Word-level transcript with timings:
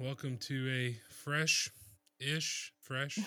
welcome 0.00 0.38
to 0.38 0.66
a 0.70 0.96
fresh 1.12 1.68
ish, 2.18 2.72
fresh. 2.80 3.18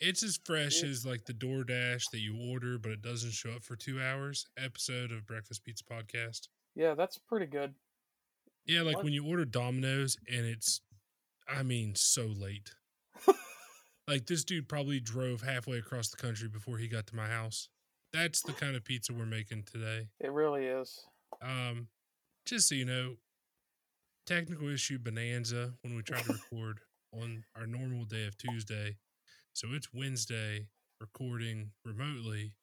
it's 0.00 0.24
as 0.24 0.38
fresh 0.44 0.82
as 0.82 1.06
like 1.06 1.24
the 1.26 1.32
DoorDash 1.32 2.10
that 2.10 2.18
you 2.18 2.36
order, 2.50 2.76
but 2.76 2.90
it 2.90 3.02
doesn't 3.02 3.32
show 3.32 3.50
up 3.50 3.62
for 3.62 3.76
two 3.76 4.02
hours 4.02 4.46
episode 4.58 5.12
of 5.12 5.26
Breakfast 5.26 5.64
Pizza 5.64 5.84
Podcast. 5.84 6.48
Yeah, 6.74 6.94
that's 6.94 7.18
pretty 7.18 7.46
good. 7.46 7.74
Yeah, 8.66 8.82
like 8.82 8.96
What? 8.96 9.04
when 9.04 9.12
you 9.12 9.24
order 9.26 9.44
Domino's 9.44 10.16
and 10.28 10.44
it's, 10.44 10.80
I 11.48 11.62
mean, 11.62 11.94
so 11.94 12.26
late. 12.26 12.72
like 14.08 14.26
this 14.26 14.42
dude 14.42 14.68
probably 14.68 14.98
drove 14.98 15.42
halfway 15.42 15.78
across 15.78 16.08
the 16.08 16.16
country 16.16 16.48
before 16.48 16.78
he 16.78 16.88
got 16.88 17.06
to 17.08 17.16
my 17.16 17.28
house. 17.28 17.68
That's 18.12 18.42
the 18.42 18.52
kind 18.52 18.74
of 18.74 18.84
pizza 18.84 19.12
we're 19.12 19.26
making 19.26 19.64
today. 19.70 20.08
It 20.18 20.32
really 20.32 20.66
is. 20.66 21.04
Um, 21.42 21.88
just 22.44 22.68
so 22.68 22.74
you 22.74 22.84
know, 22.84 23.16
technical 24.26 24.68
issue 24.68 24.98
bonanza 24.98 25.74
when 25.82 25.94
we 25.94 26.02
tried 26.02 26.24
to 26.24 26.32
record 26.50 26.80
on 27.12 27.44
our 27.56 27.66
normal 27.66 28.04
day 28.04 28.26
of 28.26 28.36
Tuesday. 28.36 28.96
So 29.52 29.68
it's 29.72 29.92
Wednesday 29.92 30.68
recording 31.00 31.70
remotely. 31.84 32.54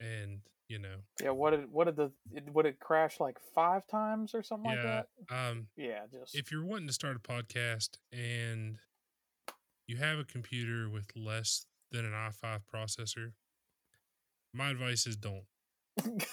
And, 0.00 0.40
you 0.68 0.78
know, 0.78 0.96
Yeah, 1.22 1.30
what 1.30 1.50
did 1.50 1.70
what 1.70 1.84
did 1.84 1.96
the 1.96 2.10
it, 2.32 2.52
would 2.52 2.66
it 2.66 2.80
crash 2.80 3.20
like 3.20 3.38
five 3.54 3.86
times 3.86 4.34
or 4.34 4.42
something 4.42 4.70
like 4.70 4.82
that? 4.82 5.06
Um, 5.30 5.68
Yeah, 5.76 6.00
just 6.10 6.34
if 6.34 6.50
you're 6.50 6.64
wanting 6.64 6.88
to 6.88 6.92
start 6.92 7.16
a 7.16 7.20
podcast 7.20 7.98
and 8.12 8.78
you 9.86 9.96
have 9.98 10.18
a 10.18 10.24
computer 10.24 10.88
with 10.88 11.06
less 11.14 11.66
than 11.92 12.04
an 12.04 12.12
i5 12.12 12.60
processor, 12.72 13.32
my 14.52 14.70
advice 14.70 15.06
is 15.06 15.16
don't. 15.16 15.44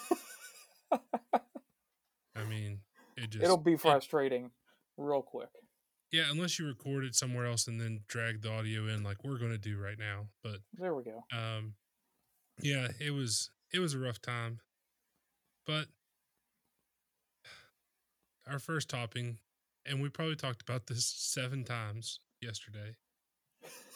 I 2.35 2.43
mean, 2.47 2.79
it 3.23 3.29
just 3.31 3.43
it'll 3.43 3.57
be 3.57 3.73
it- 3.73 3.81
frustrating 3.81 4.51
real 4.97 5.21
quick. 5.21 5.49
Yeah, 6.11 6.23
unless 6.31 6.57
you 6.57 6.65
record 6.65 7.03
it 7.05 7.13
somewhere 7.13 7.45
else 7.45 7.67
and 7.67 7.79
then 7.79 7.99
drag 8.07 8.41
the 8.41 8.51
audio 8.51 8.87
in 8.87 9.03
like 9.03 9.23
we're 9.23 9.37
going 9.37 9.51
to 9.51 9.57
do 9.59 9.77
right 9.77 9.97
now. 9.99 10.27
But 10.43 10.57
There 10.73 10.95
we 10.95 11.03
go. 11.03 11.23
um 11.31 11.75
yeah, 12.61 12.87
it 12.99 13.11
was 13.11 13.51
it 13.71 13.79
was 13.79 13.93
a 13.93 13.99
rough 13.99 14.19
time. 14.21 14.59
But 15.67 15.85
our 18.47 18.59
first 18.59 18.89
topping 18.89 19.37
and 19.85 20.01
we 20.01 20.09
probably 20.09 20.35
talked 20.35 20.61
about 20.61 20.87
this 20.87 21.05
7 21.05 21.63
times 21.63 22.19
yesterday. 22.41 22.95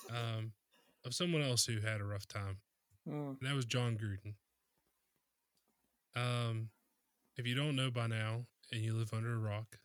Um 0.10 0.54
of 1.06 1.14
someone 1.14 1.42
else 1.42 1.66
who 1.66 1.80
had 1.82 2.00
a 2.00 2.06
rough 2.06 2.28
time. 2.28 2.58
Mm, 3.10 3.38
that 3.42 3.54
was 3.56 3.66
John 3.66 3.98
Gruden. 3.98 4.36
Um, 6.16 6.70
if 7.36 7.46
you 7.46 7.56
don't 7.56 7.76
know 7.76 7.92
by 7.92 8.08
now 8.08 8.46
and 8.72 8.82
you 8.82 8.94
live 8.94 9.14
under 9.14 9.34
a 9.34 9.38
rock, 9.38 9.80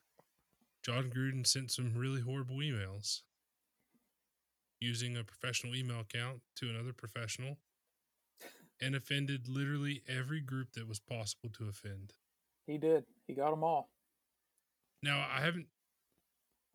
John 0.85 1.11
Gruden 1.11 1.47
sent 1.47 1.71
some 1.71 1.95
really 1.95 2.21
horrible 2.21 2.57
emails 2.57 3.21
using 4.81 5.17
a 5.17 5.25
professional 5.25 5.75
email 5.75 6.01
account 6.01 6.41
to 6.57 6.69
another 6.71 6.93
professional 6.93 7.59
and 8.81 8.95
offended 8.95 9.49
literally 9.49 10.03
every 10.09 10.41
group 10.41 10.73
that 10.75 10.87
was 10.89 11.01
possible 11.01 11.51
to 11.59 11.69
offend. 11.69 12.15
he 12.67 12.79
did. 12.79 13.05
He 13.27 13.35
got 13.35 13.51
them 13.51 13.65
all. 13.65 13.91
Now, 15.03 15.27
I 15.31 15.41
haven't 15.41 15.67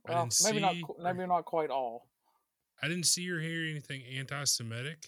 I 0.06 0.12
Well, 0.12 0.24
didn't 0.26 0.44
maybe 0.44 0.60
not. 0.60 0.74
see 0.74 0.84
or- 0.84 1.04
Maybe 1.14 1.26
not 1.28 1.46
quite 1.46 1.70
all. 1.70 2.10
I 2.82 2.90
didn't 2.90 3.06
see 3.06 3.30
or 3.30 3.40
hear 3.40 3.64
anything 3.70 4.04
anti-Semitic, 4.04 5.08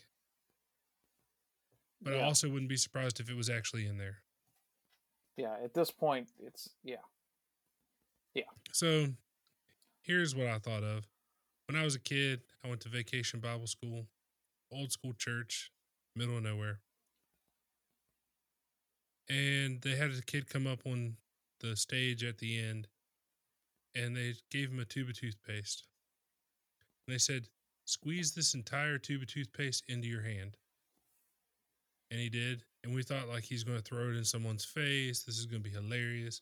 but 2.01 2.13
I 2.15 2.21
also 2.21 2.47
wouldn't 2.47 2.69
be 2.69 2.77
surprised 2.77 3.19
if 3.19 3.29
it 3.29 3.33
was 3.35 3.49
actually 3.49 3.85
in 3.87 3.97
there. 3.97 4.21
Yeah. 5.37 5.55
At 5.63 5.73
this 5.73 5.91
point, 5.91 6.29
it's 6.39 6.69
yeah. 6.83 6.97
Yeah. 8.33 8.43
So 8.71 9.07
here's 10.01 10.35
what 10.35 10.47
I 10.47 10.59
thought 10.59 10.83
of. 10.83 11.07
When 11.67 11.79
I 11.79 11.83
was 11.83 11.95
a 11.95 11.99
kid, 11.99 12.41
I 12.63 12.67
went 12.67 12.81
to 12.81 12.89
vacation 12.89 13.39
Bible 13.39 13.67
school, 13.67 14.05
old 14.71 14.91
school 14.91 15.13
church, 15.17 15.71
middle 16.15 16.37
of 16.37 16.43
nowhere. 16.43 16.79
And 19.27 19.81
they 19.81 19.95
had 19.95 20.11
a 20.11 20.21
kid 20.21 20.47
come 20.47 20.67
up 20.67 20.81
on 20.85 21.15
the 21.61 21.75
stage 21.75 22.23
at 22.23 22.37
the 22.37 22.59
end 22.59 22.87
and 23.95 24.15
they 24.15 24.35
gave 24.51 24.69
him 24.69 24.79
a 24.79 24.85
tube 24.85 25.09
of 25.09 25.19
toothpaste. 25.19 25.85
And 27.07 27.13
they 27.13 27.19
said, 27.19 27.47
Squeeze 27.85 28.33
this 28.33 28.53
entire 28.53 28.97
tube 28.97 29.21
of 29.21 29.27
toothpaste 29.27 29.83
into 29.87 30.07
your 30.07 30.23
hand. 30.23 30.57
And 32.11 32.19
he 32.19 32.29
did. 32.29 32.63
And 32.85 32.93
we 32.93 33.01
thought 33.01 33.27
like 33.27 33.43
he's 33.43 33.63
going 33.63 33.79
to 33.79 33.83
throw 33.83 34.09
it 34.09 34.15
in 34.15 34.23
someone's 34.23 34.63
face. 34.63 35.23
This 35.23 35.39
is 35.39 35.47
going 35.47 35.63
to 35.63 35.69
be 35.69 35.75
hilarious. 35.75 36.41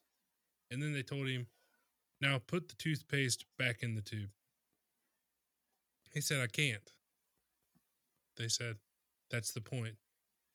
And 0.70 0.84
then 0.84 0.92
they 0.92 1.02
told 1.02 1.30
him, 1.30 1.48
now 2.20 2.38
put 2.46 2.68
the 2.68 2.76
toothpaste 2.76 3.46
back 3.58 3.82
in 3.82 3.96
the 3.96 4.02
tube. 4.02 4.30
He 6.14 6.20
said, 6.20 6.42
I 6.42 6.48
can't. 6.48 6.92
They 8.38 8.50
said, 8.50 8.76
That's 9.32 9.54
the 9.54 9.62
point. 9.62 9.96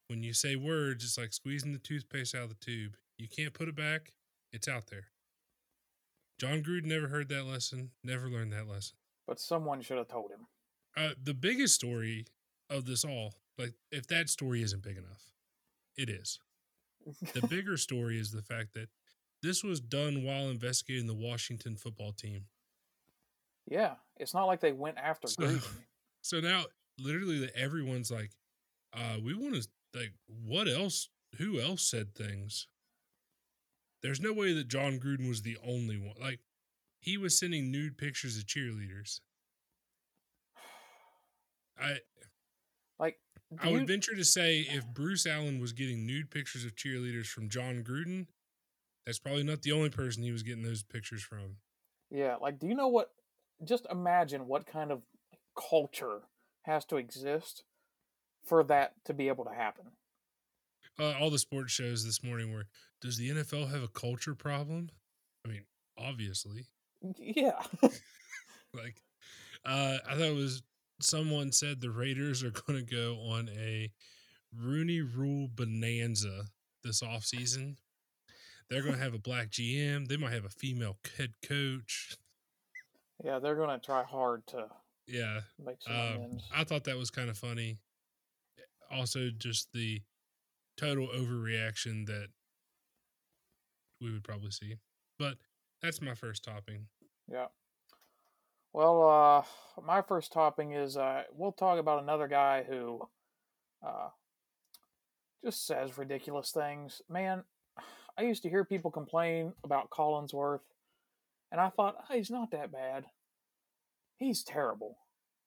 When 0.08 0.22
you 0.22 0.34
say 0.34 0.56
words, 0.56 1.04
it's 1.04 1.18
like 1.18 1.32
squeezing 1.32 1.72
the 1.72 1.78
toothpaste 1.78 2.34
out 2.34 2.44
of 2.44 2.48
the 2.50 2.54
tube. 2.56 2.96
You 3.18 3.26
can't 3.28 3.54
put 3.54 3.68
it 3.68 3.76
back, 3.76 4.12
it's 4.52 4.68
out 4.68 4.88
there. 4.88 5.06
John 6.38 6.62
Gruden 6.62 6.84
never 6.84 7.08
heard 7.08 7.28
that 7.30 7.44
lesson, 7.44 7.90
never 8.04 8.28
learned 8.28 8.52
that 8.52 8.68
lesson. 8.68 8.96
But 9.26 9.40
someone 9.40 9.80
should 9.80 9.98
have 9.98 10.08
told 10.08 10.30
him. 10.30 10.46
Uh, 10.96 11.14
the 11.22 11.34
biggest 11.34 11.74
story 11.74 12.26
of 12.70 12.84
this 12.84 13.04
all, 13.04 13.34
like, 13.58 13.74
if 13.90 14.06
that 14.06 14.28
story 14.28 14.62
isn't 14.62 14.82
big 14.82 14.96
enough, 14.96 15.32
it 15.98 16.08
is. 16.08 16.38
The 17.34 17.46
bigger 17.50 17.76
story 17.76 18.18
is 18.18 18.30
the 18.30 18.40
fact 18.42 18.72
that 18.74 18.88
this 19.42 19.62
was 19.62 19.80
done 19.80 20.24
while 20.24 20.48
investigating 20.48 21.06
the 21.06 21.14
Washington 21.14 21.76
football 21.76 22.12
team. 22.12 22.46
Yeah, 23.66 23.94
it's 24.16 24.32
not 24.32 24.44
like 24.46 24.60
they 24.60 24.72
went 24.72 24.96
after 24.96 25.28
So- 25.28 25.42
Gruden. 25.42 25.62
So 26.22 26.40
now, 26.40 26.64
literally, 26.98 27.50
everyone's 27.54 28.10
like, 28.10 28.30
uh, 28.94 29.16
"We 29.22 29.34
want 29.34 29.54
to 29.54 29.68
like, 29.94 30.12
what 30.46 30.66
else? 30.68 31.10
Who 31.36 31.60
else 31.60 31.82
said 31.82 32.14
things?" 32.14 32.66
There's 34.02 34.20
no 34.20 34.32
way 34.32 34.52
that 34.54 34.68
John 34.68 34.98
Gruden 35.00 35.28
was 35.28 35.42
the 35.42 35.58
only 35.66 35.98
one. 35.98 36.14
Like, 36.20 36.40
he 37.00 37.16
was 37.16 37.38
sending 37.38 37.70
nude 37.72 37.98
pictures 37.98 38.36
of 38.36 38.44
cheerleaders. 38.46 39.20
I 41.78 41.98
I 43.60 43.70
would 43.70 43.86
venture 43.86 44.14
to 44.14 44.24
say 44.24 44.60
if 44.60 44.86
Bruce 44.86 45.26
Allen 45.26 45.58
was 45.58 45.72
getting 45.72 46.06
nude 46.06 46.30
pictures 46.30 46.64
of 46.64 46.74
cheerleaders 46.74 47.26
from 47.26 47.48
John 47.48 47.82
Gruden, 47.82 48.26
that's 49.06 49.18
probably 49.18 49.44
not 49.44 49.62
the 49.62 49.72
only 49.72 49.88
person 49.88 50.22
he 50.22 50.32
was 50.32 50.42
getting 50.42 50.62
those 50.62 50.82
pictures 50.82 51.22
from. 51.22 51.56
Yeah, 52.10 52.36
like, 52.36 52.58
do 52.58 52.66
you 52.66 52.74
know 52.74 52.88
what? 52.88 53.10
Just 53.64 53.86
imagine 53.90 54.46
what 54.46 54.66
kind 54.66 54.92
of 54.92 55.02
culture 55.56 56.20
has 56.62 56.84
to 56.86 56.96
exist 56.96 57.64
for 58.44 58.62
that 58.64 58.92
to 59.06 59.14
be 59.14 59.28
able 59.28 59.44
to 59.44 59.54
happen. 59.54 59.86
Uh, 60.98 61.14
all 61.18 61.30
the 61.30 61.38
sports 61.38 61.72
shows 61.72 62.04
this 62.04 62.22
morning 62.22 62.52
were, 62.52 62.66
does 63.00 63.16
the 63.16 63.30
NFL 63.30 63.70
have 63.70 63.82
a 63.82 63.88
culture 63.88 64.34
problem? 64.34 64.90
I 65.44 65.48
mean, 65.48 65.62
obviously. 65.96 66.66
Yeah, 67.16 67.62
Like, 68.74 69.02
uh, 69.64 69.98
I 70.08 70.14
thought 70.14 70.20
it 70.20 70.34
was 70.34 70.62
someone 71.00 71.52
said 71.52 71.80
the 71.80 71.90
Raiders 71.90 72.42
are 72.42 72.50
going 72.66 72.84
to 72.84 72.94
go 72.94 73.16
on 73.20 73.48
a 73.50 73.90
Rooney 74.56 75.00
Rule 75.00 75.48
bonanza 75.54 76.46
this 76.82 77.02
offseason. 77.02 77.76
They're 78.70 78.82
going 78.82 78.94
to 78.96 79.00
have 79.02 79.14
a 79.14 79.18
black 79.18 79.50
GM. 79.50 80.08
They 80.08 80.16
might 80.16 80.32
have 80.32 80.44
a 80.44 80.50
female 80.50 80.98
head 81.16 81.34
coach. 81.46 82.16
yeah, 83.24 83.38
they're 83.38 83.56
gonna 83.56 83.78
try 83.80 84.04
hard 84.04 84.46
to 84.48 84.68
Yeah. 85.06 85.40
make 85.58 85.82
some 85.82 85.92
Um. 85.94 86.38
I 86.54 86.64
thought 86.64 86.84
that 86.84 86.96
was 86.96 87.10
kind 87.10 87.28
of 87.30 87.36
funny. 87.38 87.78
Also, 88.90 89.30
just 89.30 89.72
the 89.72 90.02
total 90.76 91.08
overreaction 91.08 92.06
that 92.06 92.28
we 94.00 94.12
would 94.12 94.22
probably 94.22 94.50
see. 94.52 94.76
But 95.18 95.38
that's 95.82 96.00
my 96.00 96.14
first 96.14 96.44
topping. 96.44 96.86
Yeah. 97.30 97.48
Well, 98.72 99.08
uh, 99.08 99.82
my 99.82 100.02
first 100.02 100.32
topping 100.32 100.72
is 100.72 100.96
uh, 100.96 101.22
we'll 101.32 101.52
talk 101.52 101.78
about 101.78 102.02
another 102.02 102.28
guy 102.28 102.64
who 102.68 103.08
uh, 103.84 104.08
just 105.44 105.66
says 105.66 105.96
ridiculous 105.96 106.50
things. 106.50 107.02
Man, 107.08 107.44
I 108.16 108.22
used 108.22 108.42
to 108.42 108.50
hear 108.50 108.64
people 108.64 108.90
complain 108.90 109.52
about 109.64 109.90
Collinsworth, 109.90 110.60
and 111.50 111.60
I 111.60 111.70
thought, 111.70 111.96
oh, 111.98 112.14
he's 112.14 112.30
not 112.30 112.50
that 112.50 112.72
bad. 112.72 113.06
He's 114.16 114.42
terrible. 114.42 114.98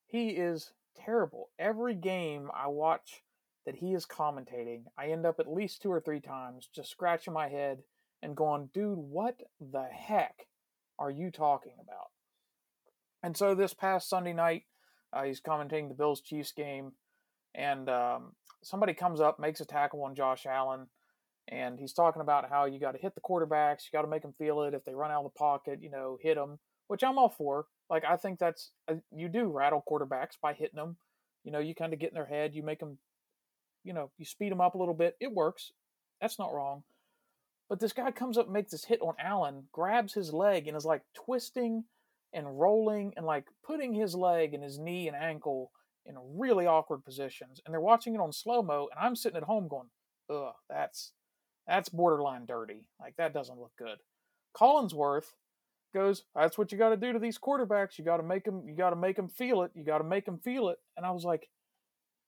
He 0.08 0.30
is 0.30 0.72
terrible. 0.96 1.50
Every 1.60 1.94
game 1.94 2.50
I 2.56 2.68
watch 2.68 3.22
that 3.66 3.76
he 3.76 3.94
is 3.94 4.06
commentating, 4.06 4.86
I 4.98 5.08
end 5.08 5.26
up 5.26 5.40
at 5.40 5.52
least 5.52 5.82
two 5.82 5.92
or 5.92 6.02
three 6.02 6.22
times 6.22 6.70
just 6.74 6.90
scratching 6.90 7.34
my 7.34 7.50
head 7.50 7.84
and 8.24 8.36
going, 8.36 8.70
dude, 8.74 8.98
what 8.98 9.40
the 9.60 9.84
heck 9.84 10.48
are 10.98 11.12
you 11.12 11.30
talking 11.30 11.74
about? 11.80 12.10
And 13.24 13.38
so 13.38 13.56
this 13.56 13.74
past 13.74 14.10
Sunday 14.10 14.34
night, 14.34 14.64
uh, 15.14 15.24
he's 15.24 15.42
commentating 15.42 15.90
the 15.90 15.96
Bills 15.96 16.22
Chiefs 16.22 16.52
game, 16.52 16.94
and 17.54 17.90
um, 17.90 18.32
somebody 18.64 18.94
comes 18.94 19.20
up, 19.20 19.40
makes 19.40 19.60
a 19.60 19.66
tackle 19.66 20.04
on 20.04 20.16
Josh 20.16 20.46
Allen, 20.46 20.88
and 21.48 21.80
he's 21.80 21.94
talking 21.94 22.22
about 22.22 22.50
how 22.50 22.66
you 22.66 22.80
got 22.80 22.94
to 22.94 22.98
hit 22.98 23.14
the 23.14 23.22
quarterbacks, 23.22 23.84
you 23.84 23.92
got 23.92 24.04
to 24.04 24.08
make 24.08 24.22
them 24.22 24.34
feel 24.38 24.62
it. 24.62 24.74
If 24.74 24.86
they 24.86 24.94
run 24.94 25.12
out 25.12 25.26
of 25.26 25.32
the 25.34 25.38
pocket, 25.38 25.80
you 25.82 25.90
know, 25.90 26.18
hit 26.22 26.36
them 26.36 26.60
which 26.92 27.06
I'm 27.06 27.18
all 27.18 27.30
for. 27.30 27.68
Like 27.90 28.04
I 28.04 28.18
think 28.18 28.38
that's 28.38 28.72
uh, 28.90 28.96
you 29.16 29.30
do 29.30 29.46
rattle 29.46 29.82
quarterbacks 29.90 30.36
by 30.42 30.52
hitting 30.52 30.76
them. 30.76 30.98
You 31.46 31.54
know, 31.54 31.60
you 31.60 31.74
kind 31.74 31.94
of 31.94 32.00
get 32.00 32.10
in 32.10 32.16
their 32.16 32.26
head, 32.26 32.54
you 32.54 32.64
make 32.64 32.80
them, 32.80 32.98
you 33.86 33.94
know, 33.94 34.12
you 34.18 34.26
speed 34.26 34.52
them 34.52 34.60
up 34.60 34.76
a 34.76 34.78
little 34.78 34.94
bit. 34.94 35.16
It 35.22 35.32
works. 35.32 35.72
That's 36.20 36.38
not 36.38 36.54
wrong. 36.54 36.84
But 37.70 37.80
this 37.80 37.94
guy 37.94 38.12
comes 38.12 38.38
up 38.38 38.50
makes 38.50 38.72
this 38.72 38.84
hit 38.84 39.00
on 39.00 39.14
Allen, 39.18 39.64
grabs 39.72 40.14
his 40.14 40.34
leg, 40.34 40.68
and 40.68 40.76
is 40.76 40.84
like 40.84 41.04
twisting 41.14 41.86
and 42.34 42.60
rolling 42.60 43.14
and 43.18 43.26
like 43.26 43.46
putting 43.64 43.94
his 43.94 44.16
leg 44.16 44.54
and 44.54 44.64
his 44.64 44.80
knee 44.80 45.08
and 45.08 45.16
ankle 45.16 45.72
in 46.06 46.16
really 46.36 46.66
awkward 46.66 47.04
positions. 47.04 47.62
And 47.66 47.74
they're 47.74 47.82
watching 47.82 48.16
it 48.16 48.22
on 48.22 48.32
slow 48.32 48.62
mo, 48.62 48.88
and 48.92 49.04
I'm 49.04 49.16
sitting 49.16 49.38
at 49.38 49.44
home 49.44 49.68
going, 49.68 49.90
"Ugh, 50.30 50.54
that's 50.70 51.14
that's 51.68 51.90
borderline 51.90 52.46
dirty. 52.46 52.88
Like 53.00 53.16
that 53.18 53.34
doesn't 53.34 53.60
look 53.60 53.74
good." 53.78 54.00
Collinsworth 54.56 55.34
goes, 55.94 56.24
"That's 56.36 56.58
what 56.58 56.72
you 56.72 56.78
got 56.78 56.90
to 56.90 56.98
do 56.98 57.14
to 57.14 57.20
these 57.20 57.40
quarterbacks. 57.40 57.98
You 57.98 58.06
got 58.06 58.18
to 58.18 58.24
make 58.24 58.46
them. 58.46 58.68
You 58.68 58.76
got 58.76 58.92
to 58.92 58.96
make 58.96 59.16
them 59.16 59.30
feel 59.30 59.64
it. 59.64 59.72
You 59.76 59.84
got 59.84 60.00
to 60.00 60.04
make 60.04 60.26
them 60.26 60.40
feel 60.40 60.70
it." 60.70 60.80
And 60.98 61.06
I 61.06 61.12
was 61.12 61.26
like, 61.26 61.50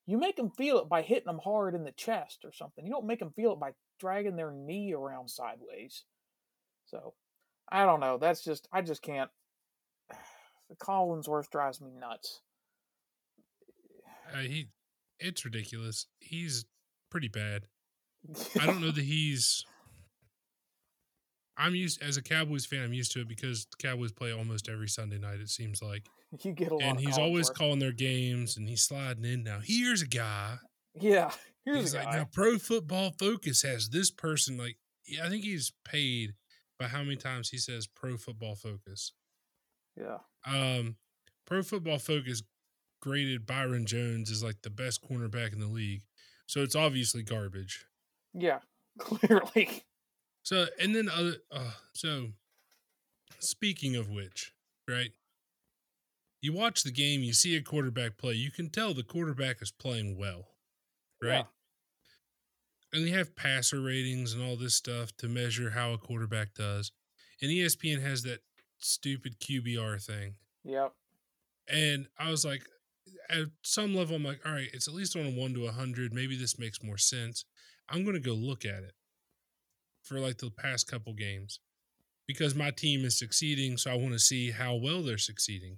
"You 0.06 0.17
make 0.17 0.35
them 0.35 0.51
feel 0.51 0.79
it 0.79 0.89
by 0.89 1.01
hitting 1.01 1.27
them 1.27 1.39
hard 1.39 1.75
in 1.75 1.83
the 1.83 1.91
chest 1.94 2.45
or 2.45 2.51
something. 2.51 2.85
You 2.85 2.91
don't 2.91 3.07
make 3.07 3.19
them 3.19 3.33
feel 3.33 3.53
it 3.53 3.59
by 3.59 3.73
dragging 3.99 4.35
their 4.35 4.51
knee 4.51 4.94
around 4.94 5.29
sideways." 5.29 6.06
So, 6.85 7.15
I 7.71 7.85
don't 7.85 7.99
know. 7.99 8.17
That's 8.17 8.44
just 8.44 8.67
I 8.71 8.81
just 8.81 9.01
can't. 9.01 9.31
The 10.69 10.75
Collinsworth 10.75 11.50
drives 11.50 11.81
me 11.81 11.92
nuts. 11.92 12.42
Uh, 14.33 14.39
he, 14.39 14.68
it's 15.19 15.45
ridiculous. 15.45 16.07
He's 16.19 16.65
pretty 17.12 17.27
bad. 17.27 17.65
I 18.60 18.65
don't 18.65 18.81
know 18.81 18.92
that 18.92 19.04
he's. 19.04 19.63
I'm 21.56 21.75
used 21.75 22.01
as 22.01 22.18
a 22.18 22.21
Cowboys 22.24 22.65
fan. 22.65 22.83
I'm 22.83 22.94
used 22.94 23.12
to 23.12 23.21
it 23.21 23.27
because 23.27 23.65
the 23.65 23.88
Cowboys 23.88 24.12
play 24.12 24.33
almost 24.33 24.69
every 24.69 24.89
Sunday 24.89 25.19
night. 25.19 25.39
It 25.39 25.50
seems 25.50 25.83
like, 25.83 26.07
you 26.42 26.51
get 26.51 26.71
a 26.71 26.75
lot. 26.75 26.83
and 26.83 27.00
he's 27.00 27.19
always 27.19 27.50
calling 27.51 27.77
their 27.77 27.92
games, 27.92 28.57
and 28.57 28.68
he's 28.68 28.83
sliding 28.83 29.24
in. 29.25 29.44
Now 29.44 29.59
here's 29.63 30.01
a 30.01 30.07
guy. 30.07 30.56
Yeah, 30.95 31.31
here's 31.63 31.81
he's 31.81 31.94
a 31.94 31.98
like, 31.98 32.06
guy. 32.06 32.18
now 32.18 32.27
Pro 32.31 32.57
Football 32.57 33.13
Focus 33.19 33.62
has 33.62 33.89
this 33.89 34.09
person. 34.09 34.57
Like, 34.57 34.77
yeah, 35.06 35.25
I 35.25 35.30
think 35.30 35.44
he's 35.44 35.74
paid 35.86 36.33
by 36.80 36.88
how 36.88 37.04
many 37.04 37.18
times 37.18 37.50
he 37.50 37.57
says 37.57 37.86
Pro 37.86 38.18
Football 38.18 38.56
Focus. 38.56 39.13
Yeah, 39.95 40.18
Um, 40.45 40.98
Pro 41.45 41.63
Football 41.63 42.00
Focus 42.00 42.44
graded 43.01 43.45
Byron 43.45 43.86
Jones 43.86 44.31
as 44.31 44.44
like 44.44 44.62
the 44.62 44.69
best 44.69 45.01
cornerback 45.07 45.54
in 45.54 45.60
the 45.60 45.68
league, 45.68 46.04
so 46.48 46.62
it's 46.62 46.75
obviously 46.75 47.24
garbage. 47.24 47.86
yeah, 48.34 48.60
clearly. 48.98 49.84
So 50.44 50.68
and 50.80 50.95
then 50.95 51.10
other 51.10 51.36
uh, 51.51 51.72
so 51.94 52.28
speaking 53.40 53.95
of 53.95 54.10
which, 54.10 54.54
right? 54.88 55.12
You 56.42 56.51
watch 56.51 56.84
the 56.84 56.92
game, 56.92 57.24
you 57.24 57.31
see 57.31 57.56
a 57.56 57.62
quarterback 57.62 58.18
play, 58.18 58.34
you 58.34 58.51
can 58.51 58.69
tell 58.69 58.94
the 58.94 59.04
quarterback 59.04 59.62
is 59.62 59.72
playing 59.72 60.18
well, 60.18 60.48
right? 61.22 61.45
And 62.92 63.07
they 63.07 63.12
have 63.12 63.36
passer 63.36 63.80
ratings 63.81 64.34
and 64.34 64.44
all 64.44 64.57
this 64.57 64.75
stuff 64.75 65.16
to 65.18 65.28
measure 65.28 65.69
how 65.72 65.94
a 65.94 65.98
quarterback 65.98 66.54
does. 66.54 66.92
And 67.42 67.50
ESPN 67.50 68.01
has 68.01 68.24
that 68.24 68.42
stupid 68.83 69.39
QBR 69.39 70.03
thing. 70.03 70.35
Yep. 70.63 70.94
And 71.68 72.07
I 72.18 72.30
was 72.30 72.45
like, 72.45 72.63
at 73.30 73.47
some 73.63 73.95
level, 73.95 74.15
I'm 74.15 74.24
like, 74.24 74.41
all 74.45 74.53
right, 74.53 74.69
it's 74.74 74.88
at 74.88 74.94
least 74.94 75.15
on 75.15 75.25
a 75.25 75.30
one 75.30 75.53
to 75.53 75.68
a 75.68 75.71
hundred. 75.71 76.13
Maybe 76.13 76.35
this 76.38 76.59
makes 76.59 76.83
more 76.83 76.97
sense. 76.97 77.45
I'm 77.89 78.06
gonna 78.06 78.19
go 78.19 78.33
look 78.33 78.65
at 78.65 78.83
it 78.83 78.94
for 80.03 80.19
like 80.19 80.38
the 80.38 80.51
past 80.51 80.88
couple 80.88 81.13
games 81.13 81.59
because 82.27 82.56
my 82.56 82.71
team 82.71 83.06
is 83.06 83.18
succeeding, 83.18 83.77
so 83.77 83.91
I 83.91 83.95
want 83.95 84.13
to 84.13 84.19
see 84.19 84.51
how 84.51 84.75
well 84.75 85.01
they're 85.01 85.18
succeeding. 85.18 85.77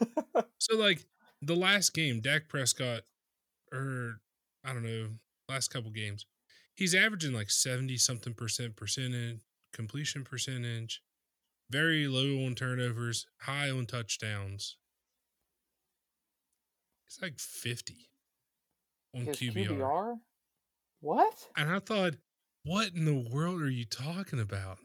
so 0.58 0.76
like 0.76 1.04
the 1.42 1.56
last 1.56 1.94
game, 1.94 2.20
Dak 2.20 2.48
Prescott, 2.48 3.02
or 3.72 4.20
I 4.64 4.72
don't 4.72 4.84
know, 4.84 5.08
last 5.48 5.68
couple 5.68 5.90
games, 5.90 6.26
he's 6.74 6.94
averaging 6.94 7.32
like 7.32 7.50
seventy 7.50 7.96
something 7.96 8.34
percent 8.34 8.76
percentage 8.76 9.40
completion 9.72 10.24
percentage, 10.24 11.02
very 11.70 12.06
low 12.08 12.44
on 12.44 12.54
turnovers, 12.54 13.26
high 13.42 13.70
on 13.70 13.86
touchdowns. 13.86 14.76
It's 17.06 17.22
like 17.22 17.38
fifty 17.38 18.10
on 19.14 19.22
His 19.22 19.36
QBR. 19.36 19.68
QBR. 19.68 20.14
What? 21.00 21.48
And 21.56 21.70
I 21.70 21.78
thought, 21.78 22.14
what 22.64 22.92
in 22.94 23.04
the 23.04 23.28
world 23.32 23.62
are 23.62 23.70
you 23.70 23.84
talking 23.84 24.38
about? 24.38 24.78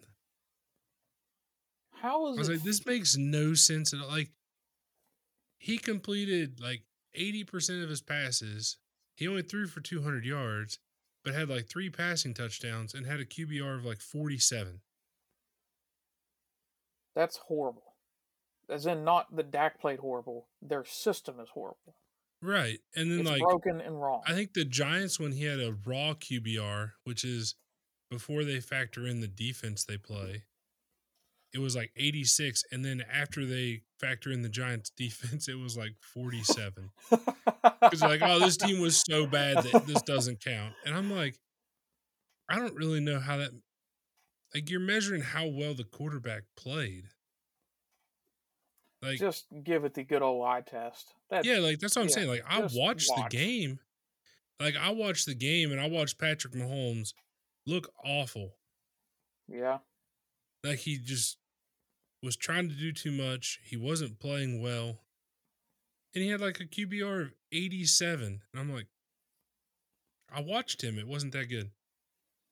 How 2.02 2.28
is 2.28 2.38
I 2.38 2.40
was 2.40 2.50
it? 2.50 2.54
like, 2.54 2.64
this 2.64 2.86
makes 2.86 3.18
no 3.18 3.54
sense 3.54 3.94
at 3.94 4.00
all. 4.00 4.08
Like, 4.08 4.32
he 5.58 5.78
completed 5.78 6.60
like 6.62 6.84
80% 7.20 7.84
of 7.84 7.90
his 7.90 8.02
passes. 8.02 8.78
He 9.16 9.28
only 9.28 9.42
threw 9.42 9.68
for 9.68 9.82
200 9.82 10.26
yards, 10.26 10.80
but 11.24 11.34
had 11.34 11.50
like 11.50 11.68
three 11.68 11.90
passing 11.90 12.34
touchdowns 12.34 12.94
and 12.94 13.06
had 13.06 13.20
a 13.20 13.26
QBR 13.26 13.78
of 13.78 13.86
like 13.86 14.02
47. 14.02 14.82
That's 17.16 17.38
horrible. 17.38 17.96
As 18.70 18.86
in, 18.86 19.04
not 19.04 19.36
that 19.36 19.52
Dak 19.52 19.80
played 19.80 20.00
horrible. 20.00 20.48
Their 20.62 20.84
system 20.84 21.40
is 21.40 21.50
horrible. 21.50 21.96
Right. 22.42 22.80
And 22.96 23.12
then, 23.12 23.22
It's 23.22 23.30
like, 23.30 23.42
broken 23.42 23.82
and 23.82 24.02
wrong. 24.02 24.22
I 24.28 24.34
think 24.34 24.54
the 24.54 24.66
Giants, 24.66 25.20
when 25.20 25.32
he 25.32 25.46
had 25.46 25.60
a 25.60 25.76
raw 25.86 26.14
QBR, 26.14 26.92
which 27.04 27.24
is 27.24 27.56
before 28.10 28.44
they 28.44 28.60
factor 28.60 29.08
in 29.08 29.22
the 29.22 29.28
defense 29.28 29.84
they 29.84 29.98
play, 29.98 30.44
it 31.54 31.60
was 31.60 31.76
like 31.76 31.92
86. 31.96 32.64
And 32.72 32.84
then 32.84 33.04
after 33.12 33.46
they 33.46 33.84
factor 34.00 34.32
in 34.32 34.42
the 34.42 34.50
Giants 34.50 34.90
defense, 34.98 35.48
it 35.48 35.58
was 35.58 35.78
like 35.78 35.96
47. 36.14 36.92
Because 37.10 38.02
like, 38.02 38.22
oh, 38.22 38.40
this 38.40 38.58
team 38.62 38.82
was 38.82 39.02
so 39.08 39.26
bad 39.26 39.64
that 39.64 39.88
this 39.88 40.02
doesn't 40.02 40.44
count. 40.44 40.74
And 40.86 40.96
I'm 40.96 41.12
like, 41.12 41.38
I 42.50 42.60
don't 42.60 42.76
really 42.76 43.00
know 43.00 43.20
how 43.20 43.38
that, 43.38 43.52
like, 44.54 44.70
you're 44.70 44.80
measuring 44.80 45.22
how 45.22 45.48
well 45.48 45.74
the 45.74 45.84
quarterback 45.84 46.44
played. 46.56 47.06
Like, 49.02 49.20
Just 49.20 49.46
give 49.64 49.86
it 49.86 49.94
the 49.94 50.04
good 50.04 50.22
old 50.22 50.46
eye 50.46 50.62
test. 50.62 51.14
That, 51.30 51.46
yeah, 51.46 51.60
like 51.60 51.80
that's 51.80 51.96
what 51.96 52.04
I'm 52.04 52.08
yeah, 52.10 52.16
saying. 52.16 52.28
Like 52.28 52.44
I 52.48 52.62
watched 52.74 53.12
watch. 53.16 53.30
the 53.30 53.38
game. 53.38 53.80
Like 54.60 54.76
I 54.76 54.92
watched 54.92 55.26
the 55.28 55.36
game 55.36 55.72
and 55.72 55.80
I 55.80 55.88
watched 55.88 56.18
Patrick 56.18 56.54
Mahomes 56.54 57.14
look 57.68 57.92
awful. 58.04 58.56
yeah. 59.48 59.80
Like 60.64 60.80
he 60.80 60.98
just 60.98 61.38
was 62.24 62.36
trying 62.36 62.70
to 62.70 62.76
do 62.76 62.92
too 62.92 63.12
much. 63.12 63.60
He 63.64 63.78
wasn't 63.78 64.20
playing 64.20 64.62
well. 64.62 65.02
And 66.16 66.24
he 66.24 66.30
had 66.30 66.42
like 66.42 66.60
a 66.60 66.66
QBR 66.66 67.22
of 67.22 67.34
87. 67.52 68.42
And 68.52 68.60
I'm 68.60 68.74
like, 68.74 68.88
I 70.34 70.42
watched 70.42 70.84
him. 70.84 70.98
It 70.98 71.08
wasn't 71.08 71.34
that 71.34 71.50
good. 71.50 71.70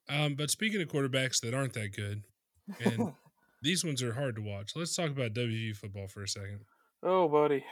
Um, 0.10 0.36
but 0.36 0.50
speaking 0.50 0.82
of 0.82 0.88
quarterbacks 0.90 1.40
that 1.42 1.54
aren't 1.54 1.74
that 1.74 1.96
good, 1.96 2.24
and 2.84 3.14
these 3.62 3.84
ones 3.86 4.04
are 4.04 4.14
hard 4.14 4.36
to 4.36 4.42
watch. 4.42 4.72
Let's 4.76 4.96
talk 4.96 5.10
about 5.10 5.34
WVU 5.34 5.76
football 5.76 6.08
for 6.08 6.24
a 6.24 6.28
second. 6.28 6.62
oh, 7.04 7.28
buddy. 7.28 7.64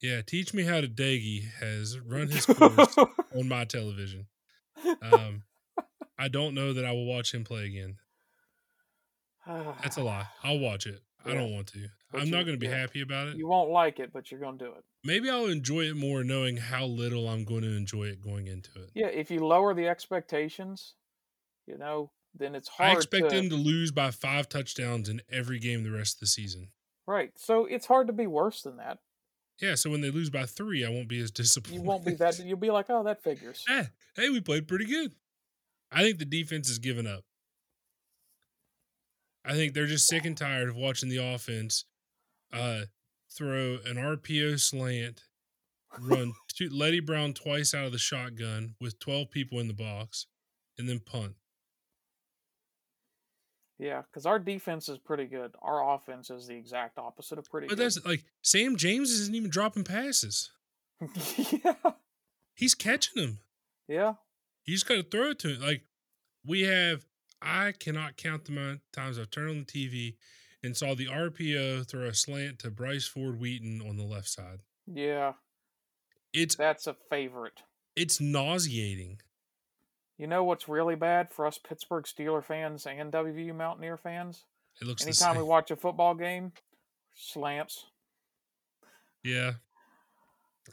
Yeah, 0.00 0.20
teach 0.20 0.52
me 0.52 0.64
how 0.64 0.80
to 0.80 0.88
Daggy 0.88 1.44
has 1.60 1.96
run 1.98 2.28
his 2.28 2.44
course 2.46 2.98
on 2.98 3.48
my 3.48 3.64
television. 3.64 4.26
Um, 5.00 5.44
I 6.18 6.26
don't 6.26 6.54
know 6.54 6.72
that 6.72 6.84
I 6.84 6.90
will 6.90 7.06
watch 7.06 7.32
him 7.32 7.44
play 7.44 7.66
again. 7.66 7.96
That's 9.46 9.96
a 9.96 10.02
lie. 10.04 10.26
I'll 10.42 10.58
watch 10.58 10.86
it. 10.86 11.00
I 11.24 11.34
don't 11.34 11.52
want 11.52 11.68
to. 11.68 11.86
But 12.10 12.20
I'm 12.20 12.26
you- 12.26 12.32
not 12.32 12.44
going 12.44 12.56
to 12.56 12.60
be 12.60 12.66
yeah. 12.66 12.78
happy 12.78 13.00
about 13.00 13.28
it. 13.28 13.36
You 13.36 13.46
won't 13.46 13.70
like 13.70 14.00
it, 14.00 14.12
but 14.12 14.30
you're 14.30 14.40
gonna 14.40 14.58
do 14.58 14.72
it. 14.76 14.82
Maybe 15.04 15.30
I'll 15.30 15.46
enjoy 15.46 15.82
it 15.82 15.94
more 15.94 16.24
knowing 16.24 16.56
how 16.56 16.84
little 16.84 17.28
I'm 17.28 17.44
going 17.44 17.62
to 17.62 17.76
enjoy 17.76 18.04
it 18.04 18.20
going 18.20 18.48
into 18.48 18.70
it. 18.82 18.90
Yeah, 18.94 19.06
if 19.06 19.30
you 19.30 19.44
lower 19.46 19.72
the 19.72 19.86
expectations, 19.88 20.94
you 21.66 21.78
know, 21.78 22.10
then 22.34 22.54
it's 22.54 22.68
hard. 22.68 22.90
I 22.90 22.94
expect 22.94 23.30
to, 23.30 23.36
them 23.36 23.50
to 23.50 23.56
lose 23.56 23.90
by 23.92 24.10
five 24.10 24.48
touchdowns 24.48 25.08
in 25.08 25.22
every 25.30 25.58
game 25.58 25.82
the 25.82 25.90
rest 25.90 26.16
of 26.16 26.20
the 26.20 26.26
season. 26.26 26.68
Right. 27.06 27.30
So 27.36 27.66
it's 27.66 27.86
hard 27.86 28.06
to 28.06 28.12
be 28.12 28.26
worse 28.26 28.62
than 28.62 28.76
that. 28.78 28.98
Yeah, 29.60 29.74
so 29.74 29.90
when 29.90 30.00
they 30.00 30.10
lose 30.10 30.30
by 30.30 30.46
three, 30.46 30.84
I 30.84 30.88
won't 30.88 31.08
be 31.08 31.20
as 31.20 31.30
disappointed. 31.30 31.74
You 31.80 31.82
won't 31.82 32.04
be 32.04 32.14
that. 32.14 32.38
You'll 32.38 32.58
be 32.58 32.70
like, 32.70 32.86
oh, 32.88 33.04
that 33.04 33.22
figures. 33.22 33.64
Eh, 33.68 33.84
hey, 34.16 34.28
we 34.30 34.40
played 34.40 34.66
pretty 34.66 34.86
good. 34.86 35.12
I 35.90 36.02
think 36.02 36.18
the 36.18 36.24
defense 36.24 36.68
has 36.68 36.78
given 36.78 37.06
up. 37.06 37.24
I 39.44 39.52
think 39.52 39.74
they're 39.74 39.86
just 39.86 40.08
sick 40.08 40.24
and 40.24 40.36
tired 40.36 40.68
of 40.68 40.76
watching 40.76 41.08
the 41.08 41.18
offense 41.18 41.84
uh, 42.52 42.82
throw 43.30 43.78
an 43.84 43.96
RPO 43.96 44.60
slant, 44.60 45.22
run 46.00 46.32
two, 46.54 46.68
Leddie 46.70 47.00
Brown 47.00 47.32
twice 47.32 47.74
out 47.74 47.86
of 47.86 47.92
the 47.92 47.98
shotgun 47.98 48.74
with 48.80 48.98
12 48.98 49.30
people 49.30 49.58
in 49.58 49.68
the 49.68 49.74
box, 49.74 50.26
and 50.78 50.88
then 50.88 51.00
punt. 51.00 51.34
Yeah, 53.82 54.02
because 54.02 54.26
our 54.26 54.38
defense 54.38 54.88
is 54.88 54.98
pretty 54.98 55.24
good. 55.24 55.56
Our 55.60 55.94
offense 55.96 56.30
is 56.30 56.46
the 56.46 56.54
exact 56.54 56.98
opposite 56.98 57.36
of 57.38 57.50
pretty 57.50 57.66
good. 57.66 57.72
But 57.76 57.78
good. 57.78 57.84
that's 57.84 58.06
like 58.06 58.24
Sam 58.40 58.76
James 58.76 59.10
isn't 59.10 59.34
even 59.34 59.50
dropping 59.50 59.82
passes. 59.82 60.50
yeah. 61.36 61.74
He's 62.54 62.74
catching 62.74 63.20
them. 63.20 63.38
Yeah. 63.88 64.14
You 64.66 64.74
just 64.74 64.86
got 64.86 64.94
to 64.94 65.02
throw 65.02 65.30
it 65.30 65.40
to 65.40 65.48
him. 65.54 65.60
Like 65.60 65.82
we 66.46 66.60
have, 66.62 67.04
I 67.42 67.72
cannot 67.72 68.16
count 68.16 68.44
the 68.44 68.52
amount 68.52 68.74
of 68.74 68.80
times 68.92 69.18
I've 69.18 69.32
turned 69.32 69.50
on 69.50 69.66
the 69.66 69.88
TV 69.88 70.14
and 70.62 70.76
saw 70.76 70.94
the 70.94 71.06
RPO 71.06 71.88
throw 71.88 72.06
a 72.06 72.14
slant 72.14 72.60
to 72.60 72.70
Bryce 72.70 73.08
Ford 73.08 73.40
Wheaton 73.40 73.82
on 73.82 73.96
the 73.96 74.04
left 74.04 74.28
side. 74.28 74.60
Yeah, 74.86 75.32
It's 76.32 76.54
that's 76.54 76.86
a 76.86 76.94
favorite. 77.10 77.62
it's 77.96 78.20
nauseating. 78.20 79.18
You 80.18 80.26
know 80.26 80.44
what's 80.44 80.68
really 80.68 80.94
bad 80.94 81.32
for 81.32 81.46
us 81.46 81.58
Pittsburgh 81.58 82.04
Steeler 82.04 82.44
fans 82.44 82.86
and 82.86 83.12
WVU 83.12 83.54
Mountaineer 83.54 83.96
fans? 83.96 84.44
It 84.80 84.86
looks 84.86 85.02
Anytime 85.02 85.36
we 85.36 85.42
watch 85.42 85.70
a 85.70 85.76
football 85.76 86.14
game, 86.14 86.52
slants. 87.14 87.86
Yeah. 89.24 89.52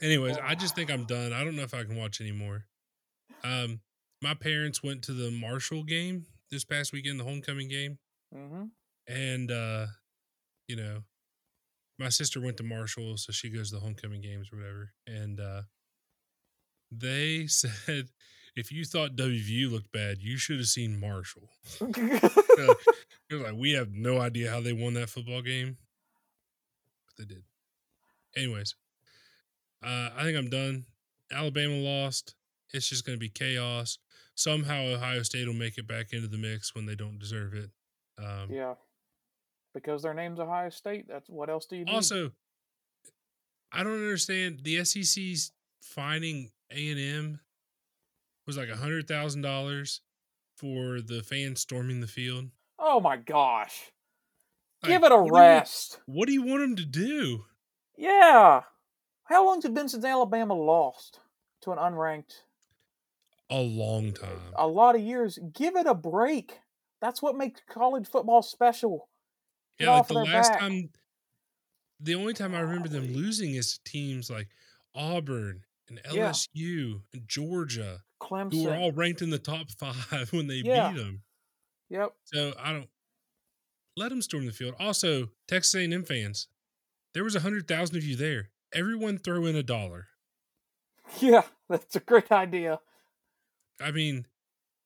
Anyways, 0.00 0.38
I 0.38 0.54
just 0.54 0.74
think 0.74 0.90
I'm 0.90 1.04
done. 1.04 1.32
I 1.32 1.44
don't 1.44 1.56
know 1.56 1.62
if 1.62 1.74
I 1.74 1.84
can 1.84 1.96
watch 1.96 2.20
anymore. 2.20 2.66
Um, 3.42 3.80
my 4.22 4.34
parents 4.34 4.82
went 4.82 5.02
to 5.04 5.12
the 5.12 5.30
Marshall 5.30 5.82
game 5.82 6.26
this 6.50 6.64
past 6.64 6.92
weekend, 6.92 7.18
the 7.18 7.24
homecoming 7.24 7.68
game, 7.68 7.98
hmm 8.32 8.64
and 9.08 9.50
uh, 9.50 9.86
you 10.68 10.76
know, 10.76 11.02
my 11.98 12.08
sister 12.08 12.40
went 12.40 12.56
to 12.58 12.62
Marshall, 12.62 13.16
so 13.16 13.32
she 13.32 13.50
goes 13.50 13.70
to 13.70 13.76
the 13.76 13.80
homecoming 13.80 14.20
games 14.20 14.50
or 14.52 14.56
whatever. 14.56 14.92
And 15.06 15.40
uh, 15.40 15.62
they 16.92 17.46
said, 17.48 18.08
if 18.56 18.72
you 18.72 18.84
thought 18.84 19.16
WVU 19.16 19.70
looked 19.70 19.92
bad, 19.92 20.18
you 20.20 20.36
should 20.36 20.58
have 20.58 20.66
seen 20.66 20.98
Marshall. 20.98 21.48
They're 21.80 23.38
like, 23.38 23.54
we 23.56 23.72
have 23.72 23.92
no 23.92 24.20
idea 24.20 24.50
how 24.50 24.60
they 24.60 24.72
won 24.72 24.94
that 24.94 25.08
football 25.08 25.42
game, 25.42 25.76
but 27.06 27.28
they 27.28 27.34
did. 27.34 27.44
Anyways, 28.36 28.74
uh, 29.84 30.10
I 30.16 30.22
think 30.22 30.36
I'm 30.36 30.50
done. 30.50 30.84
Alabama 31.32 31.74
lost. 31.74 32.34
It's 32.72 32.88
just 32.88 33.04
going 33.04 33.16
to 33.16 33.20
be 33.20 33.28
chaos. 33.28 33.98
Somehow 34.34 34.82
Ohio 34.82 35.22
State 35.22 35.46
will 35.46 35.54
make 35.54 35.78
it 35.78 35.86
back 35.86 36.12
into 36.12 36.28
the 36.28 36.38
mix 36.38 36.74
when 36.74 36.86
they 36.86 36.94
don't 36.94 37.18
deserve 37.18 37.54
it. 37.54 37.70
Um, 38.18 38.48
yeah. 38.50 38.74
Because 39.74 40.02
their 40.02 40.14
name's 40.14 40.40
Ohio 40.40 40.70
State. 40.70 41.06
That's 41.08 41.28
what 41.28 41.48
else 41.48 41.66
do 41.66 41.76
you 41.76 41.84
need? 41.84 41.94
Also, 41.94 42.32
I 43.72 43.82
don't 43.82 43.94
understand 43.94 44.60
the 44.62 44.84
SEC's 44.84 45.52
finding 45.80 46.50
A 46.72 46.90
and 46.90 47.00
M 47.00 47.40
was 48.46 48.56
like 48.56 48.68
a 48.68 48.76
hundred 48.76 49.06
thousand 49.08 49.42
dollars 49.42 50.00
for 50.56 51.00
the 51.00 51.22
fans 51.22 51.60
storming 51.60 52.00
the 52.00 52.06
field. 52.06 52.46
oh 52.78 53.00
my 53.00 53.16
gosh. 53.16 53.90
Like, 54.82 54.92
Give 54.92 55.04
it 55.04 55.12
a 55.12 55.16
what 55.16 55.24
do 55.28 55.34
you 55.34 55.40
rest. 55.40 56.00
what 56.06 56.26
do 56.26 56.32
you 56.32 56.42
want 56.42 56.60
them 56.62 56.76
to 56.76 56.86
do? 56.86 57.44
Yeah. 57.98 58.62
How 59.24 59.44
long's 59.46 59.64
it 59.64 59.74
been 59.74 59.88
since 59.88 60.04
Alabama 60.04 60.54
lost 60.54 61.20
to 61.62 61.72
an 61.72 61.78
unranked? 61.78 62.32
A 63.50 63.60
long 63.60 64.12
time. 64.12 64.40
A 64.56 64.66
lot 64.66 64.94
of 64.94 65.02
years. 65.02 65.38
Give 65.52 65.76
it 65.76 65.86
a 65.86 65.94
break. 65.94 66.60
That's 67.00 67.20
what 67.20 67.36
makes 67.36 67.60
college 67.68 68.06
football 68.08 68.42
special. 68.42 69.08
Get 69.78 69.86
Yeah, 69.86 69.96
like 69.98 70.06
the 70.08 70.14
last 70.14 70.50
back. 70.52 70.60
time, 70.60 70.90
the 72.00 72.14
only 72.14 72.32
time 72.32 72.54
I 72.54 72.60
remember 72.60 72.88
them 72.88 73.12
losing 73.12 73.54
is 73.54 73.78
teams 73.84 74.30
like 74.30 74.48
Auburn 74.94 75.64
and 75.88 76.00
Yeah. 76.12 76.30
LSU 76.30 77.02
and 77.12 77.22
Georgia, 77.28 78.02
Clemson. 78.30 78.52
who 78.52 78.64
were 78.64 78.76
all 78.76 78.92
ranked 78.92 79.22
in 79.22 79.30
the 79.30 79.38
top 79.38 79.70
five 79.70 80.28
when 80.32 80.46
they 80.46 80.56
Yeah. 80.64 80.92
beat 80.92 80.98
them. 80.98 81.22
Yep. 81.88 82.12
So 82.24 82.54
I 82.58 82.72
don't 82.72 82.88
let 83.96 84.10
them 84.10 84.22
storm 84.22 84.46
the 84.46 84.52
field. 84.52 84.74
Also, 84.78 85.30
Texas 85.48 85.74
A&M 85.74 86.04
fans, 86.04 86.46
there 87.14 87.24
was 87.24 87.34
a 87.34 87.40
hundred 87.40 87.66
thousand 87.66 87.96
of 87.96 88.04
you 88.04 88.14
there. 88.16 88.50
Everyone 88.72 89.18
throw 89.18 89.44
in 89.46 89.56
a 89.56 89.62
dollar. 89.62 90.06
Yeah, 91.20 91.42
that's 91.68 91.96
a 91.96 92.00
great 92.00 92.30
idea. 92.30 92.78
I 93.80 93.90
mean, 93.90 94.26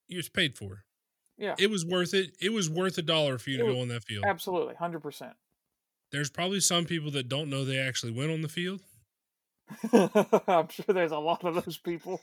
it 0.09 0.17
was 0.17 0.31
paid 0.31 0.57
for. 0.57 0.85
Yeah. 1.37 1.55
It 1.59 1.69
was 1.69 1.85
worth 1.85 2.15
it. 2.15 2.35
It 2.41 2.51
was 2.51 2.71
worth 2.71 2.97
a 2.97 3.03
dollar 3.03 3.37
for 3.37 3.51
you 3.51 3.59
to 3.59 3.65
go 3.65 3.81
on 3.83 3.89
that 3.89 4.05
field. 4.05 4.25
Absolutely. 4.27 4.73
100%. 4.75 5.35
There's 6.13 6.31
probably 6.31 6.61
some 6.61 6.87
people 6.87 7.11
that 7.11 7.29
don't 7.29 7.51
know 7.51 7.65
they 7.67 7.77
actually 7.79 8.13
went 8.13 8.31
on 8.31 8.41
the 8.41 8.49
field. 8.49 8.81
I'm 9.93 10.69
sure 10.69 10.87
there's 10.89 11.13
a 11.13 11.19
lot 11.19 11.45
of 11.45 11.63
those 11.63 11.77
people. 11.77 12.21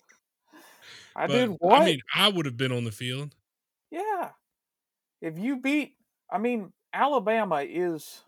I 1.16 1.28
but, 1.28 1.34
did 1.34 1.50
what? 1.60 1.82
I 1.82 1.86
mean, 1.86 2.02
I 2.14 2.30
would 2.30 2.46
have 2.46 2.58
been 2.58 2.72
on 2.72 2.84
the 2.84 2.92
field. 2.92 3.36
yeah. 3.92 4.30
If 5.22 5.38
you 5.38 5.58
beat, 5.62 5.96
I 6.32 6.38
mean, 6.40 6.74
Alabama 6.94 7.62
is. 7.68 8.24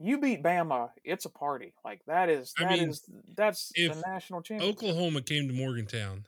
You 0.00 0.18
beat 0.20 0.42
Bama, 0.42 0.90
it's 1.04 1.26
a 1.26 1.30
party. 1.30 1.74
Like 1.84 2.00
that 2.06 2.30
is 2.30 2.52
I 2.58 2.64
mean, 2.66 2.88
is 2.90 3.02
that's 3.36 3.72
the 3.76 4.02
national 4.06 4.40
championship. 4.42 4.76
Oklahoma 4.82 5.20
came 5.22 5.48
to 5.48 5.54
Morgantown, 5.54 6.26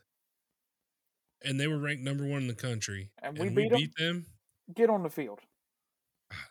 and 1.43 1.59
they 1.59 1.67
were 1.67 1.79
ranked 1.79 2.03
number 2.03 2.25
one 2.27 2.43
in 2.43 2.49
the 2.49 2.55
country, 2.55 3.11
And 3.23 3.39
we 3.39 3.49
beat 3.49 3.73
'em? 3.73 3.79
beat 3.79 3.97
them. 3.97 4.27
Get 4.75 4.91
on 4.91 5.03
the 5.03 5.09
field. 5.11 5.41
Ah, 6.31 6.49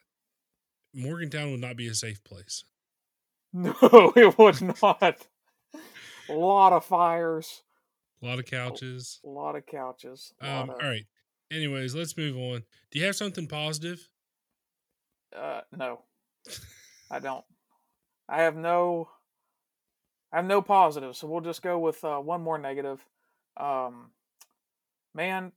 Morgantown 0.94 1.52
would 1.52 1.60
not 1.62 1.78
be 1.78 1.88
a 1.88 1.94
safe 1.96 2.24
place. 2.24 2.63
No, 3.54 4.13
it 4.16 4.36
would 4.40 4.60
not. 4.82 5.28
a 6.30 6.34
lot 6.34 6.74
of 6.74 6.84
fires, 6.84 7.62
A 8.24 8.25
lot 8.25 8.39
of 8.39 8.46
couches. 8.46 9.20
a 9.25 9.30
lot 9.30 9.56
of 9.58 9.65
couches. 9.65 10.34
Um, 10.42 10.50
lot 10.50 10.70
of- 10.70 10.77
right. 10.82 11.03
Anyways, 11.51 11.94
let's 11.94 12.15
move 12.18 12.38
on. 12.38 12.63
Do 12.89 13.00
you 13.00 13.06
have 13.06 13.15
something 13.15 13.48
positive? 13.48 14.08
Uh, 15.36 15.62
no, 15.75 16.01
I 17.12 17.20
don't. 17.20 17.44
I 18.30 18.42
have 18.44 18.56
no. 18.56 19.10
I 20.32 20.38
have 20.38 20.46
no 20.46 20.62
positive, 20.63 21.15
so 21.15 21.27
we'll 21.27 21.42
just 21.42 21.62
go 21.62 21.77
with 21.77 22.03
uh, 22.03 22.18
one 22.18 22.42
more 22.42 22.58
negative. 22.58 23.06
Um, 23.58 24.12
man, 25.13 25.51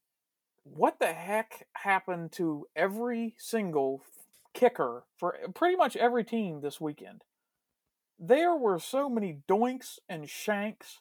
what 0.65 0.99
the 0.99 1.13
heck 1.15 1.67
happened 1.75 2.33
to 2.33 2.67
every 2.77 3.35
single 3.39 4.03
kicker 4.53 5.05
for 5.17 5.35
pretty 5.55 5.77
much 5.77 5.97
every 5.97 6.25
team 6.25 6.61
this 6.61 6.79
weekend? 6.81 7.23
There 8.19 8.55
were 8.55 8.79
so 8.79 9.09
many 9.09 9.39
doinks 9.49 9.99
and 10.11 10.29
shanks 10.29 11.01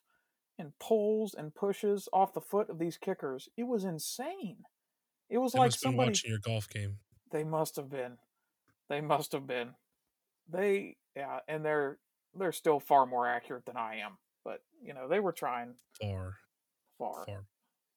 and 0.57 0.77
pulls 0.79 1.33
and 1.33 1.53
pushes 1.53 2.07
off 2.13 2.33
the 2.33 2.41
foot 2.41 2.69
of 2.69 2.79
these 2.79 2.97
kickers. 2.97 3.50
It 3.57 3.63
was 3.63 3.83
insane. 3.83 4.65
It 5.29 5.39
was 5.39 5.53
They 5.53 5.59
like 5.59 5.67
must 5.67 5.83
have 5.83 5.91
been 5.91 5.91
somebody 5.91 6.09
watching 6.09 6.29
your 6.29 6.39
golf 6.39 6.69
game. 6.69 6.97
they 7.31 7.43
must 7.43 7.75
have 7.77 7.89
been. 7.89 8.17
They 8.89 9.01
must 9.01 9.31
have 9.33 9.47
been. 9.47 9.75
They 10.50 10.97
yeah, 11.15 11.39
and 11.47 11.65
they're 11.65 11.97
they're 12.38 12.51
still 12.51 12.79
far 12.79 13.05
more 13.05 13.27
accurate 13.27 13.65
than 13.65 13.77
I 13.77 13.97
am. 13.97 14.17
But 14.43 14.62
you 14.83 14.93
know, 14.93 15.07
they 15.07 15.19
were 15.19 15.31
trying 15.31 15.75
Far, 16.00 16.35
far. 16.97 17.25
far. 17.25 17.45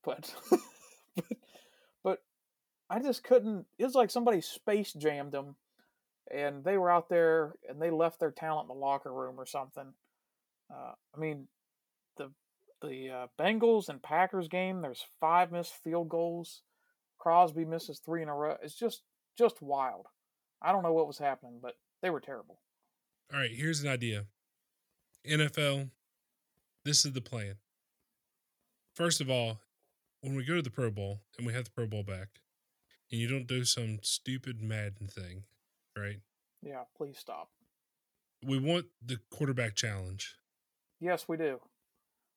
But 0.04 0.34
but 1.16 1.24
but 2.02 2.22
I 2.88 3.00
just 3.00 3.22
couldn't 3.22 3.66
it 3.78 3.84
was 3.84 3.94
like 3.94 4.10
somebody 4.10 4.40
space 4.40 4.92
jammed 4.92 5.32
them 5.32 5.56
and 6.32 6.64
they 6.64 6.78
were 6.78 6.90
out 6.90 7.08
there 7.08 7.54
and 7.68 7.80
they 7.80 7.90
left 7.90 8.20
their 8.20 8.30
talent 8.30 8.70
in 8.70 8.76
the 8.76 8.80
locker 8.80 9.12
room 9.12 9.38
or 9.38 9.46
something. 9.46 9.92
Uh, 10.70 10.92
I 11.14 11.18
mean 11.18 11.48
the 12.16 12.30
the 12.80 13.10
uh, 13.10 13.26
Bengals 13.38 13.88
and 13.88 14.02
Packers 14.02 14.48
game, 14.48 14.82
there's 14.82 15.04
five 15.20 15.52
missed 15.52 15.74
field 15.82 16.08
goals. 16.08 16.62
Crosby 17.18 17.64
misses 17.64 17.98
three 17.98 18.22
in 18.22 18.28
a 18.28 18.34
row. 18.34 18.56
It's 18.62 18.78
just 18.78 19.02
just 19.36 19.62
wild. 19.62 20.06
I 20.62 20.72
don't 20.72 20.82
know 20.82 20.92
what 20.92 21.06
was 21.06 21.18
happening, 21.18 21.58
but 21.62 21.74
they 22.02 22.10
were 22.10 22.20
terrible. 22.20 22.60
All 23.32 23.38
right, 23.38 23.50
here's 23.52 23.82
an 23.82 23.88
idea. 23.88 24.24
NFL, 25.28 25.90
this 26.84 27.04
is 27.04 27.12
the 27.12 27.20
plan. 27.20 27.56
First 28.94 29.20
of 29.20 29.30
all, 29.30 29.60
when 30.22 30.34
we 30.34 30.44
go 30.44 30.56
to 30.56 30.62
the 30.62 30.70
Pro 30.70 30.90
Bowl 30.90 31.20
and 31.36 31.46
we 31.46 31.52
have 31.52 31.64
the 31.64 31.70
Pro 31.70 31.86
Bowl 31.86 32.02
back, 32.02 32.40
and 33.10 33.20
you 33.20 33.28
don't 33.28 33.46
do 33.46 33.64
some 33.64 33.98
stupid 34.02 34.60
Madden 34.60 35.06
thing, 35.06 35.44
right? 35.96 36.20
Yeah, 36.62 36.82
please 36.96 37.18
stop. 37.18 37.50
We 38.44 38.58
want 38.58 38.86
the 39.04 39.18
quarterback 39.30 39.74
challenge. 39.74 40.36
Yes, 41.00 41.28
we 41.28 41.36
do. 41.36 41.60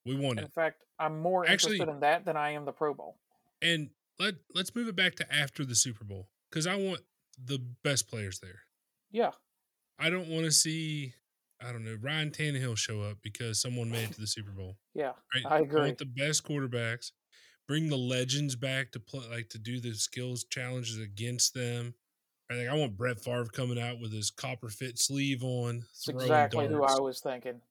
We 0.05 0.15
want 0.15 0.39
In 0.39 0.46
it. 0.46 0.53
fact, 0.53 0.84
I'm 1.00 1.20
more 1.20 1.46
Actually- 1.48 1.75
interested 1.75 1.93
in 1.93 2.00
that 2.01 2.25
than 2.25 2.36
I 2.38 2.51
am 2.51 2.65
the 2.65 2.72
Pro 2.72 2.93
Bowl. 2.93 3.17
And 3.62 3.89
let 4.20 4.36
let's 4.53 4.74
move 4.75 4.88
it 4.88 4.96
back 4.96 5.15
to 5.15 5.34
after 5.34 5.63
the 5.65 5.75
Super 5.75 6.03
Bowl 6.03 6.29
because 6.50 6.65
I 6.67 6.75
want 6.75 7.01
the 7.43 7.60
best 7.84 8.08
players 8.08 8.39
there. 8.39 8.62
Yeah, 9.12 9.31
I 10.00 10.10
don't 10.10 10.27
want 10.29 10.46
to 10.46 10.51
see 10.51 11.13
I 11.63 11.72
don't 11.72 11.84
know 11.84 11.98
Ryan 12.01 12.31
Tannehill 12.31 12.77
show 12.77 13.01
up 13.01 13.17
because 13.22 13.62
someone 13.62 13.91
made 13.91 14.05
it 14.10 14.13
to 14.13 14.22
the 14.22 14.27
Super 14.27 14.51
Bowl. 14.51 14.77
yeah, 14.96 15.13
Right? 15.36 15.46
I 15.46 15.60
agree. 15.60 15.81
want 15.81 15.98
the 16.00 16.05
best 16.05 16.43
quarterbacks. 16.43 17.12
Bring 17.67 17.89
the 17.89 17.98
legends 17.98 18.55
back 18.55 18.91
to 18.93 19.00
play, 19.00 19.27
like 19.29 19.50
to 19.50 19.60
do 19.60 19.79
the 19.79 19.93
skills 19.93 20.43
challenges 20.46 20.98
against 20.98 21.53
them. 21.53 21.93
I 22.50 22.55
think 22.55 22.70
I 22.70 22.74
want 22.75 22.98
Brett 22.98 23.20
Favre 23.24 23.46
coming 23.46 23.79
out 23.79 24.00
with 24.00 24.12
his 24.12 24.29
copper 24.31 24.70
fit 24.70 24.98
sleeve 24.98 25.43
on. 25.43 25.86
Exactly 26.10 26.67
who. 26.67 26.84
I 26.84 27.00
was 27.00 27.22
thinking. 27.22 27.62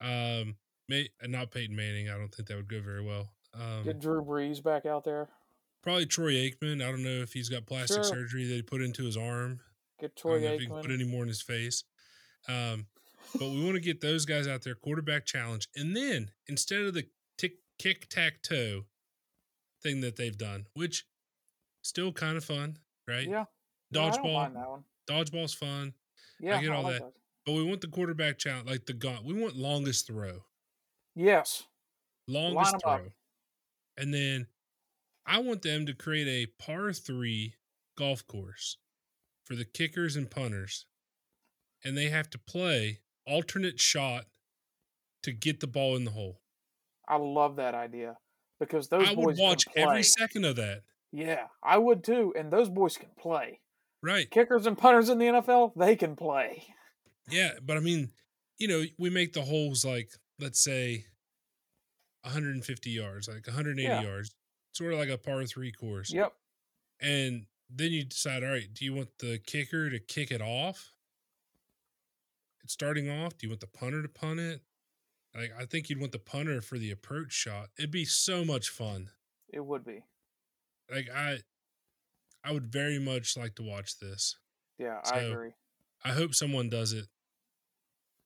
Um, 0.00 0.56
may, 0.88 1.08
not 1.26 1.50
Peyton 1.50 1.74
Manning. 1.76 2.08
I 2.08 2.16
don't 2.16 2.34
think 2.34 2.48
that 2.48 2.56
would 2.56 2.68
go 2.68 2.80
very 2.80 3.02
well. 3.02 3.30
Um, 3.54 3.84
Get 3.84 4.00
Drew 4.00 4.22
Brees 4.22 4.62
back 4.62 4.86
out 4.86 5.04
there. 5.04 5.28
probably 5.82 6.06
Troy 6.06 6.32
Aikman. 6.32 6.82
I 6.82 6.90
don't 6.90 7.02
know 7.02 7.22
if 7.22 7.32
he's 7.32 7.48
got 7.48 7.66
plastic 7.66 8.04
Sure. 8.04 8.04
surgery 8.04 8.46
that 8.46 8.54
he 8.54 8.62
put 8.62 8.82
into 8.82 9.04
his 9.04 9.16
arm. 9.16 9.60
Get 10.00 10.12
I 10.16 10.20
Troy 10.20 10.32
don't 10.34 10.42
know 10.42 10.52
if 10.54 10.60
he 10.60 10.66
can 10.66 10.80
put 10.82 10.90
any 10.90 11.04
more 11.04 11.22
in 11.22 11.28
his 11.28 11.42
face. 11.42 11.84
Um, 12.48 12.86
but 13.34 13.48
we 13.50 13.62
want 13.64 13.74
to 13.74 13.80
get 13.80 14.00
those 14.00 14.24
guys 14.24 14.46
out 14.46 14.62
there, 14.62 14.74
quarterback 14.74 15.26
challenge, 15.26 15.68
and 15.76 15.94
then 15.96 16.30
instead 16.46 16.82
of 16.82 16.94
the 16.94 17.06
tick 17.36 17.54
kick 17.78 18.08
tack 18.08 18.42
toe 18.42 18.84
thing 19.82 20.00
that 20.00 20.16
they've 20.16 20.36
done, 20.38 20.66
which 20.74 21.04
still 21.82 22.12
kind 22.12 22.36
of 22.36 22.44
fun, 22.44 22.78
right? 23.06 23.26
Yeah, 23.28 23.44
yeah, 23.90 24.02
I 24.02 24.10
don't 24.10 24.24
Dodgeball, 24.24 24.54
that 24.54 24.68
one. 24.70 24.84
Dodgeball's 25.08 25.54
fun, 25.54 25.94
Yeah, 26.40 26.60
get 26.60 26.70
I 26.70 26.74
all 26.76 26.82
like 26.84 26.94
that. 26.94 27.00
those. 27.02 27.12
but 27.44 27.52
we 27.52 27.62
want 27.64 27.80
the 27.80 27.88
quarterback 27.88 28.38
challenge, 28.38 28.68
like 28.68 28.86
the 28.86 28.92
gun. 28.94 29.24
We 29.24 29.34
want 29.34 29.56
longest 29.56 30.06
throw, 30.06 30.44
Yes. 31.18 31.66
longest 32.28 32.74
'em 32.74 32.80
up. 32.84 33.00
throw, 33.00 33.12
and 33.96 34.14
then 34.14 34.46
I 35.26 35.38
want 35.38 35.62
them 35.62 35.84
to 35.86 35.94
create 35.94 36.28
a 36.28 36.46
par 36.62 36.92
three 36.92 37.56
golf 37.96 38.26
course 38.26 38.78
for 39.44 39.56
the 39.56 39.64
kickers 39.64 40.14
and 40.14 40.30
punters, 40.30 40.86
and 41.82 41.96
they 41.96 42.08
have 42.08 42.30
to 42.30 42.38
play 42.38 43.00
alternate 43.26 43.80
shot 43.80 44.26
to 45.22 45.32
get 45.32 45.58
the 45.60 45.66
ball 45.66 45.96
in 45.96 46.04
the 46.04 46.12
hole. 46.12 46.40
I 47.08 47.16
love 47.16 47.56
that 47.56 47.74
idea 47.74 48.18
because 48.60 48.88
those 48.88 49.08
I 49.08 49.14
boys 49.14 49.24
would 49.26 49.38
watch 49.38 49.64
every 49.74 50.04
second 50.04 50.44
of 50.44 50.56
that. 50.56 50.84
Yeah, 51.10 51.48
I 51.62 51.78
would 51.78 52.04
too, 52.04 52.32
and 52.36 52.52
those 52.52 52.68
boys 52.68 52.96
can 52.96 53.10
play. 53.18 53.60
Right. 54.02 54.30
Kickers 54.30 54.66
and 54.66 54.78
punters 54.78 55.08
in 55.08 55.18
the 55.18 55.26
NFL, 55.26 55.72
they 55.74 55.96
can 55.96 56.14
play. 56.14 56.74
Yeah, 57.28 57.58
but 57.62 57.76
I 57.76 57.80
mean, 57.80 58.12
you 58.58 58.68
know, 58.68 58.84
we 58.98 59.10
make 59.10 59.32
the 59.32 59.42
holes 59.42 59.84
like 59.84 60.12
let's 60.38 60.62
say 60.62 61.06
150 62.22 62.90
yards, 62.90 63.28
like 63.28 63.46
180 63.46 63.82
Yeah. 63.82 64.02
yards, 64.02 64.34
sort 64.72 64.92
of 64.92 64.98
like 64.98 65.08
a 65.08 65.18
par 65.18 65.44
three 65.46 65.72
course. 65.72 66.12
Yep. 66.12 66.32
And 67.00 67.46
then 67.70 67.92
you 67.92 68.04
decide, 68.04 68.42
all 68.42 68.50
right, 68.50 68.72
do 68.72 68.84
you 68.84 68.92
want 68.94 69.10
the 69.18 69.38
kicker 69.38 69.90
to 69.90 69.98
kick 69.98 70.30
it 70.30 70.40
off? 70.42 70.94
It's 72.62 72.72
starting 72.72 73.08
off. 73.08 73.38
Do 73.38 73.46
you 73.46 73.50
want 73.50 73.60
the 73.60 73.66
punter 73.66 74.02
to 74.02 74.08
punt 74.08 74.40
it? 74.40 74.62
Like, 75.34 75.52
I 75.58 75.64
think 75.66 75.88
you'd 75.88 76.00
want 76.00 76.12
the 76.12 76.18
punter 76.18 76.60
for 76.60 76.78
the 76.78 76.90
approach 76.90 77.32
shot. 77.32 77.68
It'd 77.78 77.90
be 77.90 78.04
so 78.04 78.44
much 78.44 78.68
fun. 78.70 79.10
It 79.48 79.60
would 79.64 79.84
be. 79.84 80.02
Like, 80.90 81.08
I, 81.14 81.38
I 82.42 82.52
would 82.52 82.66
very 82.72 82.98
much 82.98 83.36
like 83.36 83.54
to 83.56 83.62
watch 83.62 83.98
this. 83.98 84.36
Yeah, 84.78 85.00
I 85.04 85.20
agree. 85.20 85.50
I 86.04 86.10
hope 86.10 86.34
someone 86.34 86.68
does 86.68 86.92
it. 86.92 87.06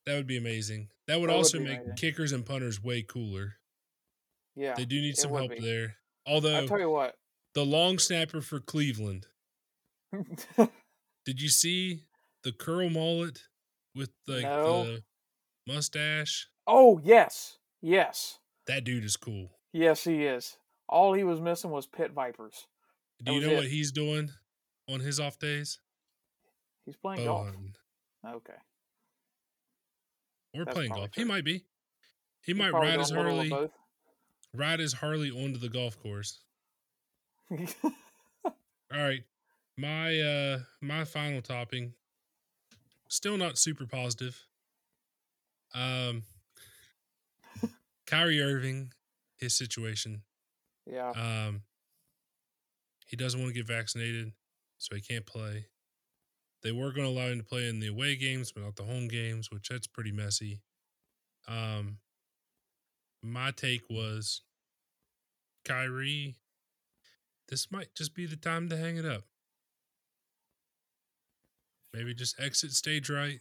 That 0.06 0.16
would 0.16 0.26
be 0.26 0.36
amazing. 0.36 0.88
That 1.06 1.20
would 1.20 1.30
That 1.30 1.36
also 1.36 1.58
make 1.58 1.78
amazing. 1.78 1.96
kickers 1.96 2.32
and 2.32 2.44
punters 2.46 2.82
way 2.82 3.02
cooler. 3.02 3.54
Yeah. 4.56 4.74
They 4.74 4.84
do 4.84 5.00
need 5.00 5.16
some 5.16 5.32
help 5.32 5.50
be. 5.50 5.60
there. 5.60 5.96
Although 6.26 6.50
I 6.50 6.54
Although 6.56 6.66
tell 6.68 6.80
you 6.80 6.90
what. 6.90 7.14
the 7.54 7.64
long 7.64 7.98
snapper 7.98 8.40
for 8.40 8.60
Cleveland, 8.60 9.26
did 11.24 11.40
you 11.40 11.48
see 11.48 12.04
the 12.44 12.52
curl 12.52 12.90
mullet 12.90 13.40
with 13.94 14.10
like 14.26 14.42
No. 14.42 14.84
the 14.84 15.02
mustache? 15.66 16.48
oh 16.66 17.00
yes, 17.02 17.58
yes, 17.80 18.38
That 18.66 18.84
dude 18.84 19.04
is 19.04 19.16
cool. 19.16 19.50
yes. 19.72 20.04
He 20.04 20.24
is. 20.24 20.56
All 20.88 21.14
he 21.14 21.24
was 21.24 21.40
missing 21.40 21.70
was 21.70 21.86
pit 21.86 22.12
vipers. 22.12 22.66
Do 23.24 23.32
That 23.32 23.34
you 23.40 23.46
know 23.46 23.52
it. 23.54 23.56
what 23.56 23.66
he's 23.68 23.90
doing 23.92 24.30
on 24.88 25.00
his 25.00 25.18
off 25.18 25.38
days? 25.38 25.78
He's 26.84 26.96
playing 26.96 27.24
golf. 27.24 27.48
Okay. 28.26 28.52
Or 30.54 30.64
That's 30.64 30.74
playing 30.74 30.92
golf. 30.92 31.10
He 31.14 31.24
might 31.24 31.44
be. 31.44 31.64
He 32.44 32.52
He's 32.52 32.56
might 32.56 32.72
ride 32.72 32.98
his 32.98 33.10
Harley, 33.10 33.48
ride 34.54 34.80
his 34.80 34.92
Harley 34.94 35.30
onto 35.30 35.58
the 35.58 35.68
golf 35.68 35.98
course. 36.02 36.40
All 37.50 38.52
right. 38.92 39.22
My 39.76 40.18
uh 40.20 40.58
my 40.80 41.04
final 41.04 41.40
topping 41.42 41.94
still 43.08 43.36
not 43.36 43.58
super 43.58 43.86
positive. 43.86 44.38
Um 45.74 46.22
Kyrie 48.06 48.40
Irving, 48.42 48.92
his 49.38 49.56
situation. 49.56 50.22
yeah. 50.86 51.10
Um 51.10 51.62
he 53.06 53.16
doesn't 53.16 53.40
want 53.40 53.52
to 53.52 53.58
get 53.58 53.66
vaccinated, 53.66 54.32
so 54.78 54.94
he 54.94 55.02
can't 55.02 55.26
play. 55.26 55.66
They 56.62 56.72
were 56.72 56.92
going 56.92 57.06
to 57.06 57.12
allow 57.12 57.26
him 57.26 57.38
to 57.38 57.44
play 57.44 57.68
in 57.68 57.80
the 57.80 57.88
away 57.88 58.16
games, 58.16 58.52
but 58.52 58.62
not 58.62 58.76
the 58.76 58.84
home 58.84 59.08
games, 59.08 59.50
which 59.50 59.68
that's 59.68 59.86
pretty 59.86 60.12
messy. 60.12 60.60
Um 61.48 61.98
my 63.22 63.50
take 63.52 63.82
was 63.88 64.42
Kyrie, 65.64 66.36
this 67.48 67.70
might 67.70 67.94
just 67.94 68.14
be 68.14 68.26
the 68.26 68.36
time 68.36 68.68
to 68.68 68.76
hang 68.76 68.96
it 68.96 69.06
up. 69.06 69.24
Maybe 71.92 72.14
just 72.14 72.40
exit 72.40 72.72
stage 72.72 73.10
right. 73.10 73.40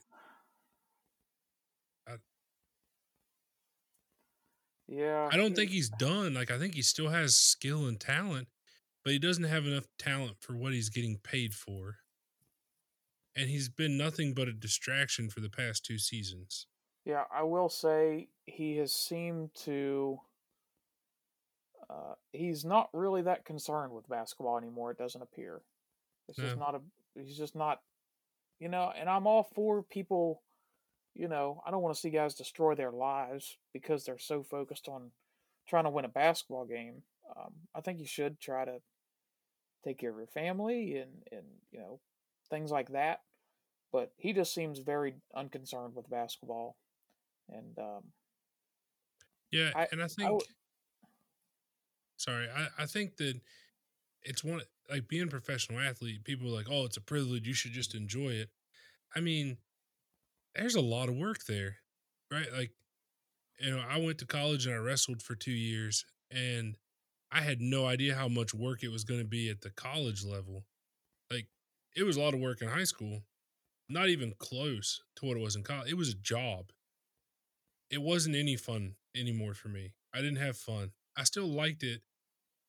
Yeah. 4.91 5.29
I 5.31 5.37
don't 5.37 5.55
think 5.55 5.71
he's 5.71 5.89
done. 5.89 6.33
Like 6.33 6.51
I 6.51 6.59
think 6.59 6.75
he 6.75 6.81
still 6.81 7.07
has 7.09 7.35
skill 7.35 7.85
and 7.85 7.97
talent, 7.97 8.49
but 9.03 9.13
he 9.13 9.19
doesn't 9.19 9.45
have 9.45 9.65
enough 9.65 9.87
talent 9.97 10.35
for 10.41 10.53
what 10.53 10.73
he's 10.73 10.89
getting 10.89 11.17
paid 11.17 11.53
for. 11.53 11.95
And 13.33 13.49
he's 13.49 13.69
been 13.69 13.97
nothing 13.97 14.33
but 14.33 14.49
a 14.49 14.53
distraction 14.53 15.29
for 15.29 15.39
the 15.39 15.49
past 15.49 15.85
two 15.85 15.97
seasons. 15.97 16.67
Yeah, 17.05 17.23
I 17.33 17.43
will 17.43 17.69
say 17.69 18.27
he 18.45 18.75
has 18.77 18.93
seemed 18.93 19.55
to. 19.63 20.19
Uh, 21.91 22.13
he's 22.31 22.63
not 22.63 22.89
really 22.93 23.21
that 23.23 23.43
concerned 23.45 23.91
with 23.91 24.07
basketball 24.07 24.57
anymore. 24.57 24.91
It 24.91 24.97
doesn't 24.97 25.21
appear. 25.21 25.61
It's 26.29 26.37
just 26.37 26.55
not 26.59 26.75
a. 26.75 26.81
He's 27.19 27.37
just 27.37 27.55
not. 27.55 27.81
You 28.59 28.69
know, 28.69 28.91
and 28.95 29.09
I'm 29.09 29.27
all 29.27 29.43
for 29.55 29.83
people. 29.83 30.41
You 31.15 31.27
know, 31.27 31.61
I 31.65 31.71
don't 31.71 31.81
want 31.81 31.93
to 31.93 31.99
see 31.99 32.09
guys 32.09 32.35
destroy 32.35 32.73
their 32.75 32.91
lives 32.91 33.57
because 33.73 34.05
they're 34.05 34.17
so 34.17 34.43
focused 34.43 34.87
on 34.87 35.11
trying 35.67 35.83
to 35.83 35.89
win 35.89 36.05
a 36.05 36.09
basketball 36.09 36.65
game. 36.65 37.03
Um, 37.35 37.51
I 37.75 37.81
think 37.81 37.99
you 37.99 38.05
should 38.05 38.39
try 38.39 38.63
to 38.63 38.81
take 39.83 39.97
care 39.99 40.11
of 40.11 40.17
your 40.17 40.27
family 40.27 40.95
and 40.97 41.11
and 41.31 41.45
you 41.71 41.79
know 41.79 41.99
things 42.49 42.71
like 42.71 42.91
that. 42.93 43.21
But 43.91 44.13
he 44.15 44.31
just 44.31 44.53
seems 44.53 44.79
very 44.79 45.15
unconcerned 45.35 45.95
with 45.95 46.09
basketball, 46.09 46.77
and 47.49 47.77
um, 47.77 48.03
Yeah, 49.51 49.71
I- 49.75 49.87
and 49.91 50.01
I 50.01 50.07
think 50.07 50.29
sorry, 52.21 52.47
I, 52.49 52.83
I 52.83 52.85
think 52.85 53.17
that 53.17 53.39
it's 54.23 54.43
one 54.43 54.61
like 54.89 55.07
being 55.07 55.23
a 55.23 55.27
professional 55.27 55.79
athlete, 55.79 56.23
people 56.23 56.47
are 56.47 56.55
like, 56.55 56.67
Oh, 56.69 56.85
it's 56.85 56.97
a 56.97 57.01
privilege, 57.01 57.47
you 57.47 57.53
should 57.53 57.71
just 57.71 57.95
enjoy 57.95 58.29
it. 58.29 58.49
I 59.15 59.19
mean, 59.19 59.57
there's 60.55 60.75
a 60.75 60.81
lot 60.81 61.09
of 61.09 61.15
work 61.15 61.45
there, 61.45 61.77
right? 62.31 62.51
Like, 62.53 62.71
you 63.59 63.71
know, 63.71 63.83
I 63.87 63.97
went 63.97 64.17
to 64.19 64.25
college 64.25 64.65
and 64.65 64.75
I 64.75 64.79
wrestled 64.79 65.21
for 65.21 65.35
two 65.35 65.51
years 65.51 66.05
and 66.31 66.77
I 67.31 67.41
had 67.41 67.61
no 67.61 67.85
idea 67.85 68.15
how 68.15 68.27
much 68.27 68.53
work 68.53 68.83
it 68.83 68.91
was 68.91 69.03
going 69.03 69.19
to 69.21 69.27
be 69.27 69.49
at 69.49 69.61
the 69.61 69.69
college 69.69 70.23
level. 70.25 70.65
Like, 71.31 71.47
it 71.95 72.03
was 72.03 72.17
a 72.17 72.21
lot 72.21 72.33
of 72.33 72.39
work 72.39 72.61
in 72.61 72.67
high 72.67 72.83
school, 72.83 73.21
not 73.87 74.09
even 74.09 74.33
close 74.37 75.01
to 75.17 75.25
what 75.25 75.37
it 75.37 75.41
was 75.41 75.55
in 75.55 75.63
college. 75.63 75.89
It 75.89 75.97
was 75.97 76.09
a 76.09 76.15
job. 76.15 76.71
It 77.89 78.01
wasn't 78.01 78.35
any 78.35 78.55
fun 78.55 78.95
anymore 79.15 79.53
for 79.53 79.69
me. 79.69 79.93
I 80.13 80.19
didn't 80.19 80.37
have 80.37 80.57
fun. 80.57 80.91
I 81.17 81.23
still 81.23 81.47
liked 81.47 81.83
it, 81.83 82.01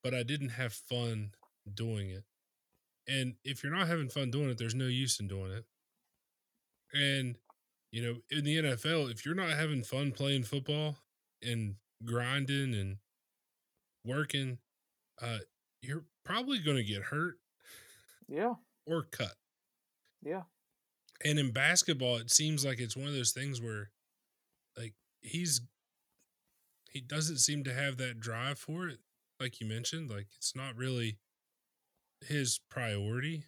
but 0.03 0.15
I 0.15 0.23
didn't 0.23 0.51
have 0.51 0.73
fun 0.73 1.33
doing 1.73 2.11
it. 2.11 2.25
And 3.09 3.35
if 3.45 3.62
you're 3.62 3.75
not 3.75 3.88
having 3.88 4.09
fun 4.09 4.31
doing 4.31 4.51
it, 4.51 4.59
there's 4.59 4.75
no 4.75 4.87
use 4.87 5.21
in 5.21 5.29
doing 5.29 5.53
it. 5.53 5.65
And, 6.95 7.37
you 7.91 8.03
know, 8.03 8.17
in 8.31 8.45
the 8.45 8.59
NFL, 8.59 9.11
if 9.11 9.25
you're 9.25 9.35
not 9.35 9.51
having 9.51 9.83
fun 9.83 10.12
playing 10.12 10.45
football 10.45 10.97
and 11.43 11.77
grinding 12.05 12.75
and 12.75 12.99
working, 14.05 14.59
uh, 15.21 15.38
you're 15.83 16.05
probably 16.25 16.59
going 16.59 16.77
to 16.77 16.85
get 16.85 17.05
hurt 17.05 17.38
yeah, 18.29 18.55
or 18.87 19.03
cut. 19.03 19.35
yeah, 20.23 20.43
And 21.25 21.38
in 21.38 21.53
basketball, 21.53 22.17
it 22.17 22.31
seems 22.31 22.65
like 22.65 22.81
it's 22.81 22.97
one 22.97 23.07
of 23.07 23.15
those 23.15 23.33
things 23.33 23.61
where, 23.61 23.91
like, 24.77 24.95
he's 25.21 25.61
he 26.91 27.01
doesn't 27.01 27.38
seem 27.38 27.65
to 27.65 27.73
have 27.73 27.97
that 27.99 28.21
drive 28.21 28.59
for 28.59 28.88
it, 28.88 29.01
like 29.42 29.61
you 29.61 29.66
mentioned. 29.66 30.11
Like, 30.11 30.28
it's 30.37 30.55
not 30.57 30.76
really 30.76 31.18
his 32.26 32.61
priority. 32.70 33.44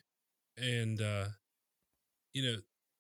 And, 0.59 1.01
uh, 1.01 1.27
you 2.33 2.43
know, 2.43 2.57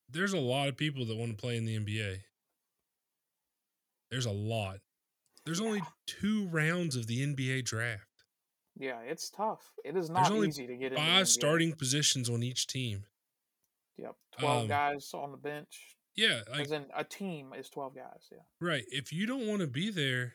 there's 0.08 0.32
a 0.32 0.38
lot 0.38 0.68
of 0.68 0.76
people 0.76 1.04
that 1.06 1.16
want 1.16 1.30
to 1.30 1.36
play 1.36 1.56
in 1.56 1.64
the 1.64 1.78
NBA. 1.78 2.20
There's 4.10 4.26
a 4.26 4.32
lot. 4.32 4.78
There's 5.44 5.60
only 5.60 5.82
two 6.06 6.46
rounds 6.46 6.96
of 6.96 7.06
the 7.06 7.26
NBA 7.26 7.64
draft. 7.64 8.24
yeah. 8.78 9.00
It's 9.04 9.28
tough. 9.28 9.72
It 9.84 9.96
is 9.96 10.08
not 10.08 10.30
only 10.30 10.48
easy 10.48 10.66
to 10.66 10.76
get 10.76 10.92
in. 10.92 10.98
Five 10.98 11.28
starting 11.28 11.72
positions 11.72 12.30
on 12.30 12.42
each 12.42 12.66
team. 12.66 13.04
Yep, 13.96 14.14
twelve 14.38 14.62
um, 14.62 14.68
guys 14.68 15.10
on 15.14 15.30
the 15.30 15.36
bench. 15.36 15.96
Yeah, 16.16 16.40
like 16.50 16.62
As 16.62 16.72
in 16.72 16.86
a 16.96 17.04
team 17.04 17.52
is 17.56 17.68
twelve 17.68 17.94
guys. 17.94 18.28
Yeah, 18.30 18.38
Right. 18.60 18.84
If 18.88 19.12
you 19.12 19.26
don't 19.26 19.46
want 19.46 19.60
to 19.60 19.66
be 19.66 19.90
there, 19.90 20.34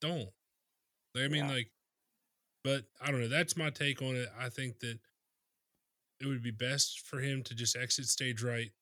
don't. 0.00 0.30
I 1.16 1.28
mean, 1.28 1.44
Yeah. 1.46 1.50
like, 1.50 1.70
but 2.64 2.84
I 3.00 3.10
don't 3.10 3.20
know. 3.20 3.28
That's 3.28 3.56
my 3.56 3.70
take 3.70 4.00
on 4.02 4.16
it. 4.16 4.28
I 4.38 4.48
think 4.48 4.78
that 4.80 4.98
it 6.20 6.26
would 6.26 6.42
be 6.42 6.50
best 6.52 7.00
for 7.00 7.20
him 7.20 7.42
to 7.44 7.54
just 7.54 7.76
exit 7.76 8.06
stage 8.06 8.42
right, 8.42 8.72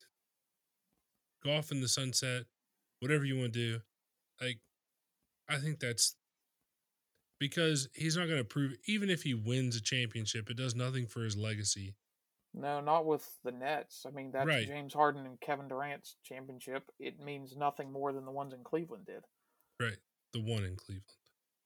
go 1.43 1.53
off 1.57 1.73
in 1.73 1.81
the 1.81 1.89
sunset, 1.89 2.45
whatever 3.01 3.25
you 3.25 3.39
want 3.39 3.53
to 3.55 3.59
do. 3.79 3.81
Like, 4.41 4.61
I 5.49 5.59
think 5.59 5.81
that's 5.81 6.17
because 7.39 7.89
he's 7.95 8.17
not 8.17 8.27
going 8.27 8.39
to 8.39 8.45
prove, 8.45 8.75
even 8.87 9.09
if 9.09 9.23
he 9.23 9.33
wins 9.35 9.75
a 9.77 9.81
championship, 9.81 10.51
it 10.51 10.57
does 10.59 10.75
nothing 10.75 11.07
for 11.07 11.23
his 11.23 11.37
legacy. 11.37 11.97
No, 12.53 12.81
not 12.81 13.07
with 13.07 13.27
the 13.45 13.53
Nets. 13.53 14.05
I 14.07 14.11
mean, 14.11 14.33
that's 14.33 14.47
Right. 14.47 14.67
James 14.67 14.93
Harden 14.93 15.25
and 15.25 15.41
Kevin 15.41 15.69
Durant's 15.69 16.17
championship. 16.25 16.83
It 16.99 17.19
means 17.21 17.57
nothing 17.57 17.91
more 17.91 18.13
than 18.13 18.25
the 18.27 18.33
ones 18.33 18.53
in 18.53 18.63
Cleveland 18.65 19.07
did. 19.07 19.25
Right. 19.81 19.99
The 20.33 20.41
one 20.41 20.65
in 20.65 20.77
Cleveland. 20.77 21.05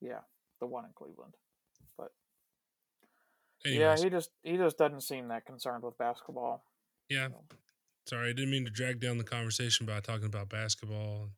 Yeah, 0.00 0.20
the 0.64 0.70
one 0.70 0.86
in 0.86 0.90
Cleveland. 0.94 1.34
But 1.98 2.08
Anyways, 3.66 3.80
yeah, 3.80 4.04
he 4.04 4.10
just 4.10 4.30
he 4.42 4.56
just 4.56 4.78
doesn't 4.78 5.02
seem 5.02 5.28
that 5.28 5.44
concerned 5.44 5.82
with 5.82 5.98
basketball. 5.98 6.64
yeah. 7.10 7.28
Sorry, 8.06 8.30
I 8.30 8.32
didn't 8.34 8.50
mean 8.50 8.66
to 8.66 8.70
drag 8.70 9.00
down 9.00 9.16
the 9.16 9.24
conversation 9.24 9.86
by 9.86 10.00
talking 10.00 10.26
about 10.26 10.50
basketball 10.50 11.22
and 11.22 11.30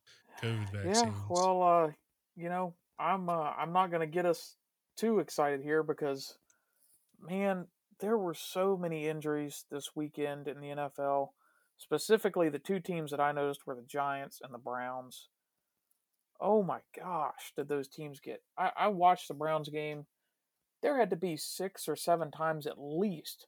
COVID 0.43 0.73
vaccines. 0.73 1.07
Yeah, 1.07 1.13
well, 1.31 1.63
uh, 1.63 1.93
you 2.35 2.49
know, 2.49 2.75
I'm 2.99 3.29
uh, 3.29 3.53
I'm 3.57 3.73
not 3.73 3.93
gonna 3.93 4.07
get 4.07 4.27
us 4.27 4.57
too 4.97 5.21
excited 5.21 5.61
here 5.63 5.85
because, 5.85 6.39
man, 7.21 7.67
there 8.01 8.19
were 8.19 8.35
so 8.35 8.77
many 8.77 9.07
injuries 9.07 9.65
this 9.71 9.91
weekend 9.95 10.49
in 10.49 10.61
the 10.61 10.69
NFL. 10.69 11.29
Specifically, 11.79 12.49
the 12.49 12.59
two 12.59 12.81
teams 12.81 13.11
that 13.11 13.21
I 13.21 13.33
noticed 13.33 13.67
were 13.67 13.77
the 13.77 13.83
Giants 13.83 14.41
and 14.43 14.53
the 14.53 14.59
Browns. 14.59 15.29
Oh 16.41 16.63
my 16.63 16.79
gosh, 16.99 17.53
did 17.57 17.69
those 17.69 17.89
teams 17.89 18.21
get? 18.21 18.43
I, 18.59 18.71
I 18.77 18.89
watched 18.89 19.29
the 19.29 19.35
Browns 19.35 19.69
game. 19.69 20.07
There 20.83 20.99
had 20.99 21.11
to 21.11 21.17
be 21.17 21.37
six 21.37 21.89
or 21.89 21.97
seven 21.97 22.31
times 22.31 22.67
at 22.67 22.79
least 22.79 23.47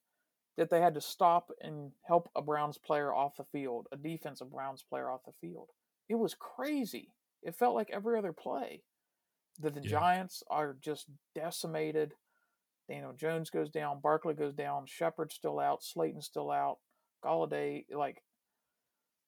that 0.56 0.70
they 0.70 0.80
had 0.80 0.94
to 0.94 1.00
stop 1.00 1.50
and 1.60 1.92
help 2.02 2.28
a 2.34 2.42
Browns 2.42 2.78
player 2.78 3.14
off 3.14 3.36
the 3.36 3.44
field, 3.52 3.86
a 3.92 3.96
defensive 3.96 4.50
Browns 4.50 4.82
player 4.88 5.10
off 5.10 5.20
the 5.24 5.32
field. 5.40 5.68
It 6.08 6.16
was 6.16 6.34
crazy. 6.34 7.12
It 7.42 7.54
felt 7.54 7.74
like 7.74 7.90
every 7.92 8.18
other 8.18 8.32
play. 8.32 8.82
The, 9.60 9.70
the 9.70 9.82
Yeah. 9.82 9.90
Giants 9.90 10.42
are 10.50 10.76
just 10.80 11.06
decimated. 11.34 12.14
Daniel 12.88 13.12
Jones 13.12 13.50
goes 13.50 13.68
down, 13.70 14.00
Barkley 14.00 14.34
goes 14.34 14.54
down, 14.54 14.86
Shepard's 14.86 15.34
still 15.34 15.60
out, 15.60 15.82
Slayton's 15.84 16.24
still 16.24 16.50
out, 16.50 16.78
Golladay, 17.22 17.84
like, 17.94 18.22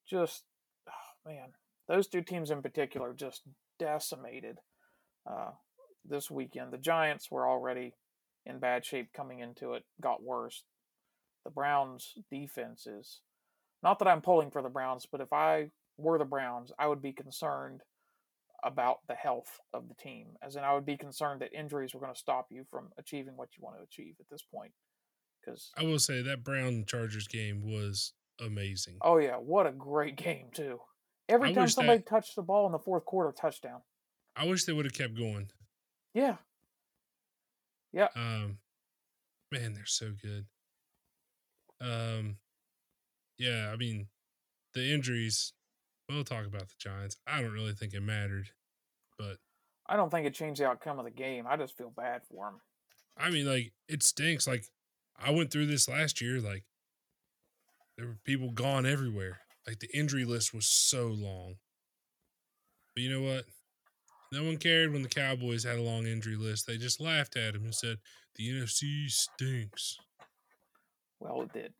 just, 0.08 0.44
oh, 0.88 1.28
man, 1.30 1.52
those 1.90 2.06
two 2.06 2.22
teams 2.22 2.52
in 2.52 2.62
particular 2.62 3.12
just 3.12 3.42
decimated 3.80 4.58
uh, 5.28 5.50
this 6.04 6.30
weekend. 6.30 6.72
The 6.72 6.78
Giants 6.78 7.30
were 7.32 7.48
already 7.48 7.94
in 8.46 8.60
bad 8.60 8.86
shape 8.86 9.08
coming 9.14 9.40
into 9.40 9.72
it, 9.72 9.82
got 10.00 10.22
worse. 10.22 10.62
The 11.44 11.50
Browns' 11.50 12.14
defense 12.30 12.86
is 12.86 13.22
not 13.82 13.98
that 13.98 14.08
I'm 14.08 14.20
pulling 14.20 14.52
for 14.52 14.62
the 14.62 14.68
Browns, 14.68 15.06
but 15.10 15.20
if 15.20 15.32
I 15.32 15.70
were 15.98 16.16
the 16.16 16.24
Browns, 16.24 16.70
I 16.78 16.86
would 16.86 17.02
be 17.02 17.12
concerned 17.12 17.80
about 18.62 18.98
the 19.08 19.14
health 19.14 19.58
of 19.74 19.88
the 19.88 19.94
team. 19.94 20.28
As 20.46 20.54
in, 20.54 20.62
I 20.62 20.74
would 20.74 20.86
be 20.86 20.96
concerned 20.96 21.40
that 21.40 21.52
injuries 21.52 21.92
were 21.92 22.00
going 22.00 22.14
to 22.14 22.18
stop 22.18 22.46
you 22.50 22.64
from 22.70 22.90
achieving 22.98 23.36
what 23.36 23.48
you 23.56 23.64
want 23.64 23.78
to 23.78 23.82
achieve 23.82 24.14
at 24.20 24.26
this 24.30 24.44
point. 24.54 24.72
Because, 25.40 25.70
I 25.76 25.82
will 25.82 25.98
say 25.98 26.22
that 26.22 26.44
Brown 26.44 26.84
Chargers 26.86 27.26
game 27.26 27.62
was 27.64 28.12
amazing. 28.38 28.98
oh, 29.02 29.18
yeah, 29.18 29.36
what 29.36 29.66
a 29.66 29.72
great 29.72 30.16
game, 30.22 30.50
too. 30.54 30.78
Every 31.30 31.50
I 31.50 31.52
time 31.52 31.68
somebody 31.68 31.98
that- 31.98 32.06
touched 32.06 32.34
the 32.36 32.42
ball 32.42 32.66
in 32.66 32.72
the 32.72 32.78
fourth 32.78 33.04
quarter, 33.04 33.32
touchdown. 33.32 33.82
I 34.36 34.46
wish 34.46 34.64
they 34.64 34.72
would 34.72 34.84
have 34.84 34.94
kept 34.94 35.16
going. 35.16 35.50
Yeah. 36.14 36.36
Yeah. 37.92 38.08
Um, 38.14 38.58
man, 39.50 39.74
they're 39.74 39.86
so 39.86 40.12
good. 40.22 40.46
Um, 41.80 42.36
yeah, 43.38 43.70
I 43.72 43.76
mean, 43.76 44.08
the 44.74 44.92
injuries. 44.92 45.52
We'll 46.08 46.24
talk 46.24 46.44
about 46.46 46.68
the 46.68 46.74
Giants. 46.78 47.16
I 47.26 47.40
don't 47.40 47.52
really 47.52 47.72
think 47.72 47.94
it 47.94 48.00
mattered, 48.00 48.48
but 49.16 49.36
I 49.86 49.94
don't 49.96 50.10
think 50.10 50.26
it 50.26 50.34
changed 50.34 50.60
the 50.60 50.66
outcome 50.66 50.98
of 50.98 51.04
the 51.04 51.10
game. 51.12 51.46
I 51.48 51.56
just 51.56 51.76
feel 51.76 51.90
bad 51.90 52.22
for 52.28 52.46
them. 52.46 52.60
I 53.16 53.30
mean, 53.30 53.46
like 53.46 53.72
it 53.88 54.02
stinks. 54.02 54.46
Like 54.48 54.64
I 55.18 55.30
went 55.30 55.52
through 55.52 55.66
this 55.66 55.88
last 55.88 56.20
year. 56.20 56.40
Like 56.40 56.64
there 57.96 58.06
were 58.08 58.18
people 58.24 58.50
gone 58.50 58.86
everywhere. 58.86 59.38
Like 59.66 59.80
the 59.80 59.90
injury 59.94 60.24
list 60.24 60.54
was 60.54 60.66
so 60.66 61.08
long. 61.08 61.56
But 62.94 63.02
you 63.02 63.10
know 63.10 63.22
what? 63.22 63.44
No 64.32 64.44
one 64.44 64.58
cared 64.58 64.92
when 64.92 65.02
the 65.02 65.08
Cowboys 65.08 65.64
had 65.64 65.78
a 65.78 65.82
long 65.82 66.06
injury 66.06 66.36
list. 66.36 66.66
They 66.66 66.76
just 66.76 67.00
laughed 67.00 67.36
at 67.36 67.54
him 67.54 67.64
and 67.64 67.74
said 67.74 67.96
the 68.36 68.48
NFC 68.48 69.08
stinks. 69.08 69.96
Well, 71.18 71.42
it 71.42 71.52
did. 71.52 71.72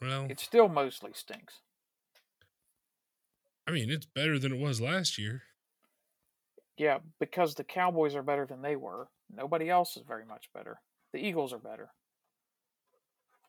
Well, 0.00 0.26
It 0.28 0.40
still 0.40 0.68
mostly 0.68 1.12
stinks. 1.14 1.60
I 3.66 3.70
mean, 3.70 3.90
it's 3.90 4.06
better 4.06 4.38
than 4.38 4.52
it 4.52 4.60
was 4.60 4.80
last 4.80 5.18
year. 5.18 5.42
Yeah, 6.76 6.98
because 7.20 7.54
the 7.54 7.64
Cowboys 7.64 8.14
are 8.14 8.22
better 8.22 8.46
than 8.46 8.62
they 8.62 8.76
were. 8.76 9.08
Nobody 9.34 9.70
else 9.70 9.96
is 9.96 10.02
very 10.06 10.26
much 10.26 10.46
better. 10.52 10.80
The 11.12 11.20
Eagles 11.20 11.52
are 11.52 11.58
better. 11.58 11.90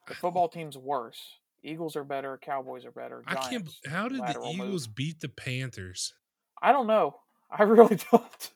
The 0.07 0.15
football 0.15 0.49
team's 0.49 0.77
worse. 0.77 1.19
Eagles 1.63 1.95
are 1.95 2.03
better. 2.03 2.37
Cowboys 2.41 2.85
are 2.85 2.91
better. 2.91 3.23
I 3.25 3.35
can't. 3.35 3.67
How 3.87 4.07
did 4.09 4.17
the 4.19 4.23
lateral 4.23 4.53
move. 4.53 4.67
Eagles 4.67 4.87
beat 4.87 5.19
the 5.21 5.29
Panthers? 5.29 6.13
I 6.61 6.71
don't 6.71 6.87
know. 6.87 7.15
I 7.49 7.63
really 7.63 7.97
don't. 8.11 8.51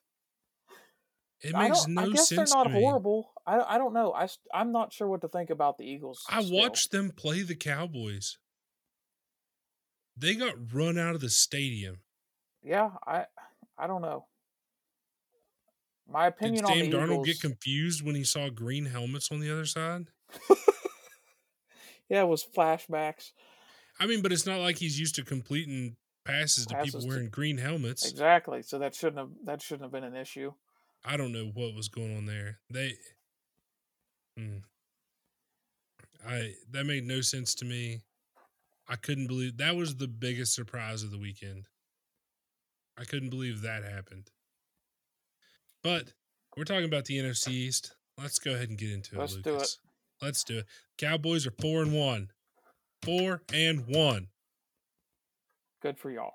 It 1.41 1.54
I 1.56 1.67
makes 1.70 1.86
don't- 1.86 1.93
no 1.93 2.02
I 2.04 2.10
guess 2.10 2.30
sense 2.30 2.52
they're 2.52 2.58
not 2.60 2.63
to 2.65 2.70
me. 2.74 2.82
horrible. 2.82 3.32
I, 3.46 3.60
I 3.76 3.78
don't 3.78 3.93
know. 3.93 4.12
I 4.13 4.28
I'm 4.54 4.72
not 4.72 4.91
sure 4.91 5.08
what 5.08 5.22
to 5.22 5.28
think 5.30 5.50
about 5.50 5.78
the 5.78 5.86
Eagles. 5.86 6.24
I 6.30 6.43
still. 6.43 6.58
watched 6.58 6.91
them 6.91 7.12
play 7.15 7.43
the 7.43 7.56
Cowboys. 7.56 8.38
They 10.17 10.34
got 10.36 10.56
run 10.74 10.98
out 10.98 11.15
of 11.15 11.22
the 11.22 11.30
stadium. 11.30 12.00
Yeah, 12.63 12.89
I 13.06 13.26
I 13.78 13.88
don't 13.88 14.02
know. 14.02 14.26
My 16.10 16.26
Did 16.30 16.34
opinion 16.36 16.65
Sam 16.65 16.74
on 16.74 16.89
the 16.89 16.98
Darnold 16.98 17.12
Eagles. 17.12 17.28
get 17.28 17.41
confused 17.41 18.04
when 18.06 18.15
he 18.15 18.24
saw 18.24 18.50
green 18.50 18.86
helmets 18.86 19.32
on 19.32 19.39
the 19.39 19.52
other 19.52 19.65
side? 19.65 20.08
yeah, 22.10 22.22
it 22.22 22.28
was 22.28 22.46
flashbacks. 22.46 23.32
I 24.00 24.06
mean, 24.06 24.22
but 24.22 24.32
it's 24.32 24.46
not 24.46 24.60
like 24.60 24.78
he's 24.78 25.00
used 25.00 25.15
to 25.15 25.24
completing 25.24 25.96
passes 26.26 26.65
to 26.67 26.76
Passes 26.76 26.93
people 26.93 27.02
to- 27.02 27.08
wearing 27.08 27.30
green 27.30 27.58
helmets. 27.58 28.10
Exactly. 28.10 28.62
So 28.62 28.80
that 28.80 28.93
shouldn't 28.96 29.17
have 29.17 29.30
that 29.46 29.62
shouldn't 29.62 29.84
have 29.84 29.91
been 29.91 30.04
an 30.04 30.15
issue. 30.15 30.54
I 31.06 31.15
don't 31.17 31.32
know 31.32 31.46
what 31.54 31.74
was 31.74 31.88
going 31.89 32.15
on 32.17 32.26
there. 32.26 32.60
They, 32.70 32.93
Hmm. 34.38 34.58
I 36.28 36.54
that 36.72 36.86
made 36.86 37.06
no 37.06 37.22
sense 37.22 37.56
to 37.56 37.65
me. 37.65 38.02
I 38.88 38.96
couldn't 38.96 39.28
believe 39.28 39.58
that 39.58 39.76
was 39.76 39.96
the 39.96 40.08
biggest 40.08 40.54
surprise 40.54 41.04
of 41.04 41.12
the 41.12 41.17
weekend. 41.17 41.67
I 42.98 43.04
couldn't 43.04 43.30
believe 43.30 43.62
that 43.62 43.84
happened. 43.84 44.32
But 45.84 46.13
we're 46.56 46.63
talking 46.63 46.86
about 46.86 47.06
the 47.06 47.17
NFC 47.20 47.50
East. 47.52 47.93
Let's 48.17 48.39
go 48.39 48.54
ahead 48.54 48.70
and 48.70 48.78
get 48.78 48.91
into 48.91 49.15
it. 49.15 49.20
Let's 49.20 49.36
do 49.36 49.39
it. 49.52 49.54
Lucas. 49.54 49.78
Let's 50.21 50.43
do 50.43 50.60
it. 50.60 50.65
Cowboys 50.97 51.45
are 51.47 51.51
four 51.51 51.82
and 51.82 51.93
one. 51.93 52.32
Four 53.03 53.43
and 53.53 53.86
one. 53.88 54.27
Good 55.82 55.97
for 55.97 56.10
y'all. 56.10 56.34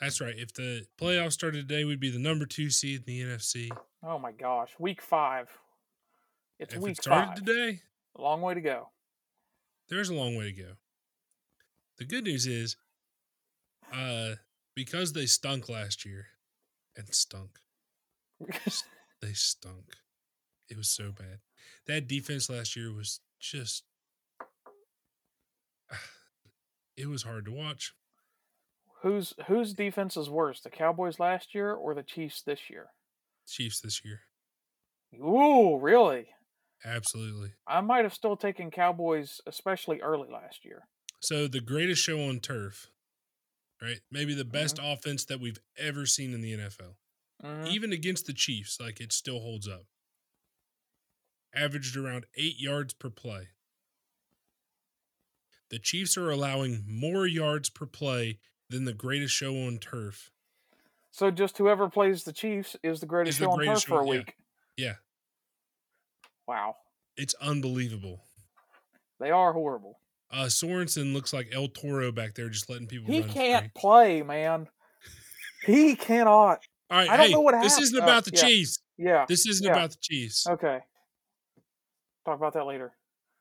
That's 0.00 0.20
right. 0.20 0.34
If 0.36 0.52
the 0.54 0.86
playoffs 1.00 1.32
started 1.32 1.68
today, 1.68 1.84
we'd 1.84 2.00
be 2.00 2.10
the 2.10 2.18
number 2.18 2.46
two 2.46 2.70
seed 2.70 3.02
in 3.06 3.14
the 3.14 3.20
NFC. 3.34 3.68
Oh 4.02 4.18
my 4.18 4.32
gosh, 4.32 4.70
week 4.78 5.00
five. 5.02 5.48
It's 6.58 6.74
if 6.74 6.80
week 6.80 6.98
it 6.98 7.02
started 7.02 7.28
five. 7.28 7.36
today, 7.36 7.80
A 8.16 8.20
long 8.22 8.40
way 8.42 8.54
to 8.54 8.60
go. 8.60 8.88
there's 9.88 10.08
a 10.08 10.14
long 10.14 10.36
way 10.36 10.52
to 10.52 10.62
go. 10.62 10.72
The 11.98 12.04
good 12.04 12.24
news 12.24 12.46
is, 12.46 12.76
uh, 13.92 14.34
because 14.74 15.12
they 15.12 15.26
stunk 15.26 15.68
last 15.68 16.04
year, 16.04 16.26
and 16.96 17.12
stunk, 17.12 17.58
they 19.20 19.32
stunk. 19.32 19.96
It 20.68 20.76
was 20.76 20.88
so 20.88 21.10
bad. 21.12 21.38
That 21.86 22.06
defense 22.08 22.48
last 22.50 22.76
year 22.76 22.92
was 22.92 23.20
just, 23.40 23.84
it 26.96 27.06
was 27.06 27.22
hard 27.22 27.44
to 27.46 27.52
watch. 27.52 27.92
whose 29.02 29.34
whose 29.46 29.74
defense 29.74 30.16
is 30.16 30.28
worse, 30.30 30.60
the 30.60 30.70
Cowboys 30.70 31.18
last 31.20 31.54
year 31.54 31.72
or 31.72 31.94
the 31.94 32.02
Chiefs 32.02 32.42
this 32.42 32.68
year? 32.70 32.86
Chiefs 33.46 33.80
this 33.80 34.02
year, 34.04 34.20
Ooh, 35.14 35.78
really? 35.78 36.28
absolutely. 36.84 37.52
I 37.66 37.80
might 37.80 38.04
have 38.04 38.14
still 38.14 38.36
taken 38.36 38.70
Cowboys, 38.70 39.40
especially 39.46 40.00
early 40.00 40.28
last 40.30 40.64
year. 40.64 40.82
So 41.20 41.48
the 41.48 41.60
greatest 41.60 42.02
show 42.02 42.20
on 42.28 42.40
turf, 42.40 42.88
right? 43.82 44.00
Maybe 44.10 44.34
the 44.34 44.44
best 44.44 44.78
offense 44.82 45.24
that 45.24 45.40
we've 45.40 45.58
ever 45.78 46.06
seen 46.06 46.32
in 46.34 46.40
the 46.40 46.52
NFL. 46.52 46.96
Mhm. 47.42 47.68
even 47.68 47.92
against 47.92 48.26
the 48.26 48.32
Chiefs, 48.34 48.78
like 48.80 49.00
it 49.00 49.12
still 49.12 49.38
holds 49.38 49.68
up. 49.68 49.84
Averaged 51.54 51.96
around 51.96 52.26
eight 52.36 52.58
yards 52.58 52.94
per 52.94 53.10
play. 53.10 53.48
The 55.70 55.78
Chiefs 55.78 56.16
are 56.16 56.30
allowing 56.30 56.84
more 56.86 57.26
yards 57.26 57.68
per 57.68 57.86
play 57.86 58.38
than 58.70 58.84
the 58.84 58.92
greatest 58.94 59.34
show 59.34 59.54
on 59.66 59.78
turf. 59.78 60.30
So 61.10 61.30
just 61.30 61.58
whoever 61.58 61.88
plays 61.88 62.24
the 62.24 62.32
Chiefs 62.32 62.76
is 62.82 63.00
the 63.00 63.06
greatest 63.06 63.38
the 63.38 63.46
show 63.46 63.50
on 63.52 63.58
turf 63.58 63.66
greatest 63.66 63.86
for 63.86 64.00
a 64.02 64.04
show, 64.06 64.12
yeah. 64.12 64.18
week. 64.18 64.34
Yeah, 64.76 64.94
Wow, 66.46 66.76
it's 67.16 67.34
unbelievable. 67.42 68.20
they 69.20 69.30
are 69.30 69.52
horrible. 69.52 69.98
Uh, 70.30 70.44
Sorensen 70.44 71.12
looks 71.14 71.32
like 71.32 71.48
El 71.52 71.68
Toro 71.68 72.12
back 72.12 72.34
there, 72.34 72.48
just 72.48 72.70
letting 72.70 72.86
people. 72.86 73.12
He 73.12 73.22
can't 73.22 73.64
free. 73.64 73.70
play, 73.76 74.22
man. 74.22 74.68
He 75.66 75.96
cannot. 75.96 76.60
All 76.90 76.98
right, 76.98 77.08
I 77.10 77.16
don't 77.16 77.26
hey, 77.26 77.32
know 77.32 77.40
what 77.40 77.54
happened. 77.54 77.70
this 77.70 77.80
isn't 77.80 78.00
Uh, 78.00 78.04
about 78.04 78.24
the 78.24 78.30
yeah. 78.34 78.40
Chiefs. 78.42 78.78
Yeah. 78.96 79.26
This 79.28 79.46
isn't 79.46 79.66
yeah. 79.66 79.72
about 79.72 79.90
the 79.90 79.96
Chiefs. 80.00 80.46
Okay. 80.46 80.78
Talk 82.28 82.36
about 82.36 82.52
that 82.52 82.66
later. 82.66 82.92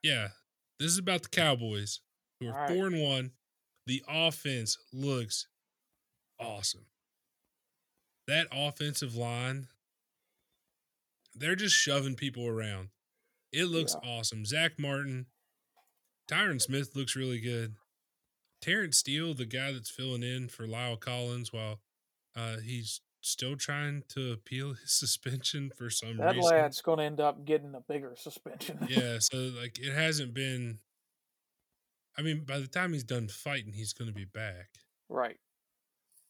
Yeah. 0.02 0.30
This 0.80 0.92
is 0.92 0.98
about 0.98 1.24
the 1.24 1.28
Cowboys, 1.28 2.00
who 2.40 2.48
are 2.48 2.54
right. 2.54 2.70
four 2.70 2.88
and 2.88 3.02
one. 3.02 3.32
The 3.86 4.02
offense 4.08 4.78
looks 4.94 5.48
awesome. 6.40 6.86
That 8.28 8.48
offensive 8.50 9.14
line, 9.14 9.68
they're 11.36 11.58
just 11.58 11.76
shoving 11.76 12.16
people 12.16 12.48
around. 12.48 12.90
It 13.52 13.66
looks 13.66 13.94
awesome. 14.06 14.46
Zach 14.46 14.80
Martin, 14.80 15.26
Tyron 16.32 16.62
Smith 16.62 16.96
looks 16.96 17.14
really 17.14 17.42
good. 17.42 17.74
Terence 18.62 19.00
Steele, 19.00 19.34
the 19.34 19.46
guy 19.46 19.74
that's 19.74 19.90
filling 19.90 20.24
in 20.24 20.48
for 20.48 20.66
La'el 20.66 20.98
Collins 20.98 21.52
while 21.52 21.82
uh, 22.38 22.58
he's 22.64 23.02
still 23.22 23.56
trying 23.56 24.04
to 24.10 24.32
appeal 24.32 24.74
his 24.74 24.92
suspension 25.00 25.72
for 25.76 25.90
some 25.90 26.18
That 26.18 26.36
reason. 26.36 26.52
lad's 26.52 26.82
going 26.82 27.00
to 27.00 27.04
end 27.06 27.20
up 27.20 27.46
getting 27.46 27.74
a 27.76 27.82
bigger 27.82 28.14
suspension. 28.18 28.80
yeah, 28.90 29.18
so 29.20 29.38
like 29.60 29.80
it 29.80 29.94
hasn't 29.94 30.34
been. 30.34 30.80
I 32.18 32.24
mean, 32.24 32.46
by 32.46 32.58
the 32.60 32.68
time 32.68 32.94
he's 32.94 33.04
done 33.04 33.28
fighting, 33.28 33.74
he's 33.74 33.94
going 33.94 34.08
to 34.10 34.14
be 34.16 34.26
back. 34.26 34.70
right. 35.10 35.38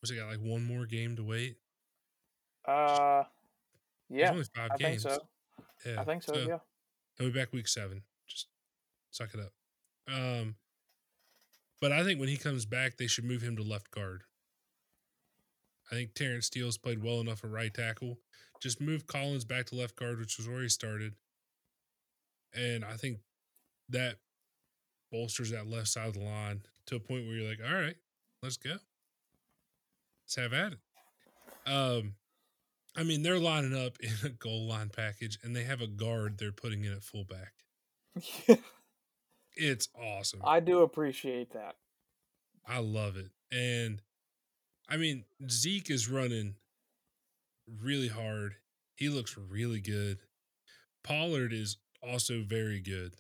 Was 0.02 0.12
he 0.12 0.16
got 0.18 0.28
like 0.30 0.40
one 0.40 0.64
more 0.64 0.86
game 0.86 1.16
to 1.16 1.24
wait? 1.24 1.56
Uh, 2.68 3.24
There's 4.10 4.20
yeah, 4.22 4.32
only 4.32 4.44
five 4.56 4.70
I 4.72 4.78
think 4.78 5.00
so. 5.00 5.18
Yeah, 5.86 6.00
I 6.00 6.04
think 6.04 6.22
so. 6.22 6.36
yeah. 6.36 6.58
He'll 7.18 7.32
be 7.32 7.40
back 7.40 7.52
week 7.52 7.68
seven. 7.68 8.04
Just 8.28 8.46
suck 9.10 9.30
it 9.34 9.40
up. 9.40 9.54
Um, 10.14 10.56
but 11.82 11.92
I 11.92 12.04
think 12.04 12.20
when 12.20 12.30
he 12.30 12.38
comes 12.38 12.66
back, 12.68 12.98
they 12.98 13.08
should 13.08 13.24
move 13.26 13.42
him 13.42 13.56
to 13.56 13.64
left 13.64 13.90
guard. 13.90 14.22
I 15.92 15.96
think 15.96 16.14
Terence 16.14 16.48
Steele's 16.48 16.78
played 16.78 17.04
well 17.04 17.20
enough 17.20 17.44
at 17.44 17.52
right 17.52 17.74
tackle. 17.74 18.20
Just 18.62 18.82
move 18.82 19.08
Collins 19.08 19.46
back 19.46 19.68
to 19.68 19.76
left 19.76 19.96
guard, 19.96 20.20
which 20.20 20.38
was 20.38 20.48
where 20.48 20.62
he 20.62 20.70
started. 20.70 21.14
And 22.54 22.84
I 22.84 22.94
think 22.94 23.20
that 23.90 24.16
bolsters 25.12 25.52
that 25.52 25.68
left 25.68 25.88
side 25.88 26.08
of 26.08 26.14
the 26.16 26.22
line 26.22 26.62
to 26.88 26.96
a 26.96 27.00
point 27.00 27.26
where 27.26 27.36
you're 27.36 27.50
like, 27.50 27.60
all 27.66 27.76
right, 27.76 27.96
let's 28.42 28.58
go. 28.58 28.72
Let's 30.26 30.36
have 30.38 30.54
at 30.54 30.74
it. 30.74 31.72
Um, 31.72 32.16
I 32.96 33.04
mean, 33.04 33.22
they're 33.22 33.40
lining 33.40 33.76
up 33.76 33.98
in 34.02 34.14
a 34.24 34.30
goal 34.30 34.68
line 34.68 34.90
package, 34.90 35.38
and 35.44 35.56
they 35.56 35.64
have 35.64 35.82
a 35.82 35.88
guard 35.88 36.38
they're 36.38 36.52
putting 36.52 36.84
in 36.84 36.94
at 36.94 37.04
fullback. 37.04 37.54
It's 39.58 39.90
awesome. 40.00 40.42
I, 40.44 40.58
I 40.58 40.60
do 40.60 40.82
appreciate 40.82 41.54
that. 41.54 41.76
I 42.68 42.80
love 42.80 43.18
it. 43.18 43.32
And 43.52 44.02
I 44.90 44.98
mean, 44.98 45.26
Zeke 45.50 45.90
is 45.90 46.10
running 46.10 46.56
really 47.82 48.08
hard. 48.08 48.56
He 48.96 49.10
looks 49.10 49.38
really 49.38 49.82
good. 49.82 50.20
Pollard 51.04 51.54
is 51.54 51.78
also 52.02 52.42
very 52.42 52.80
good. 52.80 53.16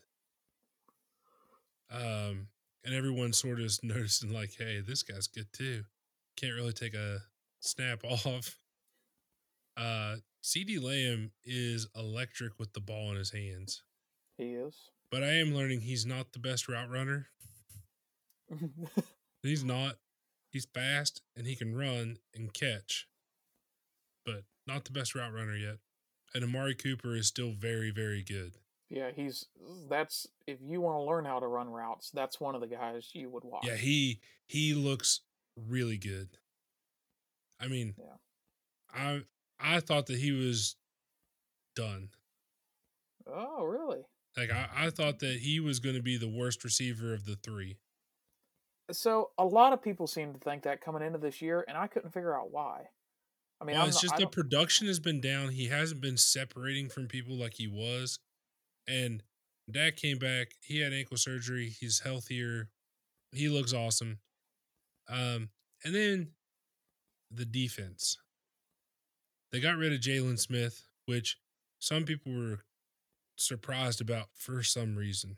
Um, 1.91 2.47
and 2.83 2.93
everyone 2.93 3.33
sort 3.33 3.59
of 3.59 3.65
is 3.65 3.79
noticing, 3.83 4.31
like, 4.33 4.51
hey, 4.57 4.81
this 4.85 5.03
guy's 5.03 5.27
good 5.27 5.47
too. 5.53 5.83
Can't 6.37 6.55
really 6.55 6.73
take 6.73 6.93
a 6.93 7.19
snap 7.59 8.03
off. 8.03 8.57
Uh, 9.75 10.17
CeeDee 10.43 10.81
Lamb 10.81 11.31
is 11.43 11.87
electric 11.95 12.57
with 12.59 12.73
the 12.73 12.79
ball 12.79 13.11
in 13.11 13.17
his 13.17 13.31
hands. 13.31 13.83
He 14.37 14.53
is. 14.53 14.75
but 15.11 15.23
I 15.23 15.33
am 15.33 15.53
learning 15.55 15.81
he's 15.81 16.05
not 16.05 16.31
the 16.31 16.39
best 16.39 16.67
route 16.69 16.89
runner. 16.89 17.27
He's 19.43 19.63
not. 19.63 19.95
He's 20.57 20.65
fast 20.65 21.21
and 21.35 21.45
he 21.45 21.55
can 21.55 21.75
run 21.77 22.17
and 22.33 22.51
catch, 22.51 23.07
but 24.25 24.41
not 24.65 24.85
the 24.85 24.91
best 24.91 25.13
route 25.13 25.31
runner 25.31 25.55
yet. 25.55 25.77
And 26.33 26.43
Amari 26.43 26.73
Cooper 26.73 27.15
is 27.15 27.27
still 27.27 27.51
very, 27.51 27.91
very 27.91 28.23
good. 28.23 28.53
yeah, 28.89 29.11
he's. 29.15 29.45
That's 29.87 30.25
if 30.47 30.57
you 30.59 30.81
want 30.81 30.97
to 30.97 31.03
learn 31.03 31.25
how 31.25 31.39
to 31.39 31.45
run 31.45 31.69
routes, 31.69 32.09
that's 32.09 32.39
one 32.39 32.55
of 32.55 32.61
the 32.61 32.65
guys 32.67 33.11
you 33.13 33.29
would 33.29 33.43
watch. 33.43 33.67
Yeah, 33.67 33.75
he 33.75 34.19
he 34.47 34.73
looks 34.73 35.21
really 35.55 35.99
good. 35.99 36.29
I 37.61 37.67
mean, 37.67 37.93
Yeah. 37.99 38.15
I 38.91 39.21
I 39.75 39.79
thought 39.79 40.07
that 40.07 40.17
he 40.17 40.31
was 40.31 40.75
done. 41.75 42.09
Oh, 43.27 43.63
really? 43.63 43.99
Like 44.35 44.49
I, 44.51 44.69
I 44.75 44.89
thought 44.89 45.19
that 45.19 45.37
he 45.37 45.59
was 45.59 45.79
going 45.79 45.95
to 45.97 46.01
be 46.01 46.17
the 46.17 46.27
worst 46.27 46.63
receiver 46.63 47.13
of 47.13 47.25
the 47.25 47.35
three. 47.35 47.77
So 48.91 49.31
a 49.37 49.45
lot 49.45 49.73
of 49.73 49.81
people 49.81 50.07
seem 50.07 50.33
to 50.33 50.39
think 50.39 50.63
that 50.63 50.81
coming 50.81 51.01
into 51.01 51.17
this 51.17 51.41
year, 51.41 51.65
and 51.67 51.77
I 51.77 51.87
couldn't 51.87 52.13
figure 52.13 52.37
out 52.37 52.51
why. 52.51 52.83
I 53.59 53.65
mean, 53.65 53.75
well, 53.75 53.83
I'm 53.83 53.89
it's 53.89 54.03
not, 54.03 54.11
just 54.11 54.17
the 54.17 54.27
production 54.27 54.87
has 54.87 54.99
been 54.99 55.19
down. 55.19 55.49
He 55.49 55.67
hasn't 55.67 56.01
been 56.01 56.17
separating 56.17 56.89
from 56.89 57.07
people 57.07 57.35
like 57.35 57.55
he 57.55 57.67
was. 57.67 58.19
And 58.87 59.23
Dak 59.69 59.97
came 59.97 60.19
back. 60.19 60.53
He 60.61 60.79
had 60.79 60.93
ankle 60.93 61.17
surgery. 61.17 61.75
He's 61.79 61.99
healthier. 61.99 62.69
He 63.33 63.49
looks 63.49 63.73
awesome. 63.73 64.19
Um, 65.09 65.49
and 65.83 65.93
then 65.93 66.29
the 67.31 67.45
defense. 67.45 68.17
They 69.51 69.59
got 69.59 69.77
rid 69.77 69.93
of 69.93 69.99
Jaylon 69.99 70.39
Smith, 70.39 70.83
which 71.05 71.37
some 71.79 72.03
people 72.03 72.33
were 72.33 72.59
surprised 73.37 74.01
about 74.01 74.27
for 74.35 74.63
some 74.63 74.95
reason. 74.95 75.37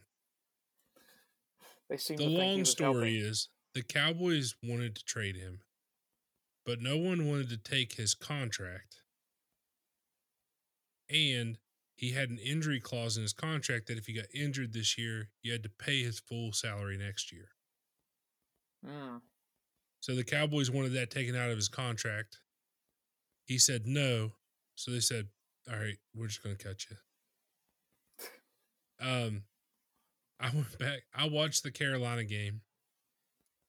They 1.90 1.98
seem 1.98 2.18
The 2.18 2.26
long 2.26 2.66
story 2.66 3.18
helping. 3.18 3.30
is 3.30 3.50
the 3.74 3.84
Cowboys 3.84 4.56
wanted 4.64 4.96
to 4.96 5.04
trade 5.04 5.36
him, 5.36 5.62
but 6.66 6.82
no 6.82 6.98
one 6.98 7.28
wanted 7.28 7.50
to 7.50 7.58
take 7.58 7.94
his 7.94 8.14
contract. 8.14 9.02
And 11.10 11.58
he 11.96 12.12
had 12.12 12.30
an 12.30 12.38
injury 12.38 12.80
clause 12.80 13.18
in 13.18 13.24
his 13.24 13.34
contract 13.34 13.88
that 13.88 13.98
if 13.98 14.06
he 14.06 14.14
got 14.14 14.26
injured 14.34 14.74
this 14.74 14.98
year, 14.98 15.30
you 15.42 15.52
had 15.52 15.64
to 15.64 15.70
pay 15.70 16.04
his 16.04 16.20
full 16.20 16.54
salary 16.54 16.98
next 16.98 17.32
year. 17.32 17.50
Mm. 18.86 19.22
So 20.00 20.16
the 20.16 20.24
Cowboys 20.24 20.72
wanted 20.72 20.94
that 20.94 21.12
taken 21.12 21.36
out 21.36 21.50
of 21.50 21.58
his 21.58 21.68
contract. 21.68 22.38
He 23.46 23.58
said 23.58 23.86
no. 23.86 24.32
So 24.76 24.92
they 24.92 25.02
said, 25.02 25.28
"All 25.70 25.78
right, 25.78 25.98
we're 26.16 26.28
just 26.28 26.44
going 26.44 26.56
to 26.56 26.64
cut 26.64 26.86
you." 26.90 26.96
Um, 29.02 29.44
I 30.40 30.50
went 30.54 30.78
back. 30.80 31.00
I 31.14 31.28
watched 31.28 31.64
the 31.64 31.72
Carolina 31.72 32.24
game. 32.24 32.62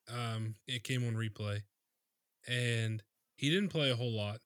Um, 0.09 0.55
it 0.67 0.85
came 0.85 1.07
on 1.07 1.15
replay, 1.15 1.63
and 2.49 3.03
he 3.37 3.51
didn't 3.51 3.69
play 3.69 3.91
a 3.91 3.97
whole 3.97 4.13
lot 4.13 4.41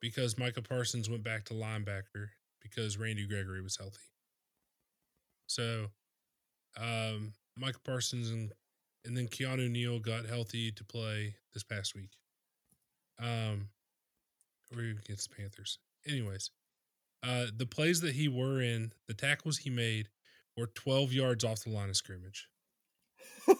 because 0.00 0.38
Micah 0.38 0.62
Parsons 0.62 1.08
went 1.08 1.22
back 1.22 1.44
to 1.46 1.54
linebacker 1.54 2.28
because 2.60 2.98
Randy 2.98 3.26
Gregory 3.26 3.62
was 3.62 3.76
healthy. 3.76 3.98
So, 5.46 5.86
um, 6.76 7.32
Micah 7.56 7.80
Parsons 7.84 8.30
and 8.30 8.52
and 9.04 9.16
then 9.16 9.28
Keanu 9.28 9.70
Neal 9.70 9.98
got 9.98 10.26
healthy 10.26 10.70
to 10.72 10.84
play 10.84 11.34
this 11.54 11.62
past 11.62 11.94
week. 11.94 12.10
Um, 13.18 13.68
or 14.72 14.82
against 14.82 15.30
the 15.30 15.36
Panthers. 15.36 15.78
Anyways, 16.06 16.50
uh, 17.22 17.46
the 17.56 17.66
plays 17.66 18.00
that 18.00 18.14
he 18.14 18.28
were 18.28 18.60
in, 18.60 18.92
the 19.08 19.14
tackles 19.14 19.58
he 19.58 19.70
made, 19.70 20.08
were 20.56 20.66
12 20.66 21.12
yards 21.12 21.44
off 21.44 21.64
the 21.64 21.70
line 21.70 21.88
of 21.88 21.96
scrimmage. 21.96 22.48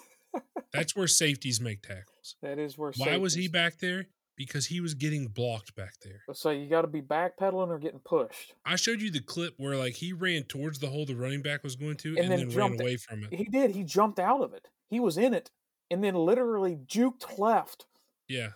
That's 0.72 0.94
where 0.94 1.06
safeties 1.08 1.60
make 1.60 1.82
tackles. 1.82 2.36
That 2.42 2.58
is 2.58 2.78
where. 2.78 2.92
Why 2.96 3.16
was 3.16 3.34
he 3.34 3.48
back 3.48 3.78
there? 3.78 4.06
Because 4.36 4.66
he 4.66 4.80
was 4.80 4.94
getting 4.94 5.26
blocked 5.28 5.74
back 5.74 5.94
there. 6.02 6.22
So 6.32 6.50
you 6.50 6.68
got 6.68 6.82
to 6.82 6.88
be 6.88 7.02
backpedaling 7.02 7.68
or 7.68 7.78
getting 7.78 7.98
pushed. 8.00 8.54
I 8.64 8.76
showed 8.76 9.02
you 9.02 9.10
the 9.10 9.20
clip 9.20 9.54
where 9.58 9.76
like 9.76 9.94
he 9.94 10.12
ran 10.12 10.44
towards 10.44 10.78
the 10.78 10.86
hole 10.88 11.04
the 11.04 11.16
running 11.16 11.42
back 11.42 11.62
was 11.62 11.76
going 11.76 11.96
to, 11.98 12.10
And 12.10 12.18
and, 12.20 12.30
then 12.30 12.38
then, 12.38 12.48
ran 12.48 12.54
jumped 12.56 12.80
it. 12.80 12.82
away 12.84 12.96
from 12.96 13.24
it. 13.24 13.34
He 13.34 13.44
did. 13.44 13.72
He 13.72 13.84
jumped 13.84 14.18
out 14.18 14.40
of 14.40 14.54
it. 14.54 14.68
He 14.88 14.98
was 15.00 15.18
in 15.18 15.34
it, 15.34 15.50
and 15.90 16.02
then 16.02 16.14
literally 16.14 16.76
juked 16.86 17.38
left 17.38 17.86
Yeah, 18.28 18.50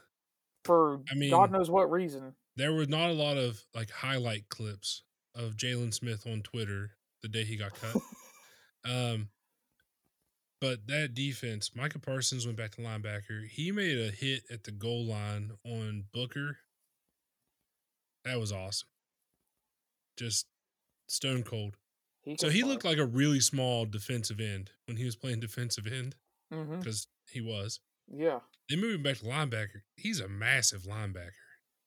for 0.64 1.01
I 1.11 1.14
mean- 1.16 1.31
God 1.31 1.51
knows 1.51 1.68
what 1.70 1.90
reason. 1.90 2.35
there 2.57 2.73
were 2.73 2.87
not 2.87 3.11
a 3.11 3.14
lot 3.14 3.37
of 3.37 3.61
like 3.75 3.90
highlight 3.90 4.49
clips 4.49 5.03
of 5.35 5.57
Jaylon 5.57 5.92
Smith 5.92 6.27
on 6.27 6.42
Twitter 6.42 6.92
the 7.23 7.29
day 7.29 7.44
he 7.44 7.57
got 7.57 7.75
cut. 7.75 8.01
um, 8.85 9.29
but 10.61 10.87
that 10.87 11.14
defense, 11.14 11.73
Micah 11.75 11.99
Parsons 11.99 12.47
went 12.47 12.57
back 12.57 12.73
to 12.73 12.81
linebacker. 12.81 13.47
He 13.47 13.70
made 13.70 13.99
a 13.99 14.11
hit 14.11 14.44
at 14.51 14.64
the 14.64 14.70
goal 14.70 15.05
line 15.05 15.53
on 15.66 16.05
Booker. 16.12 16.59
That 18.25 18.40
was 18.40 18.51
awesome. 18.51 18.88
Just 20.16 20.47
stone 21.07 21.42
cold. 21.42 21.77
He 22.23 22.37
So 22.38 22.49
he 22.49 22.62
looked 22.62 22.85
like 22.85 22.97
a 22.97 23.05
really 23.05 23.40
small 23.40 23.85
defensive 23.85 24.40
end 24.40 24.70
when 24.87 24.97
he 24.97 25.05
was 25.05 25.16
playing 25.16 25.40
defensive 25.40 25.87
end 25.87 26.16
because 26.51 27.09
he 27.31 27.40
was. 27.40 27.81
Yeah. 28.11 28.40
They 28.70 28.77
moved 28.77 28.94
him 28.94 29.03
back 29.03 29.18
to 29.18 29.25
linebacker. 29.25 29.83
He's 29.97 30.20
a 30.20 30.29
massive 30.29 30.85
linebacker 30.85 31.33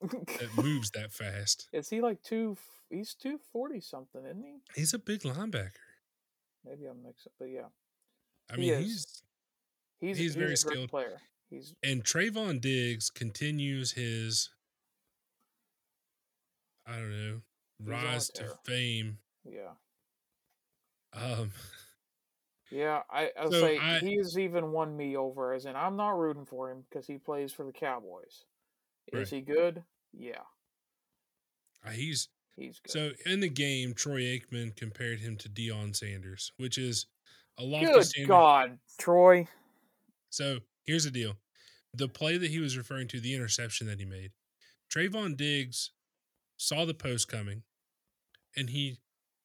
that 0.00 0.50
moves 0.56 0.92
that 0.92 1.12
fast. 1.12 1.68
Is 1.72 1.88
he 1.88 2.00
like 2.00 2.22
two? 2.22 2.56
He's 2.90 3.14
two 3.14 3.38
forty 3.52 3.80
something, 3.80 4.24
isn't 4.24 4.44
he? 4.44 4.60
He's 4.74 4.94
a 4.94 4.98
big 4.98 5.22
linebacker. 5.22 5.72
Maybe 6.64 6.86
I'm 6.86 7.02
mixing, 7.02 7.32
but 7.38 7.46
yeah, 7.46 7.68
I 8.50 8.56
He 8.56 8.70
mean, 8.70 8.82
he's 8.82 9.22
he's 10.00 10.18
He's 10.18 10.34
very 10.34 10.56
skilled. 10.56 10.90
player. 10.90 11.20
He's 11.50 11.74
and 11.82 12.04
Trevon 12.04 12.60
Diggs 12.60 13.10
continues 13.10 13.92
his 13.92 14.50
I 16.86 16.96
don't 16.96 17.10
know 17.10 17.42
He's 17.84 17.88
on 17.88 17.94
a 17.94 18.04
rise 18.04 18.28
to 18.30 18.58
fame. 18.64 19.18
yeah. 19.44 19.74
Um, 21.12 21.52
Yeah, 22.70 23.02
I 23.10 23.32
I'll 23.38 23.50
So 23.50 23.62
say 23.62 23.78
I 23.78 23.98
he's 24.00 24.38
even 24.38 24.72
won 24.72 24.96
me 24.96 25.16
over, 25.16 25.52
as 25.54 25.64
in 25.66 25.74
I'm 25.76 25.96
not 25.96 26.18
rooting 26.18 26.44
for 26.44 26.70
him 26.70 26.82
because 26.82 27.06
he 27.06 27.18
plays 27.18 27.52
for 27.52 27.64
the 27.64 27.72
Cowboys. 27.72 28.44
Is 29.06 29.14
Right. 29.14 29.28
he 29.30 29.40
good? 29.42 29.84
Yeah, 30.12 30.44
uh, 31.84 31.90
he's 31.90 32.28
he's 32.58 32.80
good. 32.80 32.90
so 32.90 33.10
in 33.26 33.40
the 33.40 33.48
game. 33.48 33.94
Troy 33.94 34.20
Aikman 34.22 34.74
compared 34.76 35.20
him 35.20 35.36
to 35.38 35.48
Deion 35.48 35.94
Sanders, 35.94 36.52
which 36.56 36.78
is 36.78 37.06
a 37.58 37.62
lot. 37.64 37.84
good 37.84 38.04
standard. 38.04 38.28
God, 38.28 38.78
Troy. 38.98 39.46
So 40.30 40.58
here's 40.84 41.04
the 41.04 41.10
deal: 41.10 41.36
the 41.94 42.08
play 42.08 42.36
that 42.38 42.50
he 42.50 42.58
was 42.60 42.76
referring 42.76 43.08
to, 43.08 43.20
the 43.20 43.34
interception 43.34 43.86
that 43.86 43.98
he 44.00 44.04
made, 44.06 44.32
Trevon 44.92 45.36
Diggs 45.36 45.90
saw 46.56 46.84
the 46.84 46.94
post 46.94 47.28
coming, 47.28 47.62
and 48.56 48.70
he 48.70 48.98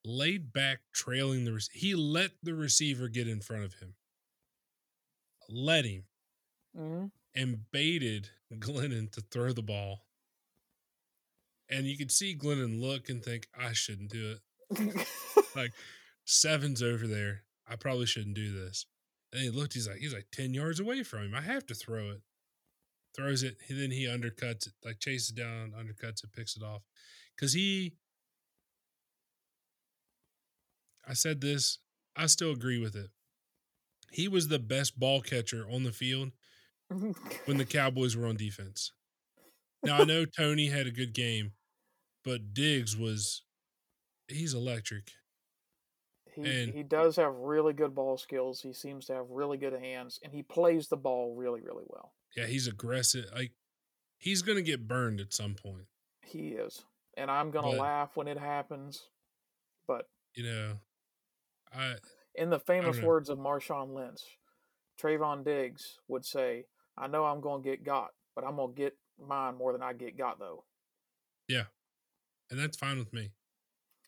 laid 0.06 0.52
back, 0.52 0.80
trailing 0.94 1.46
the. 1.46 1.54
rec- 1.54 1.72
He 1.72 1.96
let 1.96 2.32
the 2.44 2.54
receiver 2.54 3.08
get 3.08 3.28
in 3.28 3.40
front 3.42 3.64
of 3.64 3.76
him, 3.76 3.96
let 5.50 5.86
him, 5.86 6.04
Mm-hmm. 6.78 7.06
and 7.36 7.60
baited 7.72 8.30
Glennon 8.56 9.12
to 9.12 9.22
throw 9.22 9.54
the 9.54 9.62
ball. 9.62 10.08
And 11.74 11.86
you 11.88 11.98
could 11.98 12.12
see 12.12 12.38
Glennon 12.38 12.80
look 12.80 13.10
and 13.10 13.24
think, 13.24 13.48
"I 13.58 13.74
shouldn't 13.74 14.12
do 14.12 14.36
it. 14.36 15.08
Like 15.56 15.72
seven's 16.26 16.82
over 16.82 17.06
there. 17.06 17.44
I 17.68 17.76
probably 17.76 18.06
shouldn't 18.06 18.36
do 18.36 18.52
this." 18.52 18.86
And 19.32 19.42
he 19.42 19.50
looked. 19.50 19.74
He's 19.74 19.88
like, 19.88 19.98
he's 19.98 20.14
like 20.14 20.28
ten 20.32 20.54
yards 20.54 20.80
away 20.80 21.04
from 21.04 21.24
him. 21.24 21.36
I 21.36 21.42
have 21.42 21.66
to 21.68 21.76
throw 21.76 22.12
it. 22.12 22.22
Throws 23.16 23.44
it. 23.44 23.58
And 23.70 23.80
then 23.80 23.92
he 23.92 24.06
undercuts 24.06 24.68
it, 24.68 24.74
like 24.84 25.00
chases 25.00 25.30
down, 25.30 25.74
undercuts 25.78 26.24
it, 26.24 26.34
picks 26.36 26.56
it 26.58 26.64
off. 26.64 26.82
Because 27.36 27.54
he, 27.54 27.94
I 31.08 31.14
said 31.14 31.42
this. 31.42 31.80
I 32.16 32.28
still 32.28 32.52
agree 32.52 32.80
with 32.80 32.96
it. 32.96 33.10
He 34.12 34.28
was 34.28 34.48
the 34.48 34.60
best 34.60 35.00
ball 35.00 35.22
catcher 35.22 35.66
on 35.70 35.84
the 35.84 35.92
field 35.92 36.32
when 37.46 37.58
the 37.58 37.66
Cowboys 37.70 38.16
were 38.16 38.28
on 38.28 38.38
defense. 38.38 38.92
Now 39.84 40.02
I 40.02 40.04
know 40.06 40.26
Tony 40.26 40.68
had 40.68 40.88
a 40.88 40.92
good 40.92 41.14
game, 41.14 41.54
but 42.24 42.54
Diggs 42.54 42.96
was 42.98 43.44
he's 44.28 44.54
electric. 44.54 45.12
he 46.34 46.42
and- 46.44 46.74
he 46.74 46.84
does 46.84 47.16
have 47.18 47.36
really 47.36 47.74
good 47.74 47.94
ball 47.94 48.18
skills. 48.18 48.62
He 48.62 48.74
seems 48.74 49.06
to 49.08 49.14
have 49.14 49.30
really 49.30 49.58
good 49.58 49.74
hands, 49.74 50.20
and 50.24 50.34
he 50.34 50.42
plays 50.44 50.88
the 50.88 50.98
ball 50.98 51.36
really 51.36 51.62
really 51.62 51.86
well. 51.88 52.14
Yeah, 52.36 52.48
he's 52.48 52.68
aggressive. 52.68 53.26
Like 53.34 53.52
he's 54.18 54.42
gonna 54.42 54.62
get 54.64 54.88
burned 54.88 55.20
at 55.20 55.34
some 55.34 55.54
point. 55.56 55.88
He 56.22 56.50
is, 56.50 56.86
and 57.16 57.30
I'm 57.30 57.52
gonna 57.52 57.72
But- 57.72 57.80
laugh 57.80 58.16
when 58.18 58.28
it 58.28 58.38
happens. 58.38 59.10
But 59.86 60.10
You 60.36 60.44
know, 60.46 60.80
I 61.72 61.98
in 62.36 62.50
the 62.50 62.60
famous 62.60 63.00
words 63.00 63.30
of 63.30 63.38
Marshawn 63.38 63.94
Lynch, 63.94 64.40
Trevon 64.98 65.44
Diggs 65.44 66.00
would 66.08 66.26
say, 66.26 66.66
"I 66.98 67.06
know 67.08 67.26
I'm 67.26 67.42
gonna 67.42 67.62
get 67.62 67.84
got, 67.84 68.16
but 68.34 68.44
I'm 68.44 68.56
gonna 68.56 68.74
get 68.74 68.98
mine 69.20 69.56
more 69.56 69.72
than 69.74 69.84
I 69.84 69.94
get 69.94 70.18
got 70.18 70.40
though." 70.40 70.66
And 72.54 72.62
that's 72.62 72.78
fine 72.78 73.00
with 73.00 73.12
me. 73.12 73.32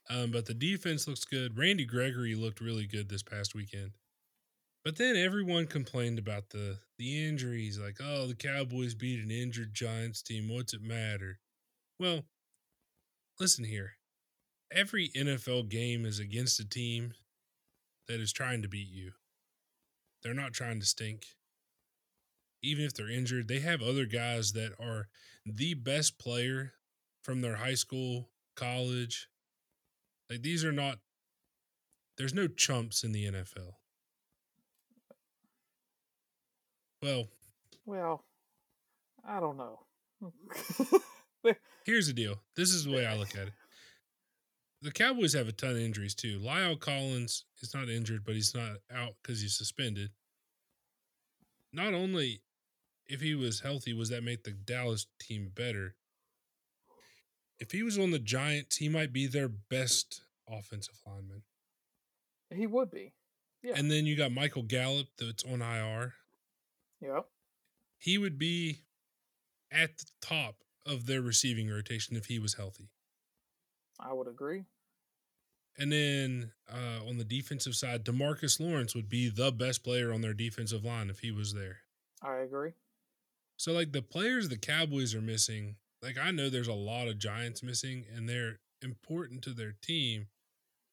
Um, 0.08 0.30
but 0.30 0.46
the 0.46 0.54
defense 0.54 1.08
looks 1.08 1.26
good. 1.26 1.58
Randy 1.58 1.84
Gregory 1.84 2.36
looked 2.36 2.62
really 2.62 2.86
good 2.86 3.10
this 3.10 3.24
past 3.24 3.56
weekend. 3.56 3.92
But 4.84 4.98
then 4.98 5.16
everyone 5.16 5.66
complained 5.66 6.20
about 6.20 6.52
the 6.52 6.78
the 7.00 7.28
injuries, 7.28 7.80
like, 7.80 7.98
oh, 8.00 8.28
the 8.28 8.36
Cowboys 8.36 8.94
beat 8.94 9.20
an 9.20 9.32
injured 9.32 9.74
Giants 9.74 10.22
team. 10.22 10.48
What's 10.48 10.76
it 10.76 10.84
matter? 10.84 11.40
Well, 12.00 12.26
listen 13.40 13.66
here. 13.66 13.94
Every 14.72 15.10
NFL 15.18 15.70
game 15.70 16.06
is 16.06 16.20
against 16.20 16.60
a 16.60 16.70
team 16.70 17.14
that 18.08 18.20
is 18.20 18.32
trying 18.32 18.62
to 18.62 18.68
beat 18.68 18.90
you. 18.92 19.14
They're 20.22 20.36
not 20.36 20.54
trying 20.54 20.80
to 20.80 20.86
stink. 20.86 21.26
Even 22.62 22.86
if 22.86 22.94
they're 22.94 23.10
injured, 23.10 23.48
they 23.48 23.62
have 23.62 23.82
other 23.82 24.06
guys 24.06 24.52
that 24.52 24.74
are 24.80 25.08
the 25.48 25.74
best 25.74 26.20
player 26.20 26.74
from 27.24 27.42
their 27.42 27.56
high 27.56 27.74
school, 27.74 28.30
college. 28.56 29.28
Like 30.30 30.42
these 30.42 30.66
are 30.66 30.72
not 30.72 31.00
there's 32.18 32.34
no 32.34 32.48
chumps 32.48 33.04
in 33.04 33.12
the 33.12 33.26
NFL. 33.26 33.74
Well, 37.02 37.28
Well, 37.86 38.24
I 39.28 39.40
don't 39.40 39.58
know. 39.58 39.80
here's 41.86 42.08
the 42.08 42.14
deal. 42.14 42.42
This 42.56 42.70
is 42.70 42.86
the 42.86 42.92
way 42.92 43.06
I 43.06 43.16
look 43.16 43.36
at 43.36 43.48
it. 43.48 43.54
The 44.82 44.92
Cowboys 44.92 45.34
have 45.34 45.48
a 45.48 45.52
ton 45.52 45.72
of 45.72 45.78
injuries 45.78 46.14
too. 46.14 46.40
La'el 46.40 46.80
Collins 46.80 47.46
is 47.60 47.74
not 47.74 47.90
injured, 47.90 48.24
but 48.24 48.36
he's 48.36 48.54
not 48.54 48.74
out 48.94 49.14
because 49.20 49.42
he's 49.42 49.58
suspended. 49.58 50.12
Not 51.74 51.96
only 51.96 52.44
if 53.08 53.20
he 53.20 53.34
was 53.34 53.62
healthy, 53.62 53.94
was 53.94 54.10
that 54.10 54.24
make 54.24 54.44
the 54.44 54.52
Dallas 54.52 55.08
team 55.20 55.52
better? 55.56 55.96
If 57.60 57.72
he 57.72 57.84
was 57.84 57.98
on 57.98 58.12
the 58.12 58.20
Giants, 58.20 58.78
he 58.78 58.90
might 58.90 59.14
be 59.14 59.28
their 59.28 59.48
best 59.48 60.22
offensive 60.50 61.00
lineman. 61.06 61.44
he 62.54 62.68
would 62.68 62.92
be. 62.92 63.14
Yeah. 63.64 63.74
And 63.78 63.90
then 63.90 64.06
you 64.06 64.16
got 64.16 64.32
Michael 64.32 64.64
Gallup 64.64 65.08
that's 65.18 65.44
on 65.44 65.62
IR. 65.62 66.14
Yep. 67.02 67.26
He 67.98 68.18
would 68.18 68.38
be 68.38 68.80
at 69.72 69.98
the 69.98 70.06
top 70.22 70.58
of 70.86 71.08
their 71.08 71.22
receiving 71.22 71.70
rotation 71.70 72.16
if 72.16 72.26
he 72.26 72.38
was 72.38 72.54
healthy. 72.54 72.90
I 74.00 74.14
would 74.14 74.28
agree. 74.28 74.66
And 75.78 75.92
then 75.92 76.52
uh, 76.72 77.08
on 77.08 77.18
the 77.18 77.24
defensive 77.24 77.76
side, 77.76 78.06
Demarcus 78.06 78.60
Lawrence 78.60 78.96
would 78.96 79.10
be 79.10 79.30
the 79.30 79.52
best 79.52 79.84
player 79.84 80.14
on 80.14 80.22
their 80.22 80.34
defensive 80.34 80.86
line 80.86 81.10
if 81.10 81.20
he 81.20 81.32
was 81.32 81.54
there. 81.54 81.80
I 82.22 82.38
agree. 82.38 82.74
So, 83.58 83.72
like 83.72 83.92
the 83.92 84.02
players 84.02 84.50
the 84.50 84.58
Cowboys 84.58 85.16
are 85.16 85.22
missing, 85.22 85.76
like 86.02 86.18
I 86.18 86.32
know 86.32 86.50
there's 86.50 86.68
a 86.68 86.74
lot 86.74 87.08
of 87.08 87.18
Giants 87.20 87.64
missing, 87.64 88.06
and 88.16 88.28
they're 88.30 88.60
important 88.82 89.42
to 89.44 89.52
their 89.54 89.74
team, 89.82 90.28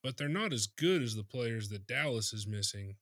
but 0.03 0.17
they're 0.17 0.29
not 0.29 0.53
as 0.53 0.67
good 0.67 1.03
as 1.03 1.15
the 1.15 1.25
players 1.25 1.69
that 1.69 1.87
Dallas 1.87 2.33
is 2.33 2.47
missing 2.47 2.97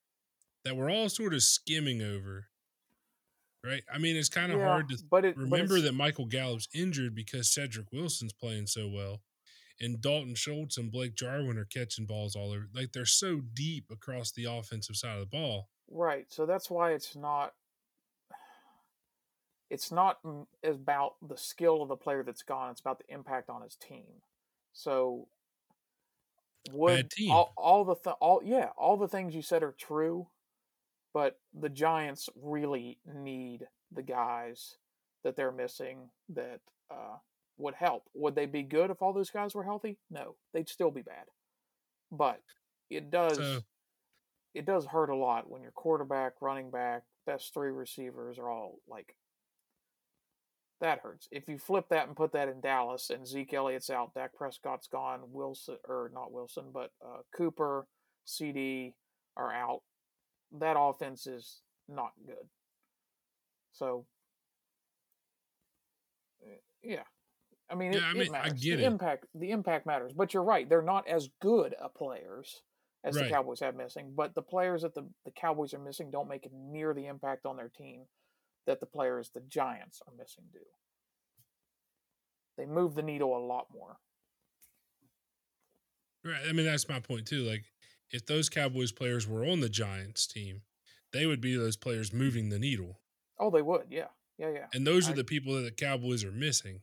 that 0.65 0.77
we're 0.77 0.91
all 0.91 1.09
sort 1.09 1.33
of 1.35 1.43
skimming 1.43 2.03
over. 2.03 2.47
Right? 3.65 3.83
I 3.93 3.99
mean, 3.99 4.17
it's 4.17 4.29
kind 4.31 4.53
of 4.53 4.59
Yeah, 4.59 4.67
hard 4.69 4.89
to 4.89 4.99
but 5.11 5.25
it, 5.25 5.37
remember 5.37 5.77
it's- 5.77 5.83
that 5.91 5.95
Michael 5.95 6.25
Gallup's 6.27 6.69
injured 6.75 7.15
because 7.15 7.53
Cedric 7.53 7.93
Wilson's 7.93 8.33
playing 8.33 8.67
so 8.67 8.89
well. 8.89 9.23
And 9.83 10.01
Dalton 10.01 10.35
Schultz 10.35 10.77
and 10.77 10.91
Blake 10.93 11.15
Jarwin 11.15 11.57
are 11.57 11.65
catching 11.67 12.05
balls 12.07 12.37
all 12.37 12.53
over. 12.53 12.69
Like 12.75 12.93
they're 12.93 13.07
so 13.07 13.41
deep 13.55 13.87
across 13.91 14.31
the 14.33 14.45
offensive 14.45 14.97
side 14.97 15.15
of 15.15 15.21
the 15.21 15.27
ball. 15.27 15.69
Right. 15.91 16.27
So 16.31 16.45
that's 16.47 16.71
why 16.71 16.93
it's 16.93 17.17
not 17.17 17.55
it's 19.71 19.91
not 19.93 20.19
about 20.65 21.15
the 21.27 21.37
skill 21.37 21.83
of 21.83 21.89
the 21.89 21.97
player 21.97 22.23
that's 22.23 22.43
gone, 22.43 22.71
it's 22.73 22.81
about 22.81 22.99
the 22.99 23.13
impact 23.15 23.49
on 23.49 23.63
his 23.63 23.77
team. 23.77 24.23
So 24.73 25.29
would 26.73 27.11
all, 27.31 27.53
all 27.57 27.85
the 27.85 27.95
th- 27.95 28.17
all 28.21 28.43
yeah, 28.45 28.69
all 28.77 28.97
the 28.97 29.09
things 29.09 29.35
you 29.35 29.43
said 29.43 29.63
are 29.63 29.75
true, 29.79 30.27
but 31.15 31.39
the 31.59 31.69
Giants 31.69 32.29
really 32.41 32.99
need 33.07 33.67
the 33.93 34.03
guys 34.03 34.77
that 35.25 35.37
they're 35.37 35.53
missing 35.53 36.11
that 36.31 36.61
uh, 36.91 37.17
would 37.59 37.75
help. 37.75 38.05
Would 38.15 38.35
they 38.35 38.47
be 38.47 38.63
good 38.63 38.91
if 38.91 39.03
all 39.03 39.13
those 39.13 39.31
guys 39.31 39.55
were 39.55 39.65
healthy? 39.65 39.99
No, 40.11 40.37
they'd 40.53 40.69
still 40.69 40.91
be 40.91 41.03
bad. 41.03 41.27
But 42.13 42.41
it 42.91 43.11
does 43.11 43.37
So- 43.37 43.61
it 44.53 44.67
does 44.67 44.85
hurt 44.87 45.11
a 45.11 45.15
lot 45.17 45.49
when 45.49 45.63
your 45.63 45.71
quarterback, 45.71 46.35
running 46.41 46.71
back, 46.73 47.05
best 47.25 47.55
three 47.55 47.71
receivers 47.71 48.37
are 48.39 48.51
all 48.51 48.81
like 48.89 49.14
that 50.81 51.01
hurts. 51.01 51.28
If 51.31 51.49
you 51.49 51.59
flip 51.59 51.87
that 51.91 52.07
and 52.09 52.16
put 52.16 52.33
that 52.33 52.49
in 52.49 52.61
Dallas 52.61 53.11
and 53.11 53.26
Zeke 53.26 53.55
Elliott's 53.55 53.91
out, 53.91 54.14
Dak 54.14 54.35
Prescott's 54.35 54.89
gone, 54.89 55.20
Wilson 55.33 55.76
or 55.89 56.11
not 56.14 56.33
Wilson, 56.33 56.66
but 56.72 56.91
uh, 57.05 57.18
Cooper, 57.37 57.87
CeeDee 58.26 58.95
are 59.37 59.53
out. 59.53 59.83
That 60.59 60.76
offense 60.78 61.26
is 61.26 61.61
not 61.89 62.12
good. 62.26 62.49
So, 63.72 64.07
uh, 66.45 66.57
yeah, 66.83 67.03
I 67.70 67.74
mean, 67.74 67.95
it, 67.95 68.01
Yeah, 68.01 68.07
I 68.09 68.11
it 68.11 68.16
mean, 68.16 68.35
I 68.35 68.49
get 68.51 68.76
the 68.78 68.85
it. 68.85 68.87
impact, 68.87 69.26
the 69.35 69.51
impact 69.51 69.87
matters. 69.87 70.12
But 70.12 70.35
you're 70.35 70.43
right; 70.45 70.68
they're 70.68 70.83
not 70.83 71.07
as 71.09 71.28
good 71.41 71.74
a 71.81 71.89
players 71.89 72.62
as 73.05 73.16
Right. 73.16 73.24
the 73.24 73.31
Cowboys 73.31 73.61
have 73.61 73.76
missing. 73.76 74.12
But 74.14 74.35
the 74.35 74.43
players 74.43 74.83
that 74.83 74.95
the 74.95 75.09
the 75.24 75.31
Cowboys 75.31 75.74
are 75.74 75.78
missing 75.78 76.11
don't 76.11 76.28
make 76.28 76.47
it 76.47 76.53
near 76.53 76.95
the 76.95 77.07
impact 77.07 77.47
on 77.47 77.57
their 77.57 77.68
team 77.70 78.07
that 78.67 78.81
the 78.81 78.87
players 78.87 79.31
the 79.31 79.41
Giants 79.41 80.01
are 80.07 80.13
missing 80.17 80.45
do. 80.53 80.59
They 82.57 82.67
move 82.67 82.95
the 82.95 83.03
needle 83.03 83.37
a 83.37 83.41
lot 83.45 83.67
more. 83.73 83.97
Right. 86.25 86.43
I 86.49 86.53
mean, 86.53 86.67
that's 86.67 86.89
my 86.89 87.01
point 87.01 87.27
too. 87.27 87.43
Like, 87.43 87.65
if 88.11 88.27
those 88.27 88.49
Cowboys 88.49 88.93
players 88.93 89.27
were 89.27 89.45
on 89.47 89.61
the 89.61 89.69
Giants 89.69 90.27
team, 90.27 90.63
they 91.13 91.27
would 91.27 91.41
be 91.41 91.57
those 91.57 91.77
players 91.77 92.13
moving 92.13 92.49
the 92.51 92.59
needle. 92.59 93.01
Oh, 93.39 93.51
they 93.51 93.63
would. 93.63 93.87
Yeah, 93.91 94.09
yeah, 94.39 94.51
yeah, 94.51 94.67
And 94.75 94.87
those 94.87 95.09
I- 95.09 95.13
are 95.13 95.17
the 95.17 95.25
people 95.25 95.55
that 95.55 95.63
the 95.63 95.71
Cowboys 95.71 96.25
are 96.25 96.33
missing. 96.33 96.83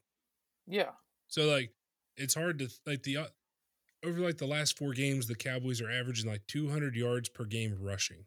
yeah. 0.66 0.92
So, 1.30 1.46
like, 1.46 1.74
it's 2.16 2.34
hard 2.34 2.58
to, 2.60 2.70
like, 2.86 3.04
the, 3.04 3.18
uh, 3.18 3.28
over 4.04 4.22
like 4.22 4.38
the 4.38 4.48
last 4.48 4.78
four 4.78 4.94
games, 4.94 5.28
the 5.28 5.36
Cowboys 5.36 5.82
are 5.82 5.90
averaging 5.92 6.30
like 6.30 6.46
200 6.48 6.96
yards 6.96 7.28
per 7.30 7.44
game 7.46 7.76
rushing, 7.82 8.26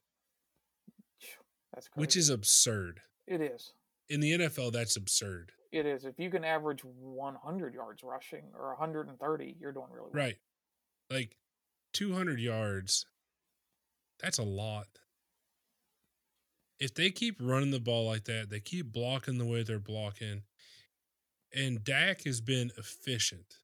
That's 1.73 1.89
crazy. 1.89 2.01
which 2.01 2.17
is 2.17 2.29
absurd. 2.29 3.01
It 3.31 3.41
is. 3.41 3.73
In 4.09 4.21
the 4.21 4.33
NFL, 4.33 4.73
that's 4.73 4.97
absurd. 4.97 5.53
It 5.73 5.87
is. 5.87 6.05
If 6.05 6.19
you 6.19 6.31
can 6.31 6.45
average 6.45 6.83
100 6.85 7.75
yards 7.75 8.03
rushing 8.03 8.43
or 8.59 8.71
130, 8.71 9.57
you're 9.61 9.73
doing 9.73 9.87
really 9.93 10.11
well. 10.13 10.25
Right. 10.25 10.37
Like 11.09 11.37
200 11.95 12.41
yards, 12.41 13.07
that's 14.21 14.39
a 14.39 14.43
lot. 14.43 14.89
If 16.81 16.95
they 16.95 17.11
keep 17.11 17.37
running 17.41 17.71
the 17.71 17.81
ball 17.81 18.07
like 18.07 18.25
that, 18.25 18.51
they 18.51 18.61
keep 18.61 18.93
blocking 18.93 19.39
the 19.39 19.45
way 19.47 19.63
they're 19.63 19.79
blocking, 19.79 20.43
and 21.55 21.85
Dak 21.85 22.25
has 22.25 22.41
been 22.41 22.73
efficient. 22.79 23.59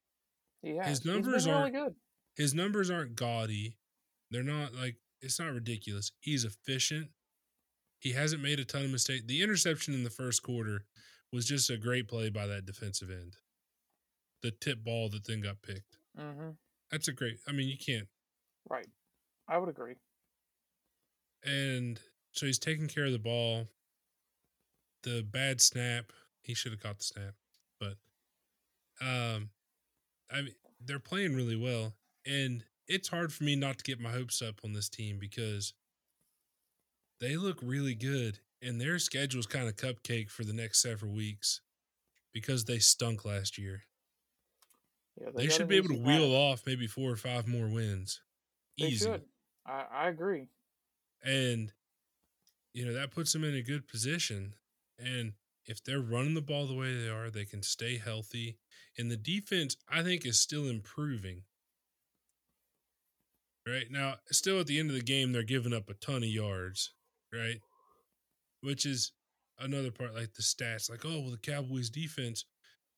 Has. 0.64 0.88
His 0.88 1.04
numbers 1.04 1.46
really 1.46 1.58
aren't- 1.58 1.74
good. 1.74 1.94
His 2.36 2.52
numbers 2.54 2.90
aren't 2.90 3.16
gaudy. 3.16 3.78
They're 4.30 4.42
not 4.42 4.74
like 4.74 4.96
it's 5.22 5.38
not 5.38 5.52
ridiculous. 5.52 6.12
He's 6.20 6.44
efficient. 6.44 7.10
He 8.06 8.12
hasn't 8.12 8.40
made 8.40 8.60
a 8.60 8.64
ton 8.64 8.84
of 8.84 8.92
mistakes. 8.92 9.24
The 9.26 9.42
interception 9.42 9.92
in 9.92 10.04
the 10.04 10.10
first 10.10 10.40
quarter 10.40 10.84
was 11.32 11.44
just 11.44 11.70
a 11.70 11.76
great 11.76 12.06
play 12.06 12.30
by 12.30 12.46
that 12.46 12.64
defensive 12.64 13.10
end. 13.10 13.34
The 14.42 14.52
tip 14.52 14.84
ball 14.84 15.08
that 15.08 15.26
then 15.26 15.40
got 15.40 15.60
picked. 15.60 15.98
hmm 16.16 16.50
That's 16.92 17.08
a 17.08 17.12
great. 17.12 17.38
I 17.48 17.50
mean, 17.50 17.66
you 17.66 17.76
can't. 17.76 18.06
Right. 18.70 18.86
I 19.48 19.58
would 19.58 19.68
agree. 19.68 19.94
And 21.44 21.98
so 22.30 22.46
he's 22.46 22.60
taking 22.60 22.86
care 22.86 23.06
of 23.06 23.12
the 23.12 23.18
ball. 23.18 23.66
The 25.02 25.26
bad 25.28 25.60
snap, 25.60 26.12
he 26.42 26.54
should 26.54 26.70
have 26.70 26.80
caught 26.80 26.98
the 26.98 27.04
snap, 27.04 27.34
but 27.80 27.96
um, 29.00 29.50
I 30.30 30.42
mean, 30.42 30.54
they're 30.80 31.00
playing 31.00 31.34
really 31.34 31.56
well, 31.56 31.94
and 32.24 32.62
it's 32.86 33.08
hard 33.08 33.32
for 33.32 33.42
me 33.42 33.56
not 33.56 33.78
to 33.78 33.84
get 33.84 33.98
my 33.98 34.12
hopes 34.12 34.40
up 34.42 34.60
on 34.64 34.74
this 34.74 34.88
team 34.88 35.18
because 35.18 35.74
they 37.20 37.36
look 37.36 37.58
really 37.62 37.94
good, 37.94 38.40
and 38.62 38.80
their 38.80 38.98
schedule's 38.98 39.46
kind 39.46 39.68
of 39.68 39.76
cupcake 39.76 40.30
for 40.30 40.44
the 40.44 40.52
next 40.52 40.82
several 40.82 41.12
weeks 41.12 41.60
because 42.32 42.64
they 42.64 42.78
stunk 42.78 43.24
last 43.24 43.58
year. 43.58 43.82
Yeah, 45.20 45.30
They, 45.34 45.46
got 45.46 45.56
should 45.56 45.68
be 45.68 45.76
able 45.76 45.88
to 45.88 45.94
wheel 46.00 46.34
off 46.34 46.62
maybe 46.66 46.86
four 46.86 47.10
or 47.10 47.16
five 47.16 47.46
more 47.46 47.68
wins. 47.68 48.20
They 48.78 48.88
Easy. 48.88 49.06
should. 49.06 49.22
I, 49.66 49.84
I 49.90 50.08
agree. 50.08 50.48
And, 51.24 51.72
you 52.74 52.84
know, 52.84 52.92
that 52.92 53.10
puts 53.10 53.32
them 53.32 53.44
in 53.44 53.54
a 53.54 53.62
good 53.62 53.88
position. 53.88 54.54
And 54.98 55.32
if 55.64 55.82
they're 55.82 56.00
running 56.00 56.34
the 56.34 56.42
ball 56.42 56.66
the 56.66 56.74
way 56.74 56.94
they 56.94 57.08
are, 57.08 57.30
they 57.30 57.44
can 57.44 57.62
stay 57.62 57.98
healthy. 57.98 58.58
And 58.98 59.10
the 59.10 59.16
defense, 59.16 59.76
I 59.88 60.02
think, 60.02 60.24
is 60.24 60.40
still 60.40 60.68
improving. 60.68 61.42
Right 63.66 63.90
now, 63.90 64.16
still 64.30 64.60
at 64.60 64.66
the 64.66 64.78
end 64.78 64.90
of 64.90 64.96
the 64.96 65.02
game, 65.02 65.32
they're 65.32 65.42
giving 65.42 65.72
up 65.72 65.90
a 65.90 65.94
ton 65.94 66.22
of 66.22 66.28
yards, 66.28 66.92
right? 67.32 67.60
Which 68.62 68.86
is 68.86 69.12
another 69.58 69.90
part, 69.90 70.14
like 70.14 70.32
the 70.34 70.42
stats, 70.42 70.90
like, 70.90 71.04
oh, 71.04 71.20
well, 71.20 71.30
the 71.30 71.38
Cowboys 71.38 71.90
defense, 71.90 72.44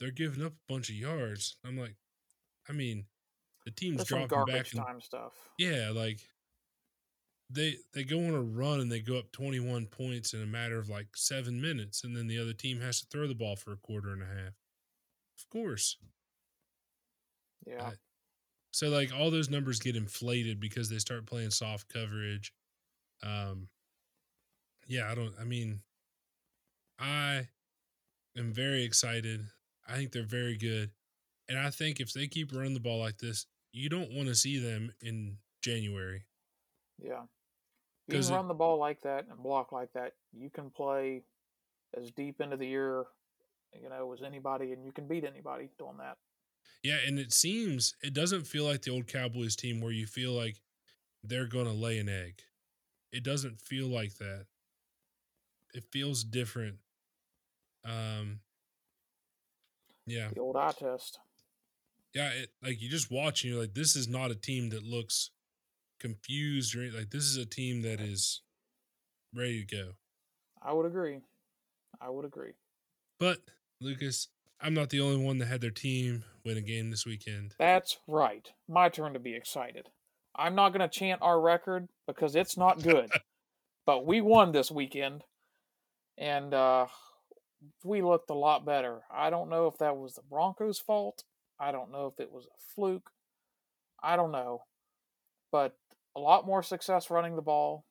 they're 0.00 0.10
giving 0.10 0.44
up 0.44 0.52
a 0.52 0.72
bunch 0.72 0.88
of 0.88 0.94
yards. 0.96 1.56
I'm 1.64 1.76
like, 1.78 1.96
I 2.68 2.72
mean, 2.72 3.04
the 3.64 3.70
team's 3.72 3.98
That's 3.98 4.08
dropping 4.08 4.44
back 4.46 4.72
and 4.72 4.82
time 4.84 5.00
stuff. 5.00 5.32
yeah, 5.58 5.90
like 5.92 6.20
they 7.50 7.76
they 7.94 8.04
go 8.04 8.18
on 8.18 8.34
a 8.34 8.40
run 8.42 8.80
and 8.80 8.92
they 8.92 9.00
go 9.00 9.16
up 9.18 9.32
21 9.32 9.86
points 9.86 10.34
in 10.34 10.42
a 10.42 10.46
matter 10.46 10.78
of 10.78 10.88
like 10.90 11.08
7 11.16 11.58
minutes 11.60 12.04
and 12.04 12.14
then 12.16 12.26
the 12.26 12.38
other 12.38 12.52
team 12.52 12.78
has 12.80 13.00
to 13.00 13.06
throw 13.10 13.26
the 13.26 13.34
ball 13.34 13.56
for 13.56 13.72
a 13.72 13.76
quarter 13.78 14.10
and 14.12 14.22
a 14.22 14.26
half. 14.26 14.52
Of 15.38 15.48
course. 15.50 15.96
Yeah. 17.66 17.82
I- 17.88 17.94
So 18.70 18.88
like 18.90 19.14
all 19.14 19.30
those 19.30 19.48
numbers 19.48 19.80
get 19.80 19.96
inflated 19.96 20.60
because 20.60 20.88
they 20.90 20.98
start 20.98 21.26
playing 21.26 21.50
soft 21.50 21.88
coverage. 21.88 22.52
Um 23.22 23.68
yeah, 24.88 25.08
I 25.10 25.14
don't 25.14 25.34
I 25.40 25.44
mean 25.44 25.80
I 26.98 27.48
am 28.36 28.52
very 28.52 28.82
excited. 28.84 29.46
I 29.88 29.94
think 29.96 30.12
they're 30.12 30.22
very 30.24 30.56
good. 30.56 30.90
And 31.48 31.58
I 31.58 31.70
think 31.70 32.00
if 32.00 32.12
they 32.12 32.26
keep 32.26 32.52
running 32.52 32.74
the 32.74 32.80
ball 32.80 32.98
like 32.98 33.18
this, 33.18 33.46
you 33.72 33.88
don't 33.88 34.12
want 34.12 34.28
to 34.28 34.34
see 34.34 34.58
them 34.58 34.92
in 35.00 35.36
January. 35.62 36.24
Yeah. 37.02 37.22
you 38.08 38.14
can 38.14 38.20
it- 38.20 38.30
run 38.30 38.48
the 38.48 38.54
ball 38.54 38.78
like 38.78 39.00
that 39.02 39.26
and 39.30 39.38
block 39.42 39.72
like 39.72 39.92
that. 39.94 40.14
You 40.32 40.50
can 40.50 40.70
play 40.70 41.22
as 41.96 42.10
deep 42.10 42.40
into 42.40 42.56
the 42.56 42.66
year, 42.66 43.04
you 43.80 43.88
know, 43.88 44.12
as 44.12 44.22
anybody, 44.22 44.72
and 44.72 44.84
you 44.84 44.92
can 44.92 45.06
beat 45.06 45.24
anybody 45.24 45.70
doing 45.78 45.96
that. 45.98 46.18
Yeah, 46.82 46.98
and 47.06 47.18
it 47.18 47.32
seems 47.32 47.94
it 48.02 48.12
doesn't 48.14 48.46
feel 48.46 48.64
like 48.64 48.82
the 48.82 48.90
old 48.90 49.06
Cowboys 49.06 49.56
team 49.56 49.80
where 49.80 49.92
you 49.92 50.06
feel 50.06 50.32
like 50.32 50.60
they're 51.24 51.46
going 51.46 51.64
to 51.66 51.72
lay 51.72 51.98
an 51.98 52.08
egg. 52.08 52.40
It 53.10 53.24
doesn't 53.24 53.60
feel 53.60 53.86
like 53.88 54.16
that. 54.18 54.46
It 55.74 55.84
feels 55.92 56.24
different. 56.24 56.76
Um 57.84 58.40
Yeah. 60.06 60.28
The 60.34 60.40
old 60.40 60.56
eye 60.56 60.72
test. 60.78 61.18
Yeah, 62.14 62.30
it, 62.30 62.50
like 62.62 62.80
you 62.80 62.88
just 62.88 63.10
watch 63.10 63.44
and 63.44 63.52
you're 63.52 63.60
like 63.60 63.74
this 63.74 63.94
is 63.94 64.08
not 64.08 64.30
a 64.30 64.34
team 64.34 64.70
that 64.70 64.82
looks 64.82 65.30
confused 66.00 66.74
or 66.76 66.90
like 66.90 67.10
this 67.10 67.24
is 67.24 67.36
a 67.36 67.46
team 67.46 67.82
that 67.82 68.00
is 68.00 68.42
ready 69.34 69.64
to 69.64 69.76
go. 69.76 69.92
I 70.62 70.72
would 70.72 70.86
agree. 70.86 71.20
I 72.00 72.10
would 72.10 72.24
agree. 72.24 72.52
But 73.18 73.38
Lucas, 73.80 74.28
I'm 74.60 74.74
not 74.74 74.90
the 74.90 75.00
only 75.00 75.24
one 75.24 75.38
that 75.38 75.46
had 75.46 75.60
their 75.60 75.70
team 75.70 76.24
win 76.44 76.56
a 76.56 76.60
game 76.60 76.90
this 76.90 77.06
weekend. 77.06 77.54
That's 77.58 77.98
right. 78.06 78.48
My 78.68 78.88
turn 78.88 79.12
to 79.12 79.18
be 79.18 79.34
excited. 79.34 79.88
I'm 80.34 80.54
not 80.54 80.70
going 80.70 80.88
to 80.88 80.88
chant 80.88 81.20
our 81.22 81.40
record 81.40 81.88
because 82.06 82.36
it's 82.36 82.56
not 82.56 82.82
good, 82.82 83.10
but 83.86 84.06
we 84.06 84.20
won 84.20 84.52
this 84.52 84.70
weekend, 84.70 85.24
and 86.18 86.52
uh, 86.52 86.86
we 87.84 88.02
looked 88.02 88.30
a 88.30 88.34
lot 88.34 88.64
better. 88.64 89.02
I 89.10 89.30
don't 89.30 89.50
know 89.50 89.66
if 89.66 89.78
that 89.78 89.96
was 89.96 90.14
the 90.14 90.22
Broncos' 90.22 90.78
fault. 90.78 91.24
I 91.58 91.72
don't 91.72 91.90
know 91.92 92.06
if 92.06 92.20
it 92.20 92.32
was 92.32 92.44
a 92.46 92.74
fluke. 92.74 93.10
I 94.02 94.16
don't 94.16 94.32
know, 94.32 94.62
but 95.50 95.76
a 96.14 96.20
lot 96.20 96.46
more 96.46 96.62
success 96.62 97.10
running 97.10 97.36
the 97.36 97.42
ball. 97.42 97.84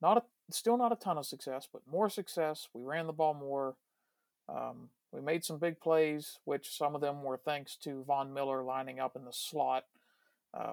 Not 0.00 0.18
a, 0.18 0.22
still 0.50 0.76
not 0.76 0.92
a 0.92 0.96
ton 0.96 1.18
of 1.18 1.26
success, 1.26 1.68
but 1.72 1.82
more 1.90 2.08
success. 2.08 2.68
We 2.72 2.82
ran 2.82 3.06
the 3.06 3.12
ball 3.12 3.34
more. 3.34 3.74
Um, 4.48 4.90
we 5.12 5.20
made 5.20 5.44
some 5.44 5.58
big 5.58 5.80
plays, 5.80 6.38
which 6.44 6.76
some 6.76 6.94
of 6.94 7.00
them 7.00 7.22
were 7.22 7.36
thanks 7.36 7.76
to 7.78 8.04
Von 8.04 8.34
Miller 8.34 8.62
lining 8.62 9.00
up 9.00 9.16
in 9.16 9.24
the 9.24 9.32
slot 9.32 9.84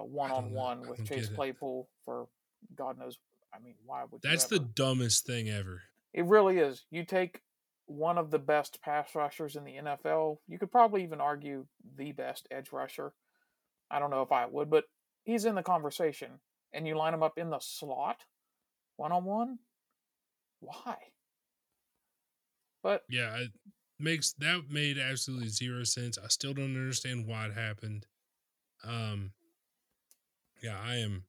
one 0.03 0.31
on 0.31 0.51
one 0.51 0.87
with 0.87 1.05
Chase. 1.05 1.29
Claypool 1.29 1.87
for 2.05 2.27
God 2.75 2.97
knows. 2.99 3.17
I 3.53 3.59
mean, 3.59 3.75
why 3.85 4.03
would 4.03 4.23
you 4.23 4.29
That's 4.29 4.45
the 4.45 4.59
dumbest 4.59 5.25
thing 5.25 5.49
ever. 5.49 5.83
It 6.13 6.25
really 6.25 6.57
is. 6.57 6.85
You 6.91 7.05
take 7.05 7.41
one 7.85 8.17
of 8.17 8.31
the 8.31 8.39
best 8.39 8.81
pass 8.81 9.15
rushers 9.15 9.55
in 9.55 9.63
the 9.63 9.77
NFL. 9.77 10.37
You 10.47 10.59
could 10.59 10.71
probably 10.71 11.03
even 11.03 11.21
argue 11.21 11.65
the 11.97 12.11
best 12.11 12.47
edge 12.51 12.71
rusher. 12.71 13.13
I 13.89 13.99
don't 13.99 14.11
know 14.11 14.21
if 14.21 14.31
I 14.31 14.45
would, 14.45 14.69
but 14.69 14.85
he's 15.23 15.45
in 15.45 15.55
the 15.55 15.63
conversation. 15.63 16.39
And 16.73 16.87
you 16.87 16.95
line 16.97 17.13
him 17.13 17.23
up 17.23 17.37
in 17.37 17.49
the 17.49 17.59
slot, 17.59 18.17
one 18.95 19.11
on 19.11 19.25
one. 19.25 19.59
Why? 20.61 20.95
But 22.81 23.03
Yeah, 23.09 23.35
it 23.37 23.51
makes 23.99 24.33
that 24.33 24.63
made 24.69 24.97
absolutely 24.97 25.49
zero 25.49 25.83
sense. 25.83 26.17
I 26.17 26.27
still 26.27 26.53
don't 26.53 26.75
understand 26.75 27.27
why 27.27 27.45
it 27.47 27.53
happened. 27.53 28.05
Um 28.83 29.33
yeah, 30.63 30.79
I 30.81 30.97
am 30.97 31.25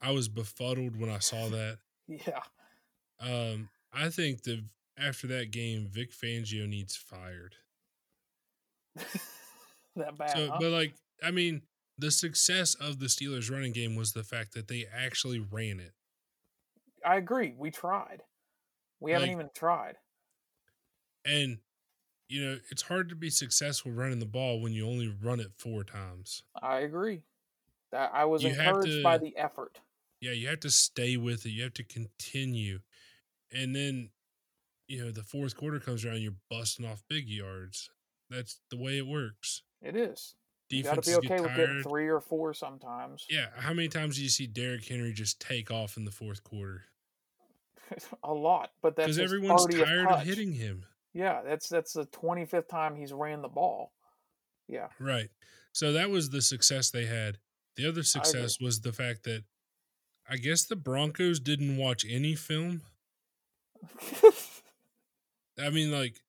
I 0.00 0.10
was 0.10 0.28
befuddled 0.28 0.96
when 0.98 1.10
I 1.10 1.18
saw 1.18 1.48
that. 1.50 1.78
yeah, 2.08 2.42
Um 3.20 3.68
I 3.92 4.08
think 4.08 4.42
that 4.44 4.62
after 4.98 5.26
that 5.28 5.50
game 5.50 5.88
Vic 5.90 6.12
Fangio 6.12 6.68
needs 6.68 6.96
fired. 6.96 7.56
that 9.96 10.16
bad. 10.18 10.30
So 10.30 10.48
huh? 10.50 10.58
but 10.60 10.70
like 10.70 10.94
I 11.22 11.30
mean, 11.30 11.62
the 11.98 12.10
success 12.10 12.74
of 12.74 12.98
the 12.98 13.06
Steelers 13.06 13.50
running 13.50 13.72
game 13.72 13.96
was 13.96 14.12
the 14.12 14.24
fact 14.24 14.54
that 14.54 14.68
they 14.68 14.86
actually 14.92 15.38
ran 15.38 15.80
it. 15.80 15.92
I 17.04 17.16
agree. 17.16 17.54
We 17.56 17.70
tried. 17.70 18.22
We 19.00 19.12
haven't 19.12 19.30
even 19.30 19.50
tried. 19.54 19.96
And 21.24 21.58
you 22.28 22.44
know, 22.44 22.58
it's 22.70 22.82
hard 22.82 23.08
to 23.08 23.16
be 23.16 23.30
successful 23.30 23.90
running 23.90 24.20
the 24.20 24.26
ball 24.26 24.60
when 24.60 24.72
you 24.72 24.86
only 24.86 25.08
run 25.22 25.40
it 25.40 25.50
four 25.58 25.82
times. 25.82 26.42
I 26.62 26.80
agree. 26.80 27.22
That 27.90 28.10
I 28.14 28.24
was 28.24 28.42
You 28.42 28.50
encouraged 28.50 29.02
by 29.02 29.18
the 29.18 29.36
effort. 29.36 29.80
yeah, 30.20 30.32
you 30.32 30.48
have 30.48 30.60
to 30.60 30.70
stay 30.70 31.16
with 31.16 31.44
it. 31.44 31.50
You 31.50 31.64
have 31.64 31.74
to 31.74 31.82
continue. 31.84 32.80
And 33.52 33.74
then, 33.74 34.10
you 34.86 35.04
know, 35.04 35.10
the 35.10 35.22
fourth 35.22 35.56
quarter 35.56 35.80
comes 35.80 36.04
around, 36.04 36.20
you're 36.20 36.34
busting 36.50 36.86
off 36.86 37.02
big 37.08 37.28
yards. 37.28 37.90
That's 38.28 38.60
the 38.70 38.76
way 38.76 38.98
it 38.98 39.06
works. 39.06 39.62
It 39.82 39.96
is. 39.96 40.34
You 40.68 40.84
got 40.84 41.02
to 41.02 41.10
be 41.10 41.16
okay 41.16 41.28
get 41.28 41.42
with 41.42 41.56
getting 41.56 41.82
three 41.82 42.08
or 42.08 42.20
four 42.20 42.54
sometimes. 42.54 43.26
Yeah, 43.28 43.46
how 43.56 43.72
many 43.72 43.88
times 43.88 44.16
do 44.16 44.22
you 44.22 44.28
see 44.28 44.46
Derrick 44.46 44.86
Henry 44.86 45.12
just 45.12 45.40
take 45.40 45.70
off 45.70 45.96
in 45.96 46.04
the 46.04 46.12
fourth 46.12 46.44
quarter? 46.44 46.84
a 48.22 48.32
lot, 48.32 48.70
but 48.80 48.94
that's 48.94 49.16
Because 49.16 49.18
everyone's 49.18 49.66
30th 49.66 49.84
tired 49.84 50.06
of 50.06 50.16
touch. 50.18 50.26
hitting 50.26 50.52
him. 50.52 50.84
Yeah, 51.12 51.42
that's 51.44 51.68
that's 51.68 51.92
the 51.92 52.04
twenty 52.06 52.44
fifth 52.44 52.68
time 52.68 52.94
he's 52.94 53.12
ran 53.12 53.42
the 53.42 53.48
ball. 53.48 53.92
Yeah, 54.68 54.88
Right. 55.00 55.28
So 55.72 55.92
that 55.92 56.08
was 56.10 56.30
the 56.30 56.40
success 56.42 56.90
they 56.90 57.06
had. 57.06 57.38
The 57.76 57.88
other 57.88 58.04
success 58.04 58.60
was 58.60 58.80
the 58.80 58.92
fact 58.92 59.24
that 59.24 59.42
I 60.28 60.36
guess 60.36 60.64
the 60.64 60.76
Broncos 60.76 61.40
didn't 61.40 61.76
watch 61.76 62.04
any 62.08 62.36
film. 62.36 62.82
I 65.58 65.70
mean, 65.70 65.90
like, 65.92 66.20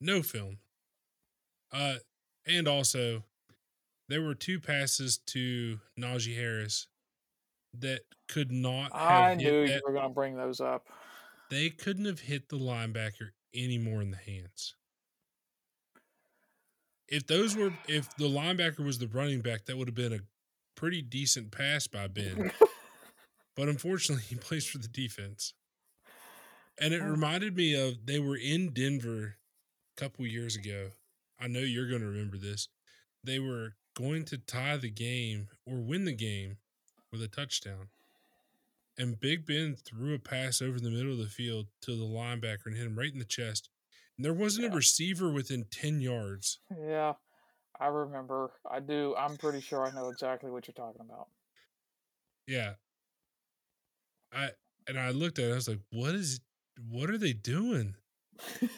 no 0.00 0.22
film. 0.22 0.58
Uh, 1.72 1.96
and 2.46 2.66
also, 2.66 3.24
there 4.08 4.22
were 4.22 4.34
two 4.34 4.58
passes 4.58 5.18
to 5.26 5.80
Najee 5.98 6.36
Harris 6.36 6.86
that 7.74 8.00
could 8.28 8.50
not. 8.50 8.94
I 8.94 9.34
knew 9.34 9.62
you 9.62 9.80
were 9.86 9.92
going 9.92 10.08
to 10.08 10.14
bring 10.14 10.36
those 10.36 10.60
up. 10.60 10.86
They 11.50 11.70
couldn't 11.70 12.04
have 12.04 12.20
hit 12.20 12.48
the 12.48 12.58
linebacker 12.58 13.30
any 13.54 13.78
more 13.78 14.02
in 14.02 14.10
the 14.10 14.16
hands. 14.16 14.74
If 17.08 17.26
those 17.26 17.56
were, 17.56 17.72
if 17.86 18.14
the 18.16 18.28
linebacker 18.28 18.84
was 18.84 18.98
the 18.98 19.08
running 19.08 19.40
back, 19.40 19.64
that 19.66 19.78
would 19.78 19.88
have 19.88 19.94
been 19.94 20.12
a 20.12 20.20
pretty 20.74 21.00
decent 21.00 21.50
pass 21.50 21.86
by 21.86 22.06
Ben. 22.06 22.52
but 23.56 23.68
unfortunately, 23.68 24.24
he 24.28 24.36
plays 24.36 24.66
for 24.66 24.78
the 24.78 24.88
defense. 24.88 25.54
And 26.80 26.94
it 26.94 27.02
reminded 27.02 27.56
me 27.56 27.74
of 27.74 28.06
they 28.06 28.20
were 28.20 28.36
in 28.36 28.72
Denver 28.72 29.36
a 29.96 30.00
couple 30.00 30.26
years 30.26 30.56
ago. 30.56 30.90
I 31.40 31.48
know 31.48 31.60
you're 31.60 31.88
going 31.88 32.02
to 32.02 32.08
remember 32.08 32.36
this. 32.36 32.68
They 33.24 33.38
were 33.38 33.74
going 33.96 34.24
to 34.26 34.38
tie 34.38 34.76
the 34.76 34.90
game 34.90 35.48
or 35.66 35.78
win 35.78 36.04
the 36.04 36.12
game 36.12 36.58
with 37.10 37.22
a 37.22 37.28
touchdown. 37.28 37.88
And 38.96 39.18
Big 39.18 39.46
Ben 39.46 39.76
threw 39.76 40.14
a 40.14 40.18
pass 40.18 40.60
over 40.60 40.80
the 40.80 40.90
middle 40.90 41.12
of 41.12 41.18
the 41.18 41.26
field 41.26 41.66
to 41.82 41.96
the 41.96 42.04
linebacker 42.04 42.66
and 42.66 42.76
hit 42.76 42.86
him 42.86 42.98
right 42.98 43.12
in 43.12 43.18
the 43.18 43.24
chest. 43.24 43.68
And 44.16 44.24
there 44.24 44.32
wasn't 44.32 44.66
yeah. 44.66 44.72
a 44.72 44.76
receiver 44.76 45.30
within 45.30 45.66
10 45.70 46.00
yards. 46.00 46.58
Yeah, 46.76 47.12
I 47.78 47.86
remember. 47.86 48.50
I 48.68 48.80
do. 48.80 49.14
I'm 49.16 49.36
pretty 49.36 49.60
sure 49.60 49.84
I 49.84 49.92
know 49.92 50.08
exactly 50.08 50.50
what 50.50 50.66
you're 50.66 50.74
talking 50.74 51.06
about. 51.08 51.28
Yeah. 52.46 52.72
I 54.32 54.50
and 54.88 54.98
I 54.98 55.10
looked 55.10 55.38
at 55.38 55.46
it, 55.46 55.52
I 55.52 55.54
was 55.54 55.68
like, 55.68 55.80
what 55.90 56.14
is 56.14 56.40
what 56.88 57.10
are 57.10 57.18
they 57.18 57.32
doing? 57.32 57.94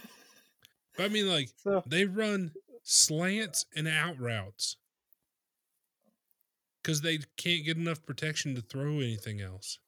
I 0.98 1.08
mean 1.08 1.28
like 1.28 1.48
so, 1.56 1.82
they 1.86 2.04
run 2.04 2.52
slants 2.82 3.66
and 3.74 3.88
out 3.88 4.18
routes 4.18 4.76
because 6.82 7.02
they 7.02 7.18
can't 7.36 7.64
get 7.64 7.76
enough 7.76 8.04
protection 8.04 8.54
to 8.54 8.60
throw 8.60 8.96
anything 8.96 9.40
else. 9.40 9.78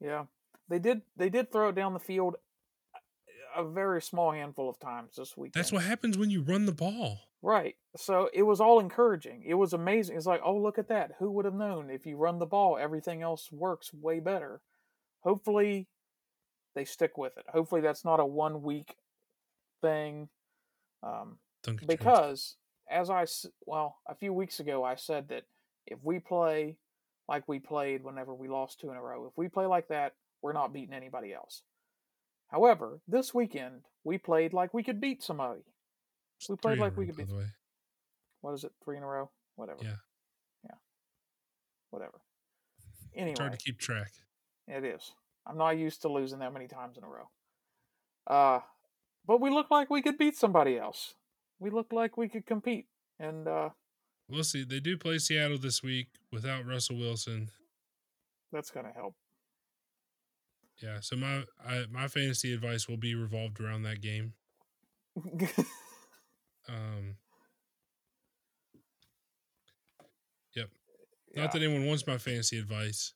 Yeah, 0.00 0.24
they 0.68 0.78
did. 0.78 1.02
They 1.16 1.28
did 1.28 1.52
throw 1.52 1.68
it 1.68 1.74
down 1.74 1.92
the 1.92 2.00
field 2.00 2.36
a 3.56 3.64
very 3.64 4.00
small 4.00 4.32
handful 4.32 4.68
of 4.68 4.78
times 4.78 5.16
this 5.16 5.36
week. 5.36 5.52
That's 5.52 5.72
what 5.72 5.82
happens 5.82 6.16
when 6.16 6.30
you 6.30 6.42
run 6.42 6.66
the 6.66 6.72
ball. 6.72 7.18
Right. 7.42 7.76
So 7.96 8.28
it 8.32 8.42
was 8.42 8.60
all 8.60 8.80
encouraging. 8.80 9.44
It 9.46 9.54
was 9.54 9.72
amazing. 9.72 10.16
It's 10.16 10.26
like, 10.26 10.42
oh, 10.44 10.56
look 10.56 10.78
at 10.78 10.88
that. 10.88 11.12
Who 11.18 11.30
would 11.32 11.46
have 11.46 11.54
known 11.54 11.90
if 11.90 12.06
you 12.06 12.16
run 12.16 12.38
the 12.38 12.46
ball, 12.46 12.78
everything 12.78 13.22
else 13.22 13.50
works 13.50 13.92
way 13.92 14.20
better. 14.20 14.60
Hopefully, 15.20 15.88
they 16.74 16.84
stick 16.84 17.18
with 17.18 17.36
it. 17.36 17.44
Hopefully, 17.48 17.80
that's 17.80 18.04
not 18.04 18.20
a 18.20 18.24
one 18.24 18.62
week 18.62 18.96
thing. 19.80 20.28
Um, 21.02 21.38
because 21.86 22.56
as 22.90 23.10
I 23.10 23.26
well, 23.66 23.96
a 24.06 24.14
few 24.14 24.32
weeks 24.32 24.60
ago, 24.60 24.84
I 24.84 24.96
said 24.96 25.28
that 25.28 25.44
if 25.86 25.98
we 26.02 26.18
play 26.18 26.76
like 27.28 27.44
we 27.46 27.58
played 27.58 28.02
whenever 28.02 28.34
we 28.34 28.48
lost 28.48 28.80
two 28.80 28.90
in 28.90 28.96
a 28.96 29.02
row, 29.02 29.26
if 29.26 29.32
we 29.36 29.48
play 29.48 29.66
like 29.66 29.88
that, 29.88 30.14
we're 30.42 30.52
not 30.52 30.72
beating 30.72 30.94
anybody 30.94 31.32
else. 31.32 31.62
However, 32.48 33.00
this 33.06 33.32
weekend 33.32 33.82
we 34.04 34.18
played 34.18 34.52
like 34.52 34.74
we 34.74 34.82
could 34.82 35.00
beat 35.00 35.22
somebody. 35.22 35.60
We 36.48 36.56
played 36.56 36.78
like 36.78 36.96
we 36.96 37.06
could 37.06 37.16
beat. 37.16 37.28
Somebody. 37.28 37.48
What 38.40 38.54
is 38.54 38.64
it? 38.64 38.72
Three 38.84 38.96
in 38.96 39.02
a 39.02 39.06
row? 39.06 39.30
Whatever. 39.56 39.80
Yeah. 39.82 39.96
Yeah. 40.64 40.76
Whatever. 41.90 42.20
Anyway, 43.14 43.32
it's 43.32 43.40
hard 43.40 43.52
to 43.52 43.58
keep 43.58 43.78
track. 43.78 44.12
It 44.66 44.84
is. 44.84 45.12
I'm 45.46 45.58
not 45.58 45.78
used 45.78 46.02
to 46.02 46.08
losing 46.08 46.40
that 46.40 46.52
many 46.52 46.68
times 46.68 46.96
in 46.96 47.04
a 47.04 47.08
row. 47.08 47.28
Uh, 48.26 48.60
but 49.26 49.40
we 49.40 49.50
look 49.50 49.70
like 49.70 49.90
we 49.90 50.02
could 50.02 50.18
beat 50.18 50.36
somebody 50.36 50.78
else. 50.78 51.14
We 51.58 51.70
look 51.70 51.92
like 51.92 52.16
we 52.16 52.28
could 52.28 52.46
compete, 52.46 52.86
and 53.18 53.46
uh, 53.46 53.70
we'll 54.28 54.44
see. 54.44 54.64
They 54.64 54.80
do 54.80 54.96
play 54.96 55.18
Seattle 55.18 55.58
this 55.58 55.82
week 55.82 56.08
without 56.32 56.66
Russell 56.66 56.96
Wilson. 56.96 57.50
That's 58.52 58.70
gonna 58.70 58.92
help. 58.94 59.14
Yeah. 60.82 61.00
So 61.00 61.16
my 61.16 61.44
I, 61.64 61.84
my 61.90 62.08
fantasy 62.08 62.54
advice 62.54 62.88
will 62.88 62.96
be 62.96 63.14
revolved 63.14 63.60
around 63.60 63.82
that 63.82 64.00
game. 64.00 64.32
um. 66.68 67.16
Yep. 70.54 70.68
Yeah. 71.34 71.42
Not 71.42 71.52
that 71.52 71.62
anyone 71.62 71.86
wants 71.86 72.06
my 72.06 72.18
fantasy 72.18 72.58
advice. 72.58 73.12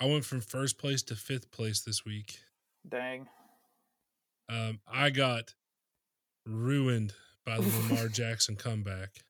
I 0.00 0.06
went 0.06 0.24
from 0.24 0.40
first 0.40 0.78
place 0.78 1.02
to 1.04 1.14
fifth 1.14 1.50
place 1.50 1.80
this 1.82 2.04
week. 2.06 2.38
Dang. 2.88 3.28
Um, 4.48 4.80
I 4.90 5.10
got 5.10 5.54
ruined 6.46 7.12
by 7.44 7.58
the 7.58 7.68
Lamar 7.88 8.08
Jackson 8.12 8.56
comeback. 8.56 9.24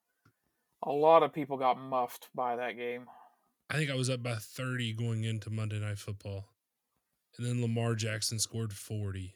A 0.84 0.92
lot 0.92 1.24
of 1.24 1.32
people 1.32 1.56
got 1.56 1.78
muffed 1.78 2.28
by 2.34 2.56
that 2.56 2.76
game. 2.76 3.06
I 3.68 3.74
think 3.74 3.90
I 3.90 3.94
was 3.96 4.08
up 4.08 4.22
by 4.22 4.36
30 4.36 4.94
going 4.94 5.24
into 5.24 5.50
Monday 5.50 5.80
Night 5.80 5.98
Football. 5.98 6.46
And 7.36 7.46
then 7.46 7.60
Lamar 7.60 7.94
Jackson 7.94 8.38
scored 8.38 8.72
40. 8.72 9.34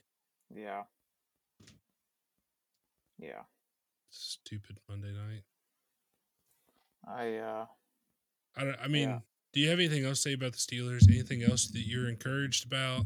Yeah. 0.55 0.83
Yeah. 3.19 3.43
Stupid 4.11 4.79
Monday 4.89 5.13
night. 5.13 5.43
I 7.07 7.37
uh 7.37 7.67
I 8.57 8.85
I 8.85 8.89
mean, 8.89 9.09
yeah. 9.11 9.19
Do 9.55 9.61
you 9.61 9.71
have 9.71 9.79
anything 9.79 10.05
else 10.05 10.23
to 10.23 10.31
say 10.31 10.35
about 10.35 10.53
the 10.53 10.59
Steelers? 10.59 11.09
Anything 11.09 11.43
else 11.43 11.69
that 11.69 11.87
you're 11.87 12.09
encouraged 12.09 12.67
about, 12.67 13.05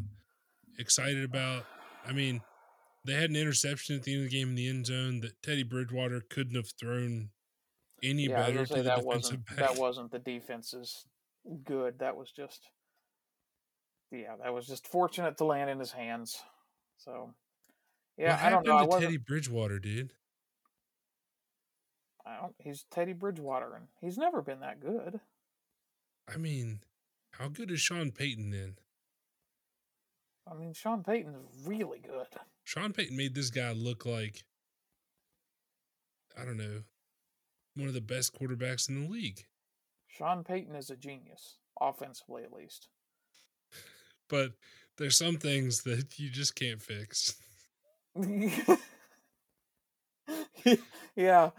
excited 0.79 1.23
about? 1.23 1.65
I 2.07 2.13
mean, 2.13 2.41
they 3.05 3.13
had 3.13 3.31
an 3.31 3.37
interception 3.37 3.97
at 3.97 4.03
the 4.03 4.15
end 4.15 4.25
of 4.25 4.31
the 4.31 4.37
game 4.37 4.49
in 4.49 4.55
the 4.55 4.69
end 4.69 4.87
zone 4.87 5.21
that 5.21 5.41
Teddy 5.43 5.63
Bridgewater 5.63 6.23
couldn't 6.31 6.57
have 6.57 6.71
thrown 6.81 7.29
any 8.03 8.29
yeah, 8.29 8.37
better 8.37 8.65
to 8.65 8.75
the 8.75 8.83
that 8.83 9.05
wasn't, 9.05 9.45
back. 9.47 9.57
That 9.57 9.77
wasn't 9.77 10.11
the 10.11 10.19
defense's 10.19 11.05
good. 11.65 11.99
That 11.99 12.17
was 12.17 12.31
just 12.31 12.71
yeah, 14.11 14.37
that 14.43 14.55
was 14.55 14.67
just 14.67 14.87
fortunate 14.87 15.37
to 15.39 15.45
land 15.45 15.69
in 15.69 15.79
his 15.79 15.93
hands. 15.93 16.41
So 16.97 17.35
yeah, 18.17 18.37
what 18.37 18.45
I 18.45 18.51
don't 18.51 18.67
know. 18.67 18.87
To 18.87 19.01
Teddy 19.05 19.19
Bridgewater, 19.19 19.79
dude. 19.79 20.13
I 22.27 22.37
don't. 22.41 22.55
He's 22.59 22.85
Teddy 22.91 23.13
Bridgewater, 23.13 23.75
and 23.75 23.87
he's 24.01 24.19
never 24.19 24.43
been 24.43 24.61
that 24.61 24.81
good. 24.81 25.21
I 26.33 26.37
mean, 26.37 26.81
how 27.33 27.49
good 27.49 27.71
is 27.71 27.81
Sean 27.81 28.11
Payton 28.11 28.51
then? 28.51 28.77
I 30.51 30.55
mean, 30.55 30.73
Sean 30.73 31.03
Payton's 31.03 31.67
really 31.67 32.01
good. 32.01 32.27
Sean 32.65 32.93
Payton 32.93 33.17
made 33.17 33.35
this 33.35 33.51
guy 33.51 33.73
look 33.73 34.07
like 34.07 34.45
I 36.41 36.45
don't 36.45 36.57
know, 36.57 36.83
one 37.75 37.89
of 37.89 37.95
the 37.95 38.01
best 38.01 38.39
quarterbacks 38.39 38.89
in 38.89 39.03
the 39.03 39.09
league. 39.09 39.45
Sean 40.07 40.45
Payton 40.45 40.77
is 40.77 40.91
a 40.91 40.97
genius, 40.97 41.59
offensively 41.81 42.45
at 42.45 42.53
least. 42.53 42.89
but 44.29 44.53
there's 44.97 45.17
some 45.17 45.37
things 45.37 45.83
that 45.83 46.19
you 46.19 46.31
just 46.31 46.55
can't 46.55 46.81
fix. 46.81 47.35
yeah. 51.17 51.51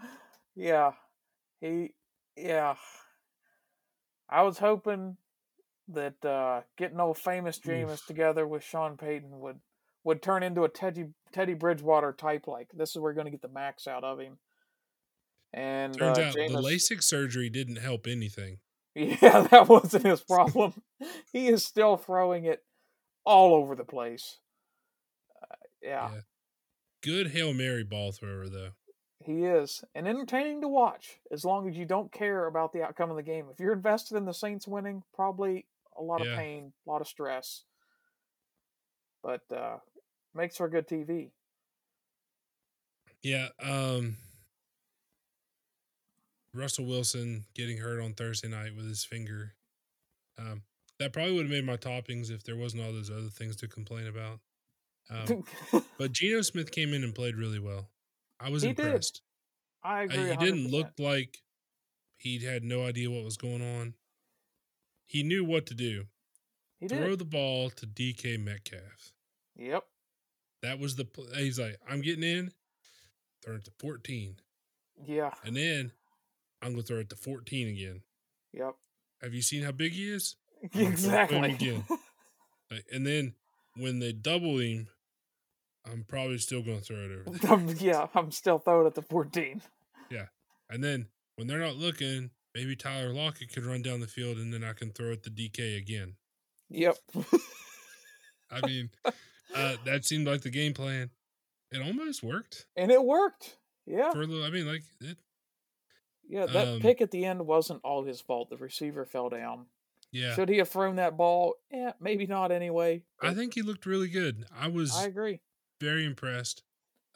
Yeah. 0.54 0.92
He 1.60 1.92
yeah. 2.36 2.74
I 4.30 4.42
was 4.42 4.58
hoping 4.58 5.16
that 5.88 6.24
uh, 6.24 6.62
getting 6.78 7.00
old 7.00 7.18
famous 7.18 7.58
Jameis 7.58 8.06
together 8.06 8.46
with 8.46 8.62
Sean 8.62 8.96
Payton 8.96 9.40
would 9.40 9.58
would 10.04 10.22
turn 10.22 10.42
into 10.42 10.64
a 10.64 10.68
Teddy 10.68 11.06
Teddy 11.32 11.54
Bridgewater 11.54 12.12
type. 12.12 12.46
Like 12.46 12.68
this 12.72 12.90
is 12.90 12.96
where 12.96 13.10
we're 13.10 13.14
going 13.14 13.26
to 13.26 13.30
get 13.30 13.42
the 13.42 13.48
max 13.48 13.86
out 13.86 14.04
of 14.04 14.20
him. 14.20 14.38
And 15.52 15.98
turns 15.98 16.18
uh, 16.18 16.22
out 16.22 16.34
Jameis, 16.34 16.52
the 16.52 16.62
LASIK 16.62 17.02
surgery 17.02 17.50
didn't 17.50 17.76
help 17.76 18.06
anything. 18.06 18.58
Yeah, 18.96 19.46
that 19.52 19.68
wasn't 19.68 20.04
his 20.04 20.20
problem. 20.28 20.82
he 21.32 21.46
is 21.46 21.64
still 21.64 21.96
throwing 21.96 22.44
it 22.44 22.64
all 23.24 23.54
over 23.54 23.76
the 23.76 23.84
place. 23.84 24.38
Uh, 25.40 25.54
yeah. 25.80 26.10
yeah. 26.12 26.20
Good 27.00 27.28
Hail 27.28 27.54
Mary 27.54 27.84
ball 27.84 28.10
thrower, 28.10 28.48
though. 28.48 28.70
He 29.24 29.44
is. 29.44 29.84
And 29.94 30.08
entertaining 30.08 30.62
to 30.62 30.68
watch 30.68 31.18
as 31.30 31.44
long 31.44 31.68
as 31.68 31.76
you 31.76 31.84
don't 31.84 32.10
care 32.10 32.46
about 32.46 32.72
the 32.72 32.82
outcome 32.82 33.10
of 33.10 33.16
the 33.16 33.22
game. 33.22 33.46
If 33.52 33.60
you're 33.60 33.72
invested 33.72 34.16
in 34.16 34.24
the 34.24 34.32
Saints 34.32 34.66
winning, 34.66 35.02
probably 35.14 35.66
a 35.98 36.02
lot 36.02 36.24
yeah. 36.24 36.32
of 36.32 36.38
pain, 36.38 36.72
a 36.86 36.90
lot 36.90 37.00
of 37.00 37.08
stress. 37.08 37.64
But 39.22 39.42
uh 39.54 39.76
makes 40.34 40.56
for 40.56 40.68
good 40.68 40.88
TV. 40.88 41.30
Yeah, 43.22 43.48
um 43.62 44.16
Russell 46.54 46.86
Wilson 46.86 47.44
getting 47.54 47.78
hurt 47.78 48.00
on 48.00 48.14
Thursday 48.14 48.48
night 48.48 48.74
with 48.74 48.88
his 48.88 49.04
finger. 49.04 49.54
Um, 50.38 50.62
that 50.98 51.12
probably 51.12 51.34
would 51.34 51.44
have 51.44 51.50
made 51.50 51.64
my 51.64 51.76
toppings 51.76 52.30
if 52.30 52.42
there 52.42 52.56
wasn't 52.56 52.82
all 52.82 52.92
those 52.92 53.10
other 53.10 53.28
things 53.28 53.56
to 53.56 53.68
complain 53.68 54.06
about. 54.06 54.40
Um, 55.10 55.44
but 55.98 56.12
Geno 56.12 56.42
Smith 56.42 56.72
came 56.72 56.92
in 56.92 57.04
and 57.04 57.14
played 57.14 57.36
really 57.36 57.58
well. 57.60 57.88
I 58.40 58.48
was 58.50 58.62
he 58.62 58.70
impressed. 58.70 59.22
Did. 59.84 59.88
I 59.90 60.02
agree. 60.04 60.28
He 60.30 60.36
didn't 60.36 60.70
look 60.70 60.88
like 60.98 61.38
He 62.16 62.38
had 62.44 62.64
no 62.64 62.84
idea 62.84 63.10
what 63.10 63.24
was 63.24 63.36
going 63.36 63.62
on. 63.62 63.94
He 65.06 65.22
knew 65.22 65.44
what 65.44 65.66
to 65.66 65.74
do. 65.74 66.04
He 66.78 66.88
Throw 66.88 67.10
did. 67.10 67.18
the 67.18 67.24
ball 67.24 67.70
to 67.70 67.86
DK 67.86 68.38
Metcalf. 68.42 69.12
Yep. 69.56 69.84
That 70.62 70.78
was 70.78 70.96
the. 70.96 71.04
pl- 71.04 71.26
He's 71.36 71.58
like, 71.58 71.78
I'm 71.88 72.00
getting 72.00 72.22
in. 72.24 72.52
Throw 73.44 73.54
it 73.56 73.64
to 73.64 73.70
14, 73.80 74.36
Yeah. 75.06 75.30
and 75.44 75.56
then 75.56 75.92
I'm 76.60 76.72
gonna 76.72 76.82
throw 76.82 76.98
it 76.98 77.08
to 77.08 77.16
14 77.16 77.68
again. 77.68 78.02
Yep. 78.52 78.74
Have 79.22 79.32
you 79.32 79.40
seen 79.40 79.62
how 79.62 79.72
big 79.72 79.92
he 79.92 80.10
is? 80.10 80.36
throw 80.60 80.66
it 80.68 80.72
to 80.72 80.78
him 80.78 80.92
Exactly. 80.92 81.50
again. 81.52 81.84
And 82.92 83.04
then 83.06 83.34
when 83.76 83.98
they 83.98 84.12
double 84.12 84.58
him, 84.58 84.86
I'm 85.90 86.04
probably 86.06 86.38
still 86.38 86.62
gonna 86.62 86.80
throw 86.80 86.98
it 86.98 87.26
over. 87.28 87.74
Yeah, 87.78 88.06
I'm 88.14 88.30
still 88.30 88.58
throwing 88.58 88.86
it 88.86 88.94
the 88.94 89.02
14. 89.02 89.62
Yeah, 90.10 90.26
And 90.68 90.82
then 90.82 91.06
when 91.36 91.46
they're 91.46 91.58
not 91.58 91.76
looking, 91.76 92.30
maybe 92.54 92.76
Tyler 92.76 93.12
Lockett 93.12 93.52
could 93.52 93.64
run 93.64 93.82
down 93.82 94.00
the 94.00 94.06
field, 94.06 94.38
and 94.38 94.52
then 94.52 94.64
I 94.64 94.72
can 94.72 94.90
throw 94.90 95.12
it 95.12 95.22
to 95.22 95.30
the 95.30 95.48
DK 95.48 95.78
again. 95.78 96.14
Yep. 96.68 96.96
I 98.50 98.66
mean, 98.66 98.90
uh, 99.54 99.76
that 99.84 100.04
seemed 100.04 100.26
like 100.26 100.42
the 100.42 100.50
game 100.50 100.74
plan. 100.74 101.10
It 101.70 101.80
almost 101.80 102.22
worked 102.22 102.66
and 102.76 102.90
it 102.90 103.04
worked. 103.04 103.56
Yeah. 103.86 104.10
for 104.10 104.22
a 104.22 104.26
little. 104.26 104.44
I 104.44 104.50
mean, 104.50 104.66
like 104.66 104.82
it. 105.00 105.16
Yeah, 106.28 106.46
that 106.46 106.68
um, 106.68 106.80
pick 106.80 107.00
at 107.00 107.10
the 107.10 107.24
end 107.24 107.46
wasn't 107.46 107.80
all 107.82 108.04
his 108.04 108.20
fault. 108.20 108.50
The 108.50 108.56
receiver 108.56 109.04
fell 109.04 109.28
down. 109.28 109.66
Yeah, 110.12 110.34
Should 110.34 110.48
he 110.48 110.58
have 110.58 110.68
thrown 110.68 110.96
that 110.96 111.16
ball? 111.16 111.54
Yeah, 111.70 111.92
maybe 112.00 112.26
not 112.26 112.50
anyway. 112.50 113.02
I 113.20 113.32
think 113.34 113.54
he 113.54 113.62
looked 113.62 113.86
really 113.86 114.08
good. 114.08 114.44
I 114.56 114.68
was 114.68 114.96
I 114.96 115.04
agree. 115.04 115.40
Very 115.80 116.04
impressed. 116.04 116.62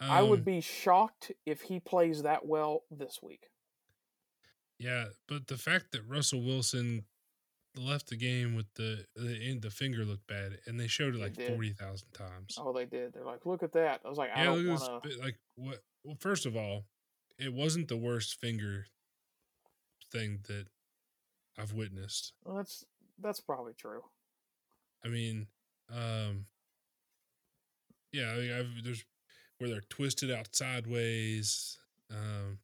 I 0.01 0.23
would 0.23 0.41
Um, 0.41 0.45
be 0.45 0.61
shocked 0.61 1.33
if 1.47 1.63
he 1.63 1.79
plays 1.79 2.23
that 2.23 2.47
well 2.47 2.85
this 2.91 3.23
week. 3.23 3.51
Yeah, 4.79 5.11
but 5.29 5.47
the 5.47 5.57
fact 5.57 5.93
that 5.93 6.03
Russell 6.03 6.43
Wilson 6.43 7.07
left 7.77 8.09
the 8.09 8.17
game 8.17 8.55
with 8.55 8.67
the 8.75 9.07
the 9.15 9.59
the 9.61 9.71
finger 9.71 10.05
looked 10.05 10.27
bad, 10.27 10.61
and 10.67 10.79
they 10.79 10.89
showed 10.89 11.15
it 11.15 11.19
like 11.21 11.37
forty 11.41 11.73
thousand 11.73 12.11
times. 12.13 12.57
Oh, 12.59 12.73
they 12.73 12.85
did. 12.85 13.13
They're 13.13 13.25
like, 13.25 13.47
look 13.47 13.63
at 13.63 13.73
that. 13.73 14.01
I 14.05 14.09
was 14.09 14.19
like, 14.19 14.31
I 14.35 14.41
yeah, 14.41 14.45
don't 14.47 14.69
want 14.69 15.05
to. 15.05 15.19
Like 15.21 15.39
what? 15.55 15.83
Well, 16.03 16.17
first 16.19 16.45
of 16.45 16.57
all, 16.57 16.87
it 17.39 17.53
wasn't 17.53 17.89
the 17.89 17.97
worst 17.97 18.41
finger 18.41 18.87
thing 20.11 20.41
that 20.49 20.67
I've 21.57 21.73
witnessed. 21.73 22.33
Well, 22.45 22.57
that's 22.57 22.85
that's 23.19 23.41
probably 23.41 23.75
true. 23.75 24.03
I 25.05 25.09
mean, 25.09 25.47
um, 25.93 26.47
yeah, 28.15 28.31
I 28.31 28.37
mean, 28.37 28.53
I've, 28.53 28.85
there's 28.85 29.05
where 29.59 29.69
they're 29.69 29.81
twisted 29.91 30.31
out 30.31 30.55
sideways. 30.55 31.79
Um, 32.11 32.59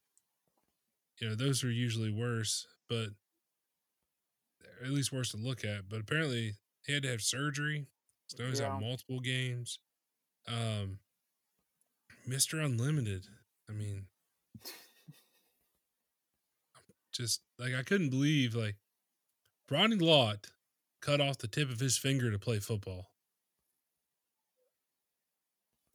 you 1.21 1.29
know, 1.29 1.35
those 1.35 1.65
are 1.65 1.71
usually 1.71 2.11
worse, 2.11 2.67
but 2.89 3.09
they're 4.61 4.87
at 4.87 4.93
least 4.93 5.13
worse 5.13 5.33
to 5.33 5.37
look 5.37 5.65
at. 5.65 5.89
But 5.89 6.01
apparently, 6.01 6.55
he 6.87 6.93
had 6.93 7.03
to 7.03 7.11
have 7.11 7.23
surgery. 7.23 7.87
So 8.29 8.47
he's 8.47 8.61
Yeah. 8.61 8.79
multiple 8.79 9.21
games. 9.21 9.81
Um, 10.47 11.01
Mister 12.27 12.61
Unlimited. 12.61 13.27
I 13.69 13.73
mean, 13.73 14.07
just 17.13 17.43
like 17.59 17.75
I 17.75 17.83
couldn't 17.83 18.11
believe 18.11 18.55
like 18.55 18.77
Ronnie 19.71 19.97
Lott 19.97 20.49
cut 21.01 21.21
off 21.21 21.39
the 21.39 21.49
tip 21.49 21.71
of 21.71 21.81
his 21.81 21.99
finger 21.99 22.31
to 22.31 22.39
play 22.39 22.61
football. 22.61 23.10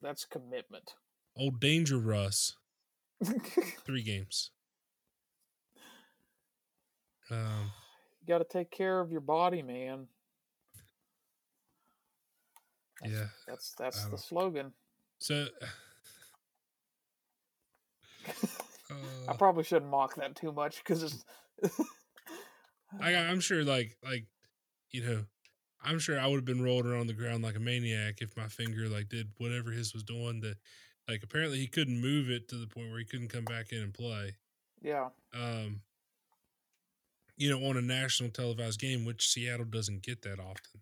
That's 0.05 0.23
commitment. 0.23 0.93
Old 1.35 1.59
Danger 1.59 1.97
Russ, 1.97 2.53
three 3.85 4.03
games. 4.03 4.51
Um, 7.31 7.71
you 8.21 8.27
got 8.27 8.37
to 8.37 8.45
take 8.45 8.69
care 8.69 8.99
of 8.99 9.11
your 9.11 9.21
body, 9.21 9.63
man. 9.63 10.05
That's, 13.01 13.13
yeah. 13.15 13.25
That's 13.47 13.73
that's 13.79 14.05
I 14.05 14.09
the 14.11 14.17
slogan. 14.19 14.73
So, 15.17 15.47
I 18.29 18.93
uh, 19.27 19.33
probably 19.33 19.63
shouldn't 19.63 19.89
mock 19.89 20.13
that 20.17 20.35
too 20.35 20.51
much 20.51 20.83
because 20.83 21.01
it's. 21.01 21.25
I, 23.01 23.15
I'm 23.15 23.39
sure, 23.39 23.63
like, 23.63 23.97
like, 24.03 24.27
you 24.91 25.03
know, 25.03 25.25
I'm 25.85 25.99
sure 25.99 26.19
I 26.19 26.27
would 26.27 26.37
have 26.37 26.45
been 26.45 26.63
rolled 26.63 26.85
around 26.85 27.07
the 27.07 27.13
ground 27.13 27.43
like 27.43 27.55
a 27.55 27.59
maniac 27.59 28.21
if 28.21 28.35
my 28.37 28.47
finger 28.47 28.89
like 28.89 29.09
did 29.09 29.33
whatever 29.37 29.71
his 29.71 29.93
was 29.93 30.03
doing. 30.03 30.41
That, 30.41 30.57
like, 31.07 31.23
apparently 31.23 31.59
he 31.59 31.67
couldn't 31.67 32.01
move 32.01 32.29
it 32.29 32.47
to 32.49 32.57
the 32.57 32.67
point 32.67 32.89
where 32.89 32.99
he 32.99 33.05
couldn't 33.05 33.29
come 33.29 33.45
back 33.45 33.71
in 33.71 33.81
and 33.83 33.93
play. 33.93 34.37
yeah, 34.81 35.09
Um, 35.33 35.83
you 37.37 37.49
know, 37.49 37.65
on 37.67 37.77
a 37.77 37.81
national 37.81 38.29
televised 38.29 38.79
game, 38.79 39.05
which 39.05 39.27
Seattle 39.29 39.65
doesn't 39.65 40.01
get 40.03 40.21
that 40.23 40.39
often, 40.39 40.81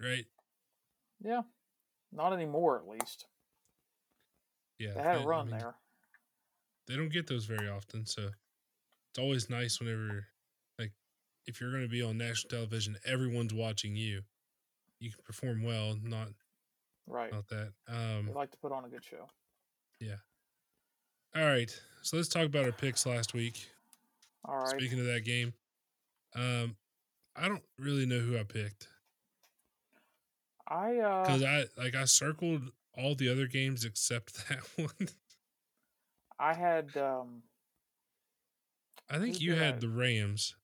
right? 0.00 0.26
yeah, 1.20 1.42
not 2.12 2.32
anymore 2.32 2.78
at 2.78 2.88
least. 2.88 3.26
Yeah, 4.78 4.94
They 4.94 5.02
had 5.02 5.16
a 5.16 5.20
run 5.20 5.46
mean, 5.46 5.58
there. 5.58 5.76
They 6.86 6.96
don't 6.96 7.08
get 7.08 7.26
those 7.26 7.46
very 7.46 7.68
often, 7.68 8.04
so 8.04 8.32
it's 9.10 9.18
always 9.18 9.50
nice 9.50 9.80
whenever, 9.80 10.28
if 11.46 11.60
you're 11.60 11.70
going 11.70 11.82
to 11.82 11.88
be 11.88 12.02
on 12.02 12.18
national 12.18 12.50
television, 12.50 12.96
everyone's 13.04 13.52
watching 13.54 13.96
you. 13.96 14.22
You 14.98 15.10
can 15.10 15.22
perform 15.24 15.62
well, 15.62 15.96
not 16.02 16.28
Right. 17.06 17.32
not 17.32 17.48
that. 17.48 17.72
Um, 17.88 18.32
like 18.34 18.50
to 18.52 18.58
put 18.58 18.70
on 18.72 18.84
a 18.84 18.88
good 18.88 19.04
show. 19.04 19.28
Yeah. 19.98 20.16
All 21.34 21.44
right, 21.44 21.70
so 22.02 22.16
let's 22.16 22.28
talk 22.28 22.44
about 22.46 22.64
our 22.64 22.72
picks 22.72 23.06
last 23.06 23.34
week. 23.34 23.68
All 24.44 24.56
right. 24.58 24.68
Speaking 24.68 24.98
of 25.00 25.06
that 25.06 25.24
game, 25.24 25.52
um, 26.34 26.76
I 27.36 27.48
don't 27.48 27.62
really 27.78 28.04
know 28.06 28.18
who 28.18 28.36
I 28.38 28.42
picked 28.42 28.88
I 30.68 30.98
uh 30.98 31.22
because 31.24 31.42
I 31.44 31.64
like 31.76 31.94
I 31.94 32.04
circled 32.04 32.70
all 32.96 33.14
the 33.14 33.28
other 33.28 33.46
games 33.46 33.84
except 33.84 34.34
that 34.48 34.60
one. 34.76 35.08
I 36.38 36.54
had 36.54 36.96
um 36.96 37.42
I 39.08 39.18
think 39.18 39.40
you 39.40 39.54
did 39.54 39.62
I- 39.62 39.66
had 39.66 39.80
the 39.80 39.88
Rams, 39.88 40.54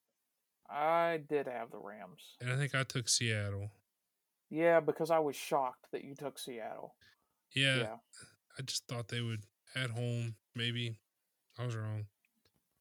I 0.69 1.19
did 1.29 1.47
have 1.47 1.71
the 1.71 1.79
Rams. 1.79 2.35
and 2.41 2.51
I 2.51 2.55
think 2.57 2.75
I 2.75 2.83
took 2.83 3.07
Seattle. 3.09 3.71
Yeah, 4.49 4.79
because 4.79 5.11
I 5.11 5.19
was 5.19 5.35
shocked 5.35 5.87
that 5.91 6.03
you 6.03 6.15
took 6.15 6.37
Seattle. 6.39 6.95
Yeah, 7.55 7.77
Yeah. 7.77 7.95
I 8.57 8.61
just 8.63 8.87
thought 8.87 9.07
they 9.09 9.21
would 9.21 9.43
at 9.75 9.91
home. 9.91 10.35
Maybe 10.55 10.97
I 11.59 11.65
was 11.65 11.75
wrong. 11.75 12.05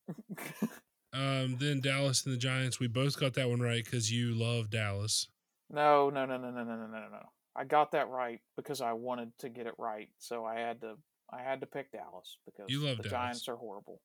Um, 1.12 1.56
then 1.58 1.80
Dallas 1.80 2.26
and 2.26 2.34
the 2.34 2.38
Giants. 2.38 2.78
We 2.78 2.88
both 2.88 3.18
got 3.18 3.32
that 3.34 3.48
one 3.48 3.60
right 3.60 3.82
because 3.82 4.12
you 4.12 4.34
love 4.34 4.68
Dallas. 4.68 5.28
no, 5.70 6.10
no, 6.10 6.26
no, 6.26 6.36
no, 6.36 6.50
no, 6.50 6.62
no, 6.62 6.76
no, 6.76 6.86
no, 6.86 7.08
no. 7.10 7.22
I 7.54 7.64
got 7.64 7.92
that 7.92 8.08
right 8.10 8.40
because 8.54 8.82
I 8.82 8.92
wanted 8.92 9.30
to 9.38 9.48
get 9.48 9.66
it 9.66 9.72
right, 9.78 10.10
so 10.18 10.44
I 10.44 10.58
had 10.58 10.82
to 10.82 10.96
I 11.32 11.42
had 11.42 11.60
to 11.60 11.66
pick 11.66 11.90
Dallas 11.90 12.36
because 12.44 12.66
You 12.68 12.80
love 12.80 12.98
the 12.98 13.04
Dallas. 13.04 13.12
Giants 13.12 13.48
are 13.48 13.56
horrible. 13.56 14.02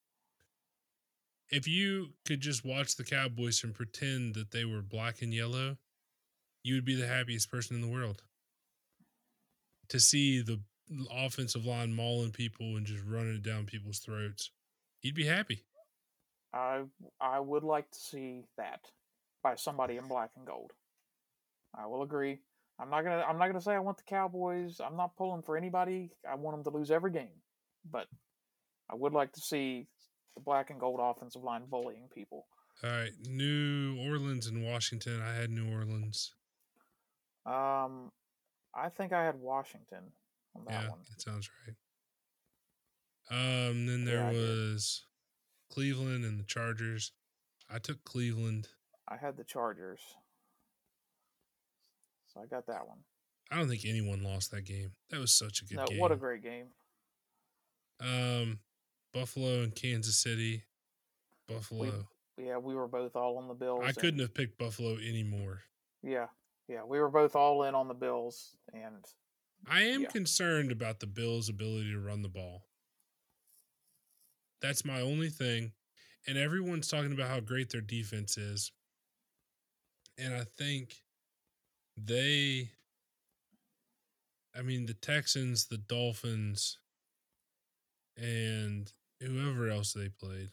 If 1.52 1.68
you 1.68 2.14
could 2.26 2.40
just 2.40 2.64
watch 2.64 2.96
the 2.96 3.04
Cowboys 3.04 3.64
and 3.64 3.74
pretend 3.74 4.36
that 4.36 4.52
they 4.52 4.64
were 4.64 4.82
black 4.82 5.22
and 5.22 5.34
yellow, 5.34 5.78
you 6.64 6.76
would 6.76 6.86
be 6.86 6.96
the 6.96 7.08
happiest 7.08 7.52
person 7.52 7.76
in 7.76 7.82
the 7.82 7.92
world. 7.92 8.24
To 9.90 10.00
see 10.00 10.42
the 10.42 10.62
offensive 11.12 11.66
line 11.66 11.94
mauling 11.94 12.32
people 12.32 12.78
and 12.78 12.86
just 12.86 13.04
running 13.06 13.36
it 13.36 13.44
down 13.44 13.66
people's 13.66 14.00
throats, 14.00 14.52
you'd 15.02 15.16
be 15.16 15.26
happy. 15.26 15.66
I 16.54 16.84
I 17.20 17.40
would 17.40 17.64
like 17.64 17.90
to 17.92 18.00
see 18.00 18.44
that 18.58 18.82
by 19.44 19.56
somebody 19.56 19.98
in 19.98 20.08
black 20.08 20.32
and 20.38 20.46
gold. 20.46 20.72
I 21.78 21.88
will 21.88 22.04
agree. 22.04 22.40
I'm 22.80 22.90
not 22.90 23.04
gonna 23.04 23.24
I'm 23.28 23.38
not 23.38 23.48
gonna 23.48 23.62
say 23.62 23.74
I 23.74 23.80
want 23.80 23.98
the 23.98 24.04
Cowboys. 24.04 24.80
I'm 24.80 24.98
not 24.98 25.16
pulling 25.16 25.44
for 25.44 25.58
anybody. 25.58 26.12
I 26.30 26.36
want 26.36 26.58
them 26.58 26.72
to 26.72 26.78
lose 26.78 26.92
every 26.92 27.12
game, 27.12 27.42
but 27.90 28.08
I 28.90 28.96
would 28.96 29.14
like 29.14 29.34
to 29.34 29.42
see 29.42 29.88
the 30.36 30.42
black 30.42 30.70
and 30.70 30.80
gold 30.80 31.00
offensive 31.02 31.44
line 31.44 31.64
bullying 31.70 32.08
people. 32.14 32.46
All 32.84 32.90
right, 32.90 33.12
New 33.28 33.98
Orleans 34.10 34.48
and 34.48 34.66
Washington. 34.66 35.22
I 35.22 35.34
had 35.36 35.50
New 35.52 35.72
Orleans. 35.72 36.34
Um, 37.46 38.12
I 38.76 38.90
think 38.90 39.14
I 39.14 39.24
had 39.26 39.36
Washington 39.36 40.12
on 40.56 40.66
that 40.66 40.84
yeah, 40.84 40.90
one. 40.90 41.00
that 41.10 41.22
sounds 41.22 41.50
right. 41.68 41.76
Um, 43.30 43.86
then 43.88 44.06
there 44.06 44.32
Yeah, 44.32 44.32
was 44.32 45.06
Cleveland 45.70 46.26
and 46.26 46.40
the 46.40 46.44
Chargers. 46.44 47.12
I 47.70 47.80
took 47.80 48.04
Cleveland. 48.04 48.68
I 49.08 49.18
had 49.18 49.38
the 49.38 49.44
Chargers, 49.44 50.02
so 52.28 52.42
I 52.42 52.46
got 52.46 52.66
that 52.68 52.88
one. 52.88 53.00
I 53.50 53.58
don't 53.58 53.68
think 53.70 53.84
anyone 53.86 54.24
lost 54.24 54.52
that 54.52 54.64
game. 54.66 54.92
That 55.10 55.20
was 55.20 55.32
such 55.32 55.62
a 55.62 55.66
good 55.66 55.78
No, 55.78 55.86
game. 55.86 56.00
what 56.00 56.12
a 56.12 56.16
great 56.16 56.42
game! 56.42 56.68
um, 58.00 58.60
Buffalo 59.14 59.62
and 59.62 59.76
Kansas 59.76 60.18
City. 60.18 60.64
Buffalo. 61.48 62.08
Yeah, 62.38 62.58
we 62.58 62.76
were 62.76 62.88
both 62.88 63.16
all 63.16 63.38
on 63.38 63.48
the 63.48 63.54
Bills. 63.54 63.84
I 63.84 63.92
couldn't 63.92 64.20
have 64.20 64.34
picked 64.34 64.58
Buffalo 64.58 64.96
anymore. 64.98 65.62
Yeah, 66.02 66.28
yeah, 66.68 66.84
we 66.84 67.00
were 67.00 67.10
both 67.10 67.36
all 67.36 67.64
in 67.64 67.76
on 67.76 67.88
the 67.88 67.94
Bills, 67.94 68.56
and 68.74 69.06
I 69.68 69.82
am 69.84 70.04
Yeah. 70.04 70.10
concerned 70.10 70.72
about 70.72 71.00
the 71.00 71.08
Bills' 71.08 71.50
ability 71.50 71.92
to 71.92 72.00
run 72.00 72.22
the 72.22 72.30
ball. 72.30 72.68
That's 74.62 74.86
my 74.86 75.02
only 75.02 75.30
thing. 75.30 75.74
and 76.28 76.38
everyone's 76.38 76.88
talking 76.88 77.12
about 77.12 77.30
how 77.30 77.40
great 77.40 77.72
their 77.72 77.82
defense 77.82 78.38
is. 78.38 78.72
And 80.20 80.36
I 80.36 80.44
think 80.44 81.04
they 81.98 82.74
I 84.54 84.62
mean 84.62 84.86
the 84.86 84.94
Texans, 84.94 85.66
the 85.66 85.80
Dolphins, 85.80 86.78
and 88.16 88.94
whoever 89.22 89.70
else 89.70 89.94
they 89.94 90.10
played. 90.10 90.50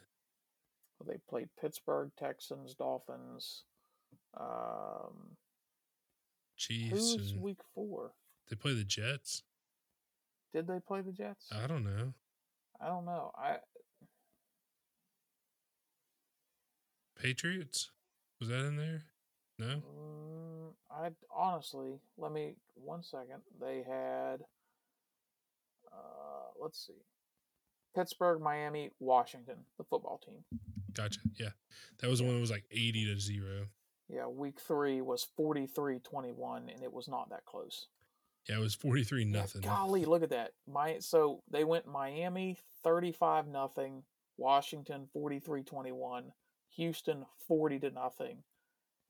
They 1.06 1.18
played 1.28 1.48
Pittsburgh, 1.60 2.10
Texans, 2.18 2.74
Dolphins. 2.74 3.64
Um, 4.38 5.36
Chiefs. 6.56 7.14
who's 7.14 7.34
week 7.34 7.60
four? 7.74 8.12
they 8.50 8.56
play 8.56 8.74
the 8.74 8.84
Jets. 8.84 9.42
Did 10.52 10.66
they 10.66 10.80
play 10.86 11.02
the 11.02 11.12
Jets? 11.12 11.46
I 11.52 11.66
don't 11.66 11.84
know. 11.84 12.14
I 12.80 12.86
don't 12.86 13.04
know. 13.04 13.32
I 13.36 13.56
Patriots? 17.20 17.90
Was 18.40 18.48
that 18.48 18.64
in 18.64 18.76
there? 18.76 19.02
No? 19.58 19.82
mm, 19.82 20.72
I 20.90 21.10
honestly 21.34 21.98
let 22.16 22.32
me 22.32 22.54
one 22.74 23.02
second. 23.02 23.42
They 23.60 23.84
had 23.88 24.36
uh 25.92 26.50
let's 26.60 26.86
see. 26.86 27.02
Pittsburgh, 27.94 28.40
Miami, 28.40 28.90
Washington, 29.00 29.56
the 29.76 29.84
football 29.84 30.20
team. 30.24 30.44
Gotcha. 30.94 31.20
Yeah. 31.38 31.50
That 32.00 32.10
was 32.10 32.18
the 32.20 32.24
one 32.24 32.34
that 32.34 32.40
was 32.40 32.50
like 32.50 32.64
80 32.70 33.06
to 33.14 33.20
0. 33.20 33.66
Yeah, 34.08 34.26
week 34.26 34.58
three 34.60 35.00
was 35.02 35.26
43 35.36 35.98
21, 35.98 36.68
and 36.70 36.82
it 36.82 36.92
was 36.92 37.08
not 37.08 37.28
that 37.30 37.44
close. 37.44 37.88
Yeah, 38.48 38.56
it 38.56 38.60
was 38.60 38.74
43 38.74 39.24
Yeah, 39.24 39.40
nothing. 39.40 39.60
golly, 39.62 40.04
look 40.06 40.22
at 40.22 40.30
that. 40.30 40.52
My 40.66 40.98
so 41.00 41.42
they 41.50 41.64
went 41.64 41.86
Miami 41.86 42.58
35 42.82 43.46
nothing, 43.48 44.02
Washington 44.38 45.08
43 45.12 45.62
21, 45.62 46.32
Houston 46.76 47.26
40 47.46 47.78
to 47.80 47.90
nothing, 47.90 48.38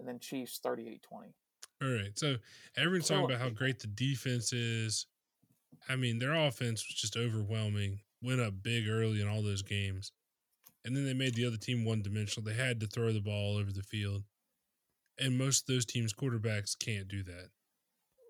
and 0.00 0.08
then 0.08 0.18
Chiefs 0.18 0.58
38 0.62 1.02
20. 1.02 1.28
All 1.80 1.88
right. 1.88 2.18
So 2.18 2.36
everyone's 2.76 3.06
talking 3.06 3.24
about 3.26 3.40
how 3.40 3.50
great 3.50 3.78
the 3.78 3.86
defense 3.86 4.52
is. 4.52 5.06
I 5.88 5.94
mean, 5.94 6.18
their 6.18 6.34
offense 6.34 6.84
was 6.88 6.94
just 6.96 7.16
overwhelming. 7.16 8.00
Went 8.22 8.40
up 8.40 8.54
big 8.62 8.88
early 8.88 9.20
in 9.20 9.28
all 9.28 9.42
those 9.42 9.62
games. 9.62 10.12
And 10.84 10.96
then 10.96 11.04
they 11.04 11.14
made 11.14 11.34
the 11.34 11.46
other 11.46 11.56
team 11.56 11.84
one 11.84 12.02
dimensional. 12.02 12.48
They 12.48 12.54
had 12.54 12.80
to 12.80 12.86
throw 12.86 13.12
the 13.12 13.20
ball 13.20 13.54
all 13.54 13.56
over 13.58 13.72
the 13.72 13.82
field. 13.82 14.24
And 15.18 15.36
most 15.36 15.62
of 15.62 15.74
those 15.74 15.84
teams' 15.84 16.12
quarterbacks 16.12 16.78
can't 16.78 17.08
do 17.08 17.22
that. 17.24 17.50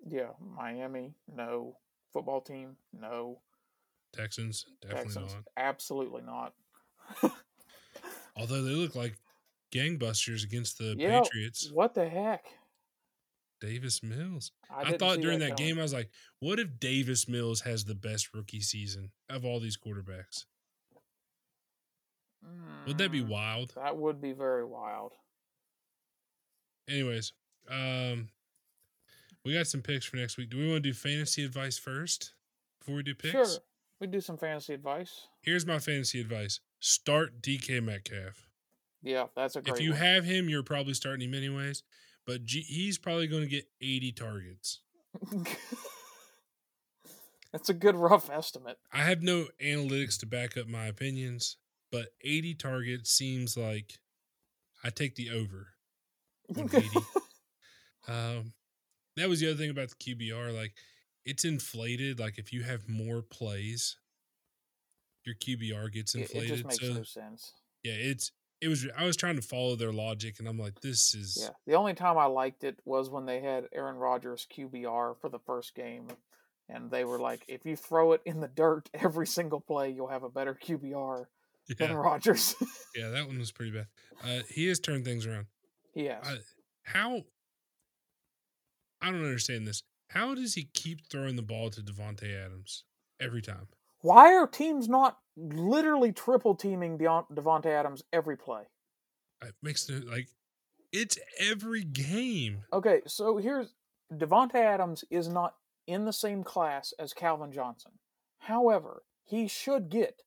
Yeah, 0.09 0.31
Miami, 0.41 1.13
no. 1.35 1.77
Football 2.13 2.41
team, 2.41 2.77
no. 2.99 3.41
Texans, 4.15 4.65
definitely 4.81 5.05
Texans, 5.05 5.35
not. 5.35 5.45
absolutely 5.57 6.23
not. 6.23 6.55
Although 8.37 8.63
they 8.63 8.71
look 8.71 8.95
like 8.95 9.19
gangbusters 9.71 10.45
against 10.45 10.79
the 10.79 10.95
Yeah, 10.97 11.21
Patriots. 11.21 11.71
What 11.73 11.95
the 11.95 12.09
heck? 12.09 12.47
Davis 13.61 14.03
Mills. 14.03 14.53
I, 14.71 14.83
I, 14.93 14.97
thought 14.97 15.21
during 15.21 15.39
that, 15.41 15.57
coming. 15.57 15.67
game, 15.69 15.79
I 15.79 15.83
was 15.83 15.93
like, 15.93 16.11
what 16.41 16.59
if 16.59 16.79
Davis 16.79 17.29
Mills 17.29 17.61
has 17.63 17.85
the 17.85 17.95
best 17.95 18.33
rookie 18.35 18.61
season 18.61 19.11
of 19.29 19.45
all 19.45 19.61
these 19.61 19.77
quarterbacks? 19.77 20.45
Would 22.87 22.99
that 22.99 23.11
be 23.13 23.21
Mm, 23.23 23.29
wild? 23.29 23.73
That 23.75 23.97
would 23.97 24.21
be 24.21 24.33
very 24.33 24.65
wild. 24.65 25.13
Anyways, 26.89 27.33
um, 27.69 28.29
we 29.45 29.53
got 29.55 29.67
some 29.67 29.83
picks 29.83 30.07
for 30.07 30.17
next 30.17 30.39
week. 30.39 30.49
Do 30.51 30.57
we 30.59 30.67
want 30.71 30.83
to 30.83 30.89
do 30.91 30.95
fantasy 30.95 31.45
advice 31.45 31.77
first 31.79 32.33
before 32.79 32.97
we 32.97 33.03
do 33.03 33.15
picks? 33.15 33.33
Sure. 33.33 33.47
We 34.01 34.07
do 34.07 34.21
some 34.21 34.39
fantasy 34.39 34.73
advice. 34.75 35.27
Here's 35.43 35.67
my 35.67 35.81
fantasy 35.81 36.21
advice: 36.21 36.61
start 36.79 37.43
DK 37.43 37.83
Metcalf. 37.83 38.47
Yeah, 39.03 39.27
that's 39.37 39.57
a 39.57 39.61
great 39.61 39.75
if 39.77 39.83
you 39.83 39.91
one. 39.91 39.99
have 40.01 40.25
him, 40.25 40.49
you're 40.49 40.63
probably 40.63 40.95
starting 40.95 41.29
him 41.29 41.35
anyways. 41.35 41.83
But 42.29 42.45
G- 42.45 42.61
he's 42.61 42.97
probably 42.99 43.27
going 43.27 43.43
to 43.43 43.49
get 43.49 43.65
80 43.81 44.13
targets. 44.13 44.81
That's 47.53 47.71
a 47.71 47.75
good 47.75 47.97
rough 47.97 48.29
estimate. 48.31 48.77
I 48.93 48.99
have 49.05 49.23
no 49.23 49.47
analytics 49.65 50.21
to 50.21 50.27
back 50.27 50.57
up 50.59 50.67
my 50.69 50.87
opinions, 50.87 51.57
but 51.91 52.09
80 52.23 52.55
targets 52.57 53.11
seems 53.11 53.57
like 53.57 53.95
I 54.85 54.91
take 54.91 55.15
the 55.17 55.31
over. 55.31 55.69
on 56.57 56.69
80. 56.73 56.89
Um, 58.07 58.55
that 59.17 59.29
was 59.29 59.41
the 59.41 59.49
other 59.51 59.59
thing 59.59 59.69
about 59.69 59.91
the 59.91 59.97
QBR. 59.97 60.57
Like, 60.57 60.73
it's 61.27 61.45
inflated. 61.45 62.19
Like, 62.19 62.39
if 62.39 62.55
you 62.55 62.63
have 62.63 62.89
more 62.89 63.21
plays, 63.21 63.99
your 65.27 65.35
QBR 65.35 65.93
gets 65.93 66.15
It, 66.15 66.21
it 66.21 66.23
inflated. 66.23 66.49
just 66.49 66.65
makes 66.65 66.81
so 66.81 66.93
no 66.95 67.03
sense. 67.03 67.53
yeah, 67.83 67.93
it's 67.93 68.33
it 68.61 68.69
was. 68.69 68.87
I 68.97 69.05
was 69.05 69.17
trying 69.17 69.37
to 69.37 69.43
follow 69.43 69.77
their 69.77 69.93
logic, 69.93 70.37
and 70.39 70.49
I'm 70.49 70.59
like, 70.59 70.81
this 70.81 71.15
is 71.15 71.39
Yeah. 71.41 71.51
The 71.67 71.75
only 71.75 71.95
time 71.95 72.19
I 72.19 72.27
liked 72.27 72.65
it 72.65 72.79
was 72.85 73.11
when 73.11 73.27
they 73.27 73.41
had 73.41 73.69
Aaron 73.73 73.97
Rodgers 73.97 74.47
QBR 74.55 75.17
for 75.21 75.29
the 75.29 75.39
first 75.39 75.75
game. 75.75 76.09
And 76.71 76.91
they 76.91 77.05
were 77.05 77.19
like, 77.19 77.45
if 77.49 77.65
you 77.65 77.77
throw 77.77 78.13
it 78.13 78.21
in 78.27 78.41
the 78.41 78.49
dirt 78.49 78.91
every 78.95 79.27
single 79.27 79.61
play, 79.61 79.91
you'll 79.91 80.09
have 80.09 80.23
a 80.23 80.29
better 80.29 80.55
QBR 80.55 81.25
than 81.79 81.91
yeah, 81.91 81.97
Rodgers. 81.97 82.55
yeah. 82.95 83.09
That 83.09 83.27
one 83.27 83.39
was 83.39 83.53
pretty 83.53 83.73
bad. 83.73 83.87
Uh, 84.23 84.43
he 84.51 84.67
has 84.67 84.79
turned 84.79 85.05
things 85.05 85.27
around. 85.27 85.47
he 85.95 86.05
has. 86.07 86.25
I- 86.25 86.39
How? 86.83 87.23
I 89.01 89.11
don't 89.11 89.25
understand 89.25 89.67
this. 89.67 89.83
How 90.09 90.35
does 90.35 90.55
he 90.55 90.69
keep 90.75 91.07
throwing 91.09 91.37
the 91.37 91.43
ball 91.43 91.71
to 91.71 91.81
Davante 91.81 92.35
Adams 92.45 92.85
every 93.21 93.43
time? 93.43 93.69
Why 94.01 94.35
are 94.35 94.47
teams 94.47 94.89
not 94.89 95.19
literally 95.39 96.13
triple 96.13 96.55
teaming 96.55 96.99
Davante 96.99 97.67
Adams 97.67 98.03
every 98.13 98.37
play? 98.37 98.63
It 99.43 99.55
makes 99.63 99.89
no 99.89 100.01
like. 100.11 100.29
It's 100.93 101.19
every 101.39 101.85
game. 101.85 102.65
Okay, 102.73 103.03
so 103.07 103.37
here's 103.37 103.75
Davante 104.13 104.55
Adams 104.55 105.05
is 105.11 105.29
not 105.29 105.55
in 105.87 106.05
the 106.07 106.13
same 106.13 106.43
class 106.43 106.93
as 106.99 107.13
Calvin 107.13 107.53
Johnson. 107.53 107.93
However, 108.39 109.03
he 109.25 109.49
should 109.49 109.91
get 109.91 110.23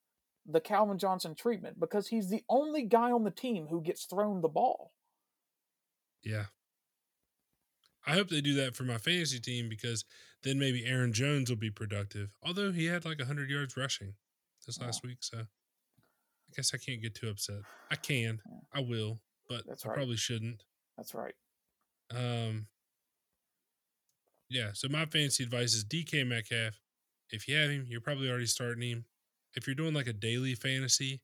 the 0.45 0.61
Calvin 0.61 0.97
Johnson 0.97 1.35
treatment 1.35 1.79
because 1.79 2.07
he's 2.07 2.29
the 2.29 2.43
only 2.49 2.83
guy 2.83 3.11
on 3.11 3.23
the 3.23 3.31
team 3.31 3.67
who 3.69 3.81
gets 3.81 4.05
thrown 4.05 4.41
the 4.41 4.47
ball. 4.47 4.91
Yeah. 6.23 6.45
I 8.05 8.13
hope 8.13 8.29
they 8.29 8.41
do 8.41 8.55
that 8.55 8.75
for 8.75 8.83
my 8.83 8.97
fantasy 8.97 9.39
team 9.39 9.69
because 9.69 10.05
then 10.43 10.57
maybe 10.57 10.85
Aaron 10.85 11.13
Jones 11.13 11.49
will 11.49 11.57
be 11.57 11.69
productive. 11.69 12.33
Although 12.43 12.71
he 12.71 12.85
had 12.85 13.05
like 13.05 13.19
100 13.19 13.49
yards 13.49 13.77
rushing 13.77 14.15
this 14.65 14.77
Yeah. 14.79 14.85
last 14.85 15.03
week. 15.03 15.17
So 15.23 15.39
I 15.39 16.53
guess 16.55 16.73
I 16.73 16.77
can't 16.77 17.01
get 17.01 17.15
too 17.15 17.29
upset. 17.29 17.61
I 17.89 17.95
can. 17.95 18.41
Yeah. 18.45 18.59
I 18.73 18.79
will. 18.81 19.21
But 19.47 19.65
That's 19.67 19.85
I 19.85 19.89
right. 19.89 19.95
probably 19.95 20.17
shouldn't. 20.17 20.63
That's 20.97 21.13
right. 21.13 21.35
Um, 22.11 22.67
yeah. 24.49 24.71
So 24.73 24.87
my 24.89 25.05
fantasy 25.05 25.43
advice 25.43 25.73
is 25.73 25.83
DK 25.85 26.23
Metcalf. 26.27 26.79
If 27.29 27.47
you 27.47 27.55
have 27.55 27.69
him, 27.69 27.85
you're 27.87 28.01
probably 28.01 28.29
already 28.29 28.45
starting 28.45 28.81
him. 28.89 29.05
If 29.55 29.67
you're 29.67 29.75
doing 29.75 29.93
like 29.93 30.07
a 30.07 30.13
daily 30.13 30.55
fantasy, 30.55 31.21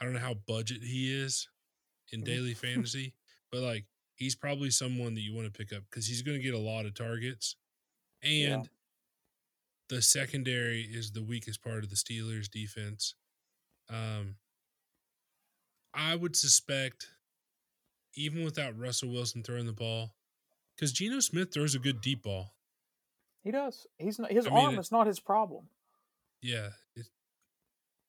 I 0.00 0.04
don't 0.04 0.14
know 0.14 0.20
how 0.20 0.34
budget 0.34 0.82
he 0.82 1.12
is 1.12 1.48
in 2.12 2.22
Mhm. 2.22 2.24
daily 2.24 2.54
fantasy, 2.86 3.14
but 3.50 3.60
like 3.62 3.86
he's 4.14 4.34
probably 4.36 4.70
someone 4.70 5.14
that 5.14 5.20
you 5.20 5.34
want 5.34 5.52
to 5.52 5.56
pick 5.56 5.72
up 5.72 5.84
because 5.90 6.06
he's 6.06 6.22
going 6.22 6.38
to 6.38 6.42
get 6.42 6.54
a 6.54 6.58
lot 6.58 6.86
of 6.86 6.94
targets. 6.94 7.56
And 8.22 8.32
Yeah. 8.32 8.62
The 9.88 10.02
secondary 10.02 10.82
is 10.82 11.12
the 11.12 11.22
weakest 11.22 11.62
part 11.62 11.82
of 11.82 11.90
the 11.90 11.96
Steelers 11.96 12.48
defense. 12.50 13.14
Um, 13.88 14.36
I 15.94 16.14
would 16.14 16.36
suspect, 16.36 17.06
even 18.14 18.44
without 18.44 18.78
Russell 18.78 19.10
Wilson 19.10 19.42
throwing 19.42 19.66
the 19.66 19.72
ball, 19.72 20.14
because 20.76 20.92
Geno 20.92 21.20
Smith 21.20 21.52
throws 21.54 21.74
a 21.74 21.78
good 21.78 22.00
deep 22.02 22.22
ball. 22.22 22.54
He 23.42 23.50
does. 23.50 23.86
He's 23.98 24.18
not, 24.18 24.30
his 24.30 24.46
I 24.46 24.50
mean, 24.50 24.58
arm 24.58 24.74
it- 24.74 24.80
is 24.80 24.92
not 24.92 25.06
his 25.06 25.20
problem. 25.20 25.68
Yeah, 26.42 26.68
it, 26.94 27.06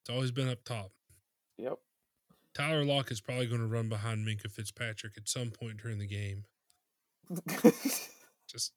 it's 0.02 0.10
always 0.10 0.32
been 0.32 0.50
up 0.50 0.64
top. 0.66 0.92
Yep. 1.58 1.78
Tyler 2.54 2.84
Lock 2.84 3.10
is 3.12 3.22
probably 3.22 3.48
going 3.48 3.62
to 3.62 3.68
run 3.68 3.90
behind 3.90 4.28
Minkah 4.28 4.52
Fitzpatrick 4.52 5.14
at 5.18 5.30
some 5.30 5.50
point 5.50 5.78
during 5.82 5.98
the 5.98 6.08
game. 6.08 6.44
Just 8.50 8.74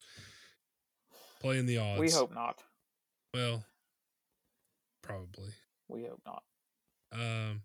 playing 1.41 1.67
the 1.67 1.79
odds. 1.79 2.01
we 2.01 2.11
hope 2.11 2.33
not. 2.35 2.63
Well, 3.35 3.65
probably. 5.03 5.51
We 5.89 6.05
hope 6.05 6.21
not. 6.27 6.43
Um. 7.13 7.63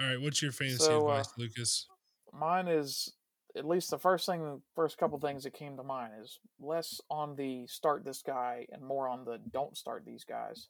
All 0.00 0.06
right, 0.06 0.20
what's 0.20 0.42
your 0.42 0.52
fantasy 0.52 0.78
So, 0.78 1.08
uh, 1.08 1.12
advice, 1.12 1.32
Lucas? 1.36 1.86
Mine 2.32 2.66
is 2.66 3.12
at 3.54 3.66
least 3.66 3.90
the 3.90 3.98
first 3.98 4.26
thing, 4.26 4.42
the 4.42 4.60
first 4.74 4.96
couple 4.96 5.18
things 5.18 5.44
that 5.44 5.52
came 5.52 5.76
to 5.76 5.82
mind 5.82 6.12
is 6.20 6.38
less 6.60 7.00
on 7.10 7.36
the 7.36 7.66
start 7.66 8.04
this 8.04 8.22
guy 8.22 8.66
and 8.72 8.82
more 8.82 9.08
on 9.08 9.24
the 9.24 9.38
don't 9.52 9.76
start 9.76 10.04
these 10.06 10.24
guys. 10.24 10.68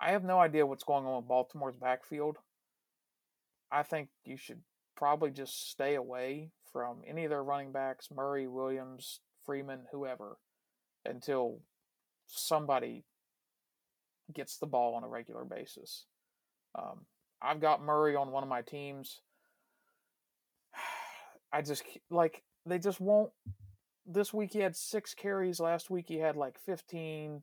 I 0.00 0.12
have 0.12 0.24
no 0.24 0.38
idea 0.38 0.66
what's 0.66 0.84
going 0.84 1.04
on 1.04 1.16
with 1.16 1.28
Baltimore's 1.28 1.76
backfield. 1.76 2.38
I 3.70 3.82
think 3.82 4.08
you 4.24 4.38
should 4.38 4.62
probably 4.96 5.30
just 5.30 5.70
stay 5.70 5.94
away 5.94 6.50
from 6.72 7.02
any 7.06 7.24
of 7.24 7.30
their 7.30 7.44
running 7.44 7.72
backs, 7.72 8.08
Murray, 8.10 8.46
Williams, 8.46 9.20
Freeman, 9.44 9.84
whoever, 9.92 10.38
until 11.04 11.60
somebody 12.30 13.04
gets 14.32 14.58
the 14.58 14.66
ball 14.66 14.94
on 14.94 15.04
a 15.04 15.08
regular 15.08 15.44
basis. 15.44 16.06
Um, 16.78 17.06
I've 17.42 17.60
got 17.60 17.82
Murray 17.82 18.14
on 18.16 18.30
one 18.30 18.42
of 18.42 18.48
my 18.48 18.62
teams. 18.62 19.20
I 21.52 21.62
just 21.62 21.82
like 22.10 22.42
they 22.66 22.78
just 22.78 23.00
won't. 23.00 23.30
This 24.06 24.32
week 24.32 24.52
he 24.52 24.60
had 24.60 24.76
six 24.76 25.14
carries. 25.14 25.60
Last 25.60 25.90
week 25.90 26.06
he 26.08 26.16
had 26.16 26.36
like 26.36 26.58
fifteen. 26.58 27.42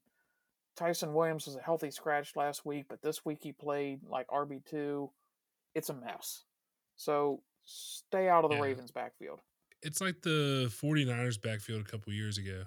Ty'Son 0.76 1.14
Williams 1.14 1.48
was 1.48 1.56
a 1.56 1.62
healthy 1.62 1.90
scratch 1.90 2.36
last 2.36 2.64
week, 2.66 2.86
but 2.88 3.02
this 3.02 3.26
week 3.26 3.40
he 3.42 3.52
played 3.52 4.02
like 4.08 4.28
RB 4.28 4.64
two. 4.64 5.10
It's 5.74 5.90
a 5.90 5.94
mess. 5.94 6.44
So 6.96 7.42
stay 7.66 8.30
out 8.30 8.44
of 8.46 8.52
the 8.52 8.58
Yeah. 8.58 8.64
Ravens 8.64 8.92
backfield. 8.92 9.42
It's 9.82 10.02
like 10.02 10.22
the 10.22 10.72
49ers 10.82 11.42
backfield 11.42 11.82
a 11.82 11.90
couple 11.90 12.14
years 12.14 12.38
ago. 12.38 12.66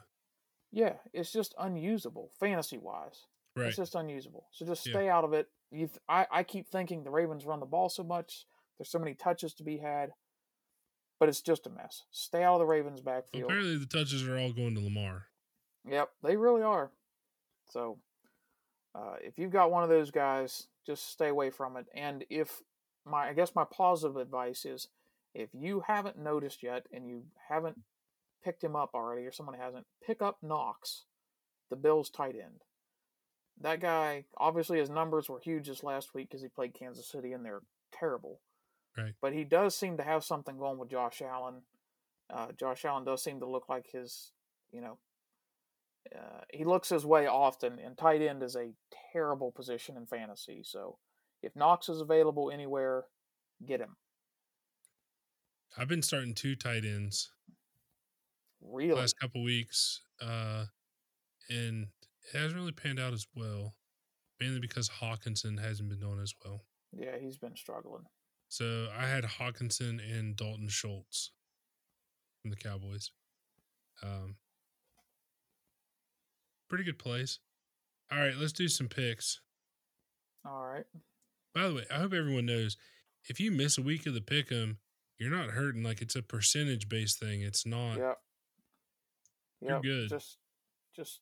Yeah, 0.72 0.94
it's 1.12 1.32
just 1.32 1.54
unusable 1.58 2.30
fantasy 2.38 2.78
wise. 2.78 3.26
Right. 3.56 3.66
It's 3.68 3.76
just 3.76 3.94
unusable. 3.94 4.46
So 4.52 4.64
just 4.64 4.86
Yeah. 4.86 4.92
stay 4.92 5.08
out 5.08 5.24
of 5.24 5.32
it. 5.32 5.48
You, 5.72 5.86
th- 5.88 5.98
I, 6.08 6.26
I 6.30 6.42
keep 6.44 6.68
thinking 6.68 7.02
the 7.04 7.10
Ravens 7.10 7.44
run 7.44 7.60
the 7.60 7.66
ball 7.66 7.88
so 7.88 8.02
much. 8.04 8.46
There's 8.78 8.90
so 8.90 8.98
many 8.98 9.14
touches 9.14 9.54
to 9.54 9.64
be 9.64 9.78
had, 9.78 10.12
but 11.18 11.28
it's 11.28 11.42
just 11.42 11.66
a 11.66 11.70
mess. 11.70 12.04
Stay 12.10 12.42
out 12.42 12.54
of 12.54 12.60
the 12.60 12.66
Ravens 12.66 13.02
Well, 13.04 13.16
backfield. 13.16 13.44
apparently 13.50 13.76
the 13.78 13.86
touches 13.86 14.26
are 14.26 14.38
all 14.38 14.52
going 14.52 14.74
to 14.76 14.80
Lamar. 14.80 15.26
Yep, 15.88 16.10
they 16.22 16.36
really 16.36 16.62
are. 16.62 16.90
So, 17.70 17.98
uh, 18.94 19.16
if 19.22 19.38
you've 19.38 19.52
got 19.52 19.70
one 19.70 19.82
of 19.82 19.88
those 19.88 20.10
guys, 20.10 20.66
just 20.86 21.10
stay 21.10 21.28
away 21.28 21.50
from 21.50 21.76
it. 21.76 21.86
And 21.94 22.24
if 22.30 22.62
my, 23.04 23.28
I 23.28 23.32
guess 23.32 23.54
my 23.54 23.64
positive 23.64 24.16
advice 24.16 24.64
is, 24.64 24.88
if 25.34 25.50
you 25.52 25.82
haven't 25.86 26.18
noticed 26.18 26.62
yet 26.62 26.86
and 26.92 27.06
you 27.06 27.24
haven't 27.48 27.78
picked 28.42 28.64
him 28.64 28.76
up 28.76 28.90
already, 28.94 29.26
or 29.26 29.32
someone 29.32 29.58
hasn't, 29.58 29.86
pick 30.04 30.22
up 30.22 30.38
Knox, 30.42 31.04
the 31.68 31.76
Bills 31.76 32.10
tight 32.10 32.34
end. 32.34 32.62
That 33.60 33.80
guy, 33.80 34.24
obviously, 34.36 34.78
his 34.78 34.90
numbers 34.90 35.28
were 35.28 35.40
huge 35.40 35.68
this 35.68 35.82
last 35.82 36.14
week 36.14 36.30
because 36.30 36.42
he 36.42 36.48
played 36.48 36.74
Kansas 36.74 37.10
City 37.10 37.32
and 37.32 37.44
they're 37.44 37.62
terrible. 37.92 38.40
Right. 38.96 39.14
But 39.20 39.34
he 39.34 39.44
does 39.44 39.76
seem 39.76 39.96
to 39.98 40.02
have 40.02 40.24
something 40.24 40.56
going 40.56 40.78
with 40.78 40.90
Josh 40.90 41.22
Allen. 41.22 41.62
Uh, 42.32 42.48
Josh 42.58 42.84
Allen 42.84 43.04
does 43.04 43.22
seem 43.22 43.40
to 43.40 43.46
look 43.46 43.68
like 43.68 43.86
his, 43.92 44.32
you 44.72 44.80
know, 44.80 44.98
uh, 46.14 46.40
he 46.50 46.64
looks 46.64 46.88
his 46.88 47.04
way 47.04 47.26
often, 47.26 47.78
and 47.78 47.96
tight 47.96 48.22
end 48.22 48.42
is 48.42 48.56
a 48.56 48.72
terrible 49.12 49.52
position 49.52 49.96
in 49.96 50.06
fantasy. 50.06 50.62
So 50.64 50.96
if 51.42 51.54
Knox 51.54 51.88
is 51.88 52.00
available 52.00 52.50
anywhere, 52.50 53.04
get 53.66 53.80
him. 53.80 53.96
I've 55.76 55.88
been 55.88 56.02
starting 56.02 56.34
two 56.34 56.56
tight 56.56 56.84
ends 56.84 57.30
Really? 58.62 59.00
last 59.00 59.18
couple 59.18 59.42
weeks, 59.42 60.00
uh, 60.20 60.66
and 61.48 61.88
it 62.32 62.38
hasn't 62.38 62.56
really 62.60 62.72
panned 62.72 63.00
out 63.00 63.12
as 63.12 63.26
well, 63.34 63.74
mainly 64.40 64.60
because 64.60 64.88
Hockenson 64.88 65.58
hasn't 65.60 65.88
been 65.88 65.98
doing 65.98 66.20
as 66.20 66.34
well. 66.44 66.64
Yeah, 66.92 67.18
he's 67.18 67.38
been 67.38 67.56
struggling. 67.56 68.04
So 68.48 68.88
I 68.96 69.06
had 69.06 69.24
Hockenson 69.24 70.00
and 70.00 70.36
Dalton 70.36 70.68
Schultz 70.68 71.32
from 72.42 72.50
the 72.50 72.56
Cowboys. 72.56 73.10
Um, 74.02 74.36
pretty 76.68 76.84
good 76.84 76.98
plays. 76.98 77.38
All 78.10 78.18
right, 78.18 78.34
let's 78.36 78.52
do 78.52 78.68
some 78.68 78.88
picks. 78.88 79.40
All 80.44 80.64
right. 80.64 80.84
By 81.54 81.68
the 81.68 81.74
way, 81.74 81.84
I 81.90 81.98
hope 81.98 82.12
everyone 82.12 82.46
knows 82.46 82.76
if 83.28 83.38
you 83.40 83.50
miss 83.50 83.78
a 83.78 83.82
week 83.82 84.06
of 84.06 84.14
the 84.14 84.20
pick 84.20 84.50
'em, 84.50 84.78
you're 85.18 85.30
not 85.30 85.50
hurting. 85.50 85.82
Like 85.82 86.00
it's 86.00 86.16
a 86.16 86.22
percentage 86.22 86.88
based 86.88 87.18
thing. 87.18 87.42
It's 87.42 87.66
not. 87.66 87.98
Yep. 87.98 88.18
You're 89.60 89.72
Yep. 89.74 89.82
good. 89.82 90.08
Just, 90.08 90.38
just 90.94 91.20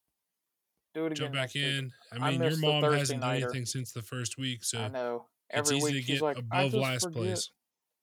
do 0.95 1.03
it 1.07 1.13
again. 1.13 1.17
Jump 1.27 1.35
back 1.35 1.41
next 1.43 1.55
week. 1.55 1.65
in. 1.65 1.93
I 2.13 2.17
I 2.17 2.31
mean, 2.31 2.43
your 2.43 2.57
mom 2.59 2.83
hasn't 2.85 3.21
done 3.21 3.37
anything 3.37 3.67
since 3.67 3.93
the 3.93 4.03
first 4.03 4.39
week, 4.39 4.65
so 4.65 4.81
I 4.81 4.89
know. 4.89 5.27
it's 5.51 5.71
easy 5.73 5.85
week 5.95 6.07
to 6.07 6.13
get 6.13 6.23
like, 6.23 6.39
above 6.39 6.73
last 6.75 7.03
forget. 7.05 7.17
place. 7.23 7.51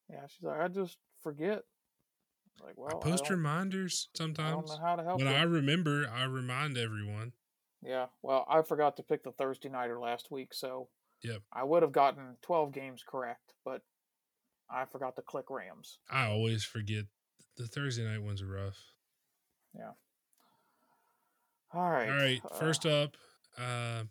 Yeah, 0.10 0.28
she's 0.28 0.44
like, 0.44 0.60
I 0.60 0.68
just 0.68 0.98
forget. 1.24 1.64
Like, 2.64 2.78
well, 2.78 2.90
I 2.94 2.98
I 2.98 3.12
post 3.12 3.30
reminders 3.30 4.08
I 4.16 4.18
don't 4.20 4.36
sometimes. 4.38 4.70
know 4.70 4.78
how 4.78 4.96
to 4.96 5.04
help 5.04 5.18
When. 5.20 5.28
I 5.28 5.44
remember, 5.44 6.08
I 6.10 6.24
remind 6.24 6.78
everyone. 6.78 7.34
Yeah, 7.82 8.08
well, 8.22 8.46
I 8.50 8.62
forgot 8.62 8.96
to 8.98 9.04
pick 9.04 9.24
the 9.24 9.32
Thursday 9.34 9.70
nighter 9.70 10.00
last 10.00 10.32
week, 10.32 10.54
so 10.54 10.90
Yep. 11.24 11.42
I 11.52 11.64
would 11.64 11.82
have 11.84 11.92
gotten 11.92 12.38
12 12.44 12.72
games 12.72 13.04
correct, 13.06 13.54
but 13.66 13.82
I 14.70 14.86
forgot 14.86 15.16
to 15.18 15.22
click 15.22 15.50
Rams. 15.50 16.00
I 16.10 16.28
always 16.28 16.64
forget. 16.64 17.06
The 17.58 17.68
Thursday 17.68 18.04
night 18.06 18.22
ones 18.22 18.42
are 18.42 18.48
rough. 18.48 18.78
All 21.76 21.90
right. 21.90 22.10
All 22.10 22.16
right, 22.16 22.42
uh, 22.50 22.56
first 22.56 22.86
up, 22.86 23.18
uh, 23.58 24.04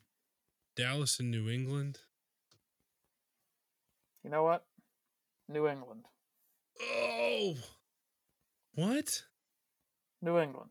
Dallas 0.77 1.19
and 1.19 1.31
New 1.31 1.49
England. 1.49 1.99
you 4.23 4.31
know 4.31 4.43
what? 4.43 4.65
New 5.49 5.67
England. 5.67 6.05
Oh, 6.83 7.55
what? 8.75 9.23
New 10.21 10.39
England. 10.39 10.71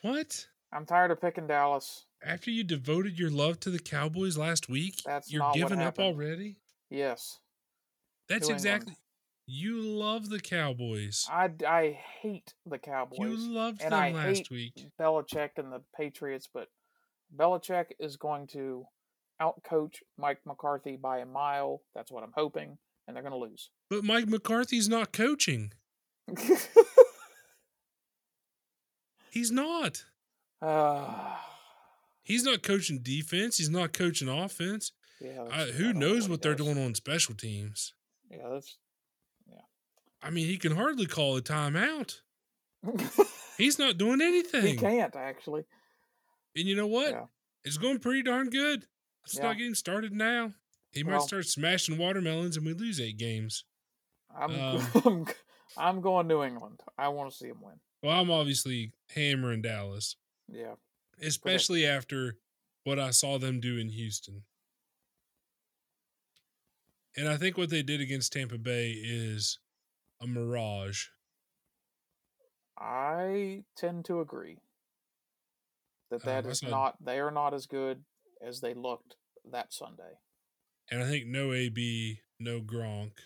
What? 0.00 0.46
I'm 0.72 0.86
tired 0.86 1.10
of 1.10 1.20
picking 1.20 1.46
Dallas. 1.46 2.06
After 2.24 2.50
you 2.50 2.64
devoted 2.64 3.18
your 3.18 3.30
love 3.30 3.60
to 3.60 3.70
the 3.70 3.78
Cowboys 3.78 4.38
last 4.38 4.68
week, 4.68 4.94
That's 5.04 5.30
you're 5.30 5.50
giving 5.52 5.80
up 5.80 5.98
already? 5.98 6.56
Yes. 6.88 7.40
That's 8.28 8.48
New 8.48 8.54
England. 8.54 8.96
You 9.46 9.80
love 9.80 10.28
the 10.28 10.40
Cowboys. 10.40 11.26
I, 11.30 11.50
I 11.66 11.98
hate 12.20 12.54
the 12.64 12.78
Cowboys. 12.78 13.18
You 13.18 13.36
loved 13.36 13.82
and 13.82 13.92
them 13.92 14.00
I 14.00 14.12
last 14.12 14.36
hate 14.36 14.50
week. 14.50 14.86
Belichick 15.00 15.50
and 15.56 15.72
the 15.72 15.82
Patriots, 15.96 16.48
but 16.52 16.68
Belichick 17.36 17.86
is 17.98 18.16
going 18.16 18.46
to 18.48 18.86
outcoach 19.40 19.96
Mike 20.16 20.38
McCarthy 20.46 20.96
by 20.96 21.18
a 21.18 21.26
mile. 21.26 21.82
That's 21.94 22.12
what 22.12 22.22
I'm 22.22 22.32
hoping, 22.34 22.78
and 23.06 23.16
they're 23.16 23.22
going 23.22 23.32
to 23.32 23.38
lose. 23.38 23.70
But 23.90 24.04
Mike 24.04 24.28
McCarthy's 24.28 24.88
not 24.88 25.12
coaching. 25.12 25.72
He's 29.30 29.50
not. 29.50 30.04
uh, 30.60 31.36
He's 32.22 32.44
not 32.44 32.62
coaching 32.62 33.00
defense. 33.02 33.58
He's 33.58 33.70
not 33.70 33.92
coaching 33.92 34.28
offense. 34.28 34.92
yeah, 35.20 35.42
I, 35.50 35.64
who 35.64 35.92
knows 35.92 36.26
he 36.26 36.30
what 36.30 36.42
they're 36.42 36.54
doing 36.54 36.78
on 36.78 36.94
special 36.94 37.34
teams? 37.34 37.94
Yeah, 38.30 38.48
that's 38.52 38.76
I 40.22 40.30
mean, 40.30 40.46
he 40.46 40.56
can 40.58 40.72
hardly 40.76 41.06
call 41.06 41.36
a 41.36 41.42
timeout. 41.42 42.20
He's 43.58 43.78
not 43.78 43.98
doing 43.98 44.20
anything. 44.20 44.64
he 44.66 44.76
can't 44.76 45.14
actually. 45.16 45.64
And 46.56 46.66
you 46.66 46.76
know 46.76 46.86
what? 46.86 47.10
Yeah. 47.10 47.24
It's 47.64 47.78
going 47.78 47.98
pretty 47.98 48.22
darn 48.22 48.50
good. 48.50 48.84
It's 49.24 49.36
Yeah. 49.36 49.44
not 49.44 49.56
getting 49.58 49.74
started 49.74 50.12
now. 50.12 50.52
He 50.90 51.02
might 51.04 51.12
Well- 51.12 51.26
start 51.26 51.46
smashing 51.46 51.96
watermelons 51.98 52.56
and 52.56 52.66
we 52.66 52.72
lose 52.74 53.00
eight 53.00 53.18
games. 53.18 53.64
I'm 54.34 54.50
Um, 54.58 54.86
I'm, 55.04 55.26
I'm 55.76 56.00
going 56.00 56.26
New 56.26 56.42
England. 56.42 56.80
I 56.98 57.08
want 57.08 57.30
to 57.30 57.36
see 57.36 57.48
him 57.48 57.60
win. 57.60 57.80
Well, 58.02 58.18
I'm 58.20 58.30
obviously 58.30 58.92
hammering 59.14 59.62
Dallas, 59.62 60.16
Yeah, 60.48 60.74
especially 61.20 61.86
after 61.86 62.36
what 62.84 62.98
I 62.98 63.10
saw 63.10 63.38
them 63.38 63.60
do 63.60 63.78
in 63.78 63.88
Houston. 63.90 64.42
And 67.16 67.28
I 67.28 67.36
think 67.36 67.56
what 67.58 67.70
they 67.70 67.82
did 67.82 68.00
against 68.00 68.32
Tampa 68.32 68.58
Bay 68.58 68.90
is 68.92 69.58
a 70.22 70.26
mirage. 70.26 71.06
I 72.78 73.64
tend 73.76 74.04
to 74.06 74.20
agree 74.20 74.58
that 76.10 76.22
that 76.22 76.44
Um, 76.44 76.50
is 76.50 76.58
saw- 76.60 76.68
not. 76.68 77.04
They 77.04 77.20
are 77.20 77.30
not 77.30 77.54
as 77.54 77.66
good 77.66 78.04
as 78.40 78.60
they 78.60 78.74
looked 78.74 79.16
that 79.44 79.72
Sunday. 79.72 80.18
And 80.90 81.02
I 81.02 81.08
think 81.08 81.26
no 81.26 81.52
AB, 81.52 82.22
no 82.38 82.60
Gronk. 82.60 83.18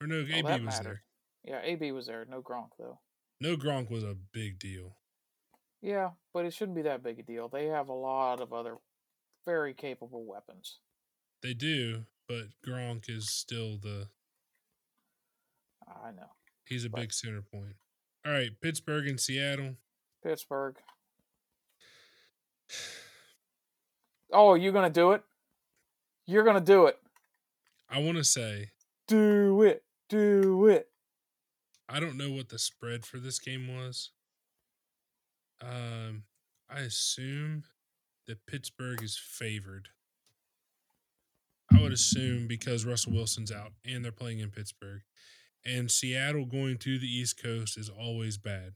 Or 0.00 0.06
no, 0.06 0.20
Oh, 0.20 0.26
AB 0.26 0.42
was 0.44 0.62
mattered. 0.62 1.02
Yeah, 1.44 1.60
AB 1.62 1.92
was 1.92 2.06
there. 2.06 2.24
No 2.24 2.42
Gronk 2.42 2.76
though. 2.78 3.00
No 3.40 3.56
Gronk 3.56 3.90
was 3.90 4.04
a 4.04 4.14
big 4.14 4.58
deal. 4.58 4.96
Yeah, 5.80 6.12
but 6.32 6.46
it 6.46 6.52
shouldn't 6.52 6.76
be 6.76 6.82
that 6.82 7.02
big 7.02 7.18
a 7.18 7.22
deal. 7.22 7.48
They 7.48 7.66
have 7.66 7.88
a 7.88 7.92
lot 7.94 8.40
of 8.40 8.52
other 8.52 8.78
very 9.44 9.74
capable 9.74 10.24
weapons. 10.24 10.80
They 11.42 11.52
do, 11.52 12.06
but 12.26 12.46
Gronk 12.66 13.10
is 13.10 13.28
still 13.30 13.76
the 13.76 14.08
I 15.86 16.10
know. 16.12 16.30
he's 16.66 16.84
a 16.84 16.90
But- 16.90 17.00
big 17.00 17.12
center 17.12 17.42
point. 17.42 17.76
All 18.24 18.32
right, 18.32 18.58
Pittsburgh 18.60 19.06
and 19.06 19.20
Seattle. 19.20 19.76
Pittsburgh. 20.22 20.76
Oh, 24.32 24.54
you're 24.54 24.72
gonna 24.72 24.90
do 24.90 25.12
it? 25.12 25.22
You're 26.26 26.44
gonna 26.44 26.60
do 26.60 26.86
it. 26.86 26.98
I 27.88 27.98
want 27.98 28.16
to 28.18 28.24
say 28.24 28.70
Do 29.06 29.62
it. 29.62 29.84
Do 30.08 30.66
it. 30.68 30.90
I 31.88 32.00
don't 32.00 32.16
know 32.16 32.30
what 32.30 32.48
the 32.48 32.58
spread 32.58 33.04
for 33.04 33.18
this 33.18 33.38
game 33.38 33.68
was. 33.68 34.10
Um, 35.60 36.24
I 36.68 36.80
assume 36.80 37.64
that 38.26 38.46
Pittsburgh 38.46 39.02
is 39.02 39.18
favored. 39.18 39.90
I 41.70 41.80
would 41.82 41.92
assume 41.92 42.46
because 42.46 42.84
Russell 42.86 43.12
Wilson's 43.12 43.52
out 43.52 43.72
and 43.84 44.02
they're 44.04 44.12
playing 44.12 44.38
in 44.40 44.50
Pittsburgh. 44.50 45.02
And 45.66 45.90
Seattle 45.90 46.44
going 46.44 46.78
to 46.78 46.98
the 46.98 47.06
East 47.06 47.42
Coast 47.42 47.78
is 47.78 47.88
always 47.88 48.36
bad. 48.36 48.74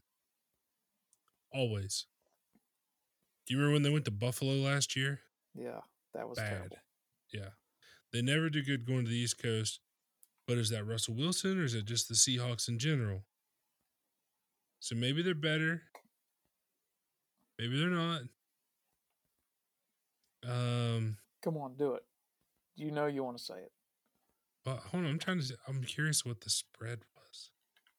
Always. 1.53 2.07
Do 3.47 3.55
you 3.55 3.59
remember 3.61 3.75
when 3.75 3.83
they 3.83 3.91
went 3.91 4.05
to 4.07 4.11
Buffalo 4.11 4.55
last 4.55 4.97
year? 4.97 5.21
Yeah, 5.55 5.81
that 6.15 6.29
was 6.29 6.39
Bad. 6.39 6.51
terrible. 6.51 6.77
Yeah. 7.33 7.51
They 8.13 8.23
never 8.23 8.49
do 8.49 8.63
good 8.63 8.87
going 8.87 9.05
to 9.05 9.11
the 9.11 9.17
East 9.17 9.43
Coast. 9.43 9.81
But 10.47 10.57
is 10.59 10.71
that 10.71 10.87
Russell 10.87 11.15
Wilson 11.15 11.59
or 11.61 11.65
is 11.65 11.75
it 11.75 11.85
just 11.85 12.09
the 12.09 12.15
Seahawks 12.15 12.69
in 12.69 12.79
general? 12.79 13.25
So 14.81 14.95
maybe 14.95 15.23
they're 15.23 15.35
better. 15.35 15.83
Maybe 17.59 17.79
they're 17.79 17.91
not. 17.91 18.23
Um, 20.47 21.17
Come 21.43 21.57
on, 21.59 21.75
do 21.77 21.95
it. 21.95 22.03
You 22.77 22.93
know 22.93 23.07
you 23.07 23.25
want 23.25 23.37
to 23.37 23.43
say 23.45 23.55
it. 23.57 23.73
But 24.69 24.79
hold 24.91 25.05
on, 25.05 25.11
I'm 25.11 25.19
trying 25.19 25.41
to. 25.41 25.57
I'm 25.67 25.83
curious 25.83 26.25
what 26.25 26.41
the 26.43 26.51
spread 26.51 27.01
was. 27.17 27.51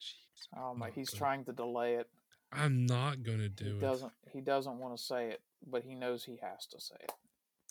Jeez, 0.02 0.48
Oh 0.58 0.74
my, 0.76 0.90
he's 0.92 1.10
gonna- 1.10 1.18
trying 1.20 1.46
to 1.46 1.54
delay 1.54 1.96
it. 1.96 2.08
I'm 2.52 2.86
not 2.86 3.24
gonna 3.24 3.44
He 3.44 3.50
do 3.50 3.78
it. 3.78 3.80
doesn't. 3.80 4.12
He 4.32 4.42
doesn't 4.42 4.78
want 4.80 4.98
to 4.98 5.04
say 5.04 5.30
it, 5.30 5.42
but 5.66 5.84
he 5.84 5.96
knows 5.96 6.24
he 6.26 6.38
has 6.42 6.66
to 6.68 6.80
say 6.80 6.96
it. 7.02 7.12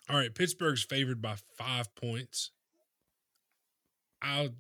All 0.09 0.17
right, 0.17 0.35
Pittsburgh's 0.35 0.83
favored 0.85 1.21
by 1.21 1.37
five 1.57 1.95
points. 1.95 2.51
I'll, 4.23 4.51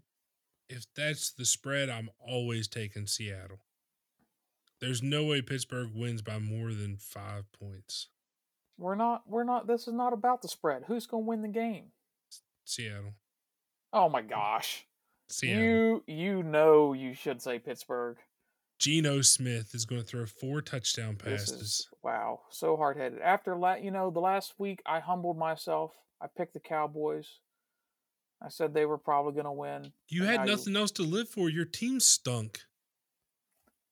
if 0.68 0.86
that's 0.94 1.30
the 1.32 1.44
spread, 1.44 1.88
I'm 1.88 2.10
always 2.18 2.68
taking 2.68 3.06
Seattle. 3.06 3.60
There's 4.80 5.02
no 5.02 5.24
way 5.24 5.40
Pittsburgh 5.42 5.90
wins 5.94 6.22
by 6.22 6.38
more 6.38 6.72
than 6.72 6.96
five 6.98 7.50
points. 7.52 8.08
We're 8.76 8.94
not. 8.94 9.22
We're 9.28 9.42
not. 9.44 9.66
This 9.66 9.88
is 9.88 9.94
not 9.94 10.12
about 10.12 10.42
the 10.42 10.48
spread. 10.48 10.84
Who's 10.86 11.06
going 11.06 11.24
to 11.24 11.28
win 11.28 11.42
the 11.42 11.48
game? 11.48 11.86
Seattle. 12.64 13.14
Oh 13.92 14.08
my 14.08 14.22
gosh. 14.22 14.86
Seattle. 15.28 15.62
You 15.62 16.02
you 16.06 16.42
know 16.42 16.92
you 16.92 17.14
should 17.14 17.42
say 17.42 17.58
Pittsburgh. 17.58 18.16
Geno 18.78 19.22
Smith 19.22 19.74
is 19.74 19.84
going 19.84 20.00
to 20.02 20.06
throw 20.06 20.24
four 20.24 20.62
touchdown 20.62 21.16
passes. 21.16 21.60
is 21.60 21.88
wow, 22.02 22.40
so 22.50 22.76
hard 22.76 22.96
headed. 22.96 23.20
After 23.20 23.56
la- 23.56 23.74
you 23.74 23.90
know, 23.90 24.10
the 24.10 24.20
last 24.20 24.54
week 24.58 24.80
I 24.86 25.00
humbled 25.00 25.36
myself. 25.36 25.92
I 26.20 26.26
picked 26.36 26.54
the 26.54 26.60
Cowboys. 26.60 27.26
I 28.40 28.48
said 28.50 28.72
they 28.72 28.86
were 28.86 28.98
probably 28.98 29.32
going 29.32 29.46
to 29.46 29.52
win. 29.52 29.92
you 30.08 30.24
had 30.24 30.36
now 30.40 30.44
you- 30.44 30.50
nothing 30.52 30.76
else 30.76 30.92
to 30.92 31.02
live 31.02 31.28
for. 31.28 31.48
Your 31.48 31.64
team 31.64 31.98
stunk. 31.98 32.60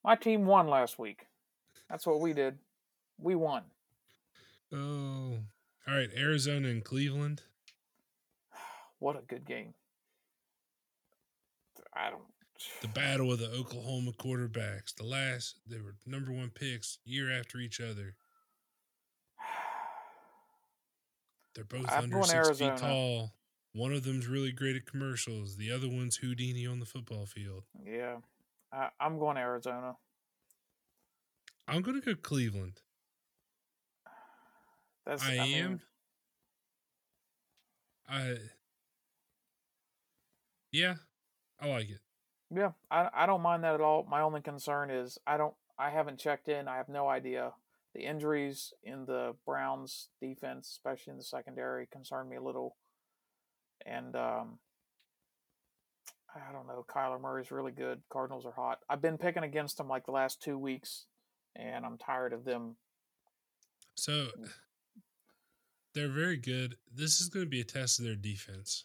My 0.04 0.14
team 0.14 0.46
won 0.46 0.68
last 0.68 0.98
week. 1.00 1.26
That's 1.90 2.06
what 2.06 2.20
we 2.20 2.32
did. 2.32 2.58
We 3.18 3.34
won. 3.34 3.64
Oh. 4.72 5.38
All 5.88 5.94
right, 5.94 6.10
Arizona 6.16 6.68
and 6.68 6.84
Cleveland. 6.84 7.42
What 8.98 9.16
a 9.16 9.20
good 9.22 9.44
game. 9.44 9.74
I 11.96 12.10
don't. 12.10 12.22
The 12.80 12.88
battle 12.88 13.32
of 13.32 13.38
the 13.38 13.50
Oklahoma 13.50 14.12
quarterbacks. 14.12 14.94
The 14.94 15.04
last, 15.04 15.60
they 15.68 15.78
were 15.78 15.94
number 16.06 16.32
one 16.32 16.50
picks 16.50 16.98
year 17.04 17.30
after 17.30 17.58
each 17.58 17.80
other. 17.80 18.14
They're 21.54 21.64
both 21.68 21.90
I'm 21.90 22.04
under 22.04 22.22
six 22.22 22.34
Arizona. 22.34 22.76
feet 22.76 22.80
tall. 22.80 23.32
One 23.72 23.92
of 23.92 24.04
them's 24.04 24.26
really 24.26 24.52
great 24.52 24.76
at 24.76 24.86
commercials. 24.86 25.56
The 25.56 25.70
other 25.70 25.88
one's 25.88 26.16
Houdini 26.16 26.66
on 26.66 26.80
the 26.80 26.86
football 26.86 27.26
field. 27.26 27.64
Yeah, 27.84 28.16
I, 28.72 28.88
I'm 28.98 29.18
going 29.18 29.36
to 29.36 29.42
Arizona. 29.42 29.96
I'm 31.68 31.82
gonna 31.82 32.00
go 32.00 32.14
Cleveland. 32.14 32.80
That's 35.04 35.24
I, 35.24 35.32
mean, 35.32 35.56
am. 35.56 35.80
I. 38.08 38.36
Yeah, 40.72 40.94
I 41.60 41.68
like 41.68 41.90
it. 41.90 42.00
Yeah, 42.54 42.72
I 42.90 43.08
I 43.12 43.26
don't 43.26 43.42
mind 43.42 43.64
that 43.64 43.74
at 43.74 43.80
all. 43.80 44.06
My 44.08 44.20
only 44.22 44.40
concern 44.40 44.90
is 44.90 45.18
I 45.26 45.36
don't 45.36 45.54
I 45.78 45.90
haven't 45.90 46.18
checked 46.18 46.48
in. 46.48 46.68
I 46.68 46.76
have 46.76 46.88
no 46.88 47.08
idea. 47.08 47.52
The 47.94 48.02
injuries 48.02 48.72
in 48.82 49.06
the 49.06 49.34
Browns 49.46 50.08
defense, 50.20 50.68
especially 50.68 51.12
in 51.12 51.16
the 51.16 51.24
secondary, 51.24 51.86
concern 51.86 52.28
me 52.28 52.36
a 52.36 52.42
little. 52.42 52.76
And 53.84 54.14
um 54.14 54.58
I 56.34 56.52
don't 56.52 56.66
know. 56.66 56.84
Kyler 56.88 57.20
Murray's 57.20 57.50
really 57.50 57.72
good. 57.72 58.02
Cardinals 58.10 58.44
are 58.44 58.52
hot. 58.52 58.80
I've 58.90 59.00
been 59.00 59.16
picking 59.16 59.42
against 59.42 59.78
them 59.78 59.88
like 59.88 60.04
the 60.04 60.12
last 60.12 60.42
two 60.42 60.58
weeks, 60.58 61.06
and 61.54 61.86
I'm 61.86 61.96
tired 61.96 62.32
of 62.34 62.44
them. 62.44 62.76
So 63.96 64.28
they're 65.94 66.08
very 66.08 66.36
good. 66.36 66.76
This 66.94 67.20
is 67.20 67.30
going 67.30 67.46
to 67.46 67.50
be 67.50 67.62
a 67.62 67.64
test 67.64 67.98
of 67.98 68.04
their 68.04 68.14
defense, 68.14 68.84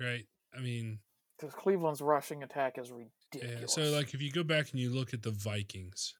right? 0.00 0.26
I 0.56 0.60
mean, 0.60 0.98
Because 1.38 1.54
Cleveland's 1.54 2.00
rushing 2.00 2.42
attack 2.42 2.78
is 2.78 2.90
ridiculous. 2.92 3.60
yeah. 3.60 3.66
So 3.66 3.90
like, 3.90 4.14
if 4.14 4.22
you 4.22 4.30
go 4.30 4.42
back 4.44 4.70
and 4.70 4.80
you 4.80 4.90
look 4.90 5.12
at 5.14 5.22
the 5.22 5.30
Vikings, 5.30 6.14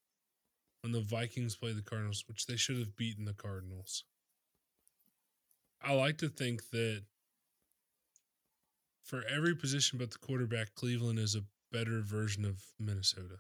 when 0.83 0.93
the 0.93 1.01
Vikings 1.01 1.57
play 1.57 1.73
the 1.73 1.83
Cardinals, 1.83 2.25
which 2.29 2.47
they 2.47 2.57
should 2.57 2.79
have 2.79 2.97
beaten 2.97 3.25
the 3.25 3.33
Cardinals, 3.33 4.05
I 5.83 5.93
like 5.93 6.19
to 6.19 6.29
think 6.29 6.71
that 6.71 7.03
for 9.05 9.23
every 9.29 9.55
position 9.55 9.99
but 9.99 10.11
the 10.11 10.19
quarterback, 10.19 10.75
Cleveland 10.75 11.19
is 11.19 11.35
a 11.35 11.45
better 11.71 12.01
version 12.01 12.45
of 12.45 12.63
Minnesota. 12.79 13.37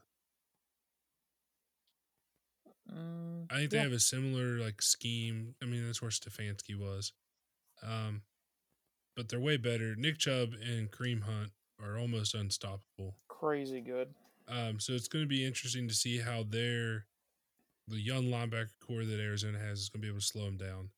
Mm, 2.92 3.46
I 3.50 3.56
think 3.56 3.70
they 3.70 3.76
yeah. 3.78 3.84
have 3.84 3.92
a 3.92 3.98
similar 4.00 4.58
like 4.58 4.82
scheme. 4.82 5.54
I 5.62 5.66
mean, 5.66 5.86
that's 5.86 6.02
where 6.02 6.10
Stefanski 6.10 6.78
was. 6.78 7.12
Um, 7.82 8.22
but 9.16 9.28
they're 9.28 9.40
way 9.40 9.56
better. 9.56 9.94
Nick 9.96 10.18
Chubb 10.18 10.50
and 10.62 10.90
Kareem 10.90 11.22
Hunt 11.22 11.50
are 11.82 11.98
almost 11.98 12.34
unstoppable. 12.34 13.16
crazy 13.28 13.80
good. 13.80 14.14
Um, 14.48 14.78
so 14.80 14.92
it's 14.92 15.08
going 15.08 15.24
to 15.24 15.28
be 15.28 15.44
interesting 15.44 15.88
to 15.88 15.94
see 15.94 16.18
how 16.18 16.42
their 16.44 17.06
the 17.88 18.00
young 18.00 18.24
linebacker 18.24 18.70
corps 18.80 19.04
that 19.04 19.20
Arizona 19.20 19.58
has 19.58 19.80
is 19.80 19.88
going 19.90 20.00
to 20.00 20.06
be 20.06 20.08
able 20.08 20.20
to 20.20 20.24
slow 20.24 20.44
them 20.46 20.56
down. 20.56 20.90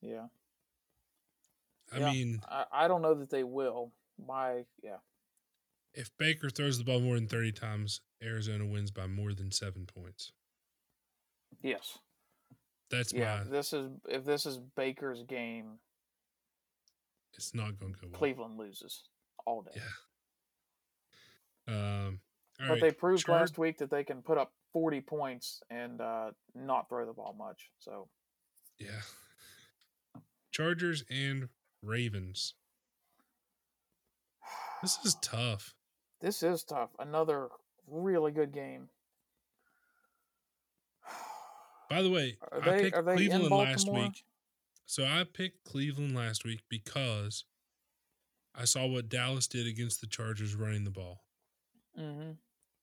Yeah. 0.00 0.26
I 1.92 1.98
Yeah. 1.98 2.12
mean, 2.12 2.40
I, 2.48 2.64
I 2.72 2.88
don't 2.88 3.02
know 3.02 3.14
that 3.14 3.30
they 3.30 3.44
will. 3.44 3.92
My 4.24 4.64
yeah. 4.82 4.98
if 5.94 6.10
Baker 6.18 6.50
throws 6.50 6.78
the 6.78 6.84
ball 6.84 7.00
more 7.00 7.14
than 7.16 7.28
thirty 7.28 7.52
times, 7.52 8.00
Arizona 8.22 8.66
wins 8.66 8.90
by 8.90 9.06
more 9.06 9.32
than 9.34 9.50
seven 9.50 9.86
points. 9.86 10.32
Yes. 11.62 11.98
That's 12.92 13.12
Yeah. 13.12 13.42
my. 13.44 13.50
This 13.50 13.72
is 13.72 13.90
if 14.08 14.24
this 14.24 14.46
is 14.46 14.58
Baker's 14.58 15.22
game, 15.24 15.78
It's 17.34 17.54
not 17.54 17.78
going 17.80 17.94
to 17.94 17.98
go 17.98 18.06
well. 18.08 18.18
Cleveland 18.18 18.58
loses 18.58 19.08
all 19.46 19.62
day. 19.62 19.72
Yeah. 19.74 19.88
Um, 21.74 22.20
all 22.60 22.66
but 22.68 22.72
right, 22.74 22.80
they 22.82 22.90
proved 22.92 23.24
Char- 23.26 23.40
last 23.40 23.56
week 23.58 23.78
that 23.78 23.90
they 23.90 24.04
can 24.04 24.20
put 24.22 24.36
up 24.38 24.52
40 24.72 25.00
points 25.00 25.62
and 25.70 26.00
uh, 26.00 26.30
not 26.54 26.88
throw 26.88 27.06
the 27.06 27.12
ball 27.12 27.34
much. 27.36 27.70
So 27.78 28.08
Yeah. 28.78 29.00
Chargers 30.50 31.02
and 31.10 31.48
Ravens. 31.82 32.54
This 34.82 34.98
is 35.04 35.14
tough. 35.22 35.74
this 36.20 36.42
is 36.42 36.62
tough. 36.64 36.90
Another 36.98 37.48
really 37.86 38.32
good 38.32 38.52
game. 38.52 38.88
By 41.92 42.00
the 42.00 42.08
way, 42.08 42.38
Are 42.50 42.62
I 42.62 42.70
they- 42.70 42.82
picked 42.84 43.04
Cleveland 43.04 43.50
last 43.50 43.86
week. 43.92 44.24
So 44.86 45.04
I 45.04 45.24
picked 45.30 45.64
Cleveland 45.64 46.16
last 46.16 46.42
week 46.42 46.62
because 46.70 47.44
I 48.54 48.64
saw 48.64 48.86
what 48.86 49.10
Dallas 49.10 49.46
did 49.46 49.66
against 49.66 50.00
the 50.00 50.06
Chargers 50.06 50.54
running 50.54 50.84
the 50.84 50.90
ball. 50.90 51.22
Mm-hmm. 51.98 52.30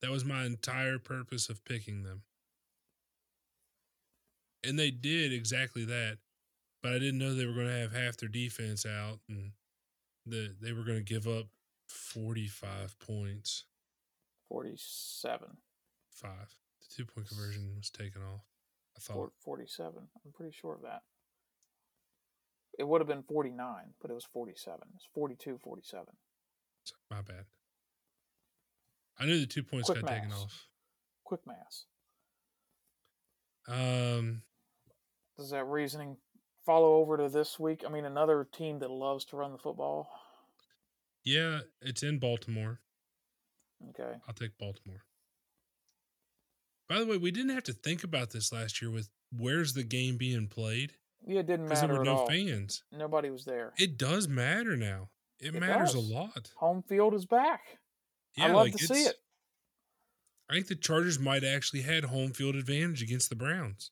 That 0.03 0.11
was 0.11 0.23
my 0.25 0.45
entire 0.45 0.99
purpose 0.99 1.49
of 1.49 1.65
picking 1.65 2.03
them. 2.03 2.21
And 4.63 4.77
they 4.77 4.91
did 4.91 5.33
exactly 5.33 5.85
that. 5.85 6.19
But 6.83 6.93
I 6.93 6.99
didn't 6.99 7.17
know 7.17 7.33
they 7.33 7.47
were 7.47 7.53
going 7.53 7.65
to 7.65 7.79
have 7.79 7.93
half 7.93 8.17
their 8.17 8.29
defense 8.29 8.85
out 8.85 9.21
and 9.27 9.53
that 10.27 10.57
they 10.61 10.71
were 10.71 10.83
going 10.83 11.03
to 11.03 11.03
give 11.03 11.27
up 11.27 11.47
45 11.87 12.99
points. 12.99 13.65
47. 14.49 15.57
Five. 16.11 16.53
The 16.81 16.95
two 16.95 17.05
point 17.05 17.27
conversion 17.27 17.73
was 17.75 17.89
taken 17.89 18.21
off. 18.21 18.48
I 18.99 19.01
thought. 19.01 19.13
Four- 19.13 19.31
47. 19.43 19.93
I'm 20.25 20.31
pretty 20.33 20.51
sure 20.51 20.75
of 20.75 20.81
that. 20.81 21.01
It 22.77 22.87
would 22.87 23.01
have 23.01 23.07
been 23.07 23.23
49, 23.23 23.93
but 24.01 24.11
it 24.11 24.13
was 24.13 24.25
47. 24.25 24.79
It's 24.95 25.07
42 25.13 25.57
47. 25.63 26.05
My 27.09 27.21
bad. 27.21 27.45
I 29.17 29.25
knew 29.25 29.39
the 29.39 29.45
two 29.45 29.63
points 29.63 29.89
Quick 29.89 30.01
got 30.01 30.09
taken 30.09 30.31
off. 30.31 30.67
Quick 31.23 31.41
mass. 31.45 31.85
Um, 33.67 34.41
Does 35.37 35.51
that 35.51 35.65
reasoning 35.65 36.17
follow 36.65 36.95
over 36.95 37.17
to 37.17 37.29
this 37.29 37.59
week? 37.59 37.83
I 37.85 37.89
mean, 37.91 38.05
another 38.05 38.47
team 38.51 38.79
that 38.79 38.89
loves 38.89 39.25
to 39.25 39.35
run 39.37 39.51
the 39.51 39.57
football. 39.57 40.09
yeah, 41.23 41.59
it's 41.81 42.01
in 42.01 42.17
Baltimore. 42.17 42.79
Okay. 43.89 44.17
I'll 44.27 44.33
take 44.33 44.57
Baltimore. 44.57 45.03
By 46.89 46.99
the 46.99 47.05
way, 47.05 47.17
we 47.17 47.31
didn't 47.31 47.53
have 47.53 47.63
to 47.65 47.73
think 47.73 48.03
about 48.03 48.31
this 48.31 48.51
last 48.51 48.81
year 48.81 48.89
with 48.91 49.09
where's 49.31 49.73
the 49.73 49.83
game 49.83 50.17
being 50.17 50.47
played 50.47 50.93
Yeah, 51.25 51.39
it 51.41 51.47
didn't 51.47 51.67
because 51.67 51.81
there 51.81 51.89
matter 51.89 51.99
were 51.99 52.05
at 52.05 52.13
no 52.13 52.17
all. 52.21 52.27
fans. 52.27 52.83
Nobody 52.91 53.29
was 53.29 53.45
there. 53.45 53.73
It 53.77 53.97
does 53.97 54.27
matter 54.27 54.75
now. 54.75 55.09
It, 55.39 55.53
It 55.55 55.59
matters 55.59 55.93
does. 55.93 56.09
a 56.09 56.13
lot. 56.13 56.51
Home 56.57 56.81
field 56.83 57.13
is 57.13 57.25
back. 57.25 57.61
Yeah, 58.35 58.45
I 58.45 58.47
love 58.47 58.55
like 58.65 58.75
to 58.75 58.87
see 58.87 59.03
it. 59.03 59.15
I 60.49 60.53
think 60.55 60.67
the 60.67 60.75
Chargers 60.75 61.19
might 61.19 61.43
actually 61.43 61.83
had 61.83 62.05
home 62.05 62.31
field 62.31 62.55
advantage 62.55 63.03
against 63.03 63.29
the 63.29 63.35
Browns. 63.35 63.91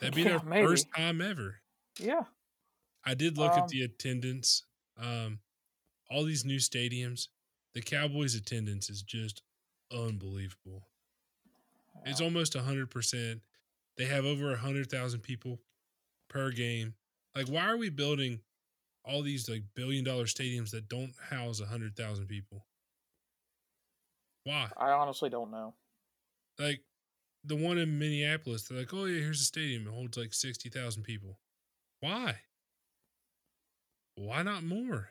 That'd 0.00 0.14
be 0.16 0.22
Yeah, 0.24 0.38
their 0.38 0.42
maybe. 0.48 0.66
first 0.66 0.86
time 0.96 1.20
ever. 1.20 1.60
Yeah. 2.00 2.22
I 3.04 3.14
did 3.14 3.38
look 3.38 3.52
Um, 3.52 3.60
at 3.60 3.68
the 3.68 3.82
attendance. 3.82 4.64
Um, 5.00 5.38
all 6.10 6.24
these 6.24 6.44
new 6.44 6.56
stadiums, 6.58 7.28
the 7.74 7.80
Cowboys' 7.80 8.34
attendance 8.34 8.90
is 8.90 9.02
just 9.02 9.42
unbelievable. 9.92 10.88
It's 12.06 12.20
almost 12.20 12.54
hundred 12.54 12.90
percent. 12.90 13.40
They 13.96 14.06
have 14.06 14.24
over 14.24 14.52
a 14.52 14.56
hundred 14.56 14.90
thousand 14.90 15.20
people 15.20 15.60
per 16.28 16.50
game. 16.50 16.94
Like, 17.34 17.48
why 17.48 17.66
are 17.66 17.76
we 17.76 17.90
building 17.90 18.40
all 19.04 19.22
these 19.22 19.48
like 19.48 19.62
billion 19.74 20.04
dollar 20.04 20.24
stadiums 20.24 20.70
that 20.70 20.88
don't 20.88 21.12
house 21.30 21.60
a 21.60 21.66
hundred 21.66 21.96
thousand 21.96 22.26
people? 22.26 22.66
Why? 24.44 24.68
I 24.76 24.90
honestly 24.90 25.30
don't 25.30 25.50
know. 25.50 25.74
Like 26.58 26.80
the 27.44 27.56
one 27.56 27.78
in 27.78 27.98
Minneapolis, 27.98 28.64
they're 28.64 28.78
like, 28.78 28.92
oh 28.94 29.04
yeah, 29.04 29.20
here's 29.20 29.40
a 29.40 29.44
stadium. 29.44 29.86
It 29.86 29.92
holds 29.92 30.16
like 30.16 30.32
sixty 30.32 30.68
thousand 30.68 31.02
people. 31.02 31.38
Why? 32.00 32.36
Why 34.16 34.42
not 34.42 34.64
more? 34.64 35.10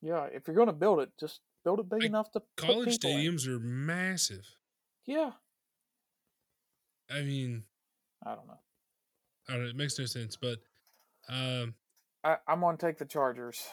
Yeah, 0.00 0.26
if 0.32 0.46
you're 0.46 0.54
going 0.56 0.68
to 0.68 0.72
build 0.72 1.00
it, 1.00 1.10
just 1.18 1.40
build 1.64 1.80
it 1.80 1.88
big 1.88 2.00
Like, 2.02 2.08
enough 2.08 2.30
to 2.32 2.40
put 2.40 2.66
College 2.66 2.88
people 3.00 3.10
in. 3.10 3.16
stadiums 3.32 3.46
are 3.48 3.58
massive. 3.58 4.46
Yeah, 5.06 5.32
I 7.10 7.22
mean, 7.22 7.64
I 8.24 8.34
don't 8.34 8.46
know. 8.46 8.58
I 9.48 9.52
don't 9.52 9.62
know, 9.62 9.68
it 9.68 9.76
makes 9.76 9.98
no 9.98 10.06
sense, 10.06 10.36
but 10.36 10.58
um, 11.28 11.74
I, 12.22 12.36
I'm 12.48 12.60
going 12.60 12.76
to 12.76 12.86
take 12.86 12.98
the 12.98 13.04
Chargers. 13.04 13.66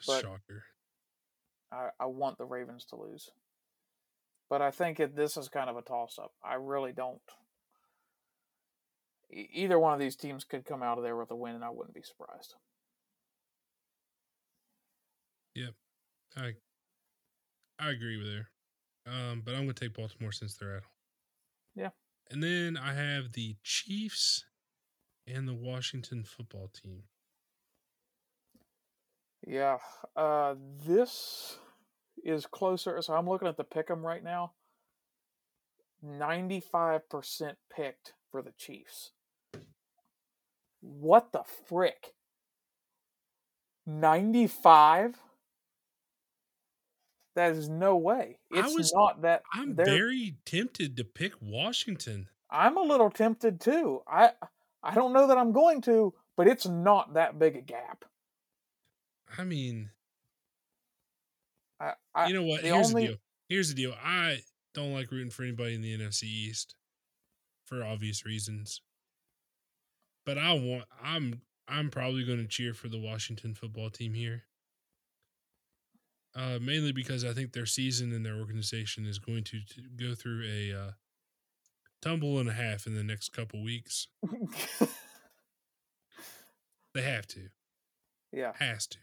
Shocker. 0.00 0.64
I, 1.72 1.90
I 2.00 2.06
want 2.06 2.38
the 2.38 2.46
Ravens 2.46 2.84
to 2.86 2.96
lose, 2.96 3.30
but 4.48 4.62
I 4.62 4.70
think 4.70 4.98
it, 4.98 5.14
this 5.14 5.36
is 5.36 5.48
kind 5.48 5.70
of 5.70 5.76
a 5.76 5.82
toss-up. 5.82 6.32
I 6.42 6.54
really 6.54 6.92
don't. 6.92 7.20
E- 9.32 9.48
either 9.52 9.78
one 9.78 9.94
of 9.94 10.00
these 10.00 10.16
teams 10.16 10.42
could 10.42 10.64
come 10.64 10.82
out 10.82 10.98
of 10.98 11.04
there 11.04 11.16
with 11.16 11.30
a 11.30 11.36
win, 11.36 11.54
and 11.54 11.64
I 11.64 11.70
wouldn't 11.70 11.94
be 11.94 12.02
surprised. 12.02 12.54
I 16.36 16.52
I 17.78 17.90
agree 17.90 18.16
with 18.16 18.28
her. 18.28 18.48
Um, 19.06 19.42
but 19.44 19.54
I'm 19.54 19.62
gonna 19.62 19.72
take 19.72 19.94
Baltimore 19.94 20.32
since 20.32 20.56
they're 20.56 20.76
at 20.76 20.82
home. 20.82 20.99
Yeah. 21.74 21.90
And 22.30 22.42
then 22.42 22.76
I 22.76 22.94
have 22.94 23.32
the 23.32 23.56
Chiefs 23.62 24.44
and 25.26 25.48
the 25.48 25.54
Washington 25.54 26.24
football 26.24 26.70
team. 26.72 27.04
Yeah, 29.46 29.78
uh, 30.16 30.54
this 30.86 31.58
is 32.22 32.46
closer. 32.46 33.00
So 33.00 33.14
I'm 33.14 33.28
looking 33.28 33.48
at 33.48 33.56
the 33.56 33.64
pick'em 33.64 34.02
right 34.02 34.22
now. 34.22 34.52
Ninety-five 36.02 37.08
percent 37.08 37.58
picked 37.74 38.12
for 38.30 38.42
the 38.42 38.52
Chiefs. 38.56 39.12
What 40.80 41.32
the 41.32 41.42
frick? 41.68 42.14
Ninety-five? 43.86 45.16
That 47.36 47.52
is 47.52 47.68
no 47.68 47.96
way. 47.96 48.38
I 48.52 48.60
It's 48.60 48.74
was- 48.76 48.92
not 48.92 49.22
that. 49.22 49.42
I'm 49.52 49.74
very 49.74 50.36
tempted 50.44 50.96
to 50.96 51.04
pick 51.04 51.32
Washington. 51.40 52.28
I'm 52.50 52.76
a 52.76 52.82
little 52.82 53.10
tempted 53.10 53.60
too. 53.60 54.02
I 54.06 54.32
I 54.82 54.94
don't 54.94 55.12
know 55.12 55.26
that 55.28 55.38
I'm 55.38 55.52
going 55.52 55.80
to, 55.82 56.14
but 56.36 56.48
it's 56.48 56.66
not 56.66 57.14
that 57.14 57.38
big 57.38 57.54
a 57.56 57.60
gap. 57.60 58.04
I 59.38 59.44
mean, 59.44 59.90
I, 61.78 61.92
I 62.14 62.26
you 62.28 62.34
know 62.34 62.42
what? 62.42 62.62
the 62.62 62.68
Here's 62.68 62.88
only- 62.88 63.02
the 63.02 63.08
deal. 63.12 63.18
Here's 63.48 63.68
the 63.68 63.74
deal. 63.74 63.94
I 64.02 64.38
don't 64.74 64.92
like 64.92 65.10
rooting 65.10 65.30
for 65.30 65.42
anybody 65.42 65.74
in 65.74 65.80
the 65.82 65.96
NFC 65.98 66.24
East 66.24 66.74
for 67.66 67.82
obvious 67.84 68.24
reasons. 68.24 68.80
But 70.26 70.38
I 70.38 70.52
want 70.54 70.84
I'm 71.02 71.42
I'm 71.68 71.90
probably 71.90 72.24
going 72.24 72.38
to 72.38 72.46
cheer 72.48 72.74
for 72.74 72.88
the 72.88 72.98
Washington 72.98 73.54
football 73.54 73.90
team 73.90 74.14
here. 74.14 74.44
Uh, 76.34 76.58
mainly 76.60 76.92
because 76.92 77.24
I 77.24 77.32
think 77.32 77.52
their 77.52 77.66
season 77.66 78.12
and 78.12 78.24
their 78.24 78.36
organization 78.36 79.04
is 79.04 79.18
going 79.18 79.42
to, 79.44 79.58
to 79.60 79.82
go 79.96 80.14
through 80.14 80.44
a 80.48 80.72
uh, 80.72 80.90
tumble 82.00 82.38
and 82.38 82.48
a 82.48 82.52
half 82.52 82.86
in 82.86 82.94
the 82.94 83.02
next 83.02 83.30
couple 83.30 83.62
weeks. 83.62 84.06
They 86.94 87.02
have 87.02 87.26
to, 87.28 87.40
yeah, 88.32 88.52
has 88.58 88.86
to. 88.88 88.98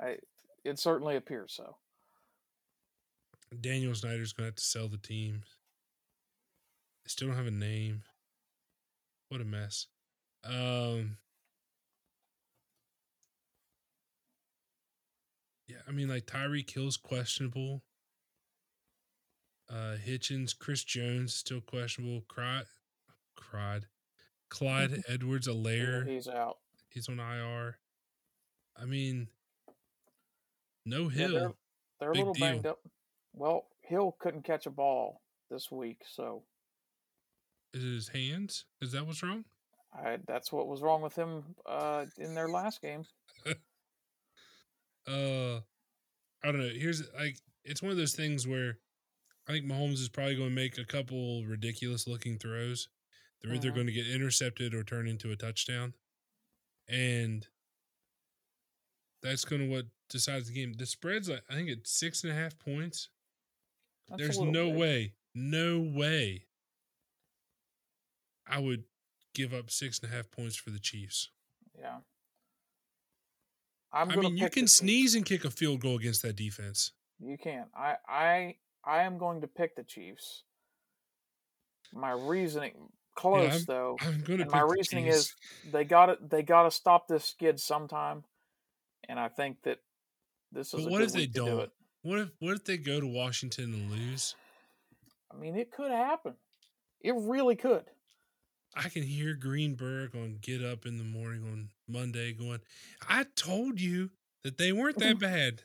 I, 0.00 0.16
it 0.64 0.78
certainly 0.78 1.16
appears 1.16 1.52
so. 1.52 1.76
Daniel 3.60 3.94
Snyder's 3.94 4.32
going 4.32 4.44
to 4.44 4.48
have 4.48 4.56
to 4.56 4.64
sell 4.64 4.88
the 4.88 4.98
team. 4.98 5.42
They 7.04 7.08
still 7.08 7.28
don't 7.28 7.36
have 7.36 7.46
a 7.46 7.52
name. 7.52 8.02
What 9.28 9.40
a 9.40 9.44
mess. 9.44 9.86
Um, 10.44 11.18
yeah, 15.66 15.76
I 15.88 15.92
mean, 15.92 16.08
like 16.08 16.26
Tyreek 16.26 16.70
Hill's 16.70 16.96
questionable. 16.96 17.82
Uh, 19.70 19.96
Hitchens, 20.04 20.56
Chris 20.58 20.84
Jones 20.84 21.34
still 21.34 21.60
questionable. 21.60 22.22
Cried, 22.28 22.64
cried. 23.34 23.86
Clyde 24.50 25.02
Edwards-Helaire. 25.08 26.06
he's 26.06 26.28
out. 26.28 26.58
He's 26.90 27.08
on 27.08 27.18
IR. 27.18 27.78
I 28.76 28.84
mean, 28.84 29.28
no 30.84 31.04
Yeah, 31.04 31.08
Hill. 31.28 31.32
they're 31.32 31.52
they're 32.00 32.10
a 32.10 32.14
little 32.14 32.34
deal. 32.34 32.46
banged 32.46 32.66
up. 32.66 32.78
Well, 33.32 33.66
Hill 33.80 34.16
couldn't 34.20 34.44
catch 34.44 34.66
a 34.66 34.70
ball 34.70 35.22
this 35.50 35.70
week, 35.72 36.02
so 36.06 36.42
Is 37.72 37.82
it 37.84 37.88
his 37.88 38.08
hands? 38.08 38.64
Is 38.82 38.92
that 38.92 39.06
what's 39.06 39.22
wrong? 39.22 39.44
I, 39.96 40.18
that's 40.26 40.52
what 40.52 40.66
was 40.68 40.82
wrong 40.82 41.02
with 41.02 41.14
him 41.16 41.42
uh, 41.66 42.04
in 42.18 42.34
their 42.34 42.48
last 42.48 42.82
game. 42.82 43.04
Uh 45.06 45.60
I 46.42 46.52
don't 46.52 46.58
know. 46.58 46.68
Here's 46.74 47.02
like 47.14 47.38
it's 47.64 47.82
one 47.82 47.90
of 47.92 47.96
those 47.96 48.14
things 48.14 48.46
where 48.46 48.78
I 49.48 49.52
think 49.52 49.66
Mahomes 49.66 49.94
is 49.94 50.08
probably 50.08 50.36
going 50.36 50.48
to 50.50 50.54
make 50.54 50.78
a 50.78 50.84
couple 50.84 51.44
ridiculous 51.44 52.06
looking 52.06 52.38
throws. 52.38 52.88
They're 53.42 53.54
either 53.54 53.70
Mhm. 53.70 53.74
going 53.74 53.86
to 53.88 53.92
get 53.92 54.06
intercepted 54.08 54.74
or 54.74 54.82
turn 54.84 55.06
into 55.06 55.30
a 55.30 55.36
touchdown, 55.36 55.94
and 56.88 57.46
that's 59.22 59.44
going 59.44 59.62
to 59.62 59.68
what 59.68 59.86
decides 60.08 60.48
the 60.48 60.54
game. 60.54 60.72
The 60.74 60.86
spread's 60.86 61.28
like 61.28 61.44
I 61.48 61.54
think 61.54 61.68
it's 61.68 61.90
six 61.90 62.22
and 62.24 62.32
a 62.32 62.36
half 62.36 62.58
points. 62.58 63.08
That's 64.08 64.20
There's 64.22 64.38
no 64.40 64.70
big. 64.70 64.78
way, 64.78 65.14
no 65.34 65.80
way. 65.80 66.46
I 68.46 68.58
would 68.58 68.84
give 69.34 69.54
up 69.54 69.70
six 69.70 69.98
and 70.00 70.12
a 70.12 70.14
half 70.14 70.30
points 70.30 70.56
for 70.56 70.70
the 70.70 70.78
Chiefs. 70.78 71.30
Yeah. 71.78 72.00
I'm 73.94 74.10
I 74.10 74.16
mean, 74.16 74.36
you 74.36 74.50
can 74.50 74.64
Chiefs. 74.64 74.76
sneeze 74.78 75.14
and 75.14 75.24
kick 75.24 75.44
a 75.44 75.50
field 75.50 75.80
goal 75.80 75.96
against 75.96 76.22
that 76.22 76.36
defense. 76.36 76.92
You 77.20 77.38
can't. 77.38 77.68
I 77.76 77.96
I 78.08 78.56
I 78.84 79.02
am 79.04 79.18
going 79.18 79.40
to 79.42 79.46
pick 79.46 79.76
the 79.76 79.84
Chiefs. 79.84 80.42
My 81.92 82.10
reasoning 82.10 82.74
close 83.14 83.52
I'm- 83.52 83.64
though. 83.66 83.96
I'm 84.00 84.22
to. 84.24 84.46
My 84.46 84.62
reasoning 84.62 85.06
is 85.06 85.32
they 85.72 85.84
got 85.84 86.08
it. 86.10 86.28
They 86.28 86.42
got 86.42 86.64
to 86.64 86.70
stop 86.70 87.06
this 87.08 87.24
skid 87.24 87.60
sometime, 87.60 88.24
and 89.08 89.18
I 89.20 89.28
think 89.28 89.58
that 89.62 89.78
this 90.50 90.74
is. 90.74 90.82
But 90.84 90.90
what 90.90 91.02
if 91.02 91.12
they 91.12 91.26
to 91.26 91.32
do 91.32 91.46
don't? 91.46 91.60
it. 91.60 91.70
What 92.02 92.18
if 92.18 92.28
what 92.40 92.54
if 92.56 92.64
they 92.64 92.76
go 92.76 93.00
to 93.00 93.06
Washington 93.06 93.72
and 93.74 93.90
lose? 93.90 94.34
I 95.32 95.36
mean, 95.36 95.56
it 95.56 95.70
could 95.70 95.90
happen. 95.90 96.34
It 97.00 97.14
really 97.16 97.56
could. 97.56 97.84
I 98.76 98.88
can 98.88 99.02
hear 99.04 99.34
Greenberg 99.34 100.14
on 100.16 100.38
Get 100.40 100.64
Up 100.64 100.84
in 100.84 100.98
the 100.98 101.04
morning 101.04 101.44
on 101.44 101.68
Monday 101.88 102.32
going, 102.32 102.60
"I 103.08 103.24
told 103.36 103.80
you 103.80 104.10
that 104.42 104.58
they 104.58 104.72
weren't 104.72 104.98
that 104.98 105.18
bad. 105.20 105.62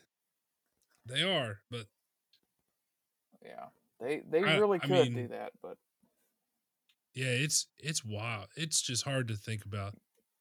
They 1.06 1.24
are, 1.24 1.60
but 1.72 1.86
Yeah, 3.44 3.68
they 4.00 4.22
they 4.30 4.44
I- 4.44 4.58
really 4.58 4.78
I 4.82 4.88
could 4.88 4.90
mean, 4.92 5.16
do 5.16 5.28
that, 5.30 5.54
but 5.62 5.78
yeah, 7.14 7.28
it's 7.28 7.68
it's 7.80 8.04
wild. 8.06 8.48
It's 8.56 8.82
just 8.82 9.04
hard 9.04 9.28
to 9.30 9.36
think 9.36 9.66
about. 9.66 9.96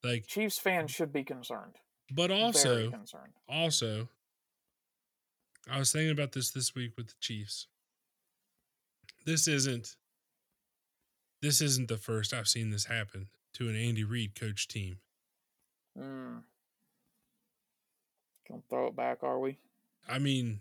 Like, 0.04 0.26
Chiefs 0.28 0.58
fans 0.58 0.92
should 0.92 1.12
be 1.12 1.24
concerned. 1.24 1.74
but 2.10 2.28
Very 2.30 2.40
also, 2.40 2.90
concerned. 2.90 3.32
also, 3.48 4.08
I 5.68 5.78
was 5.80 5.90
thinking 5.90 6.12
about 6.12 6.32
this 6.32 6.50
this 6.52 6.74
week 6.74 6.92
with 6.96 7.08
the 7.08 7.14
Chiefs. 7.20 7.66
This 9.26 9.48
isn't. 9.48 9.96
This 11.42 11.60
isn't 11.60 11.88
the 11.88 11.98
first 11.98 12.32
I've 12.34 12.48
seen 12.48 12.70
this 12.70 12.86
happen 12.86 13.28
to 13.54 13.68
an 13.68 13.76
Andy 13.76 14.02
Reid 14.04 14.34
coach 14.38 14.66
team. 14.68 14.98
Mm. 15.98 16.42
Gonna 18.48 18.62
throw 18.70 18.86
it 18.88 18.96
back, 18.96 19.22
are 19.22 19.38
we? 19.38 19.58
I 20.08 20.18
mean, 20.18 20.60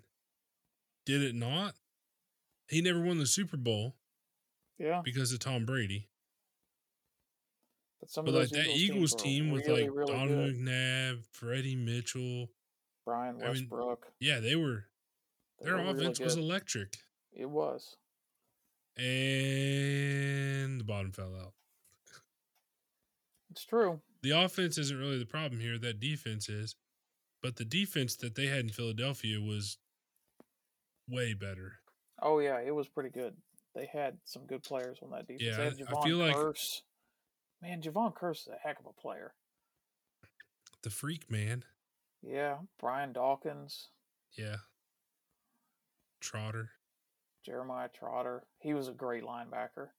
did 1.05 1.21
it 1.23 1.35
not? 1.35 1.75
He 2.69 2.81
never 2.81 2.99
won 3.01 3.17
the 3.17 3.25
Super 3.25 3.55
Bowl 3.57 3.95
Yeah, 4.77 5.01
because 5.05 5.31
of 5.31 5.39
Tom 5.39 5.65
Brady. 5.65 6.09
but 8.01 8.09
some 8.09 8.25
But 8.25 8.33
of 8.35 8.41
like 8.41 8.49
that 8.49 8.67
Eagles, 8.67 9.15
team 9.15 9.51
with 9.51 9.65
really, 9.67 9.83
like 9.83 9.91
really 9.93 10.11
Donovan 10.13 10.65
good. 10.65 10.73
McNabb, 10.73 11.25
Freddie 11.31 11.75
Mitchell, 11.77 12.49
Brian 13.05 13.35
I 13.37 13.45
mean, 13.45 13.49
Westbrook. 13.69 14.11
yeah, 14.19 14.39
they 14.41 14.55
were 14.57 14.85
they 15.59 15.65
their 15.67 15.77
were 15.77 15.83
really 15.83 16.01
offense 16.01 16.19
was 16.19 16.35
electric, 16.35 16.97
It 17.31 17.49
was. 17.49 17.95
and 18.97 19.05
the 20.79 20.83
bottom 20.83 21.11
fell 21.13 21.35
out. 21.35 21.53
It's 23.51 23.63
true. 23.63 24.01
The 24.21 24.31
offense 24.31 24.77
isn't 24.77 24.97
really 24.97 25.19
the 25.19 25.25
problem 25.25 25.61
here. 25.61 25.77
That 25.77 25.99
defense 25.99 26.49
is, 26.49 26.75
but 27.41 27.55
the 27.55 27.65
defense 27.65 28.15
that 28.17 28.35
they 28.35 28.47
had 28.47 28.59
in 28.61 28.69
Philadelphia 28.69 29.39
was 29.39 29.77
way 31.07 31.33
better. 31.33 31.73
Oh 32.21 32.39
yeah, 32.39 32.59
it 32.59 32.73
was 32.73 32.87
pretty 32.87 33.09
good. 33.09 33.35
They 33.75 33.85
had 33.91 34.17
some 34.25 34.45
good 34.47 34.63
players 34.63 34.97
on 35.03 35.11
that 35.11 35.27
defense. 35.27 35.77
Yeah, 35.79 35.85
I 35.95 36.03
feel 36.03 36.17
like- 36.17 36.35
Kearse. 36.35 36.81
Man, 37.61 37.81
Jevon 37.81 38.13
Kearse 38.15 38.41
is 38.41 38.47
a 38.49 38.57
heck 38.67 38.79
of 38.79 38.85
a 38.85 38.93
player. 39.01 39.33
The 40.83 40.89
freak 40.91 41.29
man, 41.31 41.63
Yeah, 42.21 42.57
Brian 42.79 43.13
Dawkins, 43.13 43.89
yeah. 44.37 44.57
Trotter, 46.21 46.71
Jeremiah 47.45 47.89
Trotter. 47.89 48.45
He 48.59 48.73
was 48.73 48.87
a 48.87 48.91
great 48.93 49.23
linebacker. 49.23 49.89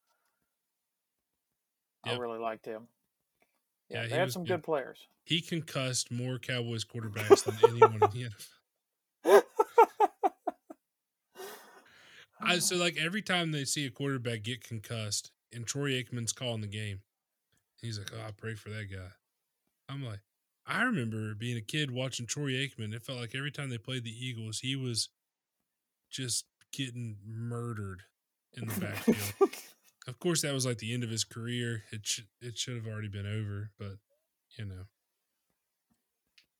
I 2.05 2.16
really 2.16 2.39
liked 2.39 2.65
him. 2.65 2.89
Yeah, 3.89 4.02
Yeah, 4.02 4.09
they 4.09 4.15
had 4.16 4.24
was 4.27 4.35
some 4.35 4.44
good. 4.44 4.55
good 4.55 4.62
players. 4.65 4.98
he 5.24 5.40
concussed 5.40 6.10
more 6.10 6.39
Cowboys 6.39 6.85
quarterbacks 6.85 7.44
than 7.44 7.56
anyone 7.70 7.94
in 7.94 8.01
the 8.01 8.28
NFL. 9.24 9.43
I, 12.40 12.59
so 12.60 12.77
like 12.77 12.97
every 12.97 13.23
time 13.23 13.51
they 13.52 13.65
see 13.65 13.85
a 13.86 13.90
quarterback 13.90 14.43
get 14.44 14.62
concussed 14.62 15.32
and 15.52 15.66
Troy 15.66 15.90
Aikman's 16.01 16.32
calling 16.32 16.60
the 16.60 16.69
game, 16.69 17.01
he's 17.82 17.98
like, 17.98 18.10
"Oh, 18.15 18.27
I 18.28 18.31
pray 18.31 18.55
for 18.55 18.70
that 18.70 18.89
guy." 18.90 19.09
I'm 19.89 20.05
like, 20.05 20.20
I 20.66 20.82
remember 20.85 21.35
being 21.35 21.56
a 21.56 21.60
kid 21.62 21.90
watching 21.90 22.27
Troy 22.27 22.51
Aikman. 22.52 22.94
It 22.94 23.02
felt 23.02 23.19
like 23.19 23.35
every 23.35 23.51
time 23.51 23.70
they 23.70 23.78
played 23.78 24.05
the 24.05 24.10
Eagles, 24.27 24.60
he 24.60 24.77
was 24.77 25.09
just 26.10 26.44
getting 26.73 27.16
murdered 27.27 28.02
in 28.52 28.69
the 28.69 28.74
backfield. 28.81 29.51
Of 30.09 30.18
course, 30.18 30.43
that 30.43 30.55
was 30.55 30.66
like 30.66 30.78
the 30.78 30.94
end 30.94 31.05
of 31.05 31.10
his 31.10 31.24
career. 31.24 31.85
It 31.93 32.06
sh- 32.06 32.22
it 32.40 32.59
should 32.59 32.76
have 32.76 32.86
already 32.86 33.09
been 33.09 33.26
over, 33.26 33.70
but 33.78 33.98
you 34.59 34.64
know, 34.64 34.85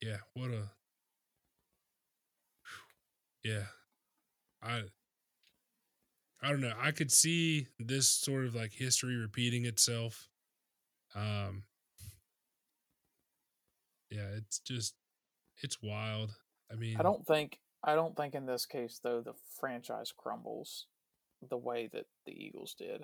yeah. 0.01 0.17
What 0.33 0.51
a 0.51 0.69
yeah. 3.43 3.63
I 4.61 4.83
I 6.41 6.49
don't 6.49 6.61
know. 6.61 6.73
I 6.79 6.91
could 6.91 7.11
see 7.11 7.67
this 7.79 8.09
sort 8.09 8.45
of 8.45 8.55
like 8.55 8.73
history 8.73 9.15
repeating 9.15 9.65
itself. 9.65 10.29
Um 11.15 11.63
Yeah, 14.09 14.29
it's 14.37 14.59
just 14.59 14.95
it's 15.61 15.81
wild. 15.81 16.35
I 16.71 16.75
mean 16.75 16.97
I 16.99 17.03
don't 17.03 17.25
think 17.25 17.59
I 17.83 17.95
don't 17.95 18.15
think 18.15 18.35
in 18.35 18.45
this 18.45 18.65
case 18.65 18.99
though 19.03 19.21
the 19.21 19.33
franchise 19.59 20.13
crumbles 20.15 20.87
the 21.47 21.57
way 21.57 21.89
that 21.93 22.05
the 22.25 22.33
Eagles 22.33 22.75
did. 22.77 23.03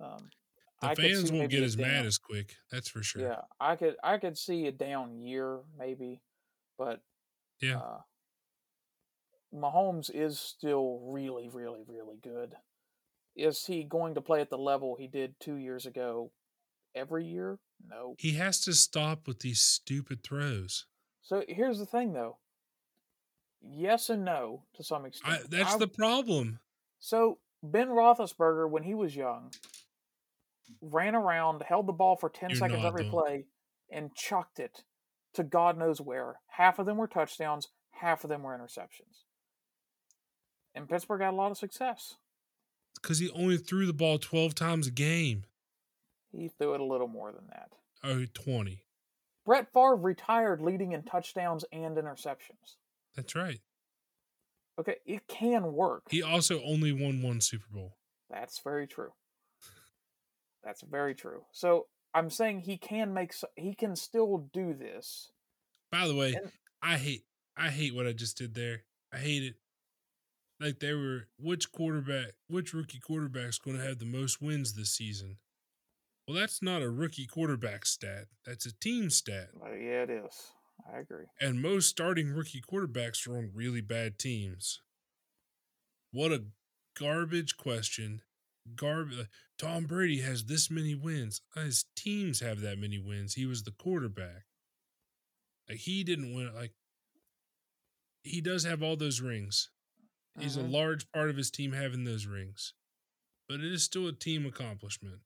Um, 0.00 0.30
the 0.80 0.88
I 0.88 0.94
fans 0.94 1.30
won't 1.32 1.50
get 1.50 1.62
as 1.62 1.76
down- 1.76 1.88
mad 1.88 2.06
as 2.06 2.18
quick. 2.18 2.56
That's 2.70 2.88
for 2.88 3.02
sure. 3.02 3.22
Yeah, 3.22 3.42
I 3.60 3.76
could 3.76 3.96
I 4.02 4.18
could 4.18 4.36
see 4.36 4.66
a 4.66 4.72
down 4.72 5.20
year 5.22 5.60
maybe, 5.78 6.20
but 6.78 7.00
Yeah. 7.60 7.78
uh, 7.78 8.00
Mahomes 9.54 10.10
is 10.12 10.38
still 10.38 11.00
really 11.04 11.48
really 11.48 11.84
really 11.86 12.16
good. 12.22 12.54
Is 13.36 13.64
he 13.66 13.82
going 13.84 14.14
to 14.14 14.20
play 14.20 14.40
at 14.40 14.50
the 14.50 14.58
level 14.58 14.96
he 14.96 15.06
did 15.08 15.38
two 15.40 15.56
years 15.56 15.86
ago 15.86 16.32
every 16.94 17.24
year? 17.26 17.58
No. 17.84 18.14
He 18.18 18.32
has 18.32 18.60
to 18.60 18.72
stop 18.74 19.26
with 19.26 19.40
these 19.40 19.60
stupid 19.60 20.22
throws. 20.22 20.86
So 21.22 21.44
here's 21.48 21.78
the 21.78 21.86
thing 21.86 22.12
though. 22.12 22.38
Yes 23.62 24.10
and 24.10 24.24
no 24.24 24.64
to 24.74 24.84
some 24.84 25.06
extent. 25.06 25.32
I, 25.32 25.46
that's 25.48 25.74
I- 25.74 25.78
the 25.78 25.88
problem. 25.88 26.60
So 26.98 27.38
Ben 27.62 27.88
Roethlisberger, 27.88 28.68
when 28.68 28.82
he 28.82 28.94
was 28.94 29.14
young, 29.16 29.52
ran 30.80 31.14
around, 31.14 31.62
held 31.62 31.86
the 31.86 31.92
ball 31.92 32.16
for 32.16 32.28
10 32.28 32.50
You're 32.50 32.58
seconds 32.58 32.84
every 32.84 33.04
play, 33.04 33.46
and 33.90 34.14
chucked 34.14 34.58
it 34.58 34.84
to 35.34 35.42
God 35.42 35.78
knows 35.78 36.00
where. 36.00 36.36
Half 36.46 36.78
of 36.78 36.86
them 36.86 36.96
were 36.96 37.06
touchdowns, 37.06 37.68
half 37.92 38.24
of 38.24 38.30
them 38.30 38.42
were 38.42 38.56
interceptions. 38.56 39.24
And 40.74 40.88
Pittsburgh 40.88 41.20
had 41.20 41.34
a 41.34 41.36
lot 41.36 41.50
of 41.50 41.58
success. 41.58 42.16
Because 43.00 43.18
he 43.18 43.30
only 43.30 43.58
threw 43.58 43.86
the 43.86 43.92
ball 43.92 44.18
12 44.18 44.54
times 44.54 44.86
a 44.86 44.90
game. 44.90 45.44
He 46.32 46.48
threw 46.48 46.74
it 46.74 46.80
a 46.80 46.84
little 46.84 47.08
more 47.08 47.32
than 47.32 47.46
that. 47.50 47.72
Oh, 48.02 48.24
20. 48.32 48.82
Brett 49.44 49.72
Favre 49.72 49.96
retired 49.96 50.60
leading 50.60 50.92
in 50.92 51.02
touchdowns 51.02 51.64
and 51.72 51.96
interceptions. 51.96 52.76
That's 53.14 53.34
right. 53.34 53.60
Okay, 54.78 54.96
it 55.06 55.28
can 55.28 55.72
work. 55.72 56.04
He 56.10 56.22
also 56.22 56.62
only 56.64 56.92
won 56.92 57.22
one 57.22 57.40
Super 57.40 57.66
Bowl. 57.70 57.96
That's 58.30 58.58
very 58.58 58.86
true. 58.86 59.12
That's 60.64 60.82
very 60.82 61.14
true. 61.14 61.42
So 61.52 61.86
I'm 62.14 62.30
saying 62.30 62.60
he 62.60 62.76
can 62.76 63.12
make 63.12 63.34
he 63.56 63.74
can 63.74 63.96
still 63.96 64.48
do 64.52 64.74
this. 64.74 65.30
By 65.92 66.06
the 66.08 66.14
way, 66.14 66.34
And- 66.34 66.50
I 66.82 66.96
hate 66.96 67.24
I 67.56 67.70
hate 67.70 67.94
what 67.94 68.06
I 68.06 68.12
just 68.12 68.36
did 68.38 68.54
there. 68.54 68.82
I 69.12 69.18
hate 69.18 69.42
it. 69.42 69.54
Like 70.60 70.80
they 70.80 70.94
were 70.94 71.28
which 71.38 71.70
quarterback, 71.72 72.34
which 72.48 72.72
rookie 72.72 73.00
quarterback's 73.00 73.58
going 73.58 73.76
to 73.76 73.82
have 73.84 73.98
the 73.98 74.04
most 74.06 74.40
wins 74.40 74.74
this 74.74 74.92
season? 74.92 75.38
Well, 76.26 76.36
that's 76.36 76.62
not 76.62 76.80
a 76.82 76.90
rookie 76.90 77.26
quarterback 77.26 77.84
stat. 77.84 78.26
That's 78.46 78.64
a 78.64 78.72
team 78.72 79.10
stat. 79.10 79.48
Yeah, 79.62 80.04
it 80.04 80.10
is. 80.10 80.52
I 80.92 80.98
agree. 81.00 81.26
And 81.40 81.60
most 81.60 81.88
starting 81.88 82.30
rookie 82.32 82.62
quarterbacks 82.62 83.28
are 83.28 83.36
on 83.36 83.50
really 83.54 83.80
bad 83.82 84.18
teams. 84.18 84.80
What 86.12 86.32
a 86.32 86.44
garbage 86.98 87.56
question. 87.56 88.22
Garbage. 88.74 89.28
Tom 89.58 89.84
Brady 89.84 90.20
has 90.20 90.44
this 90.44 90.70
many 90.70 90.94
wins. 90.94 91.40
Uh, 91.54 91.62
His 91.64 91.84
teams 91.96 92.40
have 92.40 92.60
that 92.60 92.78
many 92.78 92.98
wins. 92.98 93.34
He 93.34 93.46
was 93.46 93.62
the 93.62 93.70
quarterback. 93.72 94.44
Like 95.68 95.78
he 95.78 96.02
didn't 96.04 96.34
win. 96.34 96.54
Like 96.54 96.72
he 98.22 98.40
does 98.40 98.64
have 98.64 98.82
all 98.82 98.96
those 98.96 99.20
rings. 99.20 99.70
He's 100.38 100.56
Mhm. 100.56 100.64
a 100.64 100.66
large 100.68 101.10
part 101.12 101.30
of 101.30 101.36
his 101.36 101.50
team 101.50 101.72
having 101.72 102.04
those 102.04 102.26
rings, 102.26 102.74
but 103.48 103.60
it 103.60 103.72
is 103.72 103.84
still 103.84 104.08
a 104.08 104.12
team 104.12 104.46
accomplishment. 104.46 105.22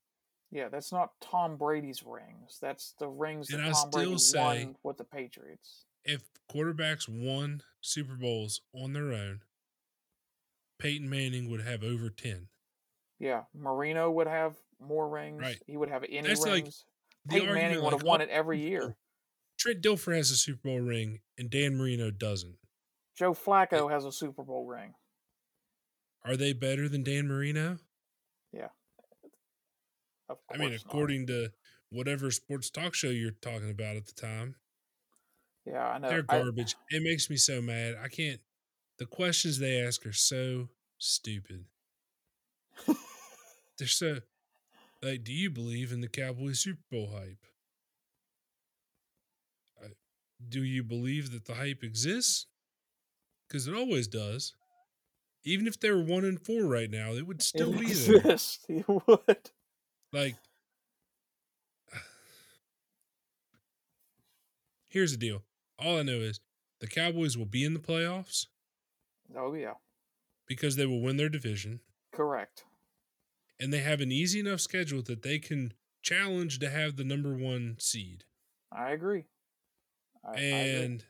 Yeah, 0.50 0.68
that's 0.68 0.92
not 0.92 1.18
Tom 1.20 1.56
Brady's 1.56 2.02
rings. 2.02 2.58
That's 2.60 2.92
the 2.98 3.08
rings 3.08 3.50
And 3.50 3.60
that 3.60 3.68
I 3.68 3.72
Tom 3.72 3.90
Brady 3.90 4.18
still 4.18 4.18
say- 4.18 4.64
won 4.66 4.76
with 4.82 4.96
the 4.98 5.04
Patriots. 5.04 5.86
If 6.04 6.30
quarterbacks 6.50 7.08
won 7.08 7.62
Super 7.80 8.16
Bowls 8.16 8.60
on 8.72 8.92
their 8.92 9.12
own, 9.12 9.42
Peyton 10.78 11.08
Manning 11.08 11.48
would 11.48 11.60
have 11.62 11.82
over 11.82 12.10
ten. 12.10 12.48
Yeah, 13.18 13.42
Marino 13.54 14.10
would 14.10 14.26
have 14.28 14.54
more 14.80 15.08
rings. 15.08 15.40
Right. 15.40 15.56
He 15.66 15.76
would 15.76 15.90
have 15.90 16.04
any 16.08 16.26
That's 16.28 16.42
like 16.42 16.64
rings. 16.64 16.84
The 17.26 17.40
Peyton 17.40 17.54
Manning 17.54 17.82
would 17.82 17.92
have 17.92 18.02
like, 18.02 18.08
won 18.08 18.20
it 18.20 18.28
every 18.30 18.60
year. 18.60 18.96
Trent 19.58 19.82
Dilfer 19.82 20.14
has 20.16 20.30
a 20.30 20.36
Super 20.36 20.68
Bowl 20.68 20.80
ring 20.80 21.20
and 21.36 21.50
Dan 21.50 21.76
Marino 21.76 22.10
doesn't. 22.12 22.56
Joe 23.16 23.32
Flacco 23.34 23.90
has 23.90 24.04
a 24.04 24.12
Super 24.12 24.44
Bowl 24.44 24.64
ring. 24.66 24.94
Are 26.24 26.36
they 26.36 26.52
better 26.52 26.88
than 26.88 27.02
Dan 27.02 27.26
Marino? 27.26 27.78
Yeah. 28.52 28.68
Of 30.28 30.38
I 30.52 30.56
mean, 30.58 30.70
not. 30.72 30.80
according 30.84 31.26
to 31.26 31.50
whatever 31.90 32.30
sports 32.30 32.70
talk 32.70 32.94
show 32.94 33.08
you're 33.08 33.32
talking 33.32 33.70
about 33.70 33.96
at 33.96 34.06
the 34.06 34.12
time, 34.12 34.54
Yeah, 35.66 35.86
I 35.88 35.98
know. 35.98 36.08
they're 36.08 36.24
I- 36.28 36.38
garbage. 36.40 36.76
it 36.90 37.02
makes 37.02 37.28
me 37.28 37.36
so 37.36 37.60
mad. 37.60 37.96
I 38.00 38.08
can't. 38.08 38.40
The 38.98 39.06
questions 39.06 39.58
they 39.58 39.80
ask 39.80 40.04
are 40.06 40.12
so 40.12 40.68
stupid. 40.98 41.64
They're 43.78 43.86
so 43.88 44.18
like, 45.02 45.22
do 45.24 45.32
you 45.32 45.50
believe 45.50 45.92
in 45.92 46.00
the 46.00 46.08
Cowboys 46.08 46.60
Super 46.60 46.82
Bowl 46.90 47.10
hype? 47.14 47.44
I- 49.82 49.94
Do 50.48 50.62
you 50.64 50.82
believe 50.82 51.30
that 51.32 51.44
the 51.44 51.54
hype 51.54 51.82
exists? 51.84 52.46
Because 53.46 53.66
it 53.66 53.74
always 53.74 54.08
does. 54.08 54.54
Even 55.44 55.66
if 55.66 55.78
they 55.78 55.90
were 55.90 56.02
one 56.02 56.24
and 56.24 56.40
four 56.40 56.64
right 56.64 56.90
now, 56.90 57.12
it 57.12 57.26
would 57.26 57.42
still 57.42 57.72
it 57.74 57.80
be 57.80 57.92
there. 57.92 58.16
exists. 58.16 58.58
He 58.66 58.84
would. 58.86 59.50
Like, 60.12 60.36
here's 64.88 65.12
the 65.12 65.18
deal. 65.18 65.42
All 65.78 65.98
I 65.98 66.02
know 66.02 66.18
is 66.20 66.40
the 66.80 66.86
Cowboys 66.86 67.36
will 67.36 67.46
be 67.46 67.64
in 67.64 67.74
the 67.74 67.80
playoffs 67.80 68.46
Oh 69.36 69.52
yeah, 69.54 69.74
because 70.46 70.76
they 70.76 70.86
will 70.86 71.00
win 71.02 71.18
their 71.18 71.28
division, 71.28 71.80
correct. 72.12 72.64
And 73.60 73.72
they 73.72 73.80
have 73.80 74.00
an 74.00 74.12
easy 74.12 74.40
enough 74.40 74.60
schedule 74.60 75.02
that 75.02 75.22
they 75.22 75.38
can 75.38 75.72
challenge 76.02 76.58
to 76.60 76.70
have 76.70 76.96
the 76.96 77.04
number 77.04 77.34
one 77.34 77.76
seed. 77.78 78.24
I 78.72 78.90
agree. 78.92 79.24
I, 80.24 80.30
I 80.30 80.34
agree. 80.34 80.84
and 80.84 81.04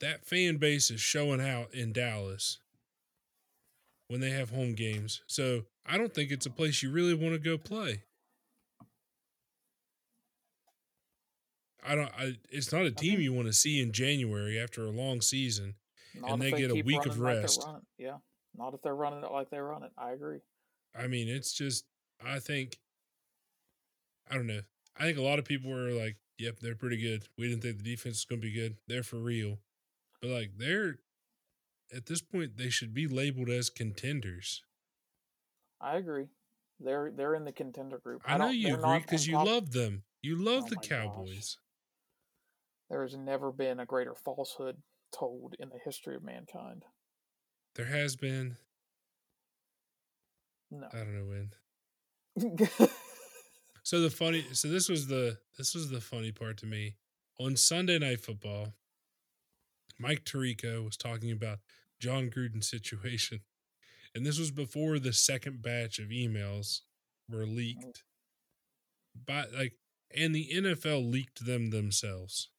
that 0.00 0.24
fan 0.24 0.56
base 0.56 0.90
is 0.90 1.00
showing 1.00 1.40
out 1.40 1.72
in 1.74 1.92
Dallas 1.92 2.58
when 4.08 4.20
they 4.20 4.30
have 4.30 4.50
home 4.50 4.74
games. 4.74 5.22
So 5.26 5.62
I 5.86 5.98
don't 5.98 6.12
think 6.12 6.30
it's 6.30 6.46
a 6.46 6.50
place 6.50 6.82
you 6.82 6.90
really 6.90 7.14
want 7.14 7.34
to 7.34 7.38
go 7.38 7.56
play. 7.58 8.02
I 11.86 11.94
don't. 11.94 12.10
I, 12.18 12.34
it's 12.50 12.72
not 12.72 12.82
a 12.82 12.90
team 12.90 13.14
mm-hmm. 13.14 13.22
you 13.22 13.32
want 13.32 13.46
to 13.46 13.52
see 13.52 13.80
in 13.80 13.92
January 13.92 14.60
after 14.60 14.84
a 14.84 14.90
long 14.90 15.20
season. 15.20 15.76
Not 16.14 16.32
and 16.32 16.44
if 16.44 16.50
they 16.52 16.60
get 16.60 16.70
a 16.70 16.82
week 16.82 17.06
of 17.06 17.18
running 17.18 17.36
like 17.36 17.42
rest. 17.42 17.66
Yeah, 17.96 18.16
not 18.56 18.74
if 18.74 18.82
they're 18.82 18.94
running 18.94 19.24
it 19.24 19.32
like 19.32 19.50
they 19.50 19.58
run 19.58 19.82
it. 19.82 19.92
I 19.96 20.12
agree. 20.12 20.40
I 20.98 21.06
mean, 21.06 21.28
it's 21.28 21.52
just. 21.52 21.84
I 22.24 22.38
think. 22.38 22.78
I 24.30 24.34
don't 24.34 24.46
know. 24.46 24.60
I 24.98 25.04
think 25.04 25.18
a 25.18 25.22
lot 25.22 25.38
of 25.38 25.44
people 25.44 25.70
were 25.70 25.90
like, 25.90 26.16
"Yep, 26.38 26.60
they're 26.60 26.74
pretty 26.74 27.00
good." 27.00 27.24
We 27.38 27.48
didn't 27.48 27.62
think 27.62 27.78
the 27.78 27.84
defense 27.84 28.16
was 28.16 28.24
going 28.24 28.40
to 28.40 28.46
be 28.46 28.52
good. 28.52 28.76
They're 28.86 29.02
for 29.02 29.18
real, 29.18 29.58
but 30.20 30.30
like 30.30 30.52
they're 30.58 30.98
at 31.94 32.06
this 32.06 32.20
point 32.20 32.56
they 32.56 32.70
should 32.70 32.94
be 32.94 33.06
labeled 33.06 33.48
as 33.48 33.70
contenders. 33.70 34.62
I 35.80 35.96
agree. 35.96 36.26
They're 36.78 37.10
they're 37.14 37.34
in 37.34 37.44
the 37.44 37.52
contender 37.52 37.98
group. 37.98 38.22
I, 38.24 38.38
know 38.38 38.50
you 38.50 38.74
agree 38.74 39.00
because 39.00 39.26
you 39.26 39.36
love 39.36 39.72
them. 39.72 40.02
You 40.22 40.42
love 40.42 40.64
Oh 40.66 40.68
the 40.70 40.76
my 40.76 40.82
gosh. 40.82 40.88
Cowboys. 40.88 41.56
There 42.88 43.02
has 43.02 43.16
never 43.16 43.52
been 43.52 43.80
a 43.80 43.86
greater 43.86 44.14
falsehood 44.14 44.76
told 45.16 45.54
in 45.58 45.68
the 45.68 45.78
history 45.84 46.16
of 46.16 46.24
mankind. 46.24 46.84
There 47.80 47.88
has 47.88 48.14
been 48.14 48.58
No. 50.70 50.86
I 50.92 50.96
don't 50.98 51.14
know 51.14 51.46
when. 52.76 52.88
So 53.82 54.02
the 54.02 54.10
funny, 54.10 54.44
so 54.52 54.68
this 54.68 54.90
was 54.90 55.06
the 55.06 55.38
this 55.56 55.74
was 55.74 55.88
the 55.88 56.02
funny 56.02 56.30
part 56.30 56.58
to 56.58 56.66
me 56.66 56.96
on 57.40 57.56
Sunday 57.56 57.98
Night 57.98 58.20
Football. 58.20 58.74
Mike 59.98 60.24
Tirico 60.24 60.84
was 60.84 60.98
talking 60.98 61.32
about 61.32 61.60
Jon 61.98 62.28
Gruden's 62.28 62.68
situation, 62.68 63.40
and 64.14 64.24
this 64.24 64.38
was 64.38 64.50
before 64.50 64.98
the 64.98 65.14
second 65.14 65.62
batch 65.62 65.98
of 65.98 66.10
emails 66.10 66.82
were 67.28 67.46
mm. 67.46 67.56
leaked. 67.56 68.04
By 69.26 69.46
like, 69.56 69.72
and 70.14 70.34
the 70.34 70.50
NFL 70.54 71.10
leaked 71.10 71.46
them 71.46 71.70
themselves 71.70 72.50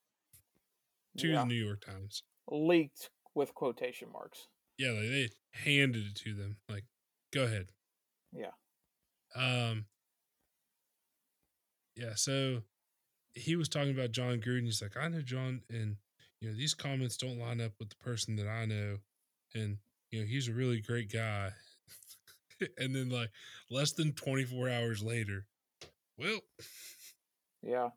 to 1.18 1.28
Yeah. 1.28 1.42
the 1.42 1.46
New 1.46 1.64
York 1.64 1.86
Times. 1.86 2.24
Leaked 2.50 3.12
with 3.36 3.54
quotation 3.54 4.12
marks. 4.12 4.48
Yeah, 4.82 4.92
like 4.92 5.10
they 5.10 5.30
handed 5.52 6.06
it 6.08 6.16
to 6.24 6.34
them. 6.34 6.58
Like, 6.70 6.86
go 7.34 7.44
ahead. 7.44 7.68
Yeah. 8.34 8.52
Um. 9.36 9.86
Yeah, 11.96 12.16
so 12.16 12.62
he 13.36 13.56
was 13.56 13.70
talking 13.70 13.92
about 13.92 14.12
Jon 14.12 14.40
Gruden. 14.40 14.66
He's 14.66 14.82
like, 14.82 14.98
I 14.98 15.08
know 15.08 15.22
Jon, 15.22 15.62
and 15.70 15.98
you 16.42 16.50
know 16.50 16.56
these 16.56 16.74
comments 16.74 17.18
don't 17.18 17.40
line 17.40 17.62
up 17.62 17.74
with 17.80 17.90
the 17.90 17.96
person 17.98 18.36
that 18.38 18.48
I 18.48 18.66
know, 18.66 18.98
and 19.54 19.78
you 20.12 20.22
know 20.22 20.26
he's 20.26 20.48
a 20.48 20.54
really 20.54 20.82
great 20.82 21.12
guy. 21.12 21.52
and 22.78 22.96
then 22.96 23.10
like 23.10 23.30
less 23.70 23.92
than 23.92 24.14
twenty 24.14 24.46
four 24.46 24.70
hours 24.70 25.04
later, 25.04 25.46
well, 26.18 26.40
Yeah. 27.62 27.90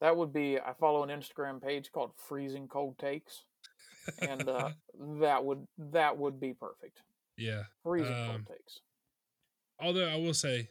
That 0.00 0.16
would 0.16 0.32
be 0.32 0.58
I 0.58 0.72
follow 0.78 1.02
an 1.02 1.10
Instagram 1.10 1.62
page 1.62 1.92
called 1.92 2.12
Freezing 2.16 2.68
Cold 2.68 2.98
Takes. 2.98 3.44
And 4.20 4.48
uh, 4.48 4.70
that 5.20 5.44
would 5.44 5.66
that 5.92 6.16
would 6.18 6.40
be 6.40 6.54
perfect. 6.54 7.02
yeah. 7.36 7.64
Freezing 7.82 8.12
Um, 8.12 8.26
cold 8.28 8.46
takes. 8.46 8.80
Although 9.80 10.08
I 10.08 10.16
will 10.16 10.34
say, 10.34 10.68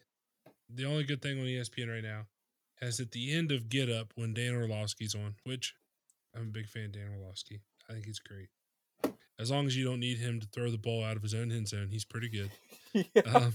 the 0.69 0.85
only 0.85 1.03
good 1.03 1.21
thing 1.21 1.39
on 1.39 1.45
ESPN 1.45 1.89
right 1.91 2.03
now 2.03 2.27
is 2.81 2.99
at 2.99 3.11
the 3.11 3.33
end 3.33 3.51
of 3.51 3.69
Get 3.69 3.89
Up 3.89 4.13
when 4.15 4.33
Dan 4.33 4.53
Orlovsky's 4.55 5.15
on, 5.15 5.35
which 5.43 5.73
I'm 6.35 6.43
a 6.43 6.45
big 6.45 6.67
fan 6.67 6.85
of 6.85 6.91
Dan 6.93 7.09
Orlovsky. 7.19 7.61
I 7.89 7.93
think 7.93 8.05
he's 8.05 8.19
great. 8.19 8.49
As 9.39 9.49
long 9.49 9.65
as 9.65 9.75
you 9.75 9.85
don't 9.85 9.99
need 9.99 10.17
him 10.17 10.39
to 10.41 10.47
throw 10.47 10.69
the 10.69 10.77
ball 10.77 11.03
out 11.03 11.15
of 11.15 11.23
his 11.23 11.33
own 11.33 11.51
end 11.51 11.67
zone, 11.67 11.87
he's 11.89 12.05
pretty 12.05 12.29
good. 12.29 12.51
yeah. 13.15 13.21
Um, 13.33 13.53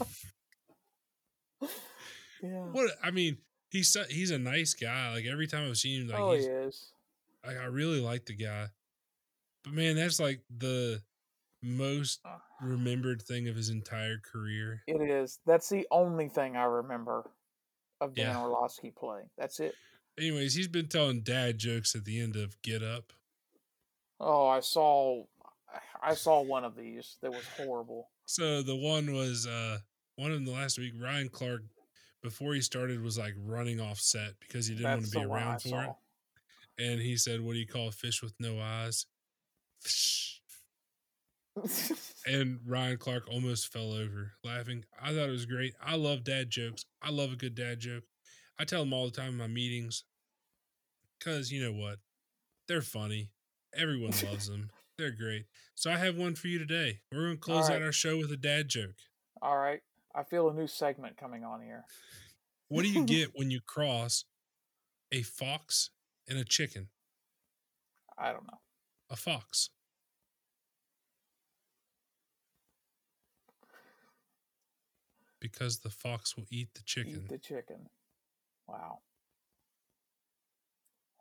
yeah. 2.43 2.49
what 2.73 2.91
I 3.03 3.11
mean, 3.11 3.39
he's 3.71 3.97
he's 4.09 4.31
a 4.31 4.39
nice 4.39 4.75
guy. 4.75 5.13
Like 5.13 5.27
every 5.27 5.47
time 5.47 5.69
I've 5.69 5.77
seen 5.77 6.03
him, 6.03 6.09
like 6.09 6.21
oh, 6.21 6.33
he 6.33 6.41
is. 6.41 6.91
like 7.47 7.57
I 7.59 7.65
really 7.65 8.01
like 8.01 8.27
the 8.27 8.35
guy. 8.35 8.69
But 9.65 9.73
man, 9.73 9.97
that's 9.97 10.20
like 10.20 10.43
the 10.57 11.03
most 11.62 12.20
remembered 12.61 13.23
thing 13.23 13.49
of 13.49 13.57
his 13.57 13.70
entire 13.70 14.19
career. 14.19 14.82
It 14.86 15.01
is. 15.01 15.41
That's 15.47 15.69
the 15.69 15.86
only 15.91 16.28
thing 16.28 16.57
I 16.57 16.65
remember 16.65 17.31
of 18.01 18.15
Dan 18.15 18.27
Yeah. 18.27 18.43
Orlovsky 18.43 18.93
playing. 18.97 19.31
That's 19.39 19.61
it. 19.61 19.74
Anyways, 20.19 20.55
he's 20.55 20.69
been 20.69 20.89
telling 20.89 21.23
dad 21.23 21.59
jokes 21.59 21.95
at 21.95 22.05
the 22.05 22.20
end 22.20 22.36
of 22.36 22.61
Get 22.62 22.82
Up. 22.82 23.12
Oh, 24.20 24.47
I 24.47 24.61
saw 24.61 25.24
I 26.01 26.15
saw 26.15 26.43
one 26.43 26.65
of 26.65 26.77
these 26.77 27.16
that 27.23 27.32
was 27.32 27.45
horrible. 27.57 28.11
So 28.27 28.62
the 28.62 28.77
one 28.77 29.12
was 29.12 29.47
uh 29.47 29.78
one 30.16 30.31
of 30.31 30.45
the 30.45 30.53
last 30.53 30.78
week. 30.78 30.93
Ryan 30.97 31.28
Clark, 31.28 31.62
before 32.23 32.55
he 32.55 32.61
started, 32.61 33.03
was 33.03 33.19
like 33.19 33.35
running 33.39 33.81
off 33.81 33.99
set 33.99 34.35
because 34.41 34.66
he 34.66 34.74
didn't 34.74 34.91
want 34.91 35.05
to 35.07 35.11
be 35.11 35.23
the 35.23 35.28
one 35.28 35.43
I 35.43 35.47
around 35.47 35.62
for 35.62 35.82
it. 35.82 35.91
And 36.78 37.01
he 37.01 37.16
said, 37.16 37.41
"What 37.41 37.55
do 37.55 37.59
you 37.59 37.66
call 37.66 37.89
a 37.89 37.93
fish 37.93 38.23
with 38.23 38.35
no 38.39 38.61
eyes?" 38.61 39.07
And 42.27 42.61
Ryan 42.66 42.97
Clark 42.97 43.28
almost 43.31 43.73
fell 43.73 43.93
over 43.93 44.32
laughing. 44.43 44.85
I 45.01 45.11
thought 45.11 45.28
it 45.28 45.32
was 45.32 45.47
great. 45.47 45.74
I 45.81 45.94
love 45.97 46.24
dad 46.24 46.51
jokes. 46.51 46.85
I 47.02 47.11
love 47.11 47.32
a 47.32 47.36
good 47.36 47.55
dad 47.55 47.81
joke. 47.81 48.05
I 48.59 48.65
tell 48.65 48.81
them 48.81 48.93
all 48.93 49.05
the 49.05 49.12
time 49.12 49.28
in 49.28 49.36
my 49.36 49.47
meetings 49.47 50.05
because 51.19 51.52
you 51.52 51.62
know 51.62 51.73
what? 51.73 51.98
They're 52.66 52.82
funny. 52.82 53.31
Everyone 53.77 54.12
loves 54.24 54.48
them. 54.48 54.70
They're 54.97 55.11
great. 55.11 55.44
So 55.74 55.90
I 55.90 55.97
have 55.97 56.16
one 56.16 56.35
for 56.35 56.48
you 56.48 56.59
today. 56.59 57.01
We're 57.12 57.24
going 57.24 57.36
to 57.36 57.40
close 57.40 57.69
out 57.69 57.82
our 57.82 57.93
show 57.93 58.16
with 58.16 58.31
a 58.31 58.36
dad 58.36 58.69
joke. 58.69 58.94
All 59.43 59.56
right. 59.56 59.81
I 60.15 60.23
feel 60.23 60.48
a 60.48 60.55
new 60.55 60.69
segment 60.69 61.16
coming 61.16 61.44
on 61.44 61.61
here. 61.61 61.85
What 62.69 62.82
do 62.82 62.89
you 62.89 63.05
get 63.06 63.32
when 63.35 63.51
you 63.51 63.61
cross 63.61 64.24
a 65.12 65.23
fox 65.23 65.90
and 66.28 66.39
a 66.39 66.44
chicken? 66.44 66.89
I 68.16 68.32
don't 68.32 68.47
know. 68.47 68.61
A 69.11 69.16
fox. 69.16 69.70
Because 75.45 75.81
the 75.81 75.91
fox 75.91 76.37
will 76.37 76.47
eat 76.51 76.75
the 76.75 76.83
chicken. 76.85 77.16
Eat 77.16 77.29
the 77.29 77.39
chicken. 77.39 77.91
Wow. 78.66 79.01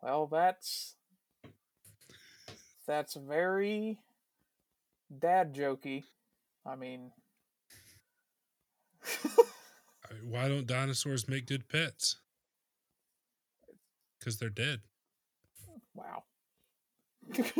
Well, 0.02 0.26
that's 0.26 0.96
that's 2.86 3.14
very 3.14 3.98
dad 5.18 5.54
jokey. 5.54 6.04
I 6.66 6.76
mean, 6.76 7.12
Why 10.22 10.48
don't 10.48 10.66
dinosaurs 10.66 11.28
make 11.28 11.46
good 11.46 11.68
pets? 11.68 12.16
Because 14.18 14.38
they're 14.38 14.50
dead. 14.50 14.82
wow. 15.94 16.24
this 17.32 17.54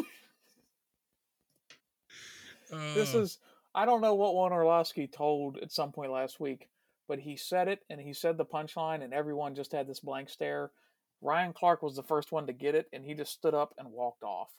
Uh, 2.73 3.15
is 3.15 3.39
I 3.75 3.85
don't 3.87 4.01
know 4.01 4.15
what 4.15 4.35
Juan 4.35 4.53
Orlovsky 4.53 5.07
told 5.07 5.59
at 5.59 5.73
some 5.73 5.91
point 5.93 6.13
last 6.13 6.39
week, 6.39 6.69
but 7.09 7.19
he 7.19 7.37
said 7.37 7.69
it 7.69 7.81
and 7.91 8.01
he 8.01 8.13
said 8.13 8.37
the 8.37 8.45
punchline 8.45 9.03
and 9.03 9.13
everyone 9.13 9.55
just 9.55 9.73
had 9.73 9.89
this 9.89 10.01
blank 10.01 10.29
stare. 10.31 10.71
Ryan 11.21 11.53
Clark 11.53 11.83
was 11.83 11.97
the 11.97 12.03
first 12.03 12.31
one 12.31 12.47
to 12.47 12.53
get 12.53 12.75
it 12.75 12.87
and 12.93 13.05
he 13.05 13.15
just 13.15 13.33
stood 13.33 13.55
up 13.55 13.75
and 13.79 13.91
walked 13.91 14.23
off. 14.23 14.51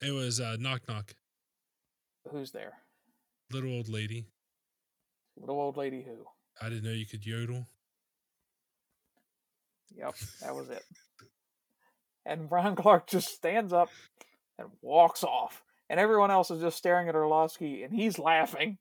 it 0.00 0.12
was 0.12 0.40
uh, 0.40 0.56
knock 0.60 0.82
knock. 0.88 1.14
Who's 2.30 2.52
there? 2.52 2.74
Little 3.50 3.72
old 3.72 3.88
lady. 3.88 4.26
Little 5.36 5.60
old 5.60 5.76
lady 5.76 6.02
who? 6.06 6.26
I 6.64 6.68
didn't 6.68 6.84
know 6.84 6.92
you 6.92 7.06
could 7.06 7.26
yodel. 7.26 7.66
Yep, 9.96 10.14
that 10.42 10.54
was 10.54 10.70
it. 10.70 10.84
And 12.24 12.50
Ryan 12.50 12.76
Clark 12.76 13.08
just 13.08 13.28
stands 13.34 13.72
up 13.72 13.88
and 14.58 14.68
walks 14.82 15.24
off. 15.24 15.64
And 15.90 15.98
everyone 15.98 16.30
else 16.30 16.52
is 16.52 16.62
just 16.62 16.78
staring 16.78 17.08
at 17.08 17.16
Orlovsky 17.16 17.82
and 17.82 17.92
he's 17.92 18.18
laughing. 18.18 18.78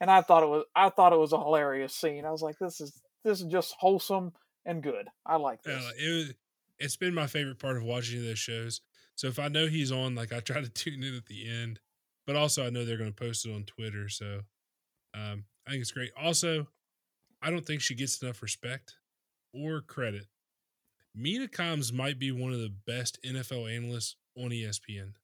And 0.00 0.08
I 0.08 0.22
thought 0.22 0.44
it 0.44 0.48
was 0.48 0.64
I 0.74 0.88
thought 0.88 1.12
it 1.12 1.18
was 1.18 1.32
a 1.32 1.38
hilarious 1.38 1.92
scene. 1.92 2.24
I 2.24 2.30
was 2.30 2.42
like, 2.42 2.56
this 2.60 2.80
is 2.80 3.02
this 3.24 3.40
is 3.40 3.46
just 3.48 3.74
wholesome 3.76 4.32
and 4.64 4.80
good. 4.80 5.08
I 5.26 5.36
like 5.36 5.62
this. 5.64 5.84
like, 5.84 5.96
it 5.98 6.14
was, 6.14 6.34
it's 6.78 6.96
been 6.96 7.12
my 7.12 7.26
favorite 7.26 7.58
part 7.58 7.76
of 7.76 7.82
watching 7.82 8.22
those 8.22 8.38
shows. 8.38 8.80
So 9.16 9.26
if 9.26 9.40
I 9.40 9.48
know 9.48 9.66
he's 9.66 9.90
on, 9.90 10.14
like 10.14 10.32
I 10.32 10.38
try 10.38 10.60
to 10.60 10.68
tune 10.70 11.02
in 11.02 11.16
at 11.16 11.26
the 11.26 11.48
end, 11.50 11.80
but 12.24 12.36
also 12.36 12.64
I 12.64 12.70
know 12.70 12.84
they're 12.84 12.98
going 12.98 13.12
to 13.12 13.24
post 13.24 13.46
it 13.46 13.52
on 13.52 13.64
Twitter. 13.64 14.08
So 14.08 14.42
um, 15.12 15.44
I 15.66 15.72
think 15.72 15.82
it's 15.82 15.90
great. 15.90 16.10
Also, 16.16 16.68
I 17.42 17.50
don't 17.50 17.66
think 17.66 17.80
she 17.80 17.96
gets 17.96 18.22
enough 18.22 18.42
respect 18.42 18.94
or 19.52 19.80
credit. 19.80 20.26
Mina 21.16 21.48
Kimes 21.48 21.92
might 21.92 22.18
be 22.18 22.30
one 22.30 22.52
of 22.52 22.60
the 22.60 22.72
best 22.86 23.18
NFL 23.24 23.74
analysts 23.74 24.16
on 24.36 24.50
ESPN. 24.50 25.14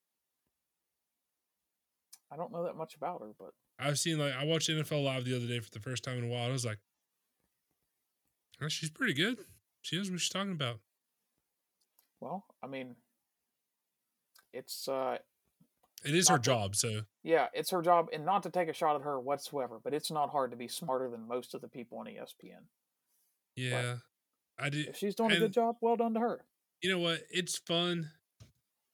I 2.32 2.36
don't 2.36 2.52
know 2.52 2.64
that 2.64 2.76
much 2.76 2.94
about 2.94 3.20
her, 3.20 3.30
but 3.38 3.50
I've 3.78 3.98
seen 3.98 4.18
like 4.18 4.34
I 4.34 4.44
watched 4.44 4.68
NFL 4.68 5.02
Live 5.04 5.24
the 5.24 5.34
other 5.36 5.46
day 5.46 5.60
for 5.60 5.70
the 5.70 5.80
first 5.80 6.04
time 6.04 6.18
in 6.18 6.24
a 6.24 6.28
while. 6.28 6.48
I 6.48 6.52
was 6.52 6.64
like, 6.64 6.78
"Oh, 8.62 8.68
she's 8.68 8.90
pretty 8.90 9.14
good. 9.14 9.38
She 9.82 9.96
knows 9.96 10.10
what 10.10 10.20
she's 10.20 10.28
talking 10.28 10.52
about. 10.52 10.80
well, 12.20 12.44
I 12.62 12.66
mean 12.66 12.96
it's 14.52 14.88
uh 14.88 15.18
It 16.04 16.14
is 16.14 16.28
her 16.28 16.36
that- 16.36 16.42
job, 16.44 16.76
so 16.76 17.02
yeah, 17.22 17.48
it's 17.54 17.70
her 17.70 17.82
job 17.82 18.08
and 18.12 18.24
not 18.24 18.42
to 18.44 18.50
take 18.50 18.68
a 18.68 18.72
shot 18.72 18.96
at 18.96 19.02
her 19.02 19.18
whatsoever, 19.20 19.78
but 19.82 19.94
it's 19.94 20.10
not 20.10 20.30
hard 20.30 20.50
to 20.50 20.56
be 20.56 20.68
smarter 20.68 21.08
than 21.10 21.26
most 21.26 21.54
of 21.54 21.60
the 21.60 21.68
people 21.68 21.98
on 21.98 22.06
ESPN. 22.06 22.66
yeah. 23.56 23.96
I 24.62 24.68
do. 24.68 24.84
If 24.86 24.98
she's 24.98 25.14
doing 25.14 25.32
a 25.32 25.38
good 25.38 25.54
job, 25.54 25.76
well 25.80 25.96
done 25.96 26.12
to 26.12 26.20
her. 26.20 26.44
You 26.82 26.90
know 26.90 26.98
what? 26.98 27.22
It's 27.30 27.56
fun 27.56 28.10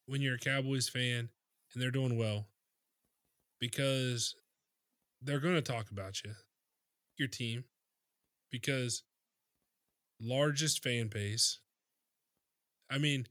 when 0.07 0.23
you're 0.23 0.37
a 0.37 0.39
Cowboys 0.39 0.89
fan 0.89 1.29
and 1.75 1.83
they're 1.83 1.91
doing 1.91 2.17
well 2.17 2.47
because 3.61 4.35
they're 5.23 5.41
going 5.41 5.55
to 5.55 5.63
talk 5.63 5.91
about 5.91 6.23
you, 6.25 6.33
your 7.19 7.29
team, 7.29 7.65
because 8.51 9.03
largest 10.21 10.83
fan 10.83 11.09
base. 11.09 11.61
I 12.91 12.99
mean, 12.99 13.27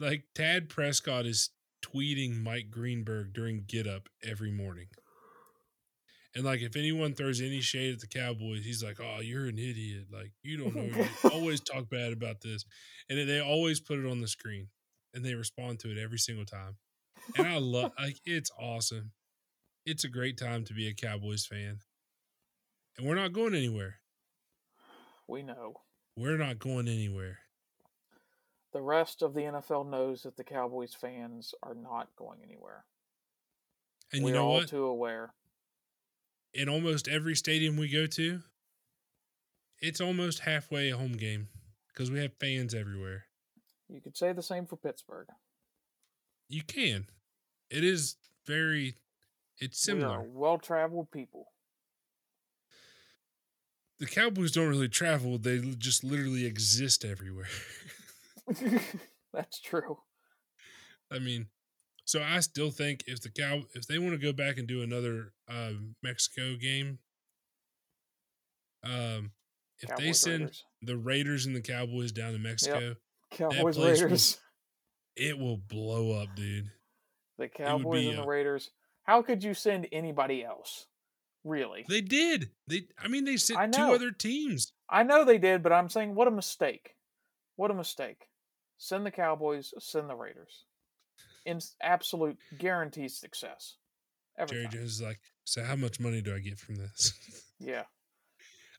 like 0.00 0.24
Dak 0.34 0.68
Prescott 0.68 1.26
is 1.26 1.50
tweeting 1.84 2.42
Mike 2.42 2.70
Greenberg 2.70 3.32
during 3.32 3.64
Get 3.66 3.86
Up 3.86 4.08
every 4.24 4.50
morning. 4.50 4.86
And 6.34 6.44
like, 6.44 6.60
if 6.60 6.76
anyone 6.76 7.14
throws 7.14 7.40
any 7.40 7.60
shade 7.60 7.94
at 7.94 8.00
the 8.00 8.06
Cowboys, 8.06 8.64
he's 8.64 8.82
like, 8.82 8.98
"Oh, 9.00 9.20
you're 9.20 9.46
an 9.46 9.58
idiot! 9.58 10.06
Like, 10.12 10.32
you 10.42 10.58
don't 10.58 10.74
know. 10.74 10.82
You 10.82 11.06
always 11.32 11.60
talk 11.60 11.88
bad 11.90 12.12
about 12.12 12.42
this." 12.42 12.64
And 13.08 13.28
they 13.28 13.40
always 13.40 13.80
put 13.80 13.98
it 13.98 14.06
on 14.06 14.20
the 14.20 14.28
screen, 14.28 14.68
and 15.14 15.24
they 15.24 15.34
respond 15.34 15.80
to 15.80 15.90
it 15.90 15.98
every 15.98 16.18
single 16.18 16.44
time. 16.44 16.76
And 17.36 17.46
I 17.46 17.58
love, 17.58 17.92
like, 17.98 18.18
it's 18.24 18.50
awesome. 18.60 19.12
It's 19.90 20.04
a 20.04 20.08
great 20.08 20.36
time 20.36 20.64
to 20.64 20.74
be 20.74 20.86
a 20.86 20.92
Cowboys 20.92 21.46
fan, 21.46 21.78
and 22.98 23.06
we're 23.06 23.14
not 23.14 23.32
going 23.32 23.54
anywhere. 23.54 23.96
We 25.26 25.42
know. 25.42 25.80
We're 26.14 26.36
not 26.36 26.58
going 26.58 26.88
anywhere. 26.88 27.38
The 28.74 28.82
rest 28.82 29.22
of 29.22 29.32
the 29.32 29.40
NFL 29.40 29.88
knows 29.88 30.24
that 30.24 30.36
the 30.36 30.44
Cowboys 30.44 30.92
fans 30.94 31.54
are 31.62 31.74
not 31.74 32.08
going 32.16 32.40
anywhere. 32.44 32.84
And 34.12 34.22
We're 34.22 34.28
you 34.28 34.34
know 34.34 34.44
all 34.46 34.54
what? 34.56 34.68
too 34.68 34.84
aware. 34.84 35.32
in 36.52 36.68
almost 36.68 37.08
every 37.08 37.34
stadium 37.34 37.78
we 37.78 37.88
go 37.88 38.04
to, 38.06 38.40
it's 39.80 40.02
almost 40.02 40.40
halfway 40.40 40.90
a 40.90 40.98
home 40.98 41.12
game 41.12 41.48
because 41.88 42.10
we 42.10 42.20
have 42.20 42.32
fans 42.38 42.74
everywhere. 42.74 43.24
You 43.88 44.02
could 44.02 44.18
say 44.18 44.34
the 44.34 44.42
same 44.42 44.66
for 44.66 44.76
Pittsburgh. 44.76 45.28
You 46.46 46.62
can. 46.62 47.06
It 47.70 47.84
is 47.84 48.16
very. 48.46 48.96
It's 49.60 49.86
We 49.86 49.92
similar. 49.92 50.22
well-traveled 50.22 51.10
people. 51.10 51.46
The 53.98 54.06
Cowboys 54.06 54.52
don't 54.52 54.68
really 54.68 54.88
travel; 54.88 55.38
they 55.38 55.58
just 55.58 56.04
literally 56.04 56.44
exist 56.46 57.04
everywhere. 57.04 57.48
That's 59.32 59.60
true. 59.60 59.98
I 61.10 61.18
mean, 61.18 61.46
so 62.04 62.22
I 62.22 62.40
still 62.40 62.70
think 62.70 63.02
if 63.06 63.20
the 63.20 63.30
cow 63.30 63.62
if 63.74 63.86
they 63.86 63.98
want 63.98 64.12
to 64.12 64.18
go 64.24 64.32
back 64.32 64.56
and 64.56 64.68
do 64.68 64.82
another 64.82 65.32
uh, 65.50 65.72
Mexico 66.02 66.54
game, 66.56 66.98
um, 68.84 69.32
if 69.80 69.94
they 69.96 70.12
send 70.12 70.40
Raiders. 70.42 70.64
the 70.82 70.96
Raiders 70.96 71.46
and 71.46 71.56
the 71.56 71.60
Cowboys 71.60 72.12
down 72.12 72.32
to 72.32 72.38
Mexico, 72.38 72.94
Cowboys 73.32 73.76
place 73.76 74.00
will- 74.02 74.42
it 75.16 75.38
will 75.38 75.56
blow 75.56 76.12
up, 76.12 76.36
dude. 76.36 76.70
The 77.38 77.48
Cowboys 77.48 78.06
and 78.06 78.18
the 78.18 78.22
a- 78.22 78.26
Raiders. 78.26 78.70
How 79.08 79.22
could 79.22 79.42
you 79.42 79.54
send 79.54 79.88
anybody 79.90 80.44
else? 80.44 80.84
Really? 81.42 81.86
They 81.88 82.02
did. 82.02 82.50
They, 82.66 82.82
I 83.02 83.08
mean, 83.08 83.24
they 83.24 83.38
sent 83.38 83.72
two 83.72 83.80
other 83.80 84.10
teams. 84.10 84.70
I 84.90 85.02
know 85.02 85.24
they 85.24 85.38
did, 85.38 85.62
but 85.62 85.72
I'm 85.72 85.88
saying 85.88 86.14
what 86.14 86.28
a 86.28 86.30
mistake. 86.30 86.90
What 87.56 87.70
a 87.70 87.74
mistake. 87.74 88.28
Send 88.76 89.06
the 89.06 89.10
Cowboys, 89.10 89.72
send 89.78 90.10
the 90.10 90.14
Raiders. 90.14 90.66
In 91.46 91.58
absolute 91.82 92.36
guaranteed 92.58 93.10
success. 93.10 93.76
Every 94.38 94.56
Jerry 94.56 94.64
time. 94.64 94.72
Jones 94.72 94.90
is 94.96 95.02
like, 95.02 95.20
so 95.44 95.64
how 95.64 95.76
much 95.76 95.98
money 95.98 96.20
do 96.20 96.34
I 96.34 96.40
get 96.40 96.58
from 96.58 96.74
this? 96.76 97.14
Yeah. 97.60 97.82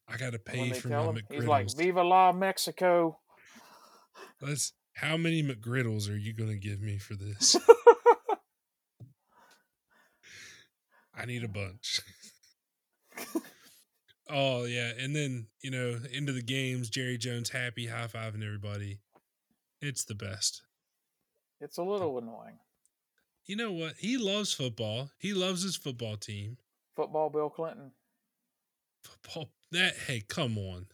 I 0.07 0.15
got 0.15 0.31
to 0.31 0.39
pay 0.39 0.71
for 0.71 0.87
my 0.87 1.03
him, 1.03 1.19
he's 1.29 1.43
like, 1.43 1.75
Viva 1.75 2.01
la 2.01 2.31
Mexico. 2.31 3.19
Let's. 4.41 4.71
How 4.93 5.17
many 5.17 5.43
McGriddles 5.43 6.09
are 6.09 6.15
you 6.15 6.33
going 6.33 6.49
to 6.49 6.55
give 6.55 6.81
me 6.81 6.97
for 6.97 7.15
this? 7.15 7.57
I 11.19 11.25
need 11.25 11.43
a 11.43 11.47
bunch. 11.49 12.01
oh 14.29 14.63
yeah, 14.63 14.91
and 14.97 15.15
then 15.15 15.47
you 15.61 15.71
know 15.71 15.99
into 16.13 16.31
the 16.31 16.41
games, 16.41 16.89
Jerry 16.89 17.17
Jones 17.17 17.49
happy, 17.49 17.87
high 17.87 18.07
fiving 18.07 18.45
everybody. 18.45 18.99
It's 19.81 20.05
the 20.05 20.15
best. 20.15 20.61
it's 21.61 21.77
a 21.77 21.83
little 21.83 22.17
annoying. 22.17 22.59
You 23.45 23.55
know 23.55 23.71
what? 23.71 23.95
He 23.97 24.17
loves 24.17 24.53
football. 24.53 25.09
He 25.17 25.33
loves 25.33 25.63
his 25.63 25.75
football 25.75 26.15
team. 26.17 26.57
Football 26.95 27.29
Bill 27.29 27.49
Clinton. 27.49 27.91
Football. 29.03 29.49
That 29.71 29.95
hey, 30.07 30.21
come 30.21 30.57
on. 30.57 30.87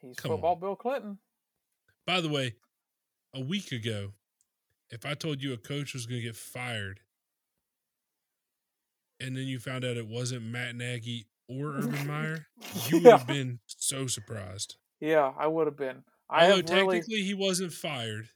He's 0.00 0.16
Come 0.16 0.32
football 0.32 0.54
on. 0.54 0.60
Bill 0.60 0.76
Clinton. 0.76 1.18
By 2.06 2.20
the 2.20 2.28
way, 2.28 2.54
a 3.34 3.40
week 3.40 3.72
ago, 3.72 4.12
if 4.90 5.06
I 5.06 5.14
told 5.14 5.42
you 5.42 5.52
a 5.52 5.56
coach 5.58 5.94
was 5.94 6.06
going 6.06 6.20
to 6.20 6.26
get 6.26 6.36
fired, 6.36 7.00
and 9.24 9.36
then 9.36 9.44
you 9.44 9.58
found 9.58 9.84
out 9.84 9.96
it 9.96 10.06
wasn't 10.06 10.42
Matt 10.44 10.74
Nagy 10.76 11.26
or 11.48 11.74
Urban 11.76 12.06
Meyer, 12.06 12.46
you 12.86 12.96
would 12.98 13.02
Yeah. 13.04 13.18
have 13.18 13.26
been 13.26 13.60
so 13.66 14.06
surprised. 14.06 14.76
Yeah, 15.00 15.32
I 15.38 15.46
would 15.46 15.66
have 15.66 15.76
been. 15.76 16.04
I 16.30 16.44
Although 16.50 16.56
have 16.56 16.70
really. 16.70 16.98
technically 17.00 17.22
he 17.22 17.34
wasn't 17.34 17.72
fired, 17.72 18.28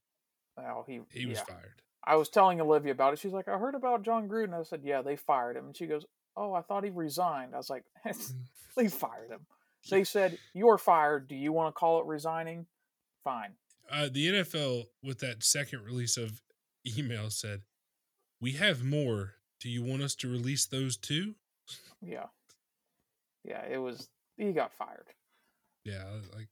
Well, 0.57 0.85
he, 0.87 1.01
he 1.11 1.27
was 1.27 1.39
yeah. 1.39 1.45
fired. 1.45 1.83
I 2.05 2.17
was 2.17 2.29
telling 2.29 2.61
Olivia 2.61 2.93
about 2.93 3.13
it. 3.15 3.19
She's 3.19 3.33
like, 3.33 3.49
I 3.49 3.59
heard 3.59 3.75
about 3.75 4.03
Jon 4.03 4.29
Gruden. 4.29 4.59
I 4.59 4.63
said, 4.63 4.81
Yeah, 4.85 5.03
they 5.03 5.17
fired 5.17 5.57
him. 5.57 5.67
And 5.67 5.77
she 5.77 5.87
goes, 5.87 6.05
Oh, 6.37 6.53
I 6.55 6.63
thought 6.63 6.85
he 6.85 6.91
resigned. 6.91 7.55
I 7.55 7.59
was 7.59 7.71
like, 7.71 7.85
They 8.77 8.89
fired 8.89 9.31
him. 9.31 9.41
They 9.91 10.05
said, 10.05 10.39
You're 10.55 10.79
fired. 10.79 11.29
Do 11.29 11.35
you 11.35 11.53
want 11.53 11.75
to 11.75 11.79
call 11.79 12.01
it 12.01 12.07
resigning? 12.07 12.67
Fine. 13.25 13.55
Uh, 13.91 14.09
the 14.13 14.29
NFL, 14.29 14.85
with 15.03 15.19
that 15.21 15.43
second 15.43 15.83
release 15.85 16.17
of 16.19 16.43
email, 16.99 17.31
said, 17.31 17.63
"We 18.41 18.53
have 18.53 18.85
more. 18.85 19.35
Do 19.61 19.69
you 19.69 19.83
want 19.83 20.03
us 20.03 20.15
to 20.17 20.29
release 20.29 20.67
those 20.67 20.97
too?" 20.97 21.35
Yeah. 22.01 22.27
Yeah, 23.45 23.65
it 23.65 23.79
was, 23.79 24.09
he 24.37 24.53
got 24.53 24.75
fired. 24.75 25.07
Yeah, 25.85 26.05
like, 26.35 26.49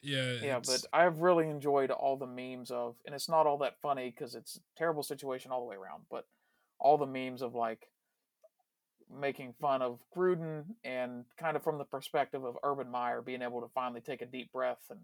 yeah, 0.00 0.34
Yeah, 0.42 0.60
but 0.64 0.84
I've 0.92 1.18
really 1.18 1.48
enjoyed 1.48 1.90
all 1.90 2.16
the 2.16 2.26
memes 2.26 2.70
of, 2.70 2.94
and 3.04 3.14
it's 3.14 3.28
not 3.28 3.46
all 3.46 3.58
that 3.58 3.80
funny 3.80 4.10
because 4.10 4.34
it's 4.34 4.56
a 4.56 4.60
terrible 4.76 5.02
situation 5.02 5.50
all 5.50 5.60
the 5.60 5.66
way 5.66 5.76
around, 5.76 6.04
but 6.10 6.26
all 6.78 6.98
the 6.98 7.06
memes 7.06 7.42
of 7.42 7.54
like 7.54 7.88
making 9.10 9.54
fun 9.60 9.82
of 9.82 9.98
Gruden 10.16 10.64
and 10.84 11.24
kind 11.36 11.56
of 11.56 11.64
from 11.64 11.78
the 11.78 11.84
perspective 11.84 12.44
of 12.44 12.56
Urban 12.62 12.90
Meyer 12.90 13.22
being 13.22 13.42
able 13.42 13.60
to 13.62 13.68
finally 13.74 14.00
take 14.00 14.22
a 14.22 14.26
deep 14.26 14.52
breath 14.52 14.82
and, 14.90 15.00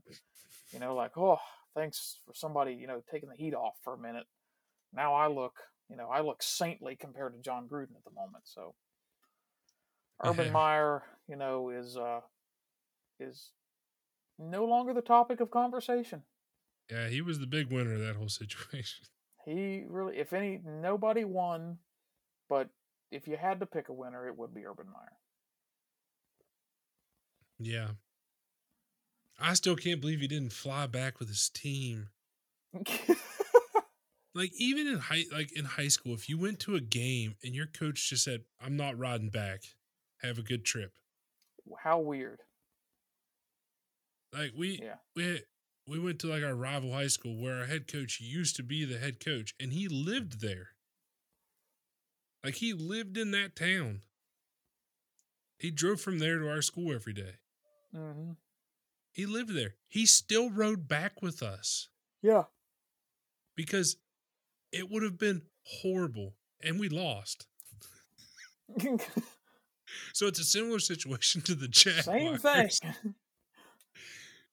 you 0.71 0.79
know, 0.79 0.95
like, 0.95 1.17
oh, 1.17 1.39
thanks 1.75 2.19
for 2.27 2.35
somebody, 2.35 2.75
you 2.75 2.87
know, 2.87 3.03
taking 3.11 3.29
the 3.29 3.35
heat 3.35 3.55
off 3.55 3.75
for 3.83 3.95
a 3.95 3.99
minute. 3.99 4.27
Now 4.93 5.15
I 5.15 5.27
look, 5.27 5.55
you 5.89 5.97
know, 5.97 6.09
I 6.09 6.21
look 6.21 6.43
saintly 6.43 6.97
compared 6.97 7.35
to 7.35 7.41
Jon 7.41 7.69
Gruden 7.69 7.97
at 7.97 8.05
the 8.05 8.11
moment. 8.15 8.45
So 8.45 8.75
Urban 10.25 10.53
Meyer, 10.53 11.03
you 11.29 11.37
know, 11.37 11.71
is, 11.71 11.97
uh, 11.97 12.21
is 13.21 13.51
no 14.39 14.65
longer 14.65 14.93
the 14.93 15.03
topic 15.03 15.41
of 15.41 15.51
conversation. 15.51 16.23
yeah, 16.91 17.09
he 17.09 17.21
was 17.21 17.39
the 17.39 17.47
big 17.47 17.71
winner 17.71 17.95
of 17.95 18.01
that 18.01 18.17
whole 18.17 18.29
situation. 18.29 19.07
He 19.47 19.85
really, 19.87 20.17
if 20.17 20.33
any, 20.33 20.59
nobody 20.65 21.25
won, 21.25 21.77
but 22.49 22.71
if 23.11 23.29
you 23.29 23.37
had 23.37 23.61
to 23.61 23.67
pick 23.67 23.91
a 23.91 23.93
winner, 23.93 24.27
it 24.27 24.39
would 24.39 24.55
be 24.55 24.65
Urban 24.65 24.87
Meyer. 24.87 25.19
Yeah, 27.59 27.89
I 29.39 29.53
still 29.53 29.77
can't 29.77 30.01
believe 30.01 30.21
he 30.21 30.29
didn't 30.29 30.53
fly 30.55 30.87
back 30.87 31.19
with 31.19 31.29
his 31.29 31.51
team. 31.51 32.09
Like 34.35 34.53
even 34.57 34.87
in 34.89 34.99
high, 34.99 35.25
like 35.33 35.53
in 35.53 35.65
high 35.65 35.89
school, 35.89 36.15
if 36.15 36.29
you 36.29 36.37
went 36.39 36.59
to 36.61 36.75
a 36.75 36.81
game 36.81 37.37
and 37.45 37.55
your 37.55 37.67
coach 37.67 38.09
just 38.11 38.25
said, 38.25 38.45
"I'm 38.61 38.77
not 38.77 38.99
riding 38.99 39.31
back. 39.31 39.63
Have 40.23 40.39
a 40.39 40.43
good 40.43 40.65
trip." 40.65 40.93
How 41.79 42.01
weird. 42.01 42.41
Like 44.33 44.53
we 44.57 44.81
Yeah. 44.83 44.97
we 45.15 45.43
we 45.87 45.99
went 45.99 46.19
to 46.21 46.27
like 46.27 46.43
our 46.43 46.55
rival 46.55 46.93
high 46.93 47.07
school 47.07 47.37
where 47.41 47.61
our 47.61 47.67
head 47.67 47.87
coach 47.87 48.21
used 48.21 48.57
to 48.57 48.63
be 48.63 48.85
the 48.85 48.99
head 48.99 49.21
coach 49.21 49.55
and 49.61 49.73
he 49.73 49.87
lived 49.87 50.41
there. 50.41 50.71
Like 52.43 52.57
he 52.57 52.73
lived 52.73 53.17
in 53.17 53.31
that 53.31 53.55
town. 53.57 54.03
He 55.59 55.71
drove 55.71 56.01
from 56.01 56.19
there 56.19 56.39
to 56.39 56.49
our 56.49 56.63
school 56.63 56.93
every 56.93 57.13
day. 57.13 57.37
hmm 57.93 58.33
He 59.13 59.27
lived 59.27 59.55
there. 59.55 59.77
He 59.87 60.07
still 60.07 60.51
rode 60.51 60.89
back 60.89 61.23
with 61.23 61.43
us 61.43 61.89
Yeah. 62.21 62.45
because 63.55 63.97
it 64.75 64.91
would 64.91 65.03
have 65.03 65.19
been 65.19 65.43
horrible 65.63 66.35
and 66.63 66.79
we 66.79 66.89
lost. 66.89 67.47
So 70.13 70.27
it's 70.27 70.41
a 70.41 70.45
similar 70.45 70.79
situation 70.79 71.41
to 71.43 71.55
the 71.55 71.69
Jaguars. 71.69 72.05
Same 72.05 72.39
thing. 72.39 73.15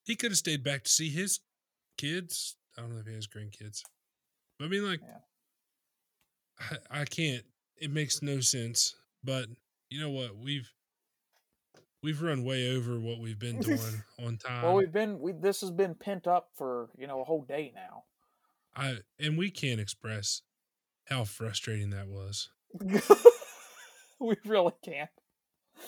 He 0.03 0.15
could 0.15 0.31
have 0.31 0.37
stayed 0.37 0.63
back 0.63 0.83
to 0.83 0.89
see 0.89 1.09
his 1.09 1.39
kids. 1.95 2.55
I 2.75 2.81
don't 2.81 2.91
know 2.93 2.99
if 2.99 3.05
he 3.05 3.13
has 3.13 3.27
grandkids. 3.27 3.83
But 4.57 4.65
I 4.65 4.67
mean, 4.67 4.83
like, 4.83 4.99
Yeah. 5.01 6.77
I, 6.91 7.01
I 7.01 7.05
can't. 7.05 7.43
It 7.77 7.91
makes 7.91 8.21
no 8.23 8.39
sense. 8.39 8.95
But 9.23 9.45
you 9.91 10.01
know 10.01 10.09
what? 10.09 10.35
We've 10.35 10.69
we've 12.01 12.21
run 12.21 12.43
way 12.43 12.75
over 12.75 12.99
what 12.99 13.19
we've 13.19 13.37
been 13.39 13.59
doing 13.61 14.03
on 14.19 14.37
time. 14.37 14.63
well, 14.63 14.73
we've 14.73 14.91
been, 14.91 15.19
we, 15.19 15.33
this 15.33 15.61
has 15.61 15.69
been 15.69 15.93
pent 15.93 16.25
up 16.25 16.49
for, 16.57 16.89
you 16.97 17.05
know, 17.05 17.21
a 17.21 17.23
whole 17.23 17.43
day 17.43 17.71
now. 17.75 18.03
I 18.75 18.97
and 19.19 19.37
we 19.37 19.51
can't 19.51 19.79
express 19.79 20.41
how 21.05 21.23
frustrating 21.23 21.89
that 21.91 22.07
was. 22.07 22.49
we 24.19 24.35
really 24.45 24.73
can't. 24.83 25.09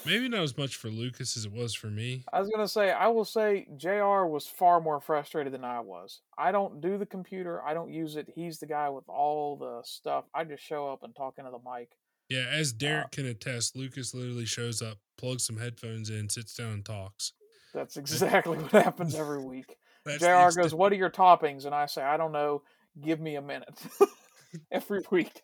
Maybe 0.06 0.28
not 0.28 0.42
as 0.42 0.58
much 0.58 0.76
for 0.76 0.90
Lucas 0.90 1.38
as 1.38 1.46
it 1.46 1.52
was 1.52 1.74
for 1.74 1.88
me. 1.88 2.24
I 2.34 2.40
was 2.40 2.50
gonna 2.50 2.68
say, 2.68 2.92
I 2.92 3.08
will 3.08 3.26
say, 3.26 3.68
Jr. 3.78 4.26
was 4.26 4.48
far 4.48 4.82
more 4.82 5.00
frustrated 5.00 5.54
than 5.54 5.64
I 5.64 5.80
was. 5.80 6.22
I 6.38 6.52
don't 6.52 6.82
do 6.82 6.98
the 6.98 7.06
computer. 7.06 7.62
I 7.64 7.74
don't 7.74 7.92
use 7.92 8.16
it. 8.16 8.28
He's 8.34 8.60
the 8.60 8.66
guy 8.66 8.90
with 8.90 9.08
all 9.08 9.56
the 9.56 9.82
stuff. 9.84 10.26
I 10.34 10.44
just 10.44 10.64
show 10.64 10.92
up 10.92 11.04
and 11.04 11.16
talk 11.16 11.36
into 11.38 11.52
the 11.52 11.60
mic. 11.70 11.90
Yeah, 12.30 12.46
as 12.52 12.74
Derek 12.74 13.06
uh, 13.06 13.10
can 13.12 13.26
attest, 13.26 13.76
Lucas 13.76 14.14
literally 14.14 14.46
shows 14.46 14.82
up, 14.82 14.98
plugs 15.18 15.46
some 15.46 15.58
headphones 15.58 16.10
in, 16.10 16.30
sits 16.30 16.56
down, 16.56 16.74
and 16.74 16.86
talks. 16.86 17.34
That's 17.74 17.98
exactly 17.98 18.58
what 18.72 18.72
happens 18.72 19.16
every 19.16 19.44
week. 19.44 19.76
Jr. 20.08 20.60
goes, 20.60 20.74
"What 20.74 20.92
are 20.92 20.96
your 20.96 21.10
toppings?" 21.10 21.66
And 21.66 21.74
I 21.74 21.86
say, 21.86 22.02
"I 22.02 22.18
don't 22.18 22.32
know. 22.32 22.64
Give 23.02 23.20
me 23.20 23.36
a 23.36 23.42
minute." 23.42 23.80
every 24.72 25.02
week. 25.12 25.42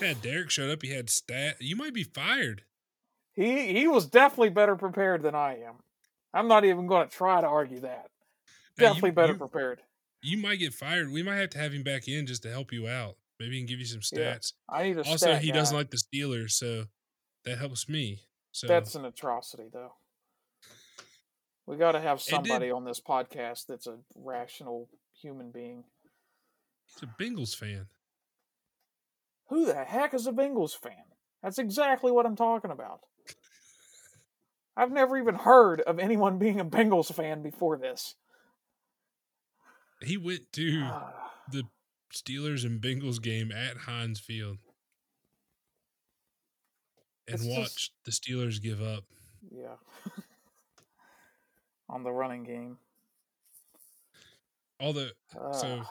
Yeah, 0.00 0.14
Derek 0.20 0.50
showed 0.50 0.70
up. 0.70 0.82
He 0.82 0.92
had 0.92 1.10
stat. 1.10 1.56
You 1.60 1.76
might 1.76 1.94
be 1.94 2.04
fired. 2.04 2.62
He 3.32 3.72
he 3.72 3.88
was 3.88 4.06
definitely 4.06 4.50
better 4.50 4.76
prepared 4.76 5.22
than 5.22 5.34
I 5.34 5.58
am. 5.58 5.76
I'm 6.32 6.48
not 6.48 6.64
even 6.64 6.86
going 6.86 7.08
to 7.08 7.14
try 7.14 7.40
to 7.40 7.46
argue 7.46 7.80
that. 7.80 8.06
Definitely 8.76 9.10
you, 9.10 9.14
better 9.14 9.32
you, 9.32 9.38
prepared. 9.38 9.82
You 10.22 10.38
might 10.38 10.58
get 10.58 10.74
fired. 10.74 11.12
We 11.12 11.22
might 11.22 11.36
have 11.36 11.50
to 11.50 11.58
have 11.58 11.72
him 11.72 11.84
back 11.84 12.08
in 12.08 12.26
just 12.26 12.42
to 12.42 12.50
help 12.50 12.72
you 12.72 12.88
out. 12.88 13.16
Maybe 13.38 13.52
he 13.52 13.60
can 13.60 13.66
give 13.66 13.78
you 13.78 13.86
some 13.86 14.00
stats. 14.00 14.52
Yeah, 14.68 14.76
I 14.76 14.82
need 14.84 14.98
a 14.98 15.04
also. 15.04 15.36
he 15.36 15.48
guy. 15.48 15.54
doesn't 15.54 15.76
like 15.76 15.90
the 15.90 15.98
Steelers, 15.98 16.52
so 16.52 16.84
that 17.44 17.58
helps 17.58 17.88
me. 17.88 18.20
So 18.52 18.66
that's 18.66 18.94
an 18.94 19.04
atrocity, 19.04 19.64
though. 19.72 19.92
We 21.66 21.76
got 21.76 21.92
to 21.92 22.00
have 22.00 22.20
somebody 22.20 22.70
on 22.70 22.84
this 22.84 23.00
podcast 23.00 23.66
that's 23.68 23.86
a 23.86 23.98
rational 24.14 24.88
human 25.20 25.50
being. 25.50 25.84
He's 26.86 27.02
a 27.02 27.22
Bengals 27.22 27.56
fan. 27.56 27.86
Who 29.48 29.66
the 29.66 29.84
heck 29.84 30.14
is 30.14 30.26
a 30.26 30.32
Bengals 30.32 30.72
fan? 30.72 31.04
That's 31.42 31.58
exactly 31.58 32.12
what 32.12 32.26
I'm 32.26 32.36
talking 32.36 32.70
about. 32.70 33.00
I've 34.76 34.92
never 34.92 35.16
even 35.16 35.36
heard 35.36 35.80
of 35.82 35.98
anyone 35.98 36.38
being 36.38 36.60
a 36.60 36.64
Bengals 36.64 37.12
fan 37.14 37.42
before 37.42 37.78
this. 37.78 38.14
He 40.02 40.16
went 40.16 40.52
to 40.52 40.80
ah. 40.82 41.30
the 41.50 41.64
Steelers 42.12 42.64
and 42.64 42.80
Bengals 42.80 43.22
game 43.22 43.50
at 43.50 43.78
Heinz 43.78 44.20
Field 44.20 44.58
and 47.26 47.36
it's 47.36 47.44
watched 47.44 47.92
just, 48.04 48.04
the 48.04 48.12
Steelers 48.12 48.62
give 48.62 48.82
up. 48.82 49.04
Yeah. 49.50 49.76
On 51.88 52.02
the 52.02 52.10
running 52.10 52.44
game. 52.44 52.78
All 54.80 54.92
the 54.92 55.12
uh. 55.38 55.52
so 55.52 55.82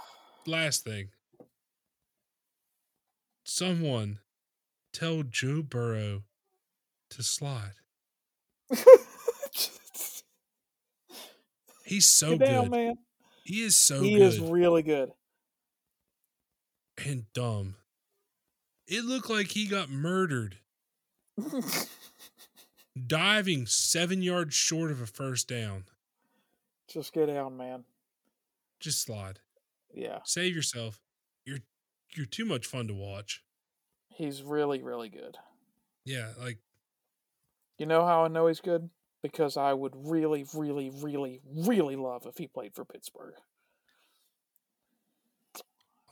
last 0.46 0.84
thing. 0.84 1.10
Someone 3.44 4.20
tell 4.92 5.24
Joe 5.24 5.62
Burrow 5.62 6.24
to 7.10 7.24
slide. 7.24 7.74
He's 11.86 12.08
so 12.08 12.38
down, 12.38 12.64
good. 12.64 12.72
man. 12.72 12.96
He 13.44 13.62
is 13.62 13.76
so 13.76 14.00
good. 14.00 14.06
he 14.06 14.16
good. 14.18 14.22
is 14.24 14.40
really 14.40 14.82
good. 14.84 15.12
And 17.06 17.26
dumb. 17.34 17.76
It 18.88 19.04
looked 19.04 19.30
like 19.30 19.48
he 19.48 19.68
got 19.68 19.90
murdered. 19.90 20.58
Diving 23.08 23.66
seven 23.66 24.22
yards 24.22 24.54
short 24.54 24.92
of 24.92 25.02
a 25.02 25.08
first 25.08 25.48
down. 25.48 25.86
Just 26.88 27.14
get 27.14 27.26
down, 27.26 27.58
man. 27.58 27.86
Just 28.80 29.02
slide. 29.02 29.40
Yeah. 29.94 30.20
Save 30.26 30.56
yourself. 30.56 31.00
You're 31.46 31.60
you're 32.16 32.26
too 32.26 32.46
much 32.46 32.66
fun 32.66 32.88
to 32.88 32.94
watch. 32.94 33.44
He's 34.10 34.44
really, 34.44 34.84
really 34.84 35.10
good. 35.10 35.38
Yeah, 36.06 36.34
like 36.40 36.60
you 37.80 37.86
know 37.86 38.06
how 38.06 38.26
I 38.26 38.28
know 38.28 38.48
he's 38.48 38.60
good? 38.60 38.90
Because 39.24 39.58
I 39.58 39.74
would 39.74 39.94
really, 39.96 40.46
really, 40.54 40.92
really, 41.02 41.42
really 41.46 41.96
love 41.96 42.26
if 42.28 42.38
he 42.38 42.48
played 42.48 42.76
for 42.76 42.86
Pittsburgh. 42.86 43.36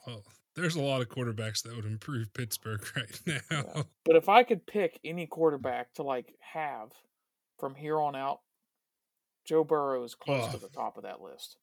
Well, 0.07 0.23
there's 0.55 0.75
a 0.75 0.81
lot 0.81 1.01
of 1.01 1.09
quarterbacks 1.09 1.63
that 1.63 1.75
would 1.75 1.85
improve 1.85 2.33
Pittsburgh 2.33 2.85
right 2.95 3.21
now. 3.25 3.39
Yeah. 3.75 3.83
But 4.05 4.15
if 4.15 4.29
I 4.29 4.43
could 4.43 4.65
pick 4.65 4.99
any 5.03 5.27
quarterback 5.27 5.93
to 5.95 6.03
like 6.03 6.33
have 6.39 6.91
from 7.59 7.75
here 7.75 7.99
on 7.99 8.15
out, 8.15 8.39
Joe 9.45 9.63
Burrow 9.63 10.03
is 10.03 10.15
close 10.15 10.45
oh. 10.49 10.51
to 10.53 10.57
the 10.57 10.69
top 10.69 10.97
of 10.97 11.03
that 11.03 11.21
list. 11.21 11.57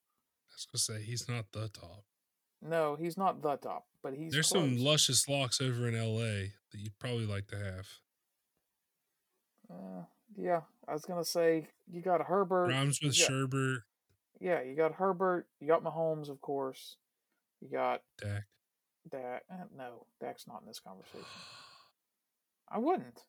I 0.50 0.54
was 0.54 0.66
gonna 0.66 1.00
say 1.00 1.04
he's 1.04 1.28
not 1.28 1.46
the 1.52 1.68
top. 1.68 2.04
No, 2.60 2.96
he's 2.96 3.16
not 3.16 3.42
the 3.42 3.56
top, 3.56 3.86
but 4.02 4.14
he's. 4.14 4.32
There's 4.32 4.50
close. 4.50 4.64
some 4.64 4.78
luscious 4.78 5.28
locks 5.28 5.60
over 5.60 5.86
in 5.86 5.94
L.A. 5.94 6.52
that 6.72 6.78
you'd 6.78 6.98
probably 6.98 7.26
like 7.26 7.46
to 7.48 7.56
have. 7.56 7.86
Uh, 9.70 10.02
yeah, 10.36 10.62
I 10.88 10.92
was 10.92 11.04
gonna 11.04 11.24
say 11.24 11.68
you 11.86 12.00
got 12.00 12.22
Herbert. 12.22 12.68
Rhymes 12.68 13.00
with 13.02 13.16
got, 13.16 13.30
Sherbert. 13.30 13.82
Yeah, 14.40 14.62
you 14.62 14.74
got 14.74 14.94
Herbert. 14.94 15.46
You 15.60 15.68
got 15.68 15.84
Mahomes, 15.84 16.28
of 16.28 16.40
course. 16.40 16.96
You 17.60 17.68
got 17.70 18.02
Dak. 18.20 18.44
Dak. 19.10 19.44
Eh, 19.50 19.54
no, 19.76 20.06
Dak's 20.20 20.46
not 20.46 20.62
in 20.62 20.66
this 20.66 20.80
conversation. 20.80 21.24
I 22.70 22.78
wouldn't. 22.78 23.24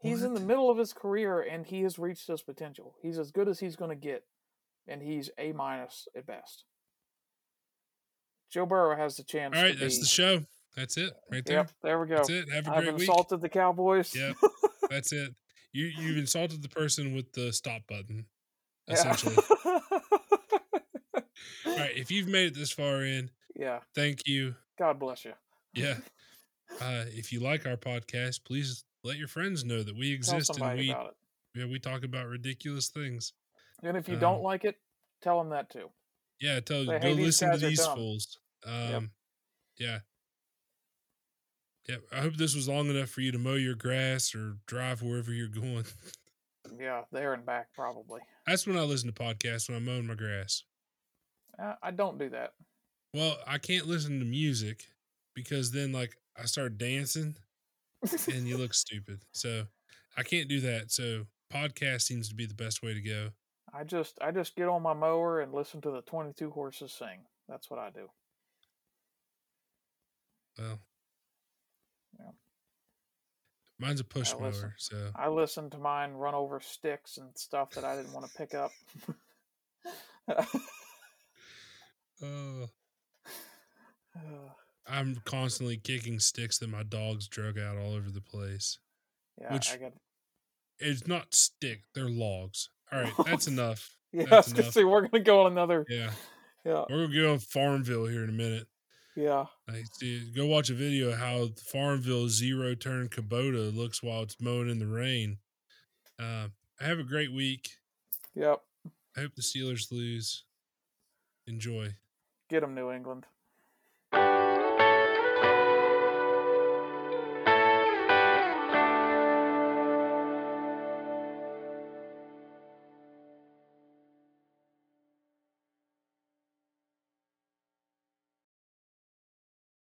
He's 0.00 0.20
what? 0.20 0.28
in 0.28 0.34
the 0.34 0.40
middle 0.40 0.70
of 0.70 0.78
his 0.78 0.92
career 0.92 1.40
and 1.40 1.66
he 1.66 1.82
has 1.82 1.98
reached 1.98 2.26
his 2.26 2.42
potential. 2.42 2.94
He's 3.02 3.18
as 3.18 3.30
good 3.30 3.48
as 3.48 3.60
he's 3.60 3.76
going 3.76 3.90
to 3.90 3.96
get, 3.96 4.24
and 4.88 5.02
he's 5.02 5.30
a 5.38 5.52
minus 5.52 6.08
at 6.16 6.26
best. 6.26 6.64
Joe 8.50 8.66
Burrow 8.66 8.96
has 8.96 9.16
the 9.16 9.22
chance. 9.22 9.56
All 9.56 9.62
right, 9.62 9.78
that's 9.78 9.98
the 9.98 10.06
show. 10.06 10.42
That's 10.76 10.96
it, 10.96 11.12
right 11.30 11.44
there. 11.44 11.58
Yep, 11.58 11.70
there 11.82 12.00
we 12.00 12.06
go. 12.06 12.16
That's 12.16 12.30
it. 12.30 12.50
Have 12.50 12.66
a 12.66 12.74
I've 12.74 12.84
great 12.84 12.94
insulted 12.94 13.36
week. 13.36 13.42
the 13.42 13.48
Cowboys. 13.48 14.14
Yep, 14.14 14.36
that's 14.90 15.12
it. 15.12 15.34
You 15.72 15.86
you've 15.86 16.18
insulted 16.18 16.62
the 16.62 16.68
person 16.68 17.14
with 17.14 17.32
the 17.32 17.52
stop 17.52 17.82
button, 17.88 18.26
essentially. 18.88 19.36
Yeah. 19.64 19.80
All 21.66 21.76
right, 21.76 21.96
if 21.96 22.10
you've 22.10 22.28
made 22.28 22.48
it 22.48 22.54
this 22.54 22.70
far 22.70 23.02
in, 23.02 23.30
yeah, 23.54 23.80
thank 23.94 24.26
you. 24.26 24.54
God 24.78 24.98
bless 24.98 25.24
you. 25.24 25.32
Yeah. 25.74 25.96
Uh, 26.80 27.04
if 27.08 27.34
you 27.34 27.38
like 27.38 27.66
our 27.66 27.76
podcast, 27.76 28.44
please 28.46 28.84
let 29.04 29.18
your 29.18 29.28
friends 29.28 29.62
know 29.62 29.82
that 29.82 29.94
we 29.94 30.10
exist 30.10 30.58
and 30.58 30.78
we 30.78 30.94
yeah 31.54 31.66
we 31.66 31.78
talk 31.78 32.02
about 32.02 32.28
ridiculous 32.28 32.88
things. 32.88 33.34
And 33.82 33.94
if 33.94 34.08
you 34.08 34.14
um, 34.14 34.20
don't 34.20 34.42
like 34.42 34.64
it, 34.64 34.76
tell 35.20 35.38
them 35.38 35.50
that 35.50 35.68
too. 35.68 35.90
Yeah, 36.40 36.60
tell 36.60 36.86
Say, 36.86 36.98
go 36.98 37.08
hey, 37.08 37.14
listen 37.14 37.52
to 37.52 37.58
these 37.58 37.84
fools. 37.84 38.38
Um, 38.66 38.72
yep. 38.74 39.02
yeah. 39.78 39.98
Yeah, 41.88 41.96
I 42.12 42.20
hope 42.20 42.36
this 42.36 42.54
was 42.54 42.68
long 42.68 42.88
enough 42.88 43.10
for 43.10 43.22
you 43.22 43.32
to 43.32 43.38
mow 43.38 43.54
your 43.54 43.74
grass 43.74 44.34
or 44.34 44.56
drive 44.66 45.02
wherever 45.02 45.32
you're 45.32 45.48
going. 45.48 45.84
yeah, 46.78 47.02
there 47.10 47.34
and 47.34 47.44
back 47.44 47.66
probably. 47.74 48.20
That's 48.46 48.66
when 48.66 48.78
I 48.78 48.82
listen 48.82 49.12
to 49.12 49.22
podcasts 49.22 49.68
when 49.68 49.76
I'm 49.76 49.84
mowing 49.84 50.06
my 50.06 50.14
grass. 50.14 50.62
Uh, 51.60 51.74
I 51.82 51.90
don't 51.90 52.18
do 52.18 52.30
that. 52.30 52.52
Well, 53.14 53.36
I 53.46 53.58
can't 53.58 53.86
listen 53.86 54.18
to 54.20 54.24
music 54.24 54.86
because 55.34 55.70
then 55.70 55.92
like 55.92 56.16
I 56.36 56.46
start 56.46 56.78
dancing 56.78 57.36
and 58.32 58.48
you 58.48 58.56
look 58.56 58.74
stupid. 58.74 59.20
So 59.32 59.64
I 60.16 60.22
can't 60.22 60.48
do 60.48 60.60
that. 60.60 60.90
So 60.90 61.26
podcast 61.52 62.02
seems 62.02 62.28
to 62.28 62.34
be 62.34 62.46
the 62.46 62.54
best 62.54 62.82
way 62.82 62.94
to 62.94 63.00
go. 63.00 63.30
I 63.74 63.84
just 63.84 64.18
I 64.20 64.30
just 64.30 64.56
get 64.56 64.68
on 64.68 64.82
my 64.82 64.94
mower 64.94 65.40
and 65.40 65.52
listen 65.52 65.80
to 65.82 65.90
the 65.90 66.02
22 66.02 66.50
horses 66.50 66.92
sing. 66.92 67.20
That's 67.48 67.70
what 67.70 67.78
I 67.78 67.90
do. 67.90 68.08
Well, 70.58 70.78
Yeah. 72.18 72.30
Mine's 73.78 74.00
a 74.00 74.04
push 74.04 74.34
I 74.34 74.38
mower, 74.38 74.74
so 74.78 75.10
I 75.14 75.28
listen 75.28 75.70
to 75.70 75.78
mine 75.78 76.12
run 76.12 76.34
over 76.34 76.60
sticks 76.60 77.18
and 77.18 77.36
stuff 77.36 77.70
that 77.70 77.84
I 77.84 77.96
didn't 77.96 78.12
want 78.12 78.30
to 78.30 78.38
pick 78.38 78.54
up. 78.54 78.70
uh, 80.28 80.44
I'm 84.86 85.16
constantly 85.24 85.76
kicking 85.76 86.18
sticks 86.18 86.58
that 86.58 86.68
my 86.68 86.82
dogs 86.82 87.28
drug 87.28 87.58
out 87.58 87.76
all 87.76 87.94
over 87.94 88.10
the 88.10 88.20
place. 88.20 88.78
Yeah, 89.40 89.52
which 89.52 89.72
I 89.72 89.76
got. 89.76 89.92
It's 90.78 91.06
not 91.06 91.34
stick; 91.34 91.82
they're 91.94 92.08
logs. 92.08 92.68
All 92.92 93.00
right, 93.00 93.12
that's 93.26 93.46
enough. 93.46 93.96
yeah, 94.12 94.24
that's 94.28 94.48
I 94.48 94.50
was 94.50 94.52
gonna 94.52 94.72
say 94.72 94.84
we're 94.84 95.06
gonna 95.08 95.22
go 95.22 95.42
on 95.42 95.52
another. 95.52 95.86
Yeah, 95.88 96.10
yeah, 96.64 96.84
we're 96.90 97.06
gonna 97.06 97.20
go 97.20 97.32
on 97.32 97.38
Farmville 97.38 98.06
here 98.06 98.24
in 98.24 98.30
a 98.30 98.32
minute. 98.32 98.66
Yeah. 99.14 99.46
Like, 99.68 99.84
see, 99.92 100.32
go 100.34 100.46
watch 100.46 100.70
a 100.70 100.74
video 100.74 101.10
of 101.10 101.18
how 101.18 101.48
Farmville 101.70 102.28
zero 102.28 102.74
turn 102.74 103.08
Kubota 103.08 103.74
looks 103.74 104.02
while 104.02 104.22
it's 104.22 104.40
mowing 104.40 104.70
in 104.70 104.78
the 104.78 104.86
rain. 104.86 105.38
Uh, 106.18 106.48
have 106.80 106.98
a 106.98 107.04
great 107.04 107.32
week. 107.32 107.68
Yep. 108.34 108.60
I 109.16 109.20
hope 109.20 109.34
the 109.34 109.42
Steelers 109.42 109.92
lose. 109.92 110.44
Enjoy. 111.46 111.94
Get 112.48 112.60
them, 112.60 112.74
New 112.74 112.90
England. 112.90 113.26